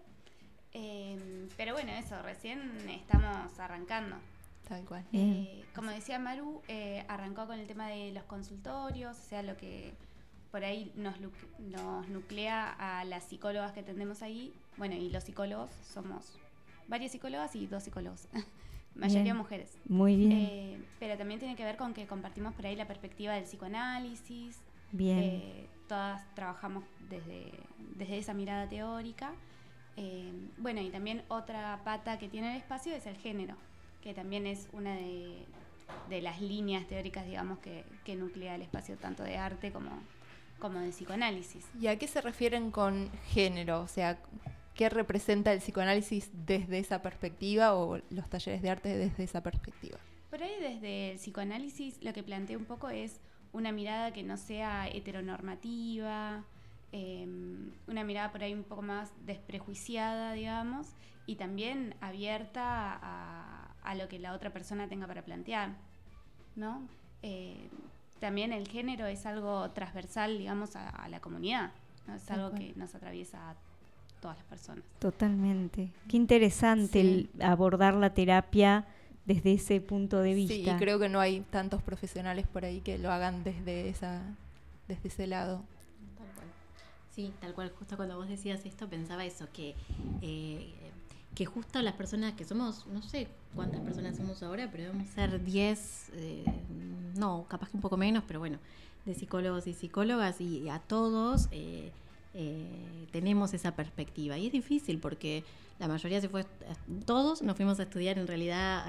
Eh, 0.74 1.48
pero 1.58 1.74
bueno, 1.74 1.92
eso, 1.94 2.22
recién 2.22 2.60
estamos 2.90 3.60
arrancando. 3.60 4.18
Tal 4.68 4.86
cual. 4.86 5.04
Eh, 5.14 5.66
como 5.76 5.92
decía 5.92 6.20
Maru, 6.20 6.62
eh, 6.68 7.04
arrancó 7.08 7.46
con 7.48 7.60
el 7.60 7.68
tema 7.68 7.88
de 7.90 8.12
los 8.12 8.24
consultorios, 8.24 9.18
o 9.20 9.22
sea, 9.24 9.44
lo 9.44 9.58
que 9.58 9.94
por 10.54 10.64
ahí 10.64 10.92
nos, 10.96 11.16
nos 11.58 12.08
nuclea 12.10 12.76
a 12.78 13.04
las 13.06 13.24
psicólogas 13.24 13.72
que 13.72 13.80
atendemos 13.80 14.22
ahí. 14.22 14.54
Bueno, 14.78 14.94
y 14.94 15.10
los 15.10 15.24
psicólogos 15.24 15.72
somos 15.82 16.38
varias 16.88 17.12
psicólogas 17.12 17.56
y 17.56 17.66
dos 17.66 17.82
psicólogos, 17.82 18.28
mayoría 18.96 19.24
Bien. 19.24 19.38
mujeres. 19.38 19.76
Muy 19.90 20.16
bien. 20.16 20.32
Eh, 20.32 20.78
pero 21.00 21.18
también 21.18 21.40
tiene 21.40 21.56
que 21.56 21.64
ver 21.64 21.76
con 21.76 21.96
que 21.96 22.06
compartimos 22.06 22.54
por 22.54 22.68
ahí 22.68 22.76
la 22.76 22.86
perspectiva 22.88 23.34
del 23.34 23.46
psicoanálisis. 23.46 24.60
Bien. 24.92 25.18
Eh, 25.18 25.66
todas 25.88 26.22
trabajamos 26.36 26.84
desde, 27.10 27.52
desde 27.98 28.20
esa 28.20 28.36
mirada 28.36 28.70
teórica. 28.70 29.32
Eh, 29.98 30.32
bueno, 30.60 30.82
y 30.82 30.92
también 30.92 31.24
otra 31.30 31.82
pata 31.84 32.20
que 32.20 32.30
tiene 32.30 32.52
el 32.52 32.58
espacio 32.58 32.94
es 32.94 33.08
el 33.08 33.18
género, 33.18 33.56
que 34.04 34.14
también 34.14 34.46
es 34.46 34.70
una 34.72 34.94
de, 34.94 35.48
de 36.12 36.22
las 36.22 36.42
líneas 36.42 36.86
teóricas, 36.86 37.26
digamos, 37.26 37.58
que, 37.58 37.84
que 38.06 38.16
nuclea 38.16 38.54
el 38.54 38.62
espacio 38.62 38.98
tanto 38.98 39.24
de 39.24 39.38
arte 39.38 39.72
como, 39.72 39.90
como 40.60 40.80
de 40.80 40.90
psicoanálisis. 40.90 41.66
¿Y 41.80 41.88
a 41.88 41.98
qué 41.98 42.08
se 42.08 42.22
refieren 42.22 42.72
con 42.72 43.10
género? 43.28 43.82
O 43.82 43.88
sea, 43.88 44.20
¿qué 44.76 44.90
representa 44.90 45.52
el 45.54 45.60
psicoanálisis 45.60 46.30
desde 46.46 46.80
esa 46.80 47.02
perspectiva 47.02 47.76
o 47.76 48.00
los 48.10 48.30
talleres 48.30 48.62
de 48.62 48.70
arte 48.70 48.98
desde 48.98 49.24
esa 49.24 49.42
perspectiva? 49.42 49.98
Por 50.30 50.42
ahí 50.42 50.54
desde 50.60 51.12
el 51.12 51.18
psicoanálisis 51.18 52.02
lo 52.02 52.14
que 52.14 52.24
plantea 52.24 52.58
un 52.58 52.66
poco 52.66 52.90
es 52.90 53.20
una 53.52 53.72
mirada 53.72 54.14
que 54.14 54.24
no 54.24 54.38
sea 54.38 54.88
heteronormativa, 54.88 56.44
eh, 56.92 57.28
una 57.88 58.04
mirada 58.04 58.32
por 58.32 58.44
ahí 58.44 58.54
un 58.54 58.64
poco 58.64 58.82
más 58.82 59.12
desprejuiciada, 59.26 60.34
digamos, 60.34 60.88
y 61.26 61.36
también 61.36 61.96
abierta 62.02 63.00
a, 63.02 63.76
a 63.84 63.96
lo 63.96 64.08
que 64.08 64.20
la 64.20 64.34
otra 64.34 64.52
persona 64.52 64.88
tenga 64.88 65.08
para 65.08 65.24
plantear, 65.24 65.76
¿no? 66.56 66.88
Eh, 67.22 67.70
también 68.24 68.54
el 68.54 68.66
género 68.70 69.06
es 69.06 69.26
algo 69.26 69.70
transversal, 69.72 70.38
digamos, 70.38 70.78
a, 70.78 70.88
a 70.88 71.10
la 71.10 71.20
comunidad, 71.20 71.72
¿no? 72.08 72.16
Es 72.16 72.24
Tal 72.24 72.40
algo 72.40 72.52
cual. 72.52 72.62
que 72.64 72.74
nos 72.80 72.96
atraviesa 72.96 73.50
a 73.50 73.56
todas 74.22 74.38
las 74.38 74.46
personas. 74.46 74.86
Totalmente. 75.00 75.90
Qué 76.08 76.16
interesante 76.16 77.02
el 77.02 77.30
abordar 77.42 77.96
la 77.96 78.14
terapia 78.14 78.86
desde 79.26 79.52
ese 79.54 79.82
punto 79.82 80.20
de 80.22 80.30
Sí, 80.36 80.48
vista. 80.48 80.76
y 80.76 80.78
creo 80.80 81.00
que 81.00 81.10
no 81.10 81.20
hay 81.20 81.42
tantos 81.42 81.82
profesionales 81.82 82.48
por 82.48 82.64
ahí 82.64 82.80
que 82.80 82.98
lo 82.98 83.12
hagan 83.12 83.44
desde 83.44 83.90
esa 83.90 84.22
desde 84.88 85.10
ese 85.10 85.28
lado. 85.28 85.62
Sí, 87.12 87.32
tal 87.42 87.54
cual, 87.54 87.72
justo 87.78 87.96
cuando 87.98 88.16
vos 88.18 88.28
decías 88.30 88.66
esto 88.66 88.88
pensaba 88.90 89.24
eso, 89.26 89.48
que, 89.54 89.76
eh, 90.22 90.74
que 91.36 91.46
justo 91.46 91.82
las 91.82 91.94
personas 91.96 92.34
que 92.34 92.46
somos, 92.46 92.86
no 92.88 93.02
sé 93.02 93.28
cuántas 93.56 93.82
personas 93.82 94.18
somos 94.18 94.42
ahora, 94.44 94.70
pero 94.72 94.84
debemos 94.84 95.08
ser 95.10 95.44
10, 95.44 96.12
eh, 96.14 96.44
no, 97.16 97.46
capaz 97.50 97.70
que 97.70 97.78
un 97.78 97.82
poco 97.82 97.98
menos, 97.98 98.24
pero 98.28 98.40
bueno, 98.40 98.60
de 99.06 99.14
psicólogos 99.14 99.68
y 99.68 99.74
psicólogas 99.74 100.40
y 100.42 100.70
a 100.70 100.80
todos 100.80 101.48
eh, 101.52 101.92
eh, 102.34 103.08
tenemos 103.12 103.54
esa 103.54 103.76
perspectiva. 103.76 104.38
Y 104.38 104.48
es 104.48 104.52
difícil 104.52 105.00
porque 105.00 105.44
la 105.80 105.88
mayoría 105.88 106.22
se 106.22 106.30
fue, 106.30 106.46
todos 107.06 107.42
nos 107.42 107.56
fuimos 107.56 107.80
a 107.80 107.84
estudiar, 107.84 108.18
en 108.20 108.28
realidad 108.28 108.86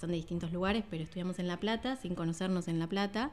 son 0.00 0.10
de 0.10 0.16
distintos 0.16 0.52
lugares, 0.52 0.84
pero 0.90 1.04
estudiamos 1.04 1.38
en 1.38 1.46
La 1.46 1.58
Plata, 1.58 1.96
sin 1.96 2.14
conocernos 2.14 2.68
en 2.68 2.78
La 2.78 2.88
Plata, 2.88 3.30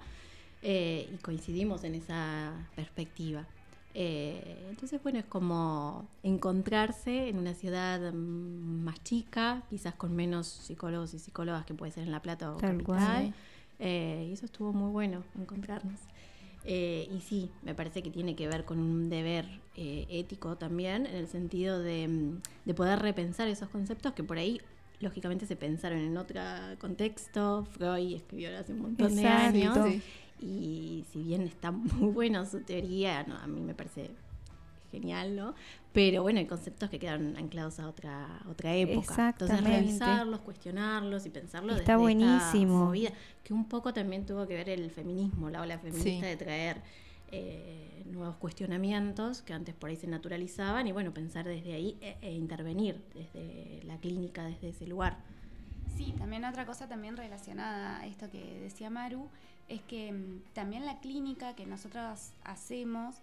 y 0.62 1.18
coincidimos 1.24 1.84
en 1.84 1.96
esa 1.96 2.54
perspectiva. 2.76 3.46
Eh, 3.94 4.68
entonces, 4.70 5.02
bueno, 5.04 5.20
es 5.20 5.26
como 5.26 6.08
encontrarse 6.24 7.28
en 7.30 7.38
una 7.38 7.54
ciudad 7.54 8.14
mm, 8.14 8.84
más 8.84 9.04
chica, 9.04 9.64
quizás 9.70 9.96
con 9.96 10.16
menos 10.16 10.48
psicólogos 10.48 11.14
y 11.14 11.20
psicólogas 11.20 11.66
que 11.66 11.74
puede 11.74 11.92
ser 11.92 12.04
en 12.04 12.12
La 12.12 12.22
Plata 12.22 12.52
o 12.52 12.58
Tal 12.58 12.72
Capital. 12.78 12.84
cual. 12.86 13.34
Eh, 13.80 14.28
y 14.30 14.34
eso 14.34 14.46
estuvo 14.46 14.74
muy 14.74 14.92
bueno, 14.92 15.24
encontrarnos. 15.40 16.00
Eh, 16.64 17.10
y 17.12 17.22
sí, 17.22 17.50
me 17.64 17.74
parece 17.74 18.04
que 18.04 18.12
tiene 18.12 18.36
que 18.36 18.48
ver 18.48 18.66
con 18.66 18.80
un 18.80 19.10
deber 19.10 19.48
eh, 19.76 20.06
ético 20.10 20.56
también, 20.58 21.08
en 21.08 21.16
el 21.16 21.28
sentido 21.28 21.80
de, 21.80 22.08
mm, 22.08 22.42
de 22.66 22.74
poder 22.74 23.00
repensar 23.00 23.48
esos 23.48 23.70
conceptos 23.70 24.14
que 24.14 24.24
por 24.24 24.38
ahí, 24.38 24.62
lógicamente, 25.00 25.48
se 25.48 25.56
pensaron 25.56 26.00
en 26.00 26.16
otro 26.18 26.40
contexto. 26.80 27.66
Freud 27.72 28.16
escribió 28.16 28.58
hace 28.58 28.74
un 28.74 28.82
montón 28.84 29.16
de 29.16 29.28
años. 29.28 29.78
Sí. 29.88 30.02
Y 30.42 31.06
si 31.12 31.22
bien 31.24 31.44
está 31.44 31.72
muy 31.72 32.12
buena 32.12 32.46
su 32.46 32.62
teoría, 32.62 33.24
no, 33.24 33.38
a 33.38 33.48
mí 33.48 33.62
me 33.62 33.74
parece 33.76 34.12
genial, 34.92 35.36
¿no? 35.38 35.54
Pero 35.94 36.22
bueno, 36.24 36.40
hay 36.40 36.48
conceptos 36.48 36.90
que 36.90 37.00
quedaron 37.00 37.38
anclados 37.38 37.80
a 37.80 37.88
otra, 37.88 38.42
otra 38.50 38.76
época. 38.76 39.30
Entonces 39.30 39.64
revisarlos, 39.64 40.40
cuestionarlos 40.42 41.26
y 41.26 41.30
pensarlos 41.30 41.78
Está 41.80 41.98
desde 41.98 42.12
esta 42.14 42.26
buenísimo. 42.26 42.86
movida, 42.86 43.12
que 43.44 43.54
un 43.54 43.66
poco 43.70 43.94
también 43.94 44.26
tuvo 44.26 44.48
que 44.48 44.56
ver 44.56 44.70
el 44.70 44.90
feminismo, 44.92 45.50
la 45.50 45.62
ola 45.62 45.78
feminista 45.80 46.10
Sí. 46.10 46.22
de 46.22 46.36
traer 46.38 46.82
eh, 47.34 48.04
nuevos 48.12 48.36
cuestionamientos 48.38 49.42
que 49.42 49.54
antes 49.54 49.74
por 49.76 49.90
ahí 49.90 49.96
se 49.96 50.08
naturalizaban 50.08 50.88
y 50.88 50.92
bueno, 50.92 51.14
pensar 51.14 51.46
desde 51.46 51.74
ahí 51.74 51.98
e, 52.02 52.18
e 52.22 52.34
intervenir 52.34 53.02
desde 53.14 53.82
la 53.86 53.98
clínica, 53.98 54.44
desde 54.46 54.70
ese 54.70 54.86
lugar. 54.88 55.18
Sí, 55.98 56.14
también 56.18 56.44
otra 56.44 56.66
cosa 56.66 56.90
también 56.90 57.16
relacionada 57.16 58.00
a 58.00 58.08
esto 58.08 58.30
que 58.30 58.60
decía 58.60 58.90
Maru, 58.90 59.30
es 59.72 59.82
que 59.84 60.12
mm, 60.12 60.54
también 60.54 60.86
la 60.86 61.00
clínica 61.00 61.56
que 61.56 61.66
nosotros 61.66 62.32
hacemos 62.44 63.16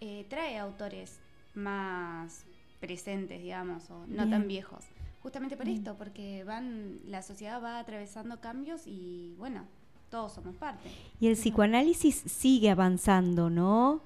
eh, 0.00 0.24
trae 0.28 0.58
autores 0.58 1.18
más 1.54 2.44
presentes, 2.80 3.40
digamos, 3.40 3.90
o 3.90 4.06
no 4.06 4.24
Bien. 4.24 4.30
tan 4.30 4.48
viejos. 4.48 4.84
Justamente 5.22 5.56
por 5.56 5.66
Bien. 5.66 5.78
esto, 5.78 5.96
porque 5.96 6.44
van, 6.44 7.00
la 7.06 7.22
sociedad 7.22 7.62
va 7.62 7.78
atravesando 7.78 8.40
cambios 8.40 8.86
y 8.86 9.34
bueno, 9.36 9.66
todos 10.10 10.32
somos 10.32 10.56
parte. 10.56 10.88
Y 11.20 11.28
el 11.28 11.34
psicoanálisis 11.34 12.16
sigue 12.16 12.70
avanzando, 12.70 13.50
¿no? 13.50 14.00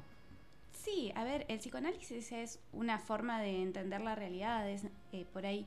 Sí, 0.73 1.13
a 1.15 1.25
ver, 1.25 1.47
el 1.49 1.59
psicoanálisis 1.59 2.33
es 2.33 2.59
una 2.73 2.99
forma 2.99 3.41
de 3.41 3.63
entender 3.63 4.01
la 4.01 4.15
realidad, 4.15 4.69
es 4.69 4.83
eh, 5.13 5.25
por 5.33 5.47
ahí 5.47 5.67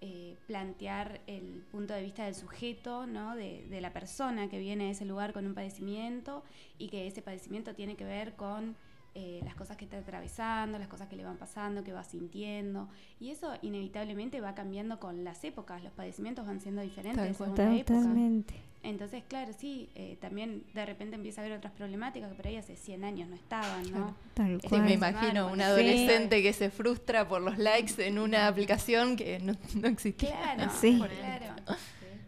eh, 0.00 0.36
plantear 0.46 1.20
el 1.26 1.64
punto 1.70 1.94
de 1.94 2.02
vista 2.02 2.24
del 2.24 2.34
sujeto, 2.34 3.06
¿no? 3.06 3.36
De, 3.36 3.66
de 3.68 3.80
la 3.80 3.92
persona 3.92 4.48
que 4.48 4.58
viene 4.58 4.88
a 4.88 4.90
ese 4.90 5.04
lugar 5.04 5.32
con 5.32 5.46
un 5.46 5.54
padecimiento 5.54 6.42
y 6.78 6.88
que 6.88 7.06
ese 7.06 7.22
padecimiento 7.22 7.74
tiene 7.74 7.96
que 7.96 8.04
ver 8.04 8.34
con 8.34 8.76
eh, 9.14 9.40
las 9.44 9.56
cosas 9.56 9.76
que 9.76 9.84
está 9.84 9.98
atravesando, 9.98 10.78
las 10.78 10.86
cosas 10.86 11.08
que 11.08 11.16
le 11.16 11.24
van 11.24 11.36
pasando, 11.36 11.82
que 11.82 11.92
va 11.92 12.04
sintiendo. 12.04 12.88
Y 13.18 13.30
eso 13.30 13.52
inevitablemente 13.60 14.40
va 14.40 14.54
cambiando 14.54 15.00
con 15.00 15.24
las 15.24 15.42
épocas, 15.42 15.82
los 15.82 15.92
padecimientos 15.92 16.46
van 16.46 16.60
siendo 16.60 16.80
diferentes. 16.82 17.36
Totalmente. 17.36 18.54
Entonces, 18.82 19.22
claro, 19.28 19.52
sí, 19.52 19.90
eh, 19.94 20.16
también 20.22 20.64
de 20.72 20.86
repente 20.86 21.14
empieza 21.14 21.42
a 21.42 21.44
haber 21.44 21.58
otras 21.58 21.72
problemáticas 21.74 22.30
que 22.30 22.34
por 22.34 22.46
ahí 22.46 22.56
hace 22.56 22.76
100 22.76 23.04
años 23.04 23.28
no 23.28 23.36
estaban, 23.36 23.90
¿no? 23.92 24.16
Tal 24.32 24.52
Este, 24.52 24.68
Sí, 24.70 24.76
me 24.80 24.94
imagino 24.94 25.48
Sí. 25.48 25.52
un 25.52 25.60
adolescente 25.60 26.42
que 26.42 26.52
se 26.54 26.70
frustra 26.70 27.28
por 27.28 27.42
los 27.42 27.58
likes 27.58 28.06
en 28.06 28.18
una 28.18 28.46
aplicación 28.48 29.16
que 29.16 29.38
no, 29.40 29.54
no 29.74 29.88
existía. 29.88 30.30
Claro, 30.30 30.72
Sí. 30.80 30.98
claro. 30.98 31.54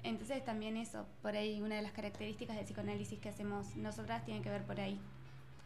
Entonces 0.03 0.45
también 0.45 0.77
eso, 0.77 1.07
por 1.23 1.37
ahí 1.37 1.61
una 1.63 1.77
de 1.77 1.83
las 1.83 1.93
características 1.93 2.57
del 2.57 2.65
psicoanálisis 2.67 3.19
que 3.19 3.29
hacemos 3.31 3.75
nosotras 3.77 4.25
tiene 4.25 4.43
que 4.43 4.51
ver 4.51 4.65
por 4.65 4.79
ahí 4.81 4.99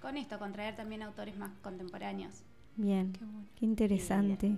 con 0.01 0.17
esto, 0.17 0.39
con 0.39 0.53
traer 0.53 0.77
también 0.77 1.03
autores 1.03 1.37
más 1.37 1.51
contemporáneos 1.63 2.45
Bien. 2.77 3.13
Qué 3.59 3.65
interesante. 3.65 4.57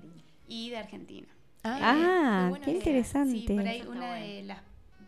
y 0.48 0.70
de 0.70 0.76
Argentina. 0.78 1.28
Ah, 1.62 2.46
bueno 2.50 2.64
qué 2.64 2.72
interesante. 2.72 3.38
Sí, 3.38 3.46
por 3.48 3.66
ahí 3.66 3.82
una 3.88 4.14
de 4.14 4.42
las 4.42 4.58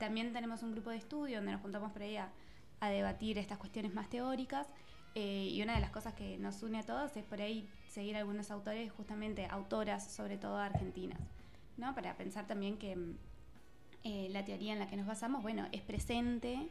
también 0.00 0.32
tenemos 0.32 0.64
un 0.64 0.72
grupo 0.72 0.90
de 0.90 0.96
estudio 0.96 1.36
donde 1.36 1.52
nos 1.52 1.60
juntamos 1.60 1.92
por 1.92 2.02
ahí 2.02 2.16
a, 2.16 2.28
a 2.80 2.90
debatir 2.90 3.38
estas 3.38 3.58
cuestiones 3.58 3.94
más 3.94 4.08
teóricas 4.10 4.66
eh, 5.14 5.48
y 5.52 5.62
una 5.62 5.74
de 5.74 5.80
las 5.80 5.90
cosas 5.90 6.14
que 6.14 6.36
nos 6.38 6.60
une 6.64 6.78
a 6.78 6.82
todos 6.82 7.16
es 7.16 7.22
por 7.24 7.40
ahí 7.40 7.68
seguir 7.88 8.16
algunos 8.16 8.50
autores, 8.50 8.90
justamente 8.92 9.46
autoras, 9.46 10.10
sobre 10.12 10.36
todo 10.38 10.56
argentinas, 10.56 11.18
¿no? 11.76 11.94
Para 11.94 12.16
pensar 12.16 12.46
también 12.46 12.76
que 12.78 12.96
mm, 12.96 13.16
eh, 14.04 14.28
la 14.30 14.44
teoría 14.44 14.72
en 14.72 14.78
la 14.80 14.88
que 14.88 14.96
nos 14.96 15.06
basamos, 15.06 15.42
bueno, 15.42 15.66
es 15.72 15.82
presente 15.82 16.68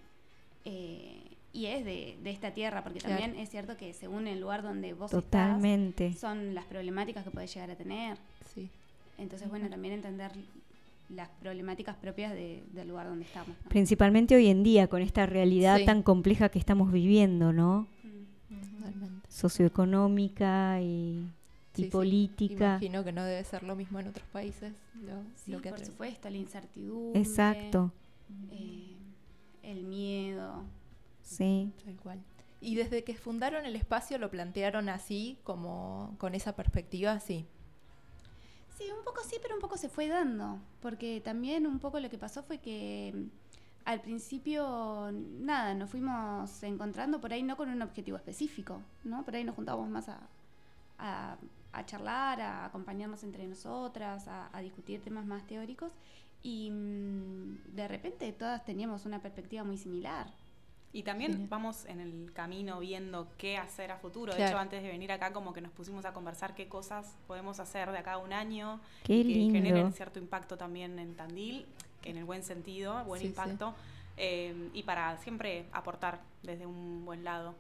eh, 0.66 1.36
y 1.52 1.66
es 1.66 1.84
de, 1.86 2.18
de 2.22 2.30
esta 2.32 2.52
tierra, 2.54 2.84
porque 2.84 3.00
Claro. 3.00 3.18
también 3.20 3.40
es 3.42 3.50
cierto 3.50 3.76
que 3.76 3.94
según 3.94 4.28
el 4.28 4.40
lugar 4.40 4.62
donde 4.64 4.94
vos 4.94 5.12
Totalmente. 5.12 6.08
estás, 6.08 6.22
son 6.22 6.54
las 6.56 6.66
problemáticas 6.66 7.24
que 7.24 7.32
podés 7.32 7.54
llegar 7.54 7.72
a 7.72 7.76
tener. 7.76 8.18
Sí. 8.54 8.70
Entonces, 9.18 9.50
bueno, 9.50 9.70
también 9.70 9.94
entender 9.96 10.32
las 11.10 11.30
problemáticas 11.42 11.96
propias 11.98 12.34
de- 12.34 12.64
del 12.72 12.88
lugar 12.90 13.08
donde 13.08 13.26
estamos. 13.26 13.56
¿no? 13.64 13.70
Principalmente 13.70 14.36
hoy 14.36 14.48
en 14.48 14.64
día, 14.64 14.88
con 14.88 15.02
esta 15.02 15.26
realidad 15.26 15.78
Sí. 15.78 15.86
tan 15.86 16.04
compleja 16.04 16.50
que 16.50 16.60
estamos 16.60 16.92
viviendo, 16.92 17.52
¿no? 17.54 17.88
Totalmente. 18.78 19.28
Socioeconómica 19.30 20.82
y, 20.82 20.86
y 20.86 21.30
Sí, 21.76 21.84
sí. 21.84 21.90
política. 21.90 22.72
Imagino 22.72 23.04
que 23.04 23.12
no 23.12 23.24
debe 23.24 23.44
ser 23.44 23.64
lo 23.64 23.76
mismo 23.76 24.00
en 24.00 24.08
otros 24.08 24.28
países. 24.30 24.74
Lo, 25.04 25.14
Sí, 25.36 25.52
lo 25.52 25.62
que 25.62 25.70
por 25.70 25.80
supuesto, 25.86 26.30
la 26.30 26.38
incertidumbre. 26.38 27.20
Exacto. 27.20 27.92
eh, 28.52 28.96
el 29.64 29.84
miedo. 29.84 30.64
Sí. 31.24 31.72
Tal 31.86 31.96
cual. 31.96 32.20
Y 32.62 32.76
desde 32.76 33.04
que 33.04 33.16
fundaron 33.16 33.66
el 33.66 33.76
espacio 33.76 34.18
lo 34.18 34.30
plantearon 34.30 34.90
así, 34.90 35.38
como 35.44 36.16
con 36.20 36.36
esa 36.36 36.56
perspectiva, 36.56 37.20
sí. 37.20 37.46
Sí, 38.80 38.86
un 38.98 39.04
poco 39.04 39.22
sí, 39.26 39.36
pero 39.42 39.56
un 39.56 39.62
poco 39.62 39.76
se 39.76 39.90
fue 39.90 40.08
dando, 40.08 40.58
porque 40.82 41.20
también 41.20 41.68
un 41.68 41.80
poco 41.80 42.00
lo 42.00 42.10
que 42.10 42.18
pasó 42.18 42.44
fue 42.44 42.60
que 42.60 43.12
mm, 43.14 43.28
al 43.84 44.00
principio, 44.00 45.12
nada, 45.12 45.74
nos 45.74 45.90
fuimos 45.90 46.64
encontrando 46.64 47.20
por 47.20 47.34
ahí 47.34 47.44
no 47.44 47.58
con 47.58 47.68
un 47.70 47.82
objetivo 47.82 48.16
específico, 48.16 48.82
¿no? 49.04 49.26
Por 49.26 49.36
ahí 49.36 49.44
nos 49.44 49.56
juntábamos 49.56 49.90
más 49.90 50.08
a, 50.08 51.38
charlar, 51.86 52.40
a 52.40 52.66
acompañarnos 52.66 53.24
entre 53.24 53.46
nosotras, 53.48 54.28
a, 54.30 54.50
a 54.56 54.62
discutir 54.62 55.02
temas 55.02 55.26
más 55.26 55.46
teóricos 55.46 55.92
y 56.42 56.72
mm, 56.72 57.76
de 57.76 57.88
repente 57.90 58.32
todas 58.32 58.64
teníamos 58.64 59.06
una 59.06 59.22
perspectiva 59.22 59.66
muy 59.66 59.78
similar. 59.78 60.28
Y 60.92 61.04
también 61.04 61.48
vamos 61.50 61.86
en 61.86 62.00
el 62.00 62.32
camino 62.34 62.80
viendo 62.80 63.28
qué 63.38 63.58
hacer 63.58 63.92
a 63.92 63.98
futuro. 63.98 64.34
De 64.34 64.48
hecho, 64.48 64.58
antes 64.58 64.82
de 64.82 64.90
venir 64.90 65.12
acá, 65.12 65.32
como 65.32 65.54
que 65.54 65.62
nos 65.62 65.72
pusimos 65.72 66.04
a 66.06 66.14
conversar 66.14 66.56
qué 66.56 66.68
cosas 66.68 67.16
podemos 67.28 67.60
hacer 67.60 67.92
de 67.92 68.00
acá 68.00 68.14
a 68.14 68.18
un 68.18 68.34
año 68.34 68.80
Qué 69.04 69.18
que 69.22 69.24
lindo. 69.24 69.54
generen 69.54 69.94
cierto 69.94 70.18
impacto 70.18 70.58
también 70.58 70.98
en 70.98 71.16
Tandil, 71.16 71.68
en 72.04 72.18
el 72.18 72.26
buen 72.26 72.42
sentido, 72.44 73.04
buen 73.06 73.22
Sí, 73.22 73.28
sí. 73.28 73.30
impacto, 73.30 73.76
eh, 74.18 74.70
y 74.74 74.82
para 74.84 75.16
siempre 75.20 75.66
aportar 75.74 76.22
desde 76.42 76.66
un 76.66 77.06
buen 77.06 77.24
lado, 77.24 77.54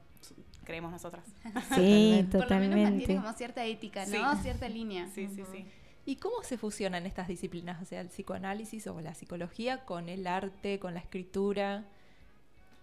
creemos 0.63 0.91
nosotras. 0.91 1.23
Sí, 1.75 1.75
Por 1.75 1.75
lo 1.75 1.80
menos 1.80 2.32
totalmente. 2.32 2.84
mantiene 2.84 3.15
como 3.17 3.34
cierta 3.34 3.63
ética, 3.63 4.05
¿no? 4.07 4.36
Sí. 4.38 4.41
Cierta 4.41 4.67
línea. 4.67 5.07
Sí, 5.13 5.27
sí, 5.27 5.43
sí. 5.51 5.65
¿Y 6.05 6.15
cómo 6.15 6.41
se 6.41 6.57
fusionan 6.57 7.05
estas 7.05 7.27
disciplinas? 7.27 7.80
O 7.80 7.86
sea, 7.86 8.01
el 8.01 8.07
psicoanálisis 8.07 8.88
o 8.88 8.99
la 9.01 9.13
psicología 9.13 9.86
con 9.86 10.09
el 10.09 10.25
arte, 10.25 10.80
con 10.80 10.95
la 10.95 10.99
escritura. 10.99 11.86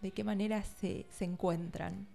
¿De 0.07 0.13
qué 0.13 0.23
manera 0.23 0.63
se, 0.63 1.05
se 1.11 1.25
encuentran? 1.25 2.07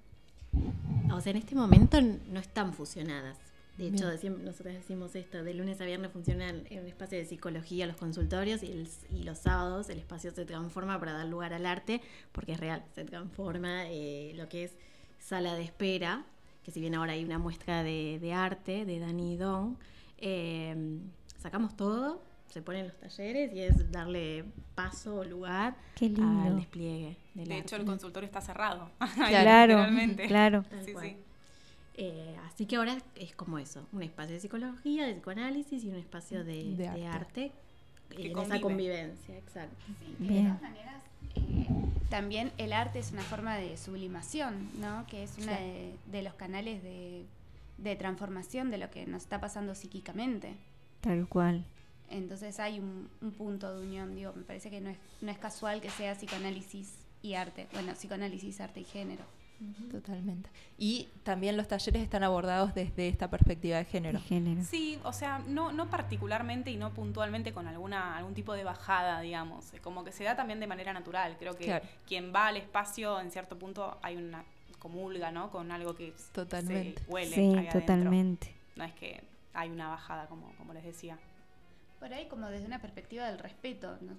O 1.14 1.20
sea, 1.20 1.32
en 1.32 1.36
este 1.36 1.56
momento 1.56 2.00
no 2.00 2.40
están 2.40 2.72
fusionadas. 2.74 3.38
De 3.78 3.88
hecho, 3.88 4.10
Bien. 4.10 4.46
nosotros 4.46 4.76
decimos 4.76 5.14
esto, 5.14 5.44
de 5.44 5.54
lunes 5.54 5.82
a 5.82 5.84
viernes 5.84 6.10
funcionan 6.10 6.64
en 6.70 6.84
un 6.84 6.88
espacio 6.88 7.18
de 7.18 7.26
psicología 7.26 7.86
los 7.88 7.98
consultorios 7.98 8.64
el 8.64 8.88
y 9.10 9.24
los 9.24 9.40
sábados 9.40 9.90
el 9.90 10.00
espacio 10.00 10.32
se 10.32 10.46
transforma 10.46 10.98
para 11.02 11.12
dar 11.12 11.28
lugar 11.28 11.54
al 11.54 11.66
arte, 11.66 12.00
porque 12.32 12.54
es 12.54 12.62
real, 12.62 12.82
se 12.96 13.04
transforma 13.04 13.90
eh, 13.90 14.32
lo 14.38 14.48
que 14.48 14.64
es 14.64 14.72
sala 15.20 15.56
de 15.56 15.64
espera, 15.64 16.24
que 16.64 16.72
si 16.72 16.80
bien 16.80 16.96
ahora 16.96 17.12
hay 17.12 17.26
una 17.26 17.40
muestra 17.40 17.84
de, 17.84 18.20
de 18.22 18.32
arte 18.32 18.86
de 18.86 19.00
Dani 19.00 19.36
Don, 19.36 19.78
eh, 20.18 21.02
sacamos 21.38 21.76
todo, 21.76 22.24
se 22.52 22.62
ponen 22.62 22.88
los 22.88 22.98
talleres 23.00 23.54
y 23.54 23.62
es 23.62 23.92
darle 23.92 24.46
paso 24.76 25.16
o 25.18 25.24
lugar 25.24 25.76
Qué 25.96 26.10
lindo. 26.10 26.48
al 26.50 26.56
despliegue 26.58 27.18
del 27.34 27.48
De 27.48 27.54
arte. 27.56 27.66
hecho, 27.66 27.76
el 27.78 27.86
consultorio 27.86 28.26
está 28.28 28.42
cerrado. 28.42 28.90
Claro, 29.16 29.86
claro. 30.28 30.66
Sí, 30.86 30.94
sí. 31.02 31.18
Eh, 31.96 32.36
así 32.48 32.66
que 32.66 32.78
ahora 32.78 32.98
es 33.16 33.36
como 33.36 33.58
eso, 33.60 33.86
un 33.92 34.02
espacio 34.04 34.34
de 34.34 34.40
psicología, 34.40 35.06
de 35.06 35.14
psicoanálisis 35.16 35.84
y 35.84 35.90
un 35.90 35.96
espacio 35.98 36.44
de, 36.44 36.64
De 36.76 36.76
de 36.76 36.88
arte. 36.88 37.06
arte, 37.08 37.52
Que 38.10 38.28
en 38.28 38.34
convive. 38.34 38.56
esa 38.56 38.62
convivencia, 38.62 39.38
exacto. 39.38 39.76
que 40.20 40.24
Bien. 40.28 40.44
de 40.46 40.50
todas 40.50 40.62
maneras 40.62 40.96
eh, 41.36 41.68
también 42.10 42.52
el 42.58 42.74
arte 42.74 43.00
es 43.00 43.12
una 43.12 43.22
forma 43.24 43.56
de 43.58 43.78
sublimación, 43.78 44.70
¿no? 44.80 45.06
Que 45.08 45.24
es 45.24 45.34
uno 45.38 45.52
de, 45.52 45.94
de 46.12 46.22
los 46.22 46.34
canales 46.34 46.82
de, 46.84 47.26
de 47.78 47.96
transformación 47.96 48.72
de 48.72 48.78
lo 48.78 48.90
que 48.90 49.06
nos 49.06 49.24
está 49.24 49.40
pasando 49.40 49.76
psíquicamente. 49.76 50.56
Tal 51.02 51.28
cual. 51.28 51.66
Entonces 52.12 52.60
hay 52.60 52.80
un, 52.80 53.10
un 53.22 53.32
punto 53.32 53.74
de 53.76 53.86
unión, 53.86 54.16
digo, 54.16 54.34
me 54.36 54.44
parece 54.44 54.70
que 54.70 54.82
no 54.82 54.90
es, 54.90 54.98
no 55.22 55.32
es 55.32 55.38
casual 55.38 55.82
que 55.82 55.90
sea 55.90 56.14
psicoanálisis 56.16 56.94
y 57.22 57.34
arte. 57.36 57.68
Bueno, 57.74 57.94
psicoanálisis, 57.94 58.60
arte 58.62 58.82
y 58.82 58.84
género. 58.84 59.24
Totalmente. 59.92 60.50
Y 60.80 61.08
también 61.24 61.56
los 61.56 61.68
talleres 61.68 62.02
están 62.02 62.24
abordados 62.24 62.74
desde 62.74 63.08
esta 63.08 63.30
perspectiva 63.30 63.78
de 63.78 63.86
género. 63.86 64.18
De 64.20 64.26
género. 64.26 64.64
Sí, 64.64 64.98
o 65.04 65.14
sea, 65.14 65.38
no, 65.48 65.72
no 65.72 65.88
particularmente 65.88 66.72
y 66.72 66.78
no 66.78 66.92
puntualmente 66.94 67.54
con 67.54 67.68
alguna 67.68 68.18
algún 68.18 68.34
tipo 68.34 68.54
de 68.54 68.64
bajada, 68.64 69.22
digamos. 69.22 69.72
Como 69.84 70.04
que 70.04 70.12
se 70.12 70.24
da 70.24 70.36
también 70.36 70.60
de 70.60 70.66
manera 70.66 70.94
natural. 70.94 71.36
Creo 71.38 71.56
que 71.56 71.66
Claro. 71.66 71.86
quien 72.08 72.34
va 72.34 72.48
al 72.48 72.58
espacio, 72.58 73.20
en 73.20 73.30
cierto 73.30 73.58
punto, 73.60 74.00
hay 74.02 74.16
una 74.18 74.44
comulga, 74.80 75.32
¿no? 75.32 75.52
Con 75.52 75.72
algo 75.72 75.96
que 75.96 76.12
Totalmente. 76.32 77.04
se 77.04 77.12
huele 77.12 77.36
Sí, 77.36 77.54
ahí 77.56 77.70
totalmente. 77.70 78.56
No 78.76 78.84
es 78.84 78.94
que 78.94 79.22
hay 79.54 79.70
una 79.70 79.90
bajada, 79.90 80.26
como, 80.26 80.54
como 80.58 80.74
les 80.74 80.84
decía. 80.84 81.20
Por 82.02 82.14
ahí 82.14 82.26
como 82.28 82.48
desde 82.50 82.66
una 82.66 82.80
perspectiva 82.82 83.28
del 83.30 83.40
respeto, 83.40 83.96
¿no? 84.02 84.14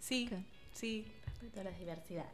Sí, 0.00 0.28
sí. 0.74 1.06
Respeto 1.24 1.60
a 1.60 1.64
las 1.64 1.78
diversidades. 1.78 2.28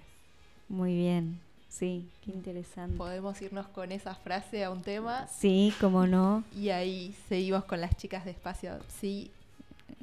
Muy 0.68 0.96
bien. 0.96 1.38
Sí, 1.68 2.08
qué 2.24 2.32
interesante. 2.32 2.96
Podemos 2.96 3.40
irnos 3.42 3.68
con 3.68 3.92
esa 3.92 4.14
frase 4.16 4.64
a 4.64 4.70
un 4.72 4.82
tema 4.82 5.28
Sí, 5.28 5.72
cómo 5.80 6.06
no. 6.06 6.42
y 6.56 6.70
ahí 6.70 7.14
seguimos 7.28 7.64
con 7.64 7.80
las 7.80 7.94
chicas 7.96 8.24
de 8.24 8.32
espacio, 8.32 8.78
sí, 8.88 9.30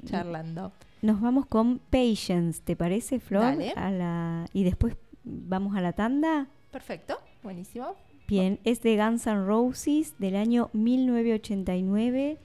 charlando. 0.06 0.72
Nos 1.02 1.20
vamos 1.20 1.46
con 1.48 1.80
Patience, 1.80 2.62
¿te 2.64 2.76
parece, 2.78 3.20
Flor? 3.20 3.42
Dale. 3.42 3.74
A 3.76 3.92
la... 3.92 4.46
Y 4.54 4.64
después 4.64 4.96
vamos 5.26 5.76
a 5.76 5.82
la 5.82 5.92
tanda. 5.94 6.48
Perfecto, 6.72 7.18
buenísimo. 7.44 7.96
Bien, 8.30 8.60
es 8.64 8.82
de 8.82 8.96
Guns 8.96 9.26
N' 9.28 9.46
Roses 9.46 10.14
del 10.20 10.36
año 10.38 10.70
1989. 10.74 12.38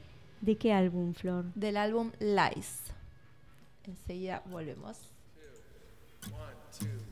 ¿De 0.42 0.58
qué 0.58 0.72
álbum, 0.72 1.14
Flor? 1.14 1.44
Del 1.54 1.76
álbum 1.76 2.10
Lies. 2.18 2.92
Enseguida 3.84 4.42
volvemos. 4.50 5.08
Shed 6.72 6.88
a 6.90 7.11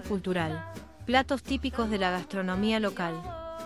Cultural. 0.00 0.72
Platos 1.04 1.42
típicos 1.42 1.90
de 1.90 1.98
la 1.98 2.10
gastronomía 2.10 2.80
local. 2.80 3.14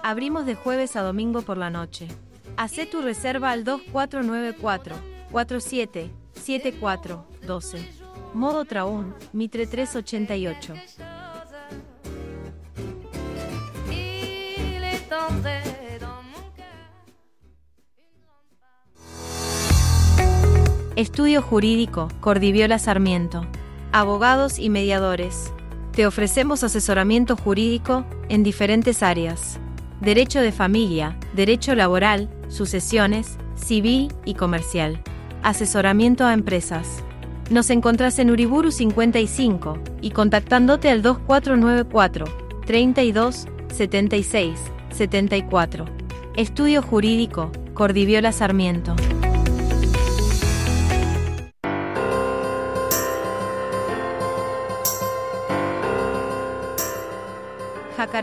Abrimos 0.02 0.46
de 0.46 0.54
jueves 0.54 0.96
a 0.96 1.02
domingo 1.02 1.42
por 1.42 1.56
la 1.56 1.70
noche. 1.70 2.08
Hacé 2.56 2.86
tu 2.86 3.00
reserva 3.02 3.50
al 3.50 3.64
2494 3.64 4.96
47 5.30 6.10
74 6.34 7.26
12. 7.46 7.88
Modo 8.34 8.64
Traún, 8.64 9.14
Mitre 9.32 9.66
388. 9.66 10.74
Il 13.90 14.84
est 14.84 15.12
entré 15.12 15.98
dans 15.98 16.22
mon 16.22 16.52
Estudio 20.96 21.42
Jurídico, 21.42 22.08
Cordiviola 22.20 22.78
Sarmiento. 22.78 23.46
Abogados 23.92 24.58
y 24.58 24.70
mediadores. 24.70 25.52
Te 25.92 26.06
ofrecemos 26.06 26.62
asesoramiento 26.62 27.36
jurídico 27.36 28.04
en 28.28 28.42
diferentes 28.42 29.02
áreas. 29.02 29.58
Derecho 30.00 30.40
de 30.40 30.52
familia, 30.52 31.18
derecho 31.34 31.74
laboral, 31.74 32.30
sucesiones, 32.48 33.36
civil 33.56 34.12
y 34.24 34.34
comercial. 34.34 35.02
Asesoramiento 35.42 36.24
a 36.24 36.32
empresas. 36.32 37.02
Nos 37.50 37.70
encontrás 37.70 38.18
en 38.20 38.30
Uriburu 38.30 38.70
55 38.70 39.78
y 40.00 40.12
contactándote 40.12 40.90
al 40.90 41.02
2494 41.02 42.24
32 42.64 43.48
76 43.68 44.60
74. 44.90 45.86
Estudio 46.36 46.82
Jurídico, 46.82 47.50
Cordiviola 47.74 48.30
Sarmiento. 48.30 48.94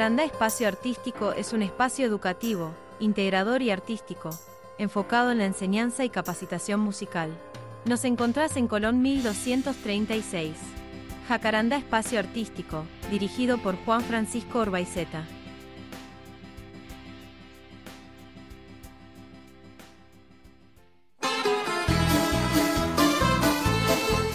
Sarandá 0.08 0.24
Espacio 0.24 0.70
Artístico 0.70 1.34
es 1.34 1.52
un 1.52 1.62
espacio 1.62 2.06
educativo, 2.06 2.74
integrador 3.02 3.62
y 3.62 3.72
artístico, 3.72 4.30
enfocado 4.78 5.34
en 5.34 5.40
la 5.40 5.46
enseñanza 5.46 6.06
y 6.06 6.10
capacitación 6.10 6.80
musical. 6.80 7.30
Nos 7.84 8.06
encontrás 8.06 8.56
en 8.56 8.70
Colón 8.70 9.02
1236. 9.02 10.56
Jacarandá 11.28 11.76
Espacio 11.76 12.20
Artístico, 12.20 12.86
dirigido 13.12 13.58
por 13.58 13.76
Juan 13.84 14.02
Francisco 14.02 14.60
Orbaiceta. 14.60 15.26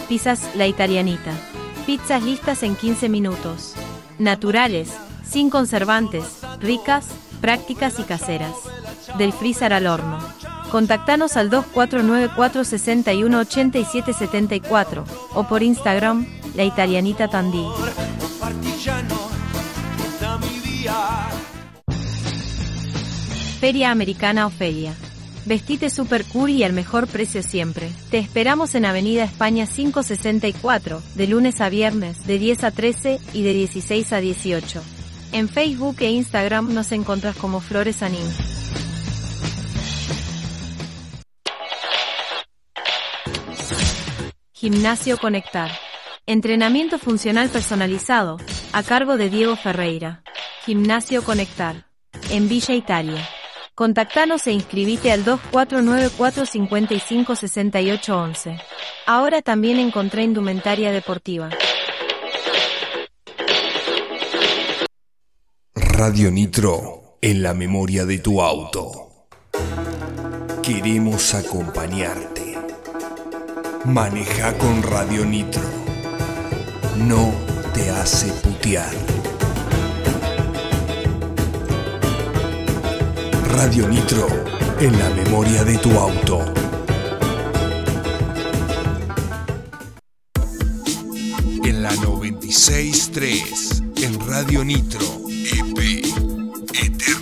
Pizzas 0.07 0.55
La 0.55 0.67
Italianita. 0.67 1.33
Pizzas 1.87 2.21
listas 2.21 2.61
en 2.61 2.75
15 2.75 3.09
minutos. 3.09 3.73
Naturales, 4.19 4.93
sin 5.33 5.49
conservantes, 5.49 6.41
ricas, 6.59 7.07
prácticas 7.41 7.97
y 7.97 8.03
caseras. 8.03 8.53
Del 9.17 9.33
freezer 9.33 9.73
al 9.73 9.87
horno. 9.87 10.19
Contactanos 10.69 11.37
al 11.37 11.49
2494 11.49 12.63
61 12.63 13.39
87 13.39 14.13
74 14.13 15.03
o 15.33 15.47
por 15.47 15.63
Instagram 15.63 16.27
La 16.55 16.63
Italianita 16.63 17.27
via 20.61 21.29
Feria 23.59 23.89
Americana 23.89 24.45
Ofelia. 24.45 24.93
Vestite 25.47 25.89
super 25.89 26.25
cool 26.25 26.51
y 26.51 26.63
al 26.63 26.73
mejor 26.73 27.07
precio 27.07 27.41
siempre. 27.41 27.89
Te 28.11 28.19
esperamos 28.19 28.75
en 28.75 28.85
Avenida 28.85 29.23
España 29.23 29.65
564, 29.65 31.01
de 31.15 31.27
lunes 31.27 31.59
a 31.59 31.69
viernes, 31.69 32.25
de 32.27 32.37
10 32.37 32.63
a 32.63 32.71
13 32.71 33.19
y 33.33 33.41
de 33.41 33.53
16 33.53 34.13
a 34.13 34.21
18. 34.21 35.02
En 35.33 35.49
Facebook 35.49 35.95
e 36.01 36.11
Instagram 36.11 36.75
nos 36.75 36.91
encontrás 36.91 37.35
como 37.35 37.59
Flores 37.59 38.03
Anim. 38.03 38.21
Gimnasio 44.53 45.17
Conectar. 45.17 45.71
Entrenamiento 46.27 46.99
funcional 46.99 47.49
personalizado, 47.49 48.37
a 48.73 48.83
cargo 48.83 49.17
de 49.17 49.31
Diego 49.31 49.55
Ferreira. 49.55 50.21
Gimnasio 50.65 51.23
Conectar. 51.23 51.87
En 52.29 52.47
Villa 52.47 52.75
Italia. 52.75 53.27
Contactanos 53.73 54.45
e 54.45 54.51
inscribite 54.51 55.11
al 55.11 55.25
2494 55.25 56.45
55 56.45 57.35
68 57.35 58.17
11. 58.17 58.57
Ahora 59.07 59.41
también 59.41 59.79
encontré 59.79 60.21
indumentaria 60.21 60.91
deportiva. 60.91 61.49
Radio 65.95 66.31
Nitro 66.31 67.17
en 67.21 67.43
la 67.43 67.53
memoria 67.53 68.03
de 68.03 68.17
tu 68.17 68.41
auto. 68.41 69.27
Queremos 70.63 71.35
acompañarte. 71.35 72.57
Maneja 73.85 74.57
con 74.57 74.81
Radio 74.81 75.23
Nitro. 75.23 75.61
No 76.97 77.31
te 77.75 77.91
hace 77.91 78.31
putear. 78.41 78.91
Radio 83.51 83.87
Nitro 83.87 84.25
en 84.79 84.97
la 84.97 85.11
memoria 85.11 85.63
de 85.63 85.77
tu 85.77 85.91
auto. 85.91 86.43
En 91.63 91.83
la 91.83 91.93
96.3 91.93 94.03
en 94.03 94.19
Radio 94.27 94.65
Nitro. 94.65 95.22
EP. 95.45 97.12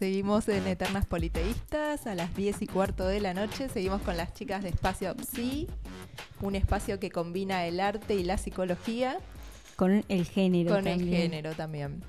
Seguimos 0.00 0.48
en 0.48 0.66
Eternas 0.66 1.04
Politeístas 1.04 2.06
a 2.06 2.14
las 2.14 2.34
10 2.34 2.62
y 2.62 2.66
cuarto 2.66 3.06
de 3.06 3.20
la 3.20 3.34
noche. 3.34 3.68
Seguimos 3.68 4.00
con 4.00 4.16
las 4.16 4.32
chicas 4.32 4.62
de 4.62 4.70
Espacio 4.70 5.14
Psi, 5.14 5.68
un 6.40 6.54
espacio 6.54 6.98
que 6.98 7.10
combina 7.10 7.66
el 7.66 7.80
arte 7.80 8.14
y 8.14 8.24
la 8.24 8.38
psicología. 8.38 9.18
Con 9.76 10.02
el 10.08 10.24
género 10.24 10.74
Con 10.74 10.86
el 10.86 11.06
género 11.06 11.52
también. 11.52 12.02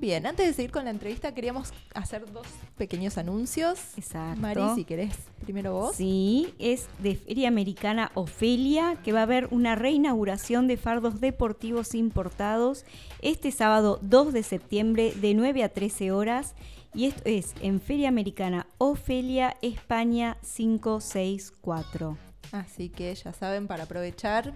Bien, 0.00 0.26
antes 0.26 0.46
de 0.46 0.52
seguir 0.52 0.70
con 0.70 0.84
la 0.84 0.90
entrevista, 0.90 1.32
queríamos 1.32 1.72
hacer 1.94 2.30
dos 2.30 2.46
pequeños 2.76 3.16
anuncios. 3.16 3.78
Exacto. 3.96 4.40
Mari, 4.42 4.60
si 4.74 4.84
querés, 4.84 5.14
primero 5.44 5.72
vos. 5.72 5.96
Sí, 5.96 6.52
es 6.58 6.88
de 6.98 7.14
Feria 7.14 7.48
Americana 7.48 8.10
Ofelia, 8.14 8.96
que 9.02 9.12
va 9.12 9.20
a 9.20 9.22
haber 9.22 9.48
una 9.50 9.76
reinauguración 9.76 10.66
de 10.66 10.76
fardos 10.76 11.20
deportivos 11.20 11.94
importados 11.94 12.84
este 13.22 13.50
sábado 13.50 13.98
2 14.02 14.34
de 14.34 14.42
septiembre 14.42 15.14
de 15.14 15.32
9 15.32 15.62
a 15.62 15.70
13 15.70 16.12
horas. 16.12 16.54
Y 16.94 17.06
esto 17.06 17.22
es 17.24 17.54
en 17.62 17.80
Feria 17.80 18.08
Americana 18.08 18.66
Ofelia, 18.76 19.56
España 19.62 20.36
564. 20.42 22.18
Así 22.52 22.90
que 22.90 23.14
ya 23.14 23.32
saben, 23.32 23.66
para 23.66 23.84
aprovechar, 23.84 24.52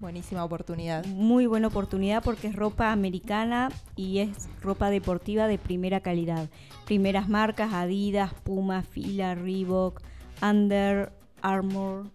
buenísima 0.00 0.44
oportunidad. 0.44 1.04
Muy 1.04 1.44
buena 1.44 1.68
oportunidad 1.68 2.22
porque 2.22 2.46
es 2.46 2.56
ropa 2.56 2.90
americana 2.90 3.70
y 3.96 4.20
es 4.20 4.48
ropa 4.62 4.88
deportiva 4.88 5.46
de 5.46 5.58
primera 5.58 6.00
calidad. 6.00 6.48
Primeras 6.86 7.28
marcas, 7.28 7.74
Adidas, 7.74 8.32
Puma, 8.32 8.82
Fila, 8.82 9.34
Reebok, 9.34 10.00
Under 10.40 11.12
Armour. 11.42 12.10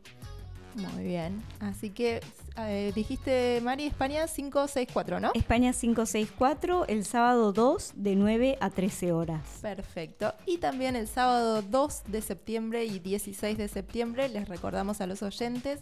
Muy 0.74 1.04
bien. 1.04 1.44
Así 1.60 1.92
que 1.92 2.22
eh, 2.60 2.92
dijiste, 2.96 3.60
Mari, 3.62 3.86
España 3.86 4.26
564, 4.28 5.20
¿no? 5.20 5.32
España 5.34 5.72
564, 5.74 6.88
el 6.88 7.06
sábado 7.06 7.54
2 7.54 7.94
de 7.96 8.16
9 8.16 8.58
a 8.60 8.70
13 8.70 9.12
horas. 9.12 9.42
Perfecto. 9.62 10.34
Y 10.46 10.58
también 10.58 10.96
el 10.96 11.08
sábado 11.08 11.62
2 11.62 12.04
de 12.08 12.22
septiembre 12.22 12.86
y 12.86 13.00
16 13.00 13.58
de 13.58 13.68
septiembre 13.68 14.30
les 14.30 14.50
recordamos 14.50 15.02
a 15.02 15.08
los 15.08 15.22
oyentes 15.22 15.82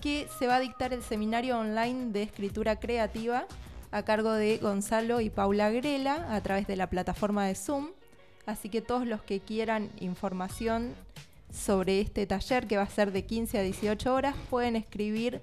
que 0.00 0.28
se 0.38 0.46
va 0.46 0.56
a 0.56 0.60
dictar 0.60 0.92
el 0.92 1.02
seminario 1.02 1.58
online 1.58 2.12
de 2.12 2.22
escritura 2.22 2.76
creativa 2.78 3.46
a 3.90 4.02
cargo 4.02 4.32
de 4.32 4.58
Gonzalo 4.58 5.20
y 5.20 5.30
Paula 5.30 5.70
Grela 5.70 6.34
a 6.34 6.40
través 6.42 6.66
de 6.66 6.76
la 6.76 6.88
plataforma 6.88 7.46
de 7.46 7.54
Zoom. 7.54 7.88
Así 8.46 8.68
que 8.68 8.80
todos 8.80 9.06
los 9.06 9.22
que 9.22 9.40
quieran 9.40 9.90
información 10.00 10.94
sobre 11.52 12.00
este 12.00 12.26
taller 12.26 12.66
que 12.66 12.76
va 12.76 12.82
a 12.82 12.88
ser 12.88 13.12
de 13.12 13.24
15 13.24 13.58
a 13.58 13.62
18 13.62 14.14
horas 14.14 14.34
pueden 14.50 14.76
escribir 14.76 15.40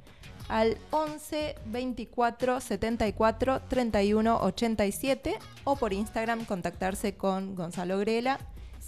al 0.48 0.78
11 0.92 1.56
24 1.66 2.60
74 2.62 3.62
31 3.68 4.38
87 4.42 5.40
o 5.64 5.76
por 5.76 5.94
Instagram 5.94 6.46
contactarse 6.46 7.16
con 7.16 7.56
Gonzalo 7.56 7.98
Grela 8.00 8.40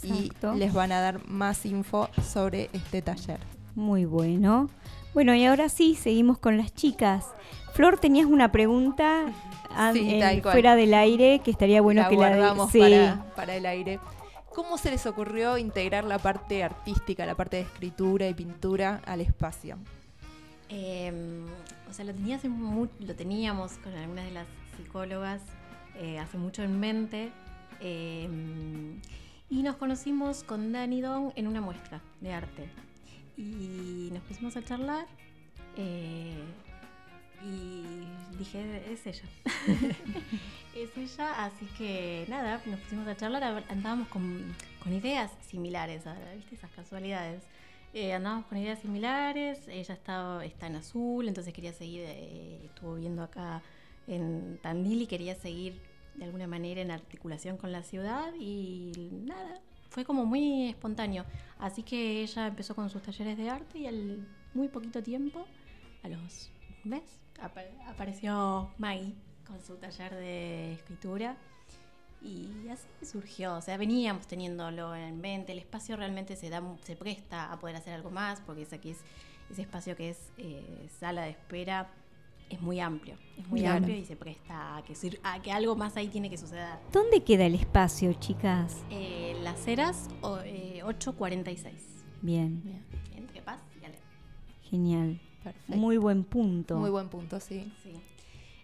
Exacto. 0.03 0.53
y 0.55 0.59
les 0.59 0.73
van 0.73 0.91
a 0.91 1.01
dar 1.01 1.27
más 1.27 1.65
info 1.65 2.09
sobre 2.23 2.69
este 2.73 3.01
taller. 3.01 3.39
Muy 3.75 4.05
bueno. 4.05 4.69
Bueno, 5.13 5.34
y 5.34 5.45
ahora 5.45 5.69
sí, 5.69 5.95
seguimos 5.95 6.38
con 6.38 6.57
las 6.57 6.73
chicas. 6.73 7.25
Flor, 7.73 7.99
tenías 7.99 8.27
una 8.27 8.51
pregunta 8.51 9.25
Sí, 9.93 10.19
en- 10.21 10.41
cual. 10.41 10.53
fuera 10.53 10.75
del 10.75 10.93
aire 10.93 11.39
que 11.43 11.51
estaría 11.51 11.81
bueno 11.81 12.01
la 12.03 12.09
que 12.09 12.15
la 12.15 12.27
guardamos 12.29 12.71
sí. 12.71 12.79
para, 12.79 13.25
para 13.35 13.55
el 13.55 13.65
aire. 13.65 13.99
¿Cómo 14.53 14.77
se 14.79 14.89
les 14.89 15.05
ocurrió 15.05 15.57
integrar 15.59 16.03
la 16.03 16.17
parte 16.17 16.63
artística, 16.63 17.25
la 17.27 17.35
parte 17.35 17.57
de 17.57 17.61
escritura 17.63 18.27
y 18.27 18.34
pintura 18.34 19.01
al 19.05 19.21
espacio? 19.21 19.77
Eh, 20.69 21.45
o 21.89 21.94
sea, 21.94 22.06
lo, 22.06 22.14
tenía 22.14 22.35
hace 22.35 22.49
lo 22.49 23.15
teníamos 23.15 23.73
con 23.77 23.94
algunas 23.94 24.26
de 24.26 24.31
las 24.31 24.48
psicólogas 24.76 25.41
eh, 25.95 26.19
hace 26.19 26.38
mucho 26.38 26.64
en 26.64 26.80
mente. 26.80 27.31
eh, 27.80 28.30
y 29.49 29.64
nos 29.64 29.77
conocimos 29.77 30.44
con 30.44 30.73
Dani 30.73 30.99
Don 31.02 31.31
en 31.35 31.48
una 31.48 31.61
muestra 31.61 32.02
de 32.19 32.34
arte. 32.34 32.69
Y 33.38 34.10
nos 34.11 34.22
pusimos 34.23 34.57
a 34.57 34.64
charlar. 34.64 35.06
eh, 35.77 36.44
y 37.45 37.84
dije, 38.38 38.91
es 38.91 39.06
ella. 39.06 39.23
es 40.76 40.98
ella, 40.98 41.45
así 41.45 41.65
que 41.77 42.26
nada, 42.27 42.61
nos 42.65 42.80
pusimos 42.81 43.07
a 43.07 43.15
charlar. 43.15 43.64
Andábamos 43.69 44.07
con, 44.10 44.56
con 44.84 44.91
ideas 44.91 45.31
similares, 45.48 46.03
¿viste? 46.35 46.56
Esas 46.56 46.72
casualidades. 46.72 47.44
Eh, 47.99 48.13
andábamos 48.13 48.45
con 48.45 48.59
ideas 48.59 48.77
similares, 48.77 49.67
ella 49.67 49.95
estaba, 49.95 50.45
está 50.45 50.67
en 50.67 50.75
azul, 50.75 51.27
entonces 51.27 51.51
quería 51.51 51.73
seguir, 51.73 52.03
eh, 52.05 52.61
estuvo 52.65 52.93
viendo 52.93 53.23
acá 53.23 53.63
en 54.05 54.59
Tandil 54.61 55.01
y 55.01 55.07
quería 55.07 55.33
seguir 55.33 55.81
de 56.13 56.25
alguna 56.25 56.45
manera 56.45 56.79
en 56.79 56.91
articulación 56.91 57.57
con 57.57 57.71
la 57.71 57.81
ciudad 57.81 58.35
y 58.39 58.91
nada, 59.25 59.59
fue 59.89 60.05
como 60.05 60.25
muy 60.25 60.69
espontáneo. 60.69 61.25
Así 61.57 61.81
que 61.81 62.21
ella 62.21 62.45
empezó 62.45 62.75
con 62.75 62.91
sus 62.91 63.01
talleres 63.01 63.35
de 63.35 63.49
arte 63.49 63.79
y 63.79 63.87
al 63.87 64.27
muy 64.53 64.67
poquito 64.67 65.01
tiempo, 65.01 65.47
a 66.03 66.09
los 66.09 66.51
un 66.83 66.91
mes, 66.91 67.19
apa- 67.41 67.63
apareció 67.87 68.69
Maggie 68.77 69.15
con 69.43 69.59
su 69.59 69.75
taller 69.77 70.13
de 70.13 70.73
escritura. 70.73 71.35
Y 72.22 72.68
así 72.69 72.88
surgió, 73.06 73.56
o 73.56 73.61
sea, 73.61 73.77
veníamos 73.77 74.27
teniéndolo 74.27 74.95
en 74.95 75.22
mente, 75.22 75.52
el 75.52 75.60
espacio 75.60 75.95
realmente 75.95 76.35
se 76.35 76.49
da, 76.49 76.61
se 76.84 76.95
presta 76.95 77.52
a 77.52 77.60
poder 77.60 77.76
hacer 77.76 77.94
algo 77.94 78.10
más, 78.10 78.41
porque 78.41 78.64
es 78.64 78.73
aquí 78.73 78.89
es, 78.89 78.98
ese 79.52 79.61
espacio 79.61 79.95
que 79.95 80.10
es 80.10 80.18
eh, 80.38 80.88
sala 80.99 81.22
de 81.23 81.30
espera 81.31 81.89
es 82.49 82.60
muy 82.61 82.80
amplio, 82.80 83.15
es 83.38 83.48
muy 83.48 83.60
Claro. 83.60 83.77
amplio 83.77 83.95
y 83.98 84.06
se 84.06 84.15
presta 84.15 84.77
a 84.77 84.81
que, 84.84 84.95
sur- 84.95 85.19
a 85.23 85.41
que 85.41 85.52
algo 85.52 85.76
más 85.76 85.95
ahí 85.95 86.07
tiene 86.07 86.30
que 86.30 86.38
suceder. 86.38 86.80
¿Dónde 86.91 87.23
queda 87.23 87.45
el 87.45 87.56
espacio, 87.56 88.11
chicas? 88.14 88.77
Eh, 88.89 89.35
Las 89.44 89.68
Heras 89.68 90.07
o, 90.22 90.39
eh, 90.39 90.81
846. 90.84 91.73
Bien, 92.22 92.64
Entre 93.15 93.41
paz 93.44 93.60
y 93.81 93.85
Ale. 93.85 93.99
genial. 94.69 95.19
Perfecto. 95.44 95.77
Muy 95.77 95.98
buen 95.98 96.23
punto. 96.23 96.77
Muy 96.77 96.89
buen 96.89 97.10
punto, 97.10 97.39
sí. 97.39 97.72
Sí. 97.84 97.94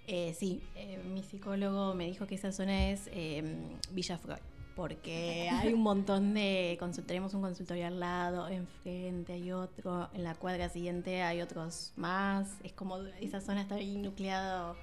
Eh, 0.07 0.35
sí, 0.37 0.61
eh, 0.75 1.01
mi 1.05 1.23
psicólogo 1.23 1.93
me 1.93 2.07
dijo 2.07 2.27
que 2.27 2.35
esa 2.35 2.51
zona 2.51 2.89
es 2.91 3.09
eh, 3.13 3.43
Villa 3.91 4.17
Freud, 4.17 4.39
porque 4.75 5.49
hay 5.49 5.71
un 5.71 5.81
montón 5.81 6.33
de 6.33 6.77
tenemos 7.05 7.33
un 7.33 7.41
consultorio 7.41 7.87
al 7.87 7.99
lado, 7.99 8.49
enfrente 8.49 9.33
hay 9.33 9.51
otro, 9.51 10.09
en 10.13 10.23
la 10.23 10.35
cuadra 10.35 10.67
siguiente 10.67 11.21
hay 11.21 11.41
otros 11.41 11.93
más, 11.95 12.57
es 12.63 12.73
como 12.73 12.97
esa 13.21 13.39
zona 13.39 13.61
está 13.61 13.75
ahí 13.75 13.95
nucleado. 13.97 14.75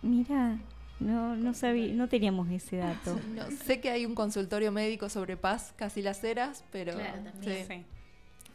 Mira, 0.00 0.58
no, 1.00 1.36
no 1.36 1.52
sabía, 1.52 1.92
no 1.92 2.08
teníamos 2.08 2.48
ese 2.50 2.78
dato. 2.78 3.20
No, 3.34 3.50
sé 3.50 3.80
que 3.80 3.90
hay 3.90 4.06
un 4.06 4.14
consultorio 4.14 4.72
médico 4.72 5.10
sobre 5.10 5.36
paz, 5.36 5.74
casi 5.76 6.00
las 6.00 6.24
eras, 6.24 6.64
pero 6.72 6.94
Claro, 6.94 7.24
también. 7.30 7.66
sí, 7.68 7.84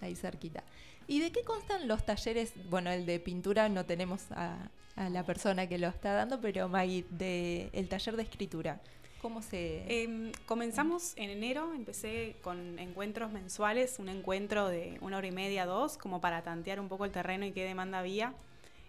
ahí 0.02 0.16
cerquita. 0.16 0.64
¿Y 1.08 1.20
de 1.20 1.32
qué 1.32 1.44
constan 1.44 1.88
los 1.88 2.06
talleres? 2.06 2.54
Bueno, 2.70 2.90
el 2.90 3.06
de 3.06 3.20
pintura 3.20 3.70
no 3.70 3.86
tenemos 3.86 4.32
a, 4.32 4.70
a 4.96 5.10
la 5.10 5.24
persona 5.24 5.68
que 5.68 5.78
lo 5.78 5.88
está 5.88 6.14
dando, 6.14 6.40
pero 6.42 6.70
Maggie, 6.70 7.06
de 7.10 7.70
el 7.74 7.88
taller 7.88 8.16
de 8.16 8.24
escritura, 8.24 8.82
¿cómo 9.22 9.42
se...? 9.42 10.04
Em, 10.04 10.32
comenzamos 10.46 11.14
en 11.16 11.30
enero, 11.30 11.74
empecé 11.74 12.36
con 12.42 12.80
encuentros 12.80 13.32
mensuales, 13.32 14.00
un 14.00 14.10
encuentro 14.10 14.68
de 14.68 14.98
una 15.02 15.18
hora 15.18 15.28
y 15.28 15.32
media, 15.32 15.66
dos, 15.66 15.98
como 15.98 16.22
para 16.22 16.42
tantear 16.42 16.80
un 16.80 16.90
poco 16.90 17.06
el 17.06 17.12
terreno 17.12 17.46
y 17.46 17.52
qué 17.52 17.64
demanda 17.64 18.00
había. 18.00 18.34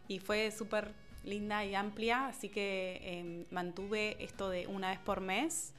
Y 0.08 0.18
fue 0.18 0.50
súper 0.50 0.92
linda 1.24 1.64
y 1.64 1.74
amplia, 1.74 2.26
así 2.26 2.48
que 2.48 3.00
em, 3.04 3.44
mantuve 3.50 4.16
esto 4.22 4.50
de 4.50 4.66
una 4.66 4.90
vez 4.90 4.98
por 4.98 5.20
mes 5.20 5.72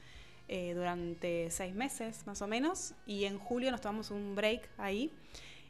eh, 0.48 0.72
durante 0.74 1.50
seis 1.50 1.74
meses 1.74 2.26
más 2.26 2.40
o 2.42 2.46
menos. 2.46 2.94
Y 3.06 3.24
en 3.24 3.38
julio 3.38 3.70
nos 3.70 3.80
tomamos 3.80 4.10
un 4.10 4.34
break 4.34 4.68
ahí 4.78 5.10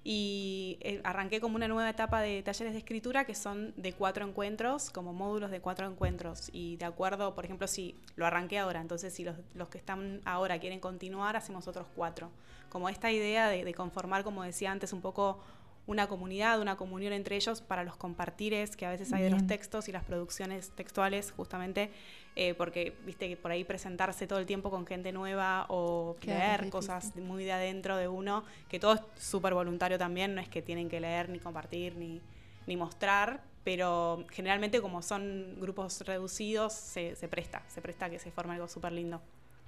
y 0.07 0.77
eh, 0.83 1.01
arranqué 1.03 1.41
como 1.41 1.57
una 1.57 1.67
nueva 1.67 1.89
etapa 1.89 2.21
de 2.21 2.43
talleres 2.43 2.75
de 2.75 2.79
escritura 2.79 3.25
que 3.25 3.35
son 3.35 3.73
de 3.77 3.95
cuatro 3.95 4.27
encuentros, 4.27 4.91
como 4.91 5.15
módulos 5.15 5.51
de 5.51 5.61
cuatro 5.61 5.89
encuentros. 5.89 6.51
Y 6.53 6.77
de 6.77 6.85
acuerdo, 6.85 7.35
por 7.35 7.47
ejemplo, 7.47 7.67
si 7.67 7.97
lo 8.15 8.27
arranqué 8.27 8.59
ahora, 8.59 8.83
entonces 8.83 9.15
si 9.15 9.25
los, 9.25 9.37
los 9.55 9.69
que 9.69 9.79
están 9.79 10.21
ahora 10.27 10.59
quieren 10.59 10.79
continuar, 10.79 11.37
hacemos 11.37 11.67
otros 11.67 11.87
cuatro. 11.97 12.31
Como 12.69 12.91
esta 12.91 13.11
idea 13.11 13.49
de, 13.49 13.65
de 13.65 13.75
conformar, 13.75 14.25
como 14.25 14.43
decía 14.43 14.71
antes, 14.71 14.93
un 14.93 15.01
poco 15.01 15.41
una 15.87 16.07
comunidad, 16.07 16.61
una 16.61 16.77
comunión 16.77 17.13
entre 17.13 17.37
ellos 17.37 17.61
para 17.61 17.85
los 17.85 17.97
compartires 17.97 18.77
que 18.77 18.87
a 18.87 18.91
veces 18.91 19.13
hay 19.13 19.23
de 19.23 19.31
los 19.31 19.47
textos 19.47 19.89
y 19.89 19.93
las 19.93 20.05
producciones 20.05 20.71
textuales, 20.71 21.33
justamente, 21.37 21.91
eh, 22.37 22.55
porque, 22.55 22.97
viste, 23.05 23.29
que 23.29 23.37
por 23.37 23.51
ahí 23.51 23.65
presentarse 23.65 24.27
todo 24.27 24.39
el 24.39 24.47
tiempo 24.47 24.71
con 24.71 24.87
gente 24.87 25.13
nueva 25.13 25.67
o 25.69 26.17
Claro, 26.21 26.41
leer 26.41 26.71
cosas 26.71 27.15
muy 27.17 27.45
de 27.45 27.53
adentro 27.53 27.97
de 27.97 28.09
uno, 28.09 28.45
que 28.69 28.81
todo 28.81 28.95
es 28.95 29.01
súper 29.19 29.55
voluntario 29.55 29.99
también, 29.99 30.35
no 30.35 30.41
es 30.41 30.49
que 30.49 30.63
tienen 30.63 30.89
que 30.89 31.01
leer 31.01 31.29
ni 31.29 31.39
compartir 31.39 31.97
ni, 31.97 32.21
ni 32.67 32.77
mostrar, 32.77 33.43
pero 33.63 34.25
generalmente 34.31 34.81
como 34.81 35.03
son 35.03 35.57
grupos 35.61 36.01
reducidos, 36.03 36.73
se, 36.73 37.15
se 37.15 37.29
presta, 37.29 37.63
se 37.69 37.83
presta 37.83 38.07
a 38.07 38.11
que 38.11 38.19
se 38.19 38.31
forme 38.31 38.55
algo 38.55 38.69
súper 38.69 38.93
lindo. 38.93 39.21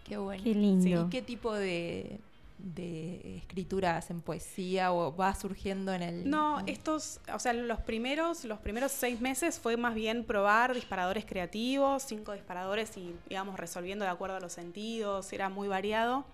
Qué 0.05 0.16
bueno. 0.16 0.43
Qué 0.43 0.55
lindo. 0.55 0.82
Sí, 0.82 0.94
¿Y 0.94 1.10
qué 1.10 1.20
tipo 1.20 1.52
de, 1.55 2.20
de 2.58 3.38
escritura 3.38 3.96
hacen? 3.96 4.20
¿Poesía 4.20 4.92
o 4.92 5.14
va 5.14 5.34
surgiendo 5.34 5.92
en 5.92 6.02
el...? 6.02 6.30
No, 6.30 6.62
estos, 6.66 7.20
o 7.32 7.38
sea, 7.38 7.52
los 7.52 7.80
primeros, 7.80 8.44
los 8.44 8.58
primeros 8.58 8.92
seis 8.92 9.20
meses 9.20 9.58
fue 9.58 9.76
más 9.76 9.94
bien 9.94 10.24
probar 10.24 10.74
disparadores 10.74 11.24
creativos, 11.24 12.02
cinco 12.02 12.32
disparadores 12.32 12.96
y 12.96 13.14
íbamos 13.28 13.58
resolviendo 13.58 14.04
de 14.04 14.10
acuerdo 14.10 14.36
a 14.36 14.40
los 14.40 14.52
sentidos, 14.52 15.32
era 15.32 15.48
muy 15.48 15.68
variado. 15.68 16.24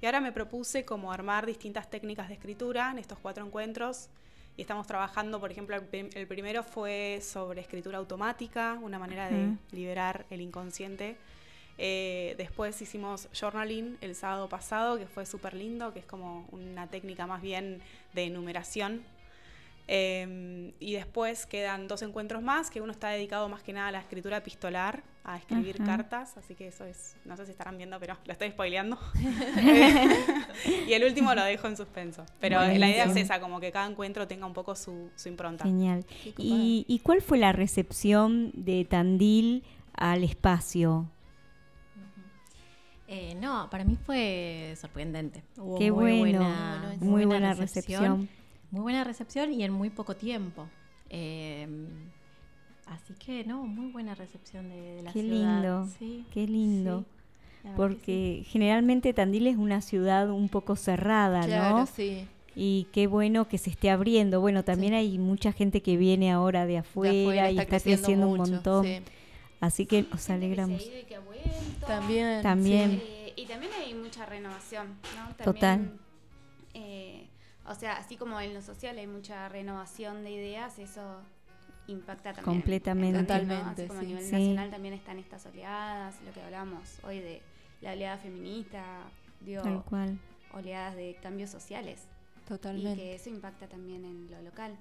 Y 0.00 0.06
ahora 0.06 0.20
me 0.20 0.32
propuse 0.32 0.84
como 0.84 1.12
armar 1.12 1.46
distintas 1.46 1.88
técnicas 1.88 2.28
de 2.28 2.34
escritura 2.34 2.90
en 2.90 2.98
estos 2.98 3.18
cuatro 3.18 3.44
encuentros. 3.44 4.08
Y 4.58 4.62
estamos 4.62 4.86
trabajando, 4.86 5.38
por 5.38 5.50
ejemplo, 5.50 5.76
el, 5.76 5.82
prim- 5.82 6.10
el 6.14 6.26
primero 6.26 6.62
fue 6.62 7.20
sobre 7.22 7.60
escritura 7.60 7.98
automática, 7.98 8.78
una 8.80 8.98
manera 8.98 9.28
de 9.28 9.54
liberar 9.70 10.24
el 10.30 10.40
inconsciente. 10.40 11.16
Eh, 11.78 12.34
después 12.38 12.80
hicimos 12.80 13.28
journaling 13.38 13.98
el 14.00 14.14
sábado 14.14 14.48
pasado, 14.48 14.98
que 14.98 15.06
fue 15.06 15.26
súper 15.26 15.54
lindo, 15.54 15.92
que 15.92 16.00
es 16.00 16.06
como 16.06 16.46
una 16.50 16.86
técnica 16.86 17.26
más 17.26 17.42
bien 17.42 17.80
de 18.14 18.24
enumeración. 18.24 19.02
Eh, 19.88 20.72
y 20.80 20.94
después 20.94 21.46
quedan 21.46 21.86
dos 21.86 22.02
encuentros 22.02 22.42
más, 22.42 22.70
que 22.70 22.80
uno 22.80 22.90
está 22.90 23.10
dedicado 23.10 23.48
más 23.48 23.62
que 23.62 23.72
nada 23.72 23.88
a 23.88 23.92
la 23.92 24.00
escritura 24.00 24.38
epistolar, 24.38 25.04
a 25.22 25.36
escribir 25.38 25.78
cartas, 25.84 26.36
así 26.36 26.54
que 26.54 26.68
eso 26.68 26.84
es, 26.84 27.16
no 27.24 27.36
sé 27.36 27.46
si 27.46 27.50
estarán 27.50 27.76
viendo, 27.76 27.98
pero 27.98 28.16
lo 28.24 28.32
estoy 28.32 28.50
spoileando. 28.50 28.98
y 30.88 30.92
el 30.92 31.04
último 31.04 31.34
lo 31.34 31.42
dejo 31.44 31.68
en 31.68 31.76
suspenso. 31.76 32.24
Pero 32.40 32.60
la 32.60 32.88
idea 32.88 33.04
es 33.04 33.16
esa, 33.16 33.40
como 33.40 33.60
que 33.60 33.70
cada 33.70 33.88
encuentro 33.88 34.26
tenga 34.26 34.46
un 34.46 34.54
poco 34.54 34.74
su, 34.74 35.10
su 35.14 35.28
impronta. 35.28 35.64
Genial. 35.64 36.04
Qué 36.06 36.32
copado. 36.32 36.54
¿Y, 36.56 36.84
y 36.88 36.98
cuál 37.00 37.22
fue 37.22 37.38
la 37.38 37.52
recepción 37.52 38.52
de 38.54 38.84
Tandil 38.84 39.64
al 39.94 40.24
espacio? 40.24 41.10
Eh, 43.08 43.36
no, 43.40 43.68
para 43.70 43.84
mí 43.84 43.96
fue 44.04 44.74
sorprendente. 44.80 45.42
Hubo 45.56 45.78
Qué 45.78 45.92
muy 45.92 46.20
bueno, 46.20 46.38
buena, 46.40 46.96
muy 47.00 47.24
buena 47.24 47.54
recepción. 47.54 48.28
Muy 48.70 48.80
buena 48.82 49.04
recepción 49.04 49.52
y 49.52 49.62
en 49.62 49.72
muy 49.72 49.90
poco 49.90 50.16
tiempo. 50.16 50.66
Eh, 51.08 51.68
así 52.86 53.14
que 53.14 53.44
no, 53.44 53.64
muy 53.64 53.92
buena 53.92 54.14
recepción 54.14 54.68
de, 54.68 54.80
de 54.96 55.02
la 55.02 55.12
Qué 55.12 55.20
ciudad. 55.22 55.60
lindo, 55.62 55.88
Sí, 55.98 56.24
qué 56.32 56.46
lindo. 56.48 57.04
sí, 57.62 57.68
Porque 57.76 58.44
generalmente 58.48 59.12
Tandil 59.12 59.46
es 59.46 59.56
una 59.56 59.80
ciudad 59.82 60.30
un 60.30 60.48
poco 60.48 60.74
cerrada, 60.76 61.44
Claro, 61.46 61.78
¿no? 61.78 61.86
sí. 61.86 62.26
Y 62.58 62.86
qué 62.90 63.06
bueno 63.06 63.48
que 63.48 63.58
se 63.58 63.68
esté 63.70 63.90
abriendo. 63.90 64.40
Bueno, 64.40 64.64
también 64.64 64.94
hay 64.94 65.18
mucha 65.18 65.52
gente 65.52 65.82
que 65.82 65.96
viene 65.98 66.32
ahora 66.32 66.64
de 66.64 66.78
afuera, 66.78 67.12
afuera, 67.20 67.50
y 67.50 67.58
está 67.58 67.66
creciendo 67.66 68.02
creciendo, 68.02 68.28
un 68.28 68.38
mucho, 68.38 68.52
montón. 68.52 68.86
Sí. 69.58 69.64
Así 69.64 69.86
que 69.86 70.02
nos 70.10 70.28
alegramos. 70.30 70.78
Que 70.82 70.84
se 70.86 70.90
ha 70.90 70.94
ido 70.94 71.02
y 71.02 71.04
que 71.06 71.16
ha 71.16 71.20
vuelto. 71.20 71.86
También. 71.86 72.42
También. 72.42 73.02
Eh, 73.04 73.32
y 73.36 73.46
también 73.46 73.72
hay 73.74 73.94
mucha 73.94 74.24
renovación, 74.26 74.88
¿no? 75.16 75.34
También, 75.34 75.44
Total. 75.44 76.00
eh, 76.74 77.28
o 77.66 77.74
sea, 77.74 77.96
así 77.96 78.16
como 78.16 78.40
en 78.40 78.54
lo 78.54 78.62
social 78.62 78.96
hay 78.98 79.06
mucha 79.06 79.48
renovación 79.48 80.22
de 80.24 80.30
ideas, 80.30 80.78
eso 80.78 81.20
impacta 81.88 82.32
también. 82.32 82.54
en- 82.56 82.60
Completamente. 82.62 83.18
en 83.20 83.26
Tandil, 83.26 83.48
¿no? 83.48 83.54
Totalmente, 83.54 83.82
Así 83.82 83.88
como 83.88 84.00
sí. 84.00 84.06
a 84.06 84.08
nivel 84.08 84.24
Sí. 84.24 84.32
nacional 84.32 84.70
también 84.70 84.94
están 84.94 85.18
estas 85.18 85.46
oleadas, 85.46 86.14
lo 86.24 86.32
que 86.32 86.40
hablamos 86.42 86.98
hoy 87.04 87.20
de 87.20 87.42
la 87.80 87.92
oleada 87.92 88.16
feminista, 88.18 88.82
digo, 89.40 89.62
Tal 89.62 89.82
cual. 89.84 90.18
oleadas 90.54 90.96
de 90.96 91.16
cambios 91.22 91.50
sociales. 91.50 92.06
Y 92.44 92.48
Totalmente. 92.48 93.00
que 93.02 93.14
eso 93.14 93.28
impacta 93.30 93.66
también 93.68 94.04
en 94.04 94.30
lo 94.30 94.40
local. 94.42 94.76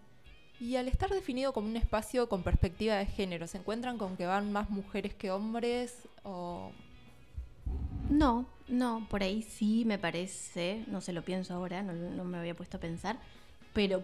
Y 0.60 0.78
al 0.78 0.88
estar 0.88 1.10
definido 1.10 1.52
como 1.54 1.68
un 1.68 1.76
espacio 1.76 2.30
con 2.30 2.44
perspectiva 2.44 2.96
de 2.96 3.06
género, 3.06 3.46
¿se 3.48 3.58
encuentran 3.58 3.98
con 3.98 4.16
que 4.16 4.26
van 4.26 4.52
más 4.52 4.70
mujeres 4.70 5.14
que 5.14 5.32
hombres? 5.32 6.08
O... 6.24 6.72
No, 8.10 8.46
no, 8.68 9.06
por 9.10 9.24
ahí 9.24 9.42
sí 9.42 9.84
me 9.86 9.98
parece, 9.98 10.84
no 10.88 11.02
se 11.02 11.12
lo 11.12 11.24
pienso 11.24 11.54
ahora, 11.54 11.82
no, 11.82 11.94
no 11.94 12.24
me 12.24 12.38
había 12.38 12.56
puesto 12.56 12.78
a 12.78 12.80
pensar, 12.80 13.18
pero 13.74 14.04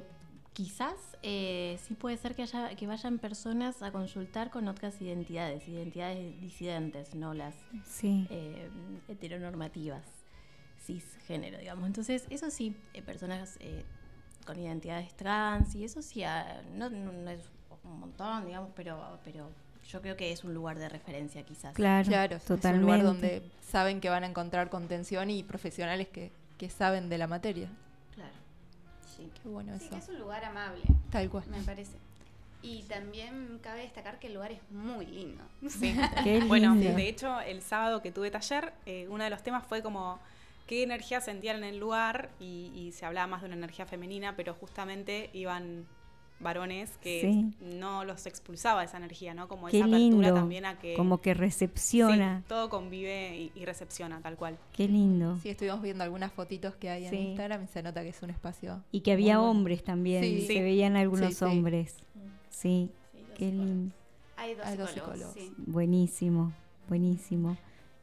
quizás 0.53 0.95
eh, 1.23 1.79
sí 1.87 1.93
puede 1.93 2.17
ser 2.17 2.35
que, 2.35 2.41
haya, 2.41 2.75
que 2.75 2.87
vayan 2.87 3.19
personas 3.19 3.81
a 3.81 3.91
consultar 3.91 4.49
con 4.49 4.67
otras 4.67 4.99
identidades, 5.01 5.67
identidades 5.67 6.39
disidentes, 6.41 7.15
no 7.15 7.33
las 7.33 7.55
Sí. 7.85 8.27
eh, 8.29 8.69
heteronormativas, 9.07 10.05
cisgénero, 10.85 11.59
digamos. 11.59 11.85
Entonces, 11.87 12.25
eso 12.29 12.49
sí, 12.49 12.75
eh, 12.93 13.01
personas 13.01 13.57
eh, 13.61 13.85
con 14.45 14.59
identidades 14.59 15.13
trans, 15.15 15.73
y 15.75 15.83
eso 15.83 16.01
sí, 16.01 16.23
ah, 16.23 16.61
no, 16.73 16.87
es 16.87 17.39
un 17.83 17.99
montón, 17.99 18.45
digamos, 18.45 18.69
pero, 18.75 19.19
pero 19.23 19.49
yo 19.87 20.01
creo 20.01 20.15
que 20.15 20.31
es 20.31 20.43
un 20.43 20.53
lugar 20.53 20.77
de 20.77 20.87
referencia 20.89 21.43
quizás. 21.43 21.73
Claro, 21.73 22.07
Claro, 22.07 22.35
es 22.37 22.49
un 22.49 22.55
totalmente. 22.57 22.81
lugar 22.85 23.03
donde 23.03 23.41
saben 23.61 23.99
que 24.01 24.09
van 24.09 24.23
a 24.23 24.27
encontrar 24.27 24.69
contención 24.69 25.29
y 25.29 25.43
profesionales 25.43 26.07
que, 26.09 26.31
que 26.57 26.69
saben 26.69 27.09
de 27.09 27.17
la 27.17 27.27
materia. 27.27 27.69
Claro. 28.13 28.33
Sí, 29.15 29.29
qué 29.41 29.49
bueno 29.49 29.77
Sí, 29.79 29.85
eso. 29.85 29.95
que 29.95 29.99
es 30.01 30.09
un 30.09 30.19
lugar 30.19 30.45
amable. 30.45 30.81
Tal 31.09 31.29
cual. 31.29 31.43
Me 31.49 31.61
parece. 31.63 31.97
Y 32.63 32.83
también 32.83 33.59
cabe 33.63 33.81
destacar 33.81 34.19
que 34.19 34.27
el 34.27 34.35
lugar 34.35 34.51
es 34.51 34.59
muy 34.69 35.07
lindo. 35.07 35.43
Sí. 35.67 35.95
Qué 36.23 36.41
Bueno, 36.41 36.75
lindo. 36.75 36.95
de 36.95 37.09
hecho, 37.09 37.41
el 37.41 37.63
sábado 37.63 38.03
que 38.03 38.11
tuve 38.11 38.29
taller, 38.29 38.71
eh, 38.85 39.07
uno 39.09 39.23
de 39.23 39.31
los 39.31 39.41
temas 39.41 39.65
fue 39.65 39.81
como 39.81 40.19
qué 40.71 40.83
energía 40.83 41.19
sentían 41.19 41.57
en 41.57 41.63
el 41.65 41.79
lugar 41.79 42.29
y, 42.39 42.71
y 42.73 42.93
se 42.93 43.05
hablaba 43.05 43.27
más 43.27 43.41
de 43.41 43.47
una 43.47 43.57
energía 43.57 43.85
femenina, 43.85 44.37
pero 44.37 44.53
justamente 44.53 45.29
iban 45.33 45.85
varones 46.39 46.89
que 47.01 47.19
Sí. 47.21 47.53
no 47.77 48.05
los 48.05 48.25
expulsaba 48.25 48.81
esa 48.85 48.95
energía, 48.95 49.33
¿no? 49.33 49.49
Como 49.49 49.67
Qué 49.67 49.79
esa 49.79 49.85
apertura 49.87 49.99
lindo. 50.29 50.33
también 50.33 50.65
a 50.65 50.79
que 50.79 50.93
Como 50.95 51.19
que 51.19 51.33
recepciona. 51.33 52.39
Sí, 52.39 52.45
todo 52.47 52.69
convive 52.69 53.35
y, 53.37 53.51
y 53.53 53.65
recepciona 53.65 54.21
tal 54.21 54.37
cual. 54.37 54.57
Qué 54.71 54.87
lindo. 54.87 55.37
Sí, 55.39 55.49
estuvimos 55.49 55.81
viendo 55.81 56.05
algunas 56.05 56.31
fotitos 56.31 56.73
que 56.77 56.89
hay 56.89 57.03
en 57.03 57.09
Sí. 57.11 57.17
Instagram 57.17 57.65
y 57.65 57.67
se 57.67 57.83
nota 57.83 58.01
que 58.01 58.09
es 58.09 58.21
un 58.23 58.29
espacio. 58.29 58.81
Y 58.93 59.01
que 59.01 59.11
había 59.11 59.39
bueno. 59.39 59.51
hombres 59.51 59.83
también. 59.83 60.23
Sí. 60.23 60.47
Se 60.47 60.61
veían 60.61 60.95
algunos 60.95 61.31
Sí, 61.31 61.35
sí. 61.35 61.43
hombres. 61.45 61.97
Sí. 62.49 62.89
Qué 63.37 63.51
lindo. 63.51 63.93
Hay 64.37 64.55
dos 64.55 64.65
Hay 64.65 64.77
dos 64.77 64.89
psicólogos, 64.89 65.33
psicólogos. 65.33 65.55
sí. 65.57 65.63
Buenísimo. 65.69 66.53
Buenísimo. 66.87 67.57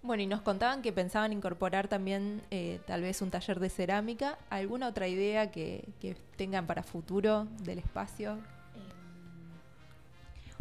Bueno, 0.08 0.22
y 0.22 0.26
nos 0.26 0.40
contaban 0.40 0.80
que 0.80 0.90
pensaban 0.90 1.34
incorporar 1.34 1.86
también 1.86 2.40
eh, 2.50 2.80
tal 2.86 3.02
vez 3.02 3.20
un 3.20 3.30
taller 3.30 3.60
de 3.60 3.68
cerámica. 3.68 4.38
¿Alguna 4.48 4.88
otra 4.88 5.06
idea 5.06 5.50
que, 5.50 5.86
tengan 6.34 6.66
para 6.66 6.82
futuro 6.82 7.46
del 7.60 7.78
espacio? 7.78 8.38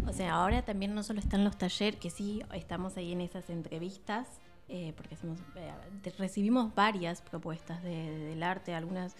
O 0.05 0.11
sea, 0.11 0.33
ahora 0.33 0.63
también 0.63 0.93
no 0.93 1.01
solo 1.01 1.21
están 1.21 1.45
los 1.45 1.57
talleres, 1.57 1.97
que 1.97 2.09
sí 2.09 2.43
estamos 2.53 2.97
ahí 2.97 3.13
en 3.13 3.21
esas 3.21 3.49
entrevistas, 3.49 4.27
eh, 4.67 4.91
porque 4.97 5.15
hacemos, 5.15 5.39
eh, 5.55 6.11
recibimos 6.17 6.75
varias 6.75 7.21
propuestas 7.21 7.81
de- 7.83 8.19
del 8.25 8.43
arte, 8.43 8.75
algunas 8.75 9.15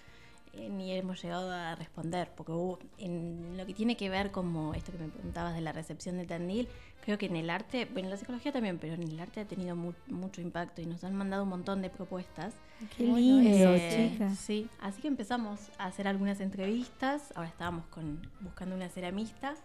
eh, 0.53 0.69
ni 0.69 0.91
hemos 0.93 1.21
llegado 1.21 1.51
a 1.51 1.75
responder, 1.75 2.29
porque 2.35 2.51
hubo- 2.51 2.79
en 2.97 3.55
lo 3.57 3.65
que 3.65 3.73
tiene 3.73 3.95
que 3.97 4.09
ver 4.09 4.31
como 4.31 4.73
esto 4.73 4.91
que 4.91 4.97
me 4.97 5.07
preguntabas 5.09 5.53
de 5.55 5.61
la 5.61 5.71
recepción 5.71 6.17
de 6.17 6.25
Tandil, 6.25 6.67
creo 7.01 7.17
que 7.17 7.27
en 7.27 7.35
el 7.35 7.49
arte, 7.49 7.85
bueno, 7.85 8.07
en 8.07 8.09
la 8.11 8.17
psicología 8.17 8.51
también, 8.51 8.77
pero 8.79 8.93
en 8.95 9.03
el 9.03 9.19
arte 9.19 9.39
ha 9.41 9.45
tenido 9.45 9.75
mu- 9.75 9.93
mucho 10.07 10.41
impacto 10.41 10.81
y 10.81 10.85
nos 10.85 11.03
han 11.03 11.15
mandado 11.15 11.43
un 11.43 11.49
montón 11.49 11.81
de 11.81 11.89
propuestas. 11.89 12.53
Qué 12.97 13.03
lindo, 13.03 13.75
Eh, 13.75 14.09
chicas. 14.11 14.37
Sí, 14.37 14.69
así 14.79 15.01
que 15.01 15.07
empezamos 15.07 15.71
a 15.77 15.85
hacer 15.85 16.07
algunas 16.07 16.39
entrevistas, 16.41 17.31
ahora 17.35 17.49
estábamos 17.49 17.85
con, 17.87 18.21
buscando 18.41 18.75
una 18.75 18.89
ceramista. 18.89 19.55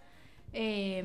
Eh, 0.54 1.02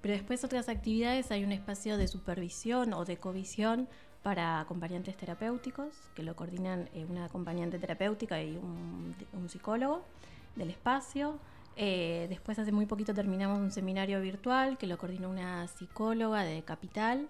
pero 0.00 0.14
después 0.14 0.42
otras 0.44 0.68
actividades, 0.68 1.30
hay 1.30 1.44
un 1.44 1.52
espacio 1.52 1.96
de 1.96 2.08
supervisión 2.08 2.92
o 2.94 3.04
de 3.04 3.16
covisión 3.16 3.88
para 4.26 4.58
acompañantes 4.58 5.16
terapéuticos, 5.16 5.94
que 6.16 6.24
lo 6.24 6.34
coordinan 6.34 6.90
eh, 6.94 7.06
una 7.08 7.26
acompañante 7.26 7.78
terapéutica 7.78 8.42
y 8.42 8.56
un, 8.56 9.14
un 9.32 9.48
psicólogo 9.48 10.02
del 10.56 10.70
espacio. 10.70 11.38
Eh, 11.76 12.26
después 12.28 12.58
hace 12.58 12.72
muy 12.72 12.86
poquito 12.86 13.14
terminamos 13.14 13.60
un 13.60 13.70
seminario 13.70 14.20
virtual 14.20 14.78
que 14.78 14.88
lo 14.88 14.98
coordinó 14.98 15.30
una 15.30 15.68
psicóloga 15.68 16.42
de 16.42 16.64
Capital, 16.64 17.28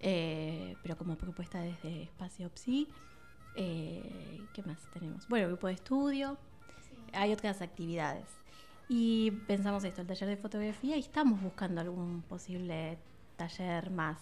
eh, 0.00 0.74
pero 0.82 0.96
como 0.96 1.14
propuesta 1.14 1.60
desde 1.60 2.02
Espacio 2.02 2.50
Psi. 2.52 2.88
Eh, 3.54 4.40
¿Qué 4.52 4.64
más 4.64 4.78
tenemos? 4.92 5.28
Bueno, 5.28 5.46
grupo 5.46 5.68
de 5.68 5.74
estudio. 5.74 6.36
Hay 7.12 7.32
otras 7.32 7.62
actividades. 7.62 8.26
Y 8.88 9.30
pensamos 9.46 9.84
esto, 9.84 10.00
el 10.00 10.08
taller 10.08 10.28
de 10.28 10.36
fotografía, 10.36 10.96
y 10.96 11.00
estamos 11.00 11.40
buscando 11.40 11.80
algún 11.80 12.22
posible 12.22 12.98
taller 13.36 13.92
más. 13.92 14.18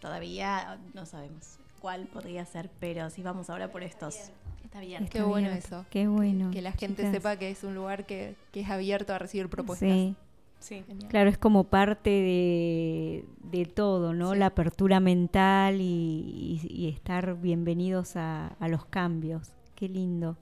Todavía 0.00 0.78
no 0.94 1.06
sabemos 1.06 1.58
cuál 1.80 2.06
podría 2.06 2.44
ser, 2.44 2.70
pero 2.80 3.10
si 3.10 3.22
vamos 3.22 3.50
ahora 3.50 3.70
por 3.70 3.82
estos. 3.82 4.16
Está 4.64 4.80
bien. 4.80 5.06
Qué 5.08 5.22
bueno 5.22 5.50
eso. 5.50 5.84
Qué 5.90 6.06
bueno. 6.08 6.50
Que 6.50 6.60
la 6.62 6.72
gente 6.72 7.02
chicas. 7.02 7.12
sepa 7.12 7.36
que 7.36 7.50
es 7.50 7.64
un 7.64 7.74
lugar 7.74 8.04
que, 8.06 8.34
que 8.52 8.60
es 8.60 8.70
abierto 8.70 9.14
a 9.14 9.18
recibir 9.18 9.48
propuestas. 9.48 9.88
Sí. 9.90 10.14
Sí. 10.58 10.84
Claro, 11.10 11.28
es 11.30 11.36
como 11.38 11.64
parte 11.64 12.10
de, 12.10 13.24
de 13.50 13.66
todo, 13.66 14.14
¿no? 14.14 14.32
Sí. 14.32 14.38
La 14.38 14.46
apertura 14.46 15.00
mental 15.00 15.80
y, 15.80 16.60
y- 16.64 16.66
y 16.74 16.88
estar 16.88 17.36
bienvenidos 17.40 18.16
a, 18.16 18.48
a 18.58 18.68
los 18.68 18.84
cambios. 18.86 19.52
Qué 19.76 19.88
lindo. 19.88 20.36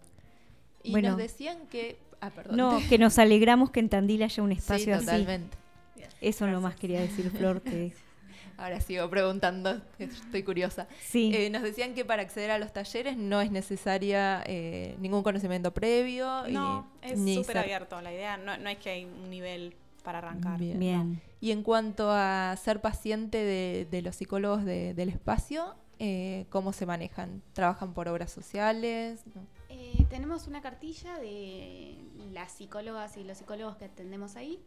Y 0.83 0.93
bueno, 0.93 1.11
nos 1.11 1.19
decían 1.19 1.59
que... 1.69 1.99
Ah, 2.21 2.31
perdón. 2.31 2.57
no, 2.57 2.79
que 2.89 2.97
nos 2.97 3.19
alegramos 3.19 3.71
que 3.71 3.81
en 3.81 3.89
Tandil 3.89 4.23
haya 4.23 4.43
un 4.43 4.51
Sí, 4.53 4.59
espacio 4.59 4.95
así. 4.97 5.05
totalmente. 5.05 5.57
Eso 6.21 6.47
nomás 6.47 6.77
quería 6.77 7.01
decir, 7.01 7.31
Flor. 7.31 7.61
que- 7.61 7.93
Ahora 8.57 8.81
sigo 8.81 9.09
preguntando, 9.11 9.81
estoy 9.99 10.43
curiosa. 10.43 10.87
Sí. 11.01 11.33
Eh, 11.35 11.51
nos 11.51 11.63
decían 11.63 11.95
que 11.95 12.05
para 12.05 12.23
acceder 12.23 12.51
a 12.51 12.59
los 12.59 12.73
talleres 12.73 13.17
no 13.17 13.41
es 13.41 13.51
necesaria 13.51 14.43
eh, 14.47 14.97
ningún 15.01 15.23
conocimiento 15.23 15.73
previo. 15.75 16.47
y- 16.49 16.53
No, 16.53 16.89
es 17.03 17.19
súper 17.35 17.59
abierto. 17.59 18.01
La 18.01 18.13
idea 18.13 18.37
no, 18.37 18.57
no 18.59 18.69
es 18.69 18.79
que 18.79 18.91
hay 18.91 19.05
un 19.05 19.29
nivel 19.31 19.75
para 20.03 20.19
arrancar. 20.19 20.59
Bien. 20.59 20.79
Bien. 20.79 21.23
Y 21.41 21.51
en 21.51 21.63
cuanto 21.63 22.11
a 22.11 22.55
ser 22.63 22.81
paciente 22.81 23.39
de, 23.39 23.87
de 23.91 24.03
los 24.03 24.17
psicólogos 24.17 24.65
de- 24.65 24.95
del 24.95 25.09
espacio, 25.09 25.75
eh, 25.99 26.47
¿cómo 26.51 26.73
se 26.73 26.87
manejan? 26.87 27.43
¿Trabajan 27.55 27.93
por 27.95 28.09
obras 28.09 28.31
sociales? 28.31 29.23
¿No? 29.35 29.43
Eh, 29.69 30.05
tenemos 30.11 30.47
una 30.47 30.61
cartilla 30.63 31.19
de 31.19 31.97
las 32.33 32.53
psicólogas 32.53 33.17
y 33.17 33.25
los 33.25 33.39
psicólogos 33.39 33.77
que 33.77 33.87
atendemos 33.87 34.37
ahí. 34.37 34.61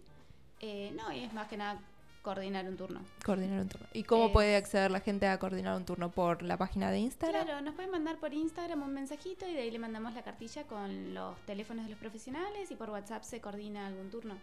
Eh, 0.60 0.92
no, 0.96 1.12
y 1.14 1.20
es 1.24 1.34
más 1.34 1.48
que 1.48 1.56
nada 1.58 1.80
coordinar 2.28 2.68
un 2.68 2.76
turno. 2.76 3.00
Coordinar 3.26 3.62
un 3.62 3.70
turno. 3.70 3.88
¿Y 3.94 4.04
cómo 4.04 4.26
Es- 4.28 4.32
puede 4.34 4.56
acceder 4.58 4.92
la 4.92 5.00
gente 5.00 5.28
a 5.28 5.40
coordinar 5.40 5.78
un 5.78 5.86
turno? 5.86 6.12
¿Por 6.12 6.44
la 6.44 6.58
página 6.58 6.92
de 6.92 7.00
Instagram? 7.00 7.46
Claro, 7.46 7.62
nos 7.62 7.74
pueden 7.76 7.90
mandar 7.92 8.18
por 8.18 8.34
Instagram 8.34 8.84
un 8.84 8.94
mensajito 8.94 9.48
y 9.48 9.54
de 9.54 9.62
ahí 9.62 9.72
le 9.72 9.80
mandamos 9.80 10.14
la 10.14 10.24
cartilla 10.24 10.64
con 10.64 11.14
los 11.14 11.38
teléfonos 11.46 11.86
de 11.86 11.92
los 11.92 12.00
profesionales 12.00 12.70
y 12.70 12.76
por 12.76 12.90
WhatsApp 12.90 13.24
se 13.24 13.40
coordina 13.40 13.88
algún 13.88 14.10
turno 14.10 14.36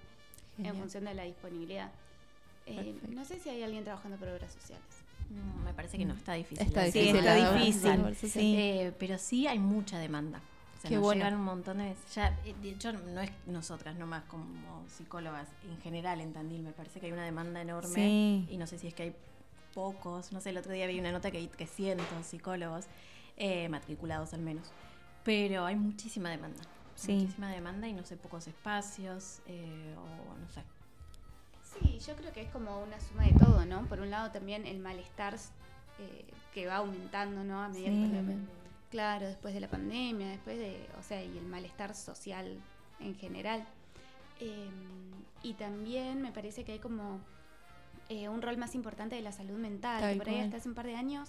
Genial. 0.56 0.74
en 0.74 0.81
función 0.81 1.05
de 1.05 1.15
la 1.15 1.24
disponibilidad. 1.24 1.90
Eh, 2.66 2.97
no 3.11 3.24
sé 3.27 3.39
si 3.39 3.51
hay 3.51 3.62
alguien 3.62 3.85
trabajando 3.85 4.16
por 4.16 4.28
obras 4.28 4.51
sociales. 4.52 4.85
No, 5.28 5.62
me 5.65 5.74
parece 5.74 5.98
que 5.98 6.06
no 6.06 6.15
está 6.15 6.32
difícil. 6.32 6.66
Está 6.66 6.86
Sí, 6.86 6.98
difícil 7.01 7.16
está 7.16 7.35
difícil. 7.59 8.31
sí. 8.31 8.56
Eh, 8.56 8.93
pero 8.98 9.19
sí 9.19 9.47
hay 9.47 9.59
mucha 9.59 9.98
demanda. 9.98 10.40
O 10.85 10.86
sea, 10.86 10.90
Qué 10.90 10.97
nos 10.97 11.05
bueno. 11.05 11.24
llegan 11.24 11.39
un 11.40 11.44
montón 11.47 11.78
de 11.78 11.85
veces. 11.85 12.15
Ya, 12.15 12.39
eh, 12.44 12.55
de 12.61 12.69
hecho, 12.70 12.93
no 12.93 13.20
es 13.23 13.31
nosotras 13.47 13.97
nomás 13.97 14.24
como 14.24 14.85
psicólogas, 14.89 15.48
en 15.66 15.81
general 15.81 16.20
en 16.20 16.32
Tandil 16.35 16.62
me 16.62 16.73
parece 16.73 17.01
que 17.01 17.06
hay 17.06 17.12
una 17.12 17.24
demanda 17.24 17.62
enorme. 17.62 17.94
Sí. 17.94 18.47
Y 18.51 18.56
no 18.59 18.66
sé 18.66 18.78
si 18.78 18.89
es 18.89 18.94
que 18.94 19.05
hay 19.05 19.16
pocos, 19.74 20.31
no 20.32 20.40
sé, 20.43 20.51
el 20.51 20.59
otro 20.59 20.73
día 20.73 20.86
vi 20.86 21.01
una 21.01 21.11
nota 21.11 21.31
que 21.31 21.39
hay 21.39 21.48
300 21.48 22.06
psicólogos, 22.27 22.85
eh, 23.39 23.69
matriculados 23.70 24.35
al 24.35 24.40
menos. 24.43 24.70
Pero 25.24 25.65
hay 25.65 25.74
muchísima 25.77 26.28
demanda. 26.28 26.62
Sí. 26.97 27.15
Muchísima 27.15 27.51
demanda 27.51 27.89
y 27.89 27.94
no 27.94 28.05
sé, 28.05 28.16
pocos 28.19 28.47
espacios, 28.47 29.40
eh, 29.47 29.94
o 29.97 30.39
no 30.39 30.48
sé. 30.51 30.62
Sí, 31.62 31.98
yo 32.06 32.15
creo 32.15 32.31
que 32.32 32.43
es 32.43 32.51
como 32.51 32.82
una 32.82 33.01
suma 33.01 33.24
de 33.24 33.32
todo, 33.32 33.65
¿no? 33.65 33.86
Por 33.86 34.01
un 34.01 34.11
lado 34.11 34.31
también 34.31 34.66
el 34.66 34.78
malestar 34.81 35.35
eh, 35.98 36.24
que 36.52 36.66
va 36.66 36.77
aumentando, 36.77 37.43
¿no? 37.43 37.62
A 37.62 37.69
medida 37.69 37.89
Sí. 37.89 38.11
que 38.12 38.36
claro, 38.95 39.27
después 39.27 39.53
de 39.55 39.59
la 39.61 39.66
pandemia, 39.69 40.29
después 40.29 40.57
de, 40.57 40.87
o 41.01 41.03
sea, 41.03 41.21
y 41.21 41.37
el 41.37 41.47
malestar 41.47 41.97
social 41.97 42.57
en 43.01 43.16
general. 43.16 43.66
Eh, 44.39 44.69
y 45.43 45.55
también 45.55 46.23
me 46.23 46.31
parece 46.31 46.62
que 46.65 46.73
hay 46.73 46.79
como 46.79 47.19
eh, 48.09 48.29
un 48.29 48.41
rol 48.41 48.57
más 48.57 48.77
importante 48.77 49.16
de 49.16 49.23
la 49.23 49.33
salud 49.33 49.59
mental, 49.59 50.01
Tal 50.01 50.12
que 50.12 50.19
por 50.19 50.29
ahí 50.29 50.35
cual. 50.35 50.45
hasta 50.45 50.57
hace 50.59 50.69
un 50.69 50.75
par 50.77 50.87
de 50.87 50.95
años, 50.95 51.29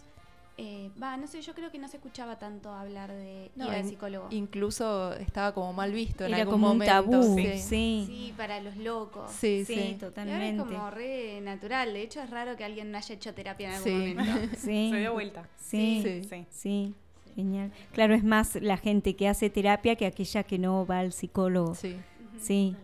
eh, 0.60 0.92
va, 1.02 1.18
no 1.18 1.26
sé, 1.26 1.42
yo 1.42 1.56
creo 1.56 1.72
que 1.72 1.80
no 1.80 1.88
se 1.88 1.98
escuchaba 1.98 2.38
tanto 2.38 2.72
hablar 2.72 3.12
de 3.12 3.50
No, 3.56 3.66
ir 3.66 3.72
al 3.72 3.80
in- 3.82 3.90
psicólogo. 3.90 4.28
Incluso 4.30 5.14
estaba 5.14 5.52
como 5.56 5.74
mal 5.74 5.92
visto 5.92 6.24
en 6.24 6.34
Era 6.34 6.42
algún 6.44 6.54
como 6.54 6.68
un 6.72 6.78
momento. 6.78 6.94
tabú, 6.94 7.36
sí. 7.36 7.58
sí. 7.58 8.04
Sí, 8.08 8.34
para 8.38 8.62
los 8.62 8.78
locos. 8.78 9.32
Sí, 9.32 9.66
sí. 9.66 9.74
Y 9.74 9.78
ahora 9.80 9.90
es 9.90 9.98
totalmente. 10.00 10.64
como 10.64 10.92
re 10.92 11.42
natural. 11.42 11.94
De 11.94 12.02
hecho, 12.04 12.22
es 12.22 12.30
raro 12.30 12.56
que 12.56 12.64
alguien 12.64 12.92
no 12.92 12.98
haya 13.00 13.16
hecho 13.16 13.34
terapia 13.34 13.70
en 13.70 13.74
algún 13.76 13.92
Sí. 14.04 14.14
momento. 14.14 14.56
Sí. 14.60 14.90
Se 14.92 15.00
dio 15.00 15.14
vuelta. 15.14 15.50
Sí, 15.58 16.02
Sí. 16.04 16.24
sí, 16.30 16.46
Sí. 16.52 16.96
Genial. 17.36 17.72
Claro, 17.92 18.14
es 18.16 18.24
más 18.24 18.56
la 18.56 18.78
gente 18.78 19.16
que 19.16 19.28
hace 19.28 19.50
terapia 19.50 19.96
que 19.96 20.06
aquella 20.06 20.44
que 20.44 20.58
no 20.58 20.86
va 20.86 21.00
al 21.00 21.12
psicólogo. 21.12 21.76
Sí. 21.76 21.98
Sí, 22.40 22.76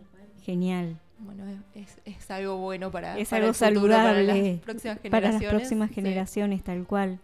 genial. 0.42 0.98
Bueno, 1.18 1.44
es, 1.74 1.98
es 2.04 2.30
algo 2.30 2.56
bueno 2.58 2.90
para, 2.90 3.16
es 3.18 3.28
para 3.30 3.38
algo 3.44 3.48
el 3.50 3.54
futuro, 3.54 3.74
saludable 3.94 4.26
para 4.26 4.40
las 4.50 4.60
próximas 4.60 4.98
generaciones. 4.98 5.10
para 5.10 5.30
las 5.32 5.42
próximas 5.44 5.88
Sí. 5.88 5.94
generaciones, 5.94 6.64
tal 6.64 6.86
cual. 6.86 7.18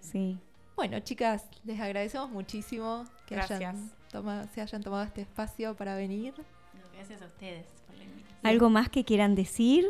Sí. 0.00 0.38
Bueno, 0.76 1.00
chicas, 1.00 1.44
les 1.64 1.80
agradecemos 1.80 2.30
muchísimo 2.30 3.04
que 3.26 3.36
hayan 3.38 3.90
tomado, 4.10 4.46
se 4.54 4.60
hayan 4.60 4.82
tomado 4.82 5.04
este 5.04 5.22
espacio 5.22 5.74
para 5.74 5.94
venir. 5.94 6.34
No, 6.36 6.82
gracias 6.94 7.22
a 7.22 7.26
ustedes 7.26 7.64
por 7.86 7.96
la 7.96 8.04
invitación. 8.04 8.40
¿Algo 8.42 8.70
más 8.70 8.88
que 8.90 9.04
quieran 9.04 9.34
decir? 9.34 9.86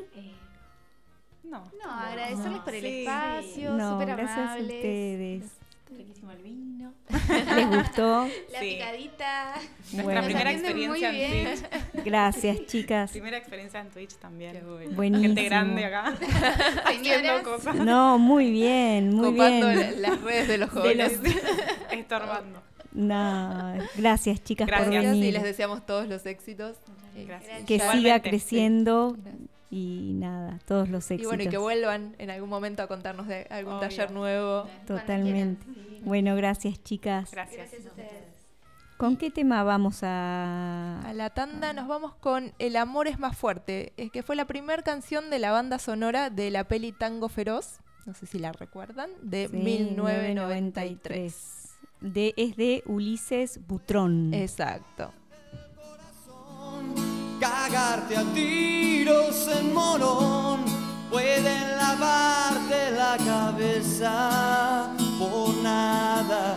No. 1.42 1.64
No, 1.82 1.90
agradecerles 1.90 2.60
por 2.60 2.74
el 2.74 2.82
Sí. 2.82 2.98
espacio, 3.00 3.74
No, 3.76 3.92
súper 3.92 4.08
gracias 4.16 4.38
a 4.38 4.44
amables. 4.52 4.74
ustedes. 4.76 5.52
Riquísimo 5.90 6.30
el 6.32 6.38
vino. 6.42 6.92
¿Les 7.54 7.68
gustó? 7.68 8.26
La 8.52 8.60
Sí. 8.60 8.70
picadita. 8.74 9.54
Nuestra 9.92 10.02
Bueno. 10.02 10.22
primera 10.24 10.50
experiencia 10.52 11.10
en. 11.10 11.44
Twitch. 11.60 11.64
Gracias, 12.04 12.66
chicas. 12.66 13.10
Primera 13.12 13.36
experiencia 13.38 13.80
en 13.80 13.88
Twitch 13.90 14.14
también. 14.16 14.60
Buenísimo. 14.94 15.22
Gente 15.22 15.44
grande 15.44 15.84
acá. 15.84 16.14
haciendo 16.86 17.42
cosas. 17.44 17.76
No, 17.76 18.18
muy 18.18 18.50
bien, 18.50 19.14
muy 19.14 19.30
Copando 19.30 19.68
bien. 19.68 20.02
la- 20.02 20.10
las 20.10 20.20
redes 20.22 20.48
de 20.48 20.58
los 20.58 20.74
De 20.74 20.80
jóvenes. 20.80 21.20
los- 21.22 21.34
Estorbando. 21.92 22.62
No, 22.92 23.74
gracias, 23.96 24.42
chicas, 24.42 24.66
por 24.68 24.78
Gracias 24.90 25.04
y 25.04 25.08
venir. 25.20 25.34
les 25.34 25.42
deseamos 25.42 25.84
todos 25.86 26.08
los 26.08 26.24
éxitos. 26.26 26.76
Gracias. 27.14 27.64
que 27.64 27.74
Igualmente, 27.76 27.98
siga 28.02 28.20
creciendo 28.20 29.16
Gracias. 29.22 29.48
Y 29.70 30.12
nada, 30.14 30.58
todos 30.66 30.88
los 30.88 31.10
éxitos. 31.10 31.24
Y 31.24 31.26
bueno, 31.36 31.42
y 31.44 31.48
que 31.48 31.58
vuelvan 31.58 32.14
en 32.18 32.30
algún 32.30 32.48
momento 32.48 32.82
a 32.82 32.86
contarnos 32.86 33.26
de 33.26 33.46
algún 33.50 33.74
Obvio. 33.74 33.88
taller 33.88 34.10
nuevo. 34.10 34.66
Totalmente. 34.86 35.64
Bueno, 36.02 36.34
gracias, 36.36 36.82
chicas. 36.82 37.30
Gracias. 37.32 37.56
Gracias 37.58 37.84
a 37.86 37.88
ustedes. 37.88 38.10
¿Con 38.96 39.16
qué 39.18 39.30
tema 39.30 39.62
vamos 39.62 39.98
a...? 40.02 41.02
A 41.04 41.12
la 41.12 41.28
tanda 41.30 41.74
nos 41.74 41.86
vamos 41.86 42.14
con 42.14 42.54
El 42.58 42.76
amor 42.76 43.08
es 43.08 43.18
más 43.18 43.36
fuerte, 43.36 43.92
eh, 43.98 44.08
que 44.08 44.22
fue 44.22 44.36
la 44.36 44.46
primera 44.46 44.82
canción 44.82 45.28
de 45.28 45.38
la 45.38 45.50
banda 45.50 45.78
sonora 45.78 46.30
de 46.30 46.50
la 46.50 46.64
peli 46.64 46.92
Tango 46.92 47.28
Feroz, 47.28 47.80
no 48.06 48.14
sé 48.14 48.24
si 48.24 48.38
la 48.38 48.52
recuerdan, 48.52 49.10
de 49.20 49.48
Sí, 49.48 49.56
1993. 49.56 51.74
De, 52.00 52.32
es 52.38 52.56
de 52.56 52.82
Ulises 52.86 53.60
Butrón. 53.66 54.32
Exacto. 54.32 55.12
Cagarte 57.40 58.16
a 58.16 58.24
en 59.08 59.72
morón 59.72 60.64
pueden 61.10 61.76
lavarte 61.76 62.90
la 62.90 63.16
cabeza 63.16 64.90
por 65.16 65.54
nada. 65.62 66.56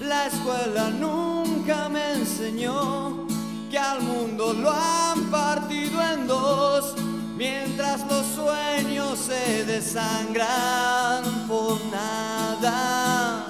La 0.00 0.26
escuela 0.26 0.90
nunca 0.90 1.88
me 1.88 2.12
enseñó 2.12 3.26
que 3.68 3.78
al 3.78 4.00
mundo 4.02 4.52
lo 4.52 4.70
han 4.70 5.28
partido 5.32 6.00
en 6.02 6.28
dos, 6.28 6.94
mientras 7.36 8.06
los 8.06 8.24
sueños 8.26 9.18
se 9.18 9.64
desangran 9.64 11.24
por 11.48 11.80
nada. 11.86 13.46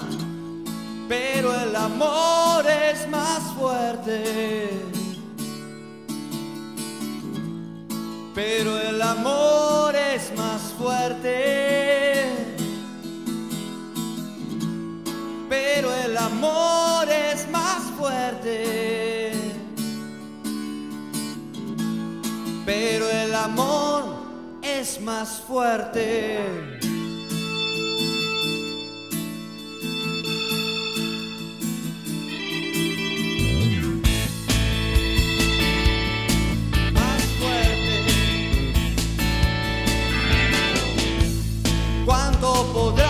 Pero 1.07 1.55
el 1.55 1.77
amor 1.77 2.65
es 2.67 3.07
más 3.11 3.43
fuerte 3.59 4.90
pero 8.41 8.81
el 8.81 9.03
amor 9.03 9.95
es 9.95 10.33
más 10.35 10.63
fuerte. 10.79 12.25
Pero 15.51 15.95
el 15.95 16.17
amor 16.17 17.07
es 17.11 17.47
más 17.51 17.83
fuerte. 17.99 19.33
Pero 22.65 23.11
el 23.11 23.35
amor 23.35 24.05
es 24.63 24.99
más 25.03 25.43
fuerte. 25.47 26.80
poder. 42.73 43.10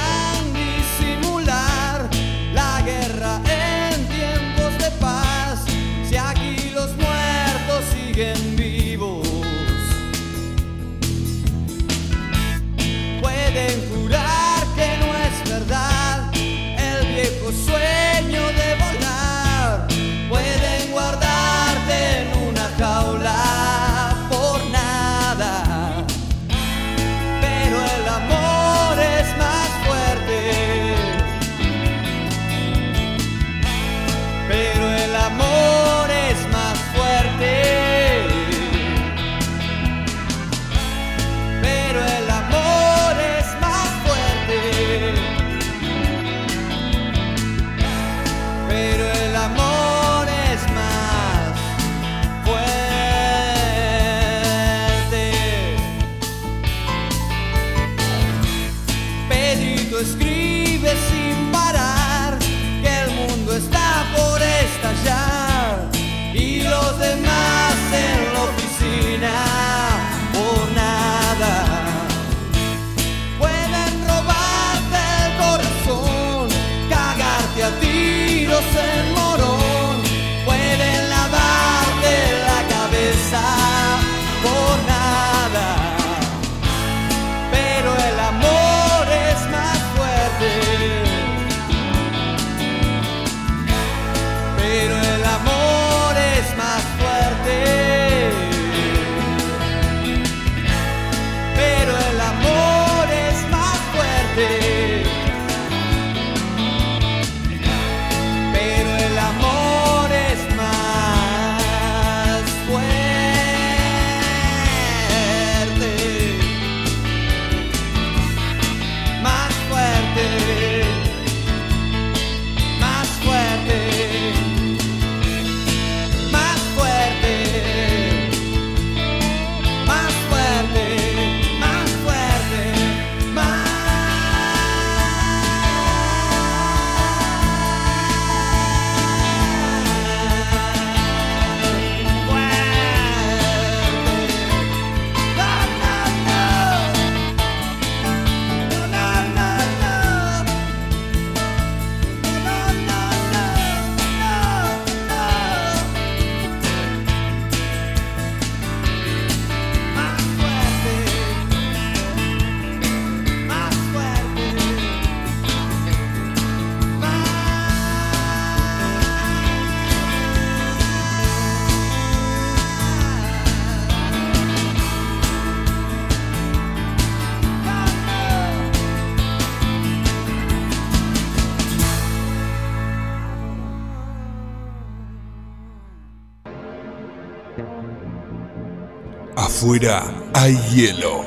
hay 190.35 190.57
hielo. 190.71 191.25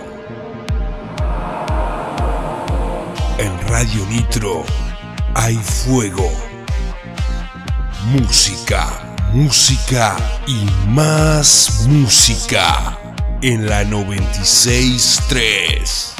En 3.39 3.67
Radio 3.67 4.05
Nitro 4.07 4.63
hay 5.33 5.55
fuego. 5.55 6.31
Música, 8.05 9.15
música 9.33 10.15
y 10.45 10.65
más 10.87 11.87
música 11.87 12.95
en 13.41 13.67
la 13.67 13.83
963. 13.85 16.12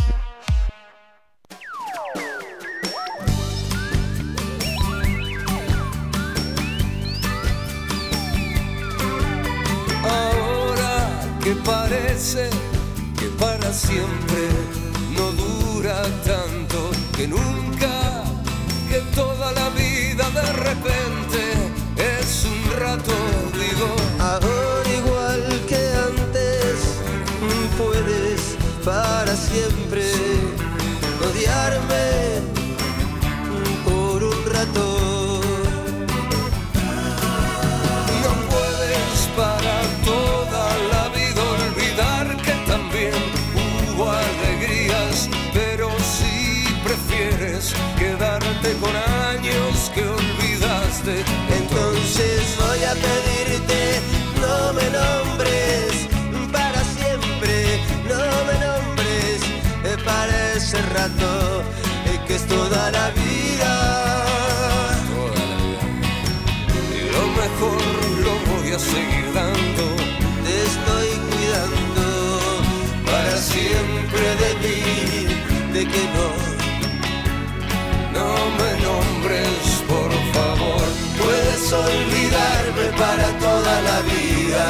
Vida. 84.54 84.70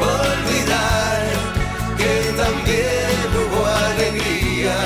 Olvidar 0.00 1.22
que 1.98 2.14
también 2.36 3.28
hubo 3.38 3.66
alegría. 3.66 4.78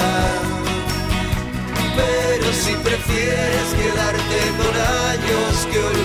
Pero 1.97 2.53
si 2.53 2.73
prefieres 2.89 3.69
quedarte 3.81 4.39
con 4.59 4.75
años 5.11 5.67
que 5.71 5.79
olvidaste, 5.79 6.04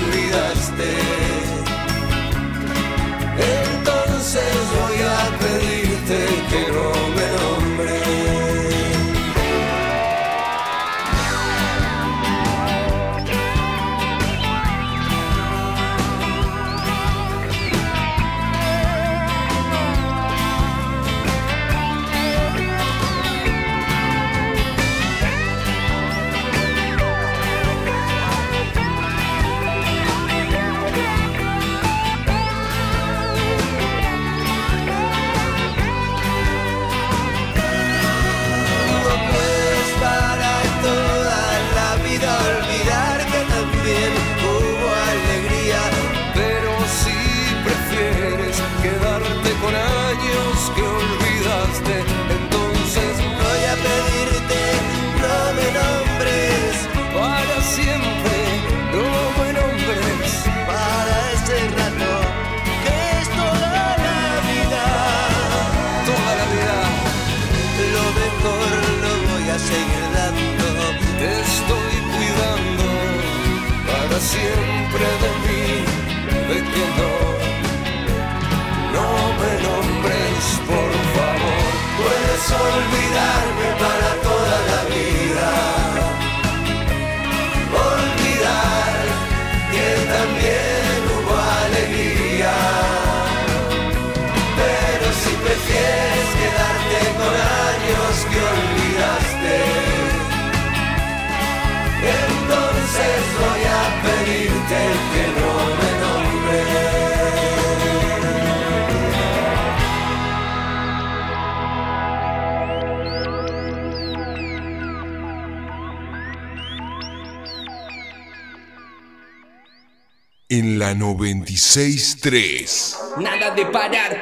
En 120.80 120.86
la 120.86 120.94
96.3. 120.94 123.18
Nada 123.18 123.54
de 123.54 123.66
parar. 123.66 124.22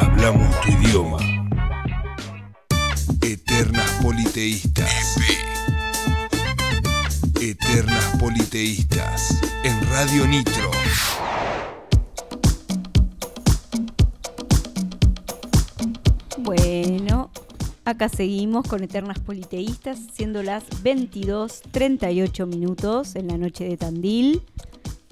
Hablamos 0.00 0.60
tu 0.62 0.70
idioma. 0.70 1.18
Eternas 3.20 3.90
politeístas. 4.02 5.18
Eternas 7.42 8.04
politeístas. 8.18 9.38
En 9.62 9.78
Radio 9.90 10.26
Nitro. 10.26 10.70
Acá 17.90 18.08
seguimos 18.08 18.66
con 18.68 18.82
Eternas 18.84 19.18
Politeístas, 19.18 19.98
siendo 20.12 20.42
las 20.44 20.64
22.38 20.82 22.46
minutos 22.46 23.16
en 23.16 23.26
la 23.26 23.36
noche 23.36 23.64
de 23.64 23.76
Tandil. 23.76 24.42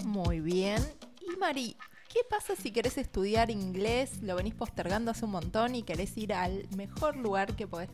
Muy 0.05 0.39
bien. 0.39 0.81
Y 1.21 1.37
Mari, 1.39 1.77
¿qué 2.13 2.21
pasa 2.31 2.55
si 2.55 2.71
querés 2.71 2.97
estudiar 2.97 3.51
inglés, 3.51 4.23
lo 4.23 4.37
venís 4.37 4.55
postergando 4.55 5.11
hace 5.11 5.25
un 5.25 5.33
montón 5.33 5.75
y 5.75 5.83
querés 5.83 6.17
ir 6.17 6.33
al 6.33 6.69
mejor 6.77 7.17
lugar 7.17 7.57
que 7.57 7.67
podés 7.67 7.91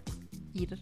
ir? 0.53 0.79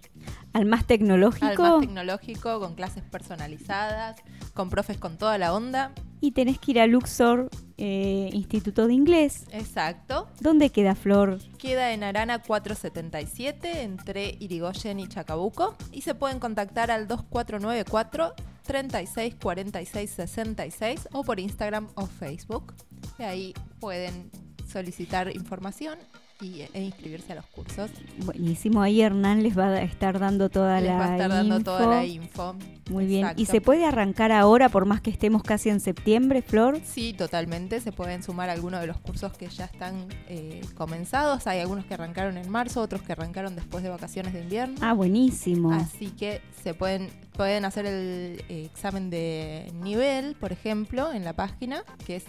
Al 0.52 0.66
más 0.66 0.84
tecnológico. 0.84 1.46
Al 1.46 1.58
más 1.58 1.80
tecnológico, 1.80 2.58
con 2.58 2.74
clases 2.74 3.04
personalizadas, 3.04 4.16
con 4.52 4.68
profes 4.68 4.98
con 4.98 5.16
toda 5.16 5.38
la 5.38 5.54
onda. 5.54 5.92
y 6.20 6.32
tenés 6.32 6.58
que 6.58 6.72
ir 6.72 6.80
a 6.80 6.86
Luxor 6.88 7.50
eh, 7.84 8.30
Instituto 8.32 8.86
de 8.86 8.94
Inglés. 8.94 9.44
Exacto. 9.50 10.28
¿Dónde 10.38 10.70
queda 10.70 10.94
Flor? 10.94 11.40
Queda 11.58 11.92
en 11.92 12.04
Arana 12.04 12.40
477 12.40 13.82
entre 13.82 14.36
Irigoyen 14.38 15.00
y 15.00 15.08
Chacabuco 15.08 15.74
y 15.90 16.02
se 16.02 16.14
pueden 16.14 16.38
contactar 16.38 16.92
al 16.92 17.08
2494 17.08 18.34
36 18.62 19.34
46 19.42 20.10
66 20.10 21.08
o 21.12 21.24
por 21.24 21.40
Instagram 21.40 21.88
o 21.96 22.06
Facebook. 22.06 22.72
Y 23.18 23.24
ahí 23.24 23.54
pueden 23.80 24.30
solicitar 24.70 25.34
información 25.34 25.98
y, 26.42 26.62
e 26.72 26.82
inscribirse 26.82 27.32
a 27.32 27.36
los 27.36 27.46
cursos. 27.46 27.90
Buenísimo, 28.24 28.82
ahí 28.82 29.00
Hernán 29.00 29.42
les 29.42 29.56
va 29.56 29.68
a 29.68 29.82
estar 29.82 30.18
dando 30.18 30.50
toda 30.50 30.80
Les 30.80 30.90
la 30.90 30.98
va 30.98 31.06
a 31.06 31.12
estar 31.12 31.30
dando 31.30 31.56
info. 31.58 31.64
toda 31.64 31.86
la 31.86 32.04
info. 32.04 32.56
Muy 32.90 33.06
bien. 33.06 33.20
¿Y 33.20 33.22
Exacto. 33.42 33.52
se 33.52 33.60
puede 33.60 33.86
arrancar 33.86 34.32
ahora 34.32 34.68
por 34.68 34.84
más 34.84 35.00
que 35.00 35.10
estemos 35.10 35.42
casi 35.42 35.70
en 35.70 35.80
septiembre, 35.80 36.42
Flor? 36.42 36.80
Sí, 36.84 37.12
totalmente. 37.12 37.80
Se 37.80 37.92
pueden 37.92 38.22
sumar 38.22 38.50
algunos 38.50 38.80
de 38.80 38.86
los 38.88 38.98
cursos 38.98 39.32
que 39.36 39.48
ya 39.48 39.66
están 39.66 40.06
eh, 40.28 40.60
comenzados. 40.74 41.46
Hay 41.46 41.60
algunos 41.60 41.84
que 41.86 41.94
arrancaron 41.94 42.36
en 42.36 42.50
marzo, 42.50 42.82
otros 42.82 43.02
que 43.02 43.12
arrancaron 43.12 43.54
después 43.54 43.84
de 43.84 43.90
vacaciones 43.90 44.32
de 44.34 44.40
invierno. 44.40 44.74
Ah, 44.80 44.94
buenísimo. 44.94 45.72
Así 45.72 46.08
que 46.10 46.40
se 46.62 46.74
pueden, 46.74 47.08
pueden 47.36 47.64
hacer 47.64 47.86
el 47.86 48.42
eh, 48.48 48.64
examen 48.64 49.10
de 49.10 49.72
nivel, 49.82 50.34
por 50.34 50.50
ejemplo, 50.52 51.12
en 51.12 51.24
la 51.24 51.34
página, 51.34 51.84
que 52.04 52.16
es 52.16 52.24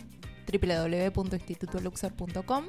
www.institutoluxor.com 0.51 2.65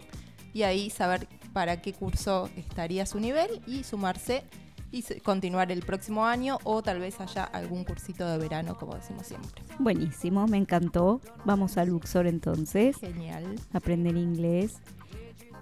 y 0.54 0.62
ahí 0.62 0.88
saber 0.88 1.28
para 1.52 1.82
qué 1.82 1.92
curso 1.92 2.48
estaría 2.56 3.04
su 3.04 3.20
nivel 3.20 3.60
y 3.66 3.84
sumarse 3.84 4.44
y 4.90 5.02
continuar 5.20 5.72
el 5.72 5.82
próximo 5.82 6.24
año 6.24 6.58
o 6.62 6.80
tal 6.80 7.00
vez 7.00 7.20
haya 7.20 7.42
algún 7.44 7.82
cursito 7.84 8.26
de 8.28 8.38
verano, 8.38 8.76
como 8.76 8.94
decimos 8.94 9.26
siempre. 9.26 9.50
Buenísimo, 9.80 10.46
me 10.46 10.56
encantó. 10.56 11.20
Vamos 11.44 11.76
a 11.76 11.84
Luxor 11.84 12.28
entonces. 12.28 12.96
Genial. 12.98 13.56
Aprender 13.72 14.16
inglés. 14.16 14.78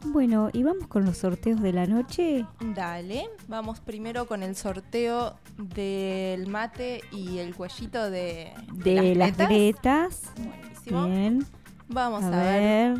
Bueno, 0.05 0.51
y 0.53 0.65
vamos 0.65 0.87
con 0.89 1.05
los 1.05 1.17
sorteos 1.19 1.63
de 1.63 1.73
la 1.73 1.87
noche. 1.87 2.45
Dale, 2.75 3.31
vamos 3.49 3.81
primero 3.81 4.27
con 4.27 4.43
el 4.43 4.55
sorteo 4.57 5.37
del 5.57 6.49
mate 6.49 7.01
y 7.13 7.39
el 7.39 7.55
cuellito 7.55 8.11
de, 8.11 8.53
De 8.73 9.15
las 9.15 9.37
gretas. 9.37 9.49
gretas. 9.49 10.23
Buenísimo. 10.37 11.07
Bien. 11.07 11.47
Vamos 11.93 12.25
a, 12.25 12.29
A 12.29 12.31
ver, 12.31 12.97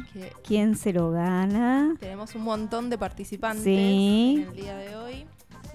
quién 0.47 0.77
se 0.77 0.93
lo 0.93 1.11
gana. 1.11 1.95
tenemos 1.99 2.35
un 2.35 2.43
montón 2.43 2.91
de 2.91 2.99
participantes 2.99 3.65
Sí. 3.65 4.43
en 4.43 4.49
el 4.51 4.57
día 4.57 4.77
de 4.77 4.97
hoy. 4.97 5.27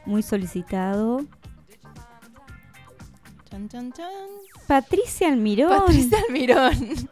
Muy 0.06 0.22
solicitado. 0.24 1.22
Chan, 3.50 3.70
chan, 3.70 3.92
chan. 3.94 4.12
Patricia 4.68 5.28
Almirón. 5.30 5.70
Patricia 5.80 6.18
Almirón. 6.28 7.10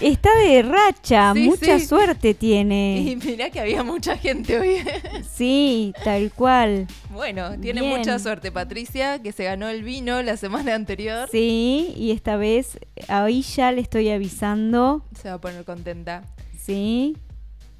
Está 0.00 0.28
de 0.46 0.62
racha, 0.62 1.32
Sí, 1.34 1.40
mucha 1.44 1.78
sí. 1.78 1.86
suerte 1.86 2.30
Y 2.30 2.34
tiene. 2.34 3.18
mirá 3.24 3.50
que 3.50 3.60
había 3.60 3.82
mucha 3.82 4.16
gente 4.16 4.58
hoy. 4.58 4.76
Sí, 5.32 5.92
tal 6.04 6.30
cual. 6.32 6.86
bueno, 7.10 7.58
tiene 7.60 7.80
Bien. 7.82 7.98
mucha 7.98 8.18
suerte 8.18 8.52
Patricia, 8.52 9.20
que 9.20 9.32
se 9.32 9.44
ganó 9.44 9.68
el 9.68 9.82
vino 9.82 10.22
la 10.22 10.36
semana 10.36 10.74
anterior. 10.74 11.28
Sí, 11.30 11.92
y 11.96 12.10
esta 12.12 12.36
vez 12.36 12.78
ahí 13.08 13.42
ya 13.42 13.72
le 13.72 13.80
estoy 13.80 14.10
avisando. 14.10 15.04
Se 15.20 15.28
va 15.28 15.34
a 15.34 15.40
poner 15.40 15.64
contenta. 15.64 16.22
Sí, 16.58 17.16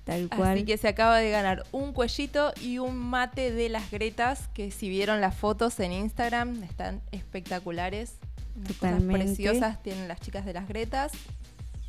tal 0.04 0.28
cual. 0.28 0.54
Así 0.54 0.64
que 0.64 0.76
se 0.76 0.88
acaba 0.88 1.18
de 1.18 1.30
ganar 1.30 1.64
un 1.72 1.92
cuellito 1.92 2.52
y 2.60 2.78
un 2.78 2.96
mate 2.96 3.50
de 3.52 3.68
las 3.68 3.90
Gretas, 3.90 4.48
que 4.52 4.70
si 4.70 4.88
vieron 4.88 5.20
las 5.20 5.34
fotos 5.34 5.78
en 5.80 5.92
Instagram, 5.92 6.62
están 6.64 7.00
espectaculares. 7.12 8.14
Unas 8.56 8.68
Cosas 8.68 8.78
Totalmente. 8.80 9.24
preciosas 9.24 9.82
tienen 9.82 10.06
las 10.06 10.20
chicas 10.20 10.44
de 10.44 10.52
las 10.52 10.68
Gretas, 10.68 11.12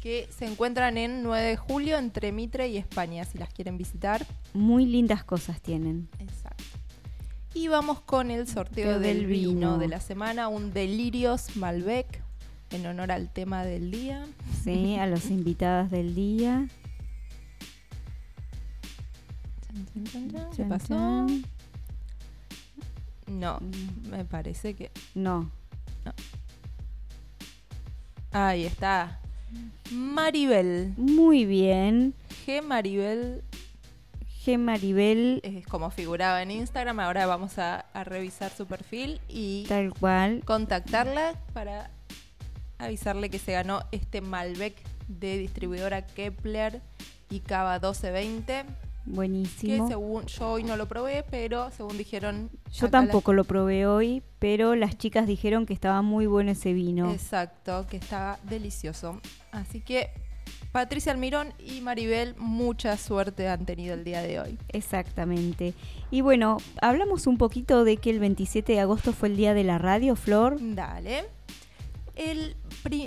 que 0.05 0.29
se 0.29 0.45
encuentran 0.45 0.99
en 0.99 1.23
9 1.23 1.43
de 1.43 1.57
julio 1.57 1.97
entre 1.97 2.31
Mitre 2.31 2.67
y 2.67 2.77
España, 2.77 3.25
si 3.25 3.39
las 3.39 3.51
quieren 3.51 3.75
visitar. 3.75 4.23
Muy 4.53 4.85
lindas 4.85 5.23
cosas 5.23 5.59
tienen. 5.61 6.07
Exacto. 6.19 6.63
Y 7.55 7.69
vamos 7.69 8.01
con 8.01 8.29
el 8.29 8.47
sorteo 8.47 8.99
del 8.99 9.01
del 9.01 9.25
vino 9.25 9.49
vino. 9.49 9.77
de 9.79 9.87
la 9.87 9.99
semana, 9.99 10.47
un 10.47 10.71
Delirios 10.71 11.57
Malbec, 11.57 12.21
en 12.69 12.85
honor 12.85 13.11
al 13.11 13.33
tema 13.33 13.65
del 13.65 13.89
día. 13.89 14.27
Sí, 14.63 14.95
a 14.95 15.07
las 15.07 15.31
invitadas 15.31 15.89
del 15.89 16.13
día. 16.13 16.67
¿Qué 20.55 20.65
pasó? 20.65 21.25
No, 23.25 23.59
me 24.11 24.23
parece 24.23 24.75
que... 24.75 24.91
No. 25.15 25.49
Ahí 28.31 28.65
está. 28.65 29.19
Maribel. 29.91 30.93
Muy 30.97 31.45
bien. 31.45 32.13
G. 32.45 32.61
Maribel 32.61 33.43
G. 34.45 34.59
Maribel, 34.59 35.41
es 35.43 35.65
como 35.65 35.89
figuraba 35.89 36.43
en 36.43 36.51
Instagram. 36.51 36.99
Ahora 36.99 37.25
vamos 37.25 37.57
a, 37.57 37.79
a 37.79 38.03
revisar 38.03 38.51
su 38.51 38.67
perfil 38.67 39.19
y 39.27 39.65
tal 39.67 39.91
cual. 39.91 40.43
contactarla 40.45 41.33
para 41.53 41.89
avisarle 42.77 43.31
que 43.31 43.39
se 43.39 43.53
ganó 43.53 43.81
este 43.91 44.21
Malbec 44.21 44.75
de 45.07 45.39
distribuidora 45.39 46.05
Kepler 46.05 46.81
y 47.31 47.39
Cava 47.39 47.79
1220. 47.79 48.65
Que 49.05 49.11
Buenísimo. 49.11 49.87
según 49.87 50.25
yo 50.25 50.49
hoy 50.51 50.63
no 50.63 50.75
lo 50.77 50.87
probé, 50.87 51.23
pero 51.29 51.69
según 51.71 51.97
dijeron. 51.97 52.49
Yo 52.73 52.87
la- 52.87 52.91
tampoco 52.91 53.33
lo 53.33 53.43
probé 53.43 53.85
hoy, 53.85 54.23
pero 54.39 54.75
las 54.75 54.97
chicas 54.97 55.27
dijeron 55.27 55.65
que 55.65 55.73
estaba 55.73 56.01
muy 56.01 56.25
bueno 56.25 56.51
ese 56.51 56.73
vino. 56.73 57.11
Exacto, 57.11 57.85
que 57.87 57.97
estaba 57.97 58.39
delicioso. 58.43 59.21
Así 59.51 59.79
que 59.81 60.09
Patricia 60.71 61.11
Almirón 61.11 61.53
y 61.59 61.81
Maribel, 61.81 62.35
mucha 62.37 62.97
suerte 62.97 63.47
han 63.47 63.65
tenido 63.65 63.93
el 63.93 64.03
día 64.03 64.21
de 64.21 64.39
hoy. 64.39 64.57
Exactamente. 64.69 65.73
Y 66.11 66.21
bueno, 66.21 66.57
hablamos 66.81 67.27
un 67.27 67.37
poquito 67.37 67.83
de 67.83 67.97
que 67.97 68.09
el 68.09 68.19
27 68.19 68.73
de 68.73 68.79
agosto 68.81 69.13
fue 69.13 69.29
el 69.29 69.37
día 69.37 69.53
de 69.53 69.63
la 69.63 69.77
radio, 69.77 70.15
Flor. 70.15 70.57
Dale. 70.59 71.25
El, 72.15 72.55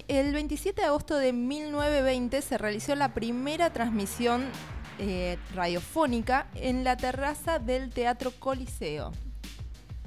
el 0.09 0.33
27 0.33 0.81
de 0.83 0.87
agosto 0.87 1.17
de 1.17 1.33
1920 1.33 2.41
se 2.43 2.57
realizó 2.59 2.95
la 2.95 3.15
primera 3.15 3.73
transmisión 3.73 4.45
eh, 4.99 5.39
radiofónica 5.55 6.47
en 6.55 6.85
la 6.85 6.97
terraza 6.97 7.59
del 7.59 7.91
Teatro 7.91 8.33
Coliseo. 8.39 9.13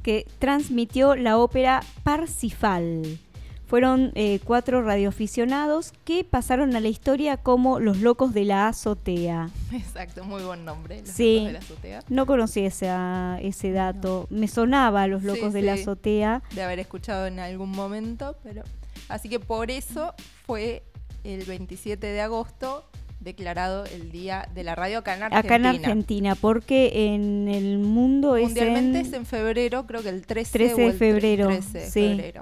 que 0.04 0.26
transmitió 0.40 1.16
la 1.16 1.38
ópera 1.38 1.82
Parsifal. 2.04 3.20
Fueron 3.68 4.12
eh, 4.16 4.40
cuatro 4.44 4.82
radioaficionados 4.82 5.94
que 6.04 6.24
pasaron 6.26 6.76
a 6.76 6.80
la 6.82 6.88
historia 6.90 7.38
como 7.38 7.80
los 7.80 8.00
locos 8.00 8.34
de 8.34 8.44
la 8.44 8.68
azotea. 8.68 9.50
Exacto, 9.72 10.24
muy 10.26 10.44
buen 10.44 10.66
nombre. 10.66 11.00
los 11.02 11.10
Sí, 11.10 11.36
locos 11.36 11.46
de 11.48 11.54
la 11.54 11.60
azotea. 11.60 12.00
no 12.10 12.26
conocía 12.26 12.66
esa- 12.68 13.38
ese 13.42 13.72
dato. 13.72 14.28
Me 14.30 14.48
sonaba 14.48 15.04
a 15.04 15.08
los 15.08 15.24
locos 15.24 15.50
Sí, 15.54 15.54
de 15.54 15.62
la 15.62 15.74
azotea. 15.74 16.42
De 16.54 16.64
haber 16.64 16.80
escuchado 16.80 17.28
en 17.28 17.40
algún 17.40 17.70
momento, 17.72 18.36
pero. 18.44 18.64
Así 19.08 19.30
que 19.30 19.40
por 19.40 19.72
eso 19.72 20.14
fue 20.46 20.84
el 21.24 21.46
27 21.46 22.08
de 22.08 22.22
agosto 22.22 22.84
declarado 23.22 23.86
el 23.86 24.12
Día 24.12 24.50
de 24.54 24.64
la 24.64 24.76
Radio 24.76 25.00
acá 25.00 25.16
en 25.16 25.24
Argentina. 25.24 25.40
Acá 25.40 25.56
en 25.56 25.66
Argentina, 25.66 26.36
porque 26.36 27.14
en 27.14 27.48
el 27.48 27.78
mundo 27.78 28.36
es 28.36 28.46
Mundialmente 28.46 29.00
en... 29.00 29.06
es 29.06 29.14
en 29.14 29.26
febrero, 29.26 29.86
creo 29.86 30.02
que 30.02 30.10
el 30.10 30.26
13, 30.26 30.52
13 30.52 30.74
o 30.74 30.78
de 30.78 30.86
el 30.88 30.94
febrero, 30.94 31.48
13 31.48 31.80
de 31.80 31.86
sí. 31.86 31.92
febrero. 31.92 32.42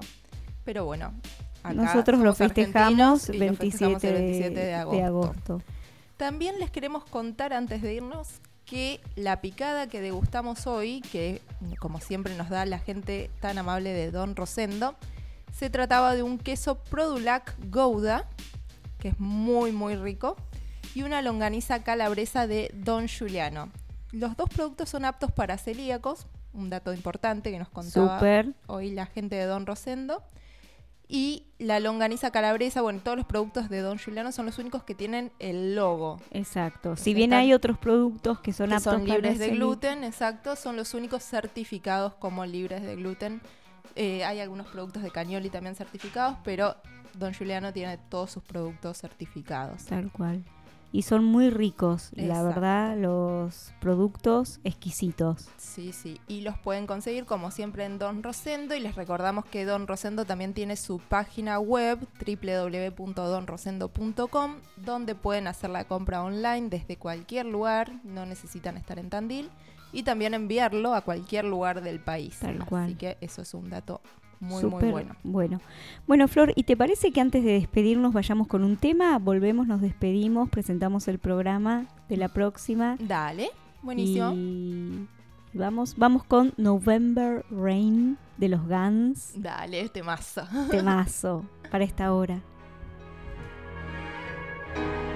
Pero 0.64 0.84
bueno, 0.86 1.12
acá 1.62 1.74
Nosotros 1.74 2.20
lo 2.20 2.34
festejamos 2.34 3.28
y 3.28 3.34
lo 3.34 3.38
27, 3.40 3.70
festejamos 3.70 4.04
el 4.04 4.14
27 4.14 4.60
de 4.60 4.66
de 4.66 4.74
agosto. 4.74 5.04
agosto. 5.04 5.62
También 6.16 6.58
les 6.58 6.70
queremos 6.70 7.04
contar 7.04 7.52
antes 7.52 7.82
de 7.82 7.94
irnos 7.94 8.40
que 8.64 9.00
la 9.16 9.40
picada 9.40 9.88
que 9.88 10.00
degustamos 10.00 10.66
hoy, 10.66 11.02
que 11.12 11.42
como 11.78 12.00
siempre 12.00 12.36
nos 12.36 12.48
da 12.48 12.64
la 12.66 12.78
gente 12.78 13.30
tan 13.40 13.58
amable 13.58 13.92
de 13.92 14.10
Don 14.10 14.36
Rosendo, 14.36 14.94
se 15.52 15.68
trataba 15.68 16.14
de 16.14 16.22
un 16.22 16.38
queso 16.38 16.76
Produlac 16.84 17.56
Gouda, 17.70 18.28
que 18.98 19.08
es 19.08 19.18
muy 19.18 19.72
muy 19.72 19.96
rico, 19.96 20.36
y 20.94 21.02
una 21.02 21.22
longaniza 21.22 21.82
calabresa 21.82 22.46
de 22.46 22.70
Don 22.74 23.06
Giuliano. 23.06 23.70
Los 24.12 24.36
dos 24.36 24.48
productos 24.48 24.88
son 24.88 25.04
aptos 25.04 25.30
para 25.30 25.56
celíacos, 25.56 26.26
un 26.52 26.70
dato 26.70 26.92
importante 26.92 27.50
que 27.50 27.58
nos 27.58 27.68
contaba 27.68 28.20
hoy 28.66 28.90
la 28.90 29.06
gente 29.06 29.36
de 29.36 29.44
Don 29.44 29.66
Rosendo. 29.66 30.22
Y 31.12 31.46
la 31.58 31.80
longaniza 31.80 32.30
calabresa, 32.30 32.82
bueno, 32.82 33.00
todos 33.02 33.16
los 33.16 33.26
productos 33.26 33.68
de 33.68 33.80
Don 33.80 33.98
Giuliano 33.98 34.30
son 34.30 34.46
los 34.46 34.58
únicos 34.60 34.84
que 34.84 34.94
tienen 34.94 35.32
el 35.40 35.74
logo. 35.74 36.20
Exacto. 36.30 36.94
Si 36.94 37.14
bien 37.14 37.32
hay 37.32 37.52
otros 37.52 37.78
productos 37.78 38.38
que 38.38 38.52
son 38.52 38.68
que 38.68 38.76
aptos 38.76 38.92
son 38.92 39.02
para 39.02 39.14
libres 39.14 39.40
de 39.40 39.50
gluten, 39.50 40.04
exacto, 40.04 40.54
son 40.54 40.76
los 40.76 40.94
únicos 40.94 41.24
certificados 41.24 42.14
como 42.14 42.46
libres 42.46 42.82
de 42.82 42.94
gluten. 42.94 43.40
Eh, 43.96 44.24
hay 44.24 44.38
algunos 44.38 44.68
productos 44.68 45.02
de 45.02 45.10
Cañoli 45.10 45.50
también 45.50 45.74
certificados, 45.74 46.38
pero 46.44 46.76
Don 47.14 47.34
Giuliano 47.34 47.72
tiene 47.72 47.98
todos 48.08 48.30
sus 48.30 48.44
productos 48.44 48.98
certificados. 48.98 49.86
Tal 49.86 50.12
cual. 50.12 50.44
Y 50.92 51.02
son 51.02 51.24
muy 51.24 51.50
ricos, 51.50 52.10
la 52.14 52.42
verdad, 52.42 52.96
los 52.96 53.72
productos 53.80 54.58
exquisitos. 54.64 55.48
Sí, 55.56 55.92
sí. 55.92 56.20
Y 56.26 56.40
los 56.40 56.58
pueden 56.58 56.88
conseguir 56.88 57.26
como 57.26 57.52
siempre 57.52 57.84
en 57.84 58.00
Don 58.00 58.24
Rosendo. 58.24 58.74
Y 58.74 58.80
les 58.80 58.96
recordamos 58.96 59.44
que 59.44 59.64
Don 59.64 59.86
Rosendo 59.86 60.24
también 60.24 60.52
tiene 60.52 60.74
su 60.74 60.98
página 60.98 61.60
web 61.60 62.00
www.donrosendo.com 62.26 64.56
donde 64.76 65.14
pueden 65.14 65.46
hacer 65.46 65.70
la 65.70 65.84
compra 65.84 66.24
online 66.24 66.68
desde 66.68 66.96
cualquier 66.96 67.46
lugar. 67.46 67.92
No 68.02 68.26
necesitan 68.26 68.76
estar 68.76 68.98
en 68.98 69.10
Tandil. 69.10 69.48
Y 69.92 70.04
también 70.04 70.34
enviarlo 70.34 70.94
a 70.94 71.00
cualquier 71.00 71.44
lugar 71.44 71.82
del 71.82 71.98
país. 71.98 72.38
Tal 72.38 72.60
Así 72.60 72.68
cual. 72.68 72.96
que 72.96 73.18
eso 73.20 73.42
es 73.42 73.54
un 73.54 73.70
dato 73.70 74.00
muy, 74.40 74.60
Súper 74.60 74.82
muy 74.82 74.90
bueno. 74.90 75.16
bueno. 75.22 75.60
Bueno, 76.06 76.26
Flor, 76.26 76.52
¿y 76.56 76.64
te 76.64 76.76
parece 76.76 77.12
que 77.12 77.20
antes 77.20 77.44
de 77.44 77.52
despedirnos 77.52 78.12
vayamos 78.14 78.46
con 78.48 78.64
un 78.64 78.76
tema? 78.76 79.18
Volvemos, 79.18 79.66
nos 79.66 79.80
despedimos, 79.80 80.48
presentamos 80.48 81.06
el 81.08 81.18
programa 81.18 81.86
de 82.08 82.16
la 82.16 82.28
próxima. 82.28 82.96
Dale, 82.98 83.50
buenísimo. 83.82 84.32
Y 84.32 85.06
vamos, 85.52 85.94
vamos 85.96 86.24
con 86.24 86.54
November 86.56 87.44
Rain 87.50 88.16
de 88.38 88.48
los 88.48 88.66
Guns. 88.66 89.32
Dale, 89.36 89.80
este 89.82 90.02
mazo. 90.02 90.42
Temazo 90.70 91.44
para 91.70 91.84
esta 91.84 92.12
hora. 92.12 92.40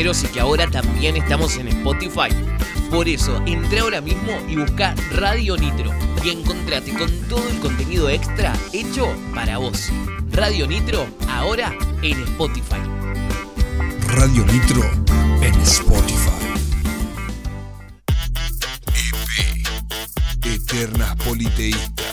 cancheros 0.00 0.24
y 0.24 0.28
que 0.28 0.40
ahora 0.40 0.66
también 0.70 1.16
estamos 1.16 1.56
en 1.56 1.68
Spotify. 1.68 2.30
Por 2.90 3.08
eso, 3.08 3.42
entra 3.46 3.82
ahora 3.82 4.00
mismo 4.00 4.32
y 4.48 4.56
busca 4.56 4.94
Radio 5.12 5.56
Nitro 5.56 5.90
y 6.24 6.30
encontrate 6.30 6.92
con 6.94 7.10
todo 7.28 7.46
el 7.48 7.58
contenido 7.60 8.08
extra 8.08 8.54
hecho 8.72 9.06
para 9.34 9.58
vos. 9.58 9.90
Radio 10.32 10.66
Nitro, 10.66 11.06
ahora 11.28 11.74
en 12.02 12.18
Spotify. 12.22 12.80
Radio 14.06 14.44
Nitro 14.46 14.82
en 15.42 15.54
Spotify. 15.60 16.30
EP 20.42 20.54
Eternas 20.54 21.16
Politeístas. 21.16 22.09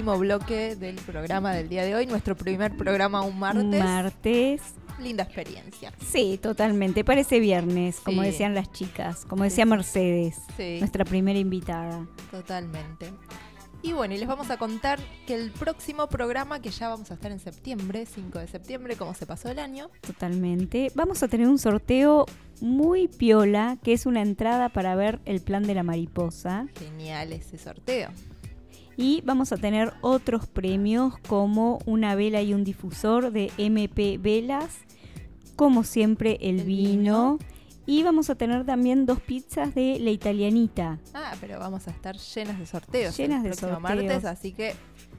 Último 0.00 0.18
bloque 0.18 0.76
del 0.76 0.94
programa 0.96 1.52
del 1.52 1.68
día 1.68 1.84
de 1.84 1.94
hoy, 1.94 2.06
nuestro 2.06 2.34
primer 2.34 2.74
programa 2.74 3.20
un 3.20 3.38
martes. 3.38 3.84
Martes. 3.84 4.62
Linda 4.98 5.24
experiencia. 5.24 5.92
Sí, 6.10 6.38
totalmente. 6.42 7.04
Parece 7.04 7.38
viernes, 7.38 8.00
como 8.00 8.22
Sí. 8.22 8.28
decían 8.28 8.54
las 8.54 8.72
chicas, 8.72 9.26
como 9.26 9.44
decía 9.44 9.66
Mercedes, 9.66 10.38
Sí. 10.56 10.78
nuestra 10.78 11.04
primera 11.04 11.38
invitada. 11.38 12.06
Totalmente. 12.30 13.12
Y 13.82 13.92
bueno, 13.92 14.14
y 14.14 14.18
les 14.18 14.26
vamos 14.28 14.50
a 14.50 14.56
contar 14.56 14.98
que 15.26 15.34
el 15.34 15.50
próximo 15.50 16.06
programa, 16.08 16.60
que 16.62 16.70
ya 16.70 16.88
vamos 16.88 17.10
a 17.10 17.14
estar 17.14 17.30
en 17.30 17.38
septiembre, 17.40 18.06
5 18.06 18.38
de 18.38 18.46
septiembre, 18.46 18.96
como 18.96 19.12
se 19.14 19.26
pasó 19.26 19.50
el 19.50 19.58
año, 19.58 19.90
Totalmente. 20.00 20.90
Vamos 20.94 21.22
a 21.22 21.28
tener 21.28 21.46
un 21.46 21.58
sorteo 21.58 22.24
muy 22.62 23.06
piola, 23.08 23.76
que 23.82 23.92
es 23.92 24.06
una 24.06 24.22
entrada 24.22 24.70
para 24.70 24.94
ver 24.94 25.20
el 25.26 25.42
plan 25.42 25.62
de 25.62 25.74
la 25.74 25.82
mariposa. 25.82 26.66
genial 26.78 27.32
ese 27.34 27.58
sorteo. 27.58 28.08
Y 29.00 29.22
vamos 29.24 29.50
a 29.50 29.56
tener 29.56 29.94
otros 30.02 30.46
premios 30.46 31.14
como 31.26 31.78
una 31.86 32.14
vela 32.14 32.42
y 32.42 32.52
un 32.52 32.64
difusor 32.64 33.32
de 33.32 33.50
MP 33.56 34.18
Velas, 34.18 34.80
como 35.56 35.84
siempre 35.84 36.36
el, 36.42 36.64
vino. 36.64 37.38
Y 37.86 38.02
vamos 38.02 38.28
a 38.28 38.34
tener 38.34 38.66
también 38.66 39.06
dos 39.06 39.18
pizzas 39.20 39.74
de 39.74 39.98
la 40.00 40.10
italianita. 40.10 40.98
Ah, 41.14 41.32
pero 41.40 41.58
vamos 41.58 41.88
a 41.88 41.92
estar 41.92 42.14
llenas 42.18 42.58
de 42.58 42.66
sorteos 42.66 43.16
Llenas 43.16 43.38
el 43.38 43.44
de 43.44 43.56
próximo 43.56 43.80
sorteos. 43.80 44.04
martes, 44.06 44.24
así 44.26 44.52
que 44.52 44.74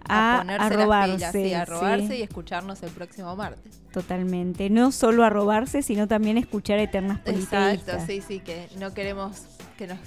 a, 0.08 0.36
A- 0.36 0.38
ponerse 0.42 0.64
a 0.66 0.70
las 0.70 0.78
robarse, 0.84 1.16
pilas, 1.16 1.32
sí, 1.32 1.54
a 1.56 1.66
sí. 1.66 1.72
robarse 1.72 2.18
y 2.20 2.22
escucharnos 2.22 2.84
el 2.84 2.92
próximo 2.92 3.36
martes. 3.36 3.82
Totalmente. 3.92 4.70
No 4.70 4.92
solo 4.92 5.24
a 5.26 5.32
robarse, 5.32 5.82
sino 5.82 6.08
también 6.08 6.38
a 6.38 6.40
escuchar 6.40 6.78
Eternas 6.78 7.20
Politeístas. 7.22 7.74
Exacto, 7.74 8.06
sí, 8.06 8.22
sí, 8.22 8.40
que 8.42 8.68
no 8.80 8.94
queremos 8.94 9.42
que 9.78 9.88
nos 9.88 9.98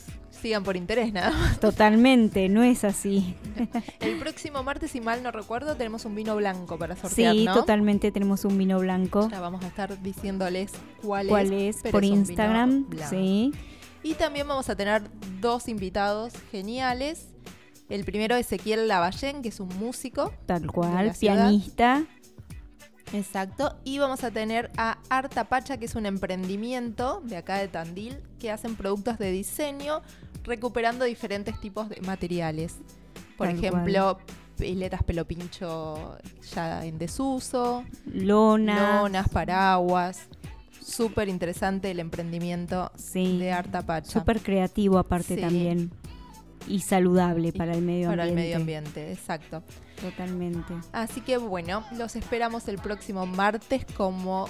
sigan 0.45 0.63
por 0.63 0.77
interés 0.77 1.11
nada 1.11 1.31
más. 1.31 1.59
Totalmente, 1.59 2.51
no 2.51 2.63
es 2.63 2.85
así. 2.85 3.35
El 4.01 4.19
próximo 4.19 4.63
martes, 4.63 4.91
si 4.91 5.01
mal 5.01 5.23
no 5.23 5.31
recuerdo, 5.31 5.75
tenemos 5.75 6.05
un 6.05 6.15
vino 6.15 6.37
blanco 6.37 6.79
para 6.79 6.97
sortear, 6.97 7.35
Sí, 7.35 7.47
¿no? 7.47 7.55
totalmente 7.55 8.13
tenemos 8.13 8.45
un 8.45 8.59
vino 8.59 8.79
blanco. 8.79 9.31
Ya 9.31 9.41
vamos 9.41 9.65
a 9.65 9.69
estar 9.69 10.03
diciéndoles 10.03 10.73
cuál, 11.01 11.29
¿Cuál 11.29 11.55
es? 11.55 11.79
Por 11.91 12.05
es 12.05 12.11
Instagram, 12.11 12.87
sí. 13.09 13.53
Y 14.03 14.13
también 14.15 14.47
vamos 14.47 14.69
a 14.69 14.77
tener 14.77 15.05
dos 15.41 15.67
invitados 15.67 16.35
geniales. 16.51 17.29
El 17.89 18.05
primero, 18.05 18.37
Ezequiel 18.37 18.87
Lavallén, 18.87 19.41
que 19.41 19.49
es 19.49 19.61
un 19.61 19.71
músico. 19.79 20.31
Tal 20.45 20.67
cual, 20.67 21.15
pianista. 21.19 22.05
Exacto. 23.15 23.79
Y 23.83 23.99
vamos 23.99 24.25
a 24.25 24.31
tener 24.31 24.71
a 24.77 24.99
Arta 25.09 25.45
Pacha, 25.45 25.79
que 25.79 25.87
es 25.87 25.95
un 25.95 26.05
emprendimiento 26.05 27.23
de 27.25 27.39
acá 27.39 27.57
de 27.57 27.69
Tandil, 27.69 28.19
que 28.39 28.51
hacen 28.51 28.77
productos 28.77 29.19
de 29.19 29.31
diseño 29.31 30.03
recuperando 30.45 31.05
diferentes 31.05 31.59
tipos 31.61 31.89
de 31.89 32.01
materiales. 32.03 32.77
Por 33.37 33.49
Tal 33.49 33.57
ejemplo, 33.59 34.19
piletas 34.57 35.03
pelo 35.03 35.25
pincho 35.27 36.17
ya 36.55 36.85
en 36.85 36.99
desuso, 36.99 37.85
Lonas. 38.07 39.03
lonas, 39.03 39.29
paraguas. 39.29 40.29
Súper 40.81 41.29
interesante 41.29 41.91
el 41.91 41.99
emprendimiento 41.99 42.93
de 43.15 43.53
Arta 43.53 43.83
Pacha. 43.83 44.11
Súper 44.11 44.41
creativo 44.41 44.99
aparte 44.99 45.35
Sí. 45.35 45.41
también. 45.41 45.91
Y 46.69 46.81
saludable 46.81 47.53
para 47.53 47.75
el 47.75 47.83
medio 47.83 48.09
Para 48.09 48.23
el 48.25 48.31
ambiente. 48.31 48.43
medio 48.43 48.57
ambiente, 48.57 49.13
exacto. 49.13 49.63
Totalmente. 50.01 50.75
Así 50.93 51.21
que 51.21 51.37
bueno, 51.39 51.85
los 51.97 52.17
esperamos 52.17 52.69
el 52.69 52.79
próximo 52.79 53.27
martes 53.27 53.85
como 53.97 54.49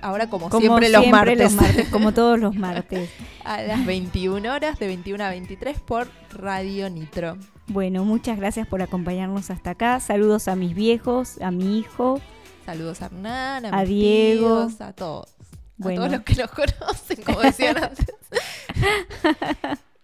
ahora 0.00 0.28
como, 0.28 0.48
Como 0.50 0.60
siempre, 0.60 0.88
los, 0.88 1.06
martes. 1.08 1.38
los 1.38 1.52
martes, 1.54 1.88
como 1.88 2.12
todos 2.12 2.38
los 2.38 2.54
martes. 2.56 3.10
a 3.44 3.62
las 3.62 3.84
21 3.86 4.52
horas 4.52 4.78
de 4.78 4.86
21 4.86 5.24
a 5.24 5.30
23 5.30 5.80
por 5.80 6.08
Radio 6.32 6.88
Nitro. 6.90 7.36
Bueno, 7.68 8.04
muchas 8.04 8.38
gracias 8.38 8.66
por 8.68 8.82
acompañarnos 8.82 9.50
hasta 9.50 9.70
acá. 9.70 9.98
Saludos 10.00 10.46
a 10.48 10.54
mis 10.56 10.74
viejos, 10.74 11.40
a 11.40 11.50
mi 11.50 11.78
hijo. 11.80 12.20
Saludos 12.64 13.02
a 13.02 13.06
Hernán, 13.06 13.66
a, 13.66 13.70
A 13.70 13.80
mis 13.82 13.88
Diego. 13.88 14.66
tíos, 14.68 14.80
a 14.80 14.92
todos. 14.92 15.28
Bueno. 15.78 16.02
A 16.02 16.06
todos 16.06 16.16
los 16.18 16.24
que 16.24 16.34
los 16.36 16.50
conocen, 16.50 17.22
como 17.24 17.40
decían 17.40 17.76
antes. 17.82 18.06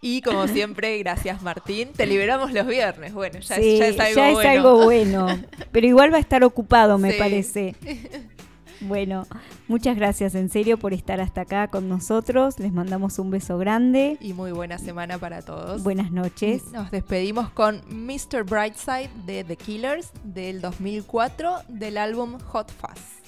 Y 0.00 0.20
como 0.22 0.48
siempre, 0.48 0.98
gracias 0.98 1.42
Martín. 1.42 1.90
Te 1.96 2.06
liberamos 2.06 2.52
los 2.52 2.66
viernes. 2.66 3.12
Bueno, 3.14 3.38
ya, 3.38 3.56
es- 3.56 3.78
ya 3.78 3.86
es 3.86 4.00
algo 4.00 4.16
ya 4.16 4.28
es 4.28 4.34
bueno. 4.34 4.50
algo 4.50 4.84
bueno. 4.84 5.26
Pero 5.72 5.86
igual 5.86 6.12
va 6.12 6.16
a 6.16 6.20
estar 6.20 6.42
ocupado, 6.42 6.98
me 6.98 7.12
Sí. 7.12 7.18
parece. 7.18 7.76
Bueno, 8.82 9.26
muchas 9.68 9.96
gracias 9.96 10.34
en 10.34 10.48
serio 10.48 10.78
por 10.78 10.92
estar 10.92 11.20
hasta 11.20 11.42
acá 11.42 11.68
con 11.68 11.88
nosotros. 11.88 12.58
Les 12.58 12.72
mandamos 12.72 13.18
un 13.18 13.30
beso 13.30 13.58
grande. 13.58 14.16
Y 14.20 14.32
muy 14.32 14.52
buena 14.52 14.78
semana 14.78 15.18
para 15.18 15.42
todos. 15.42 15.82
Buenas 15.82 16.10
noches. 16.10 16.64
Nos 16.72 16.90
despedimos 16.90 17.50
con 17.50 17.82
Mr. 17.88 18.44
Brightside 18.44 19.10
de 19.24 19.44
The 19.44 19.56
Killers 19.56 20.10
del 20.24 20.60
2004 20.60 21.58
del 21.68 21.98
álbum 21.98 22.38
Hot 22.40 22.72
Fuzz. 22.72 23.22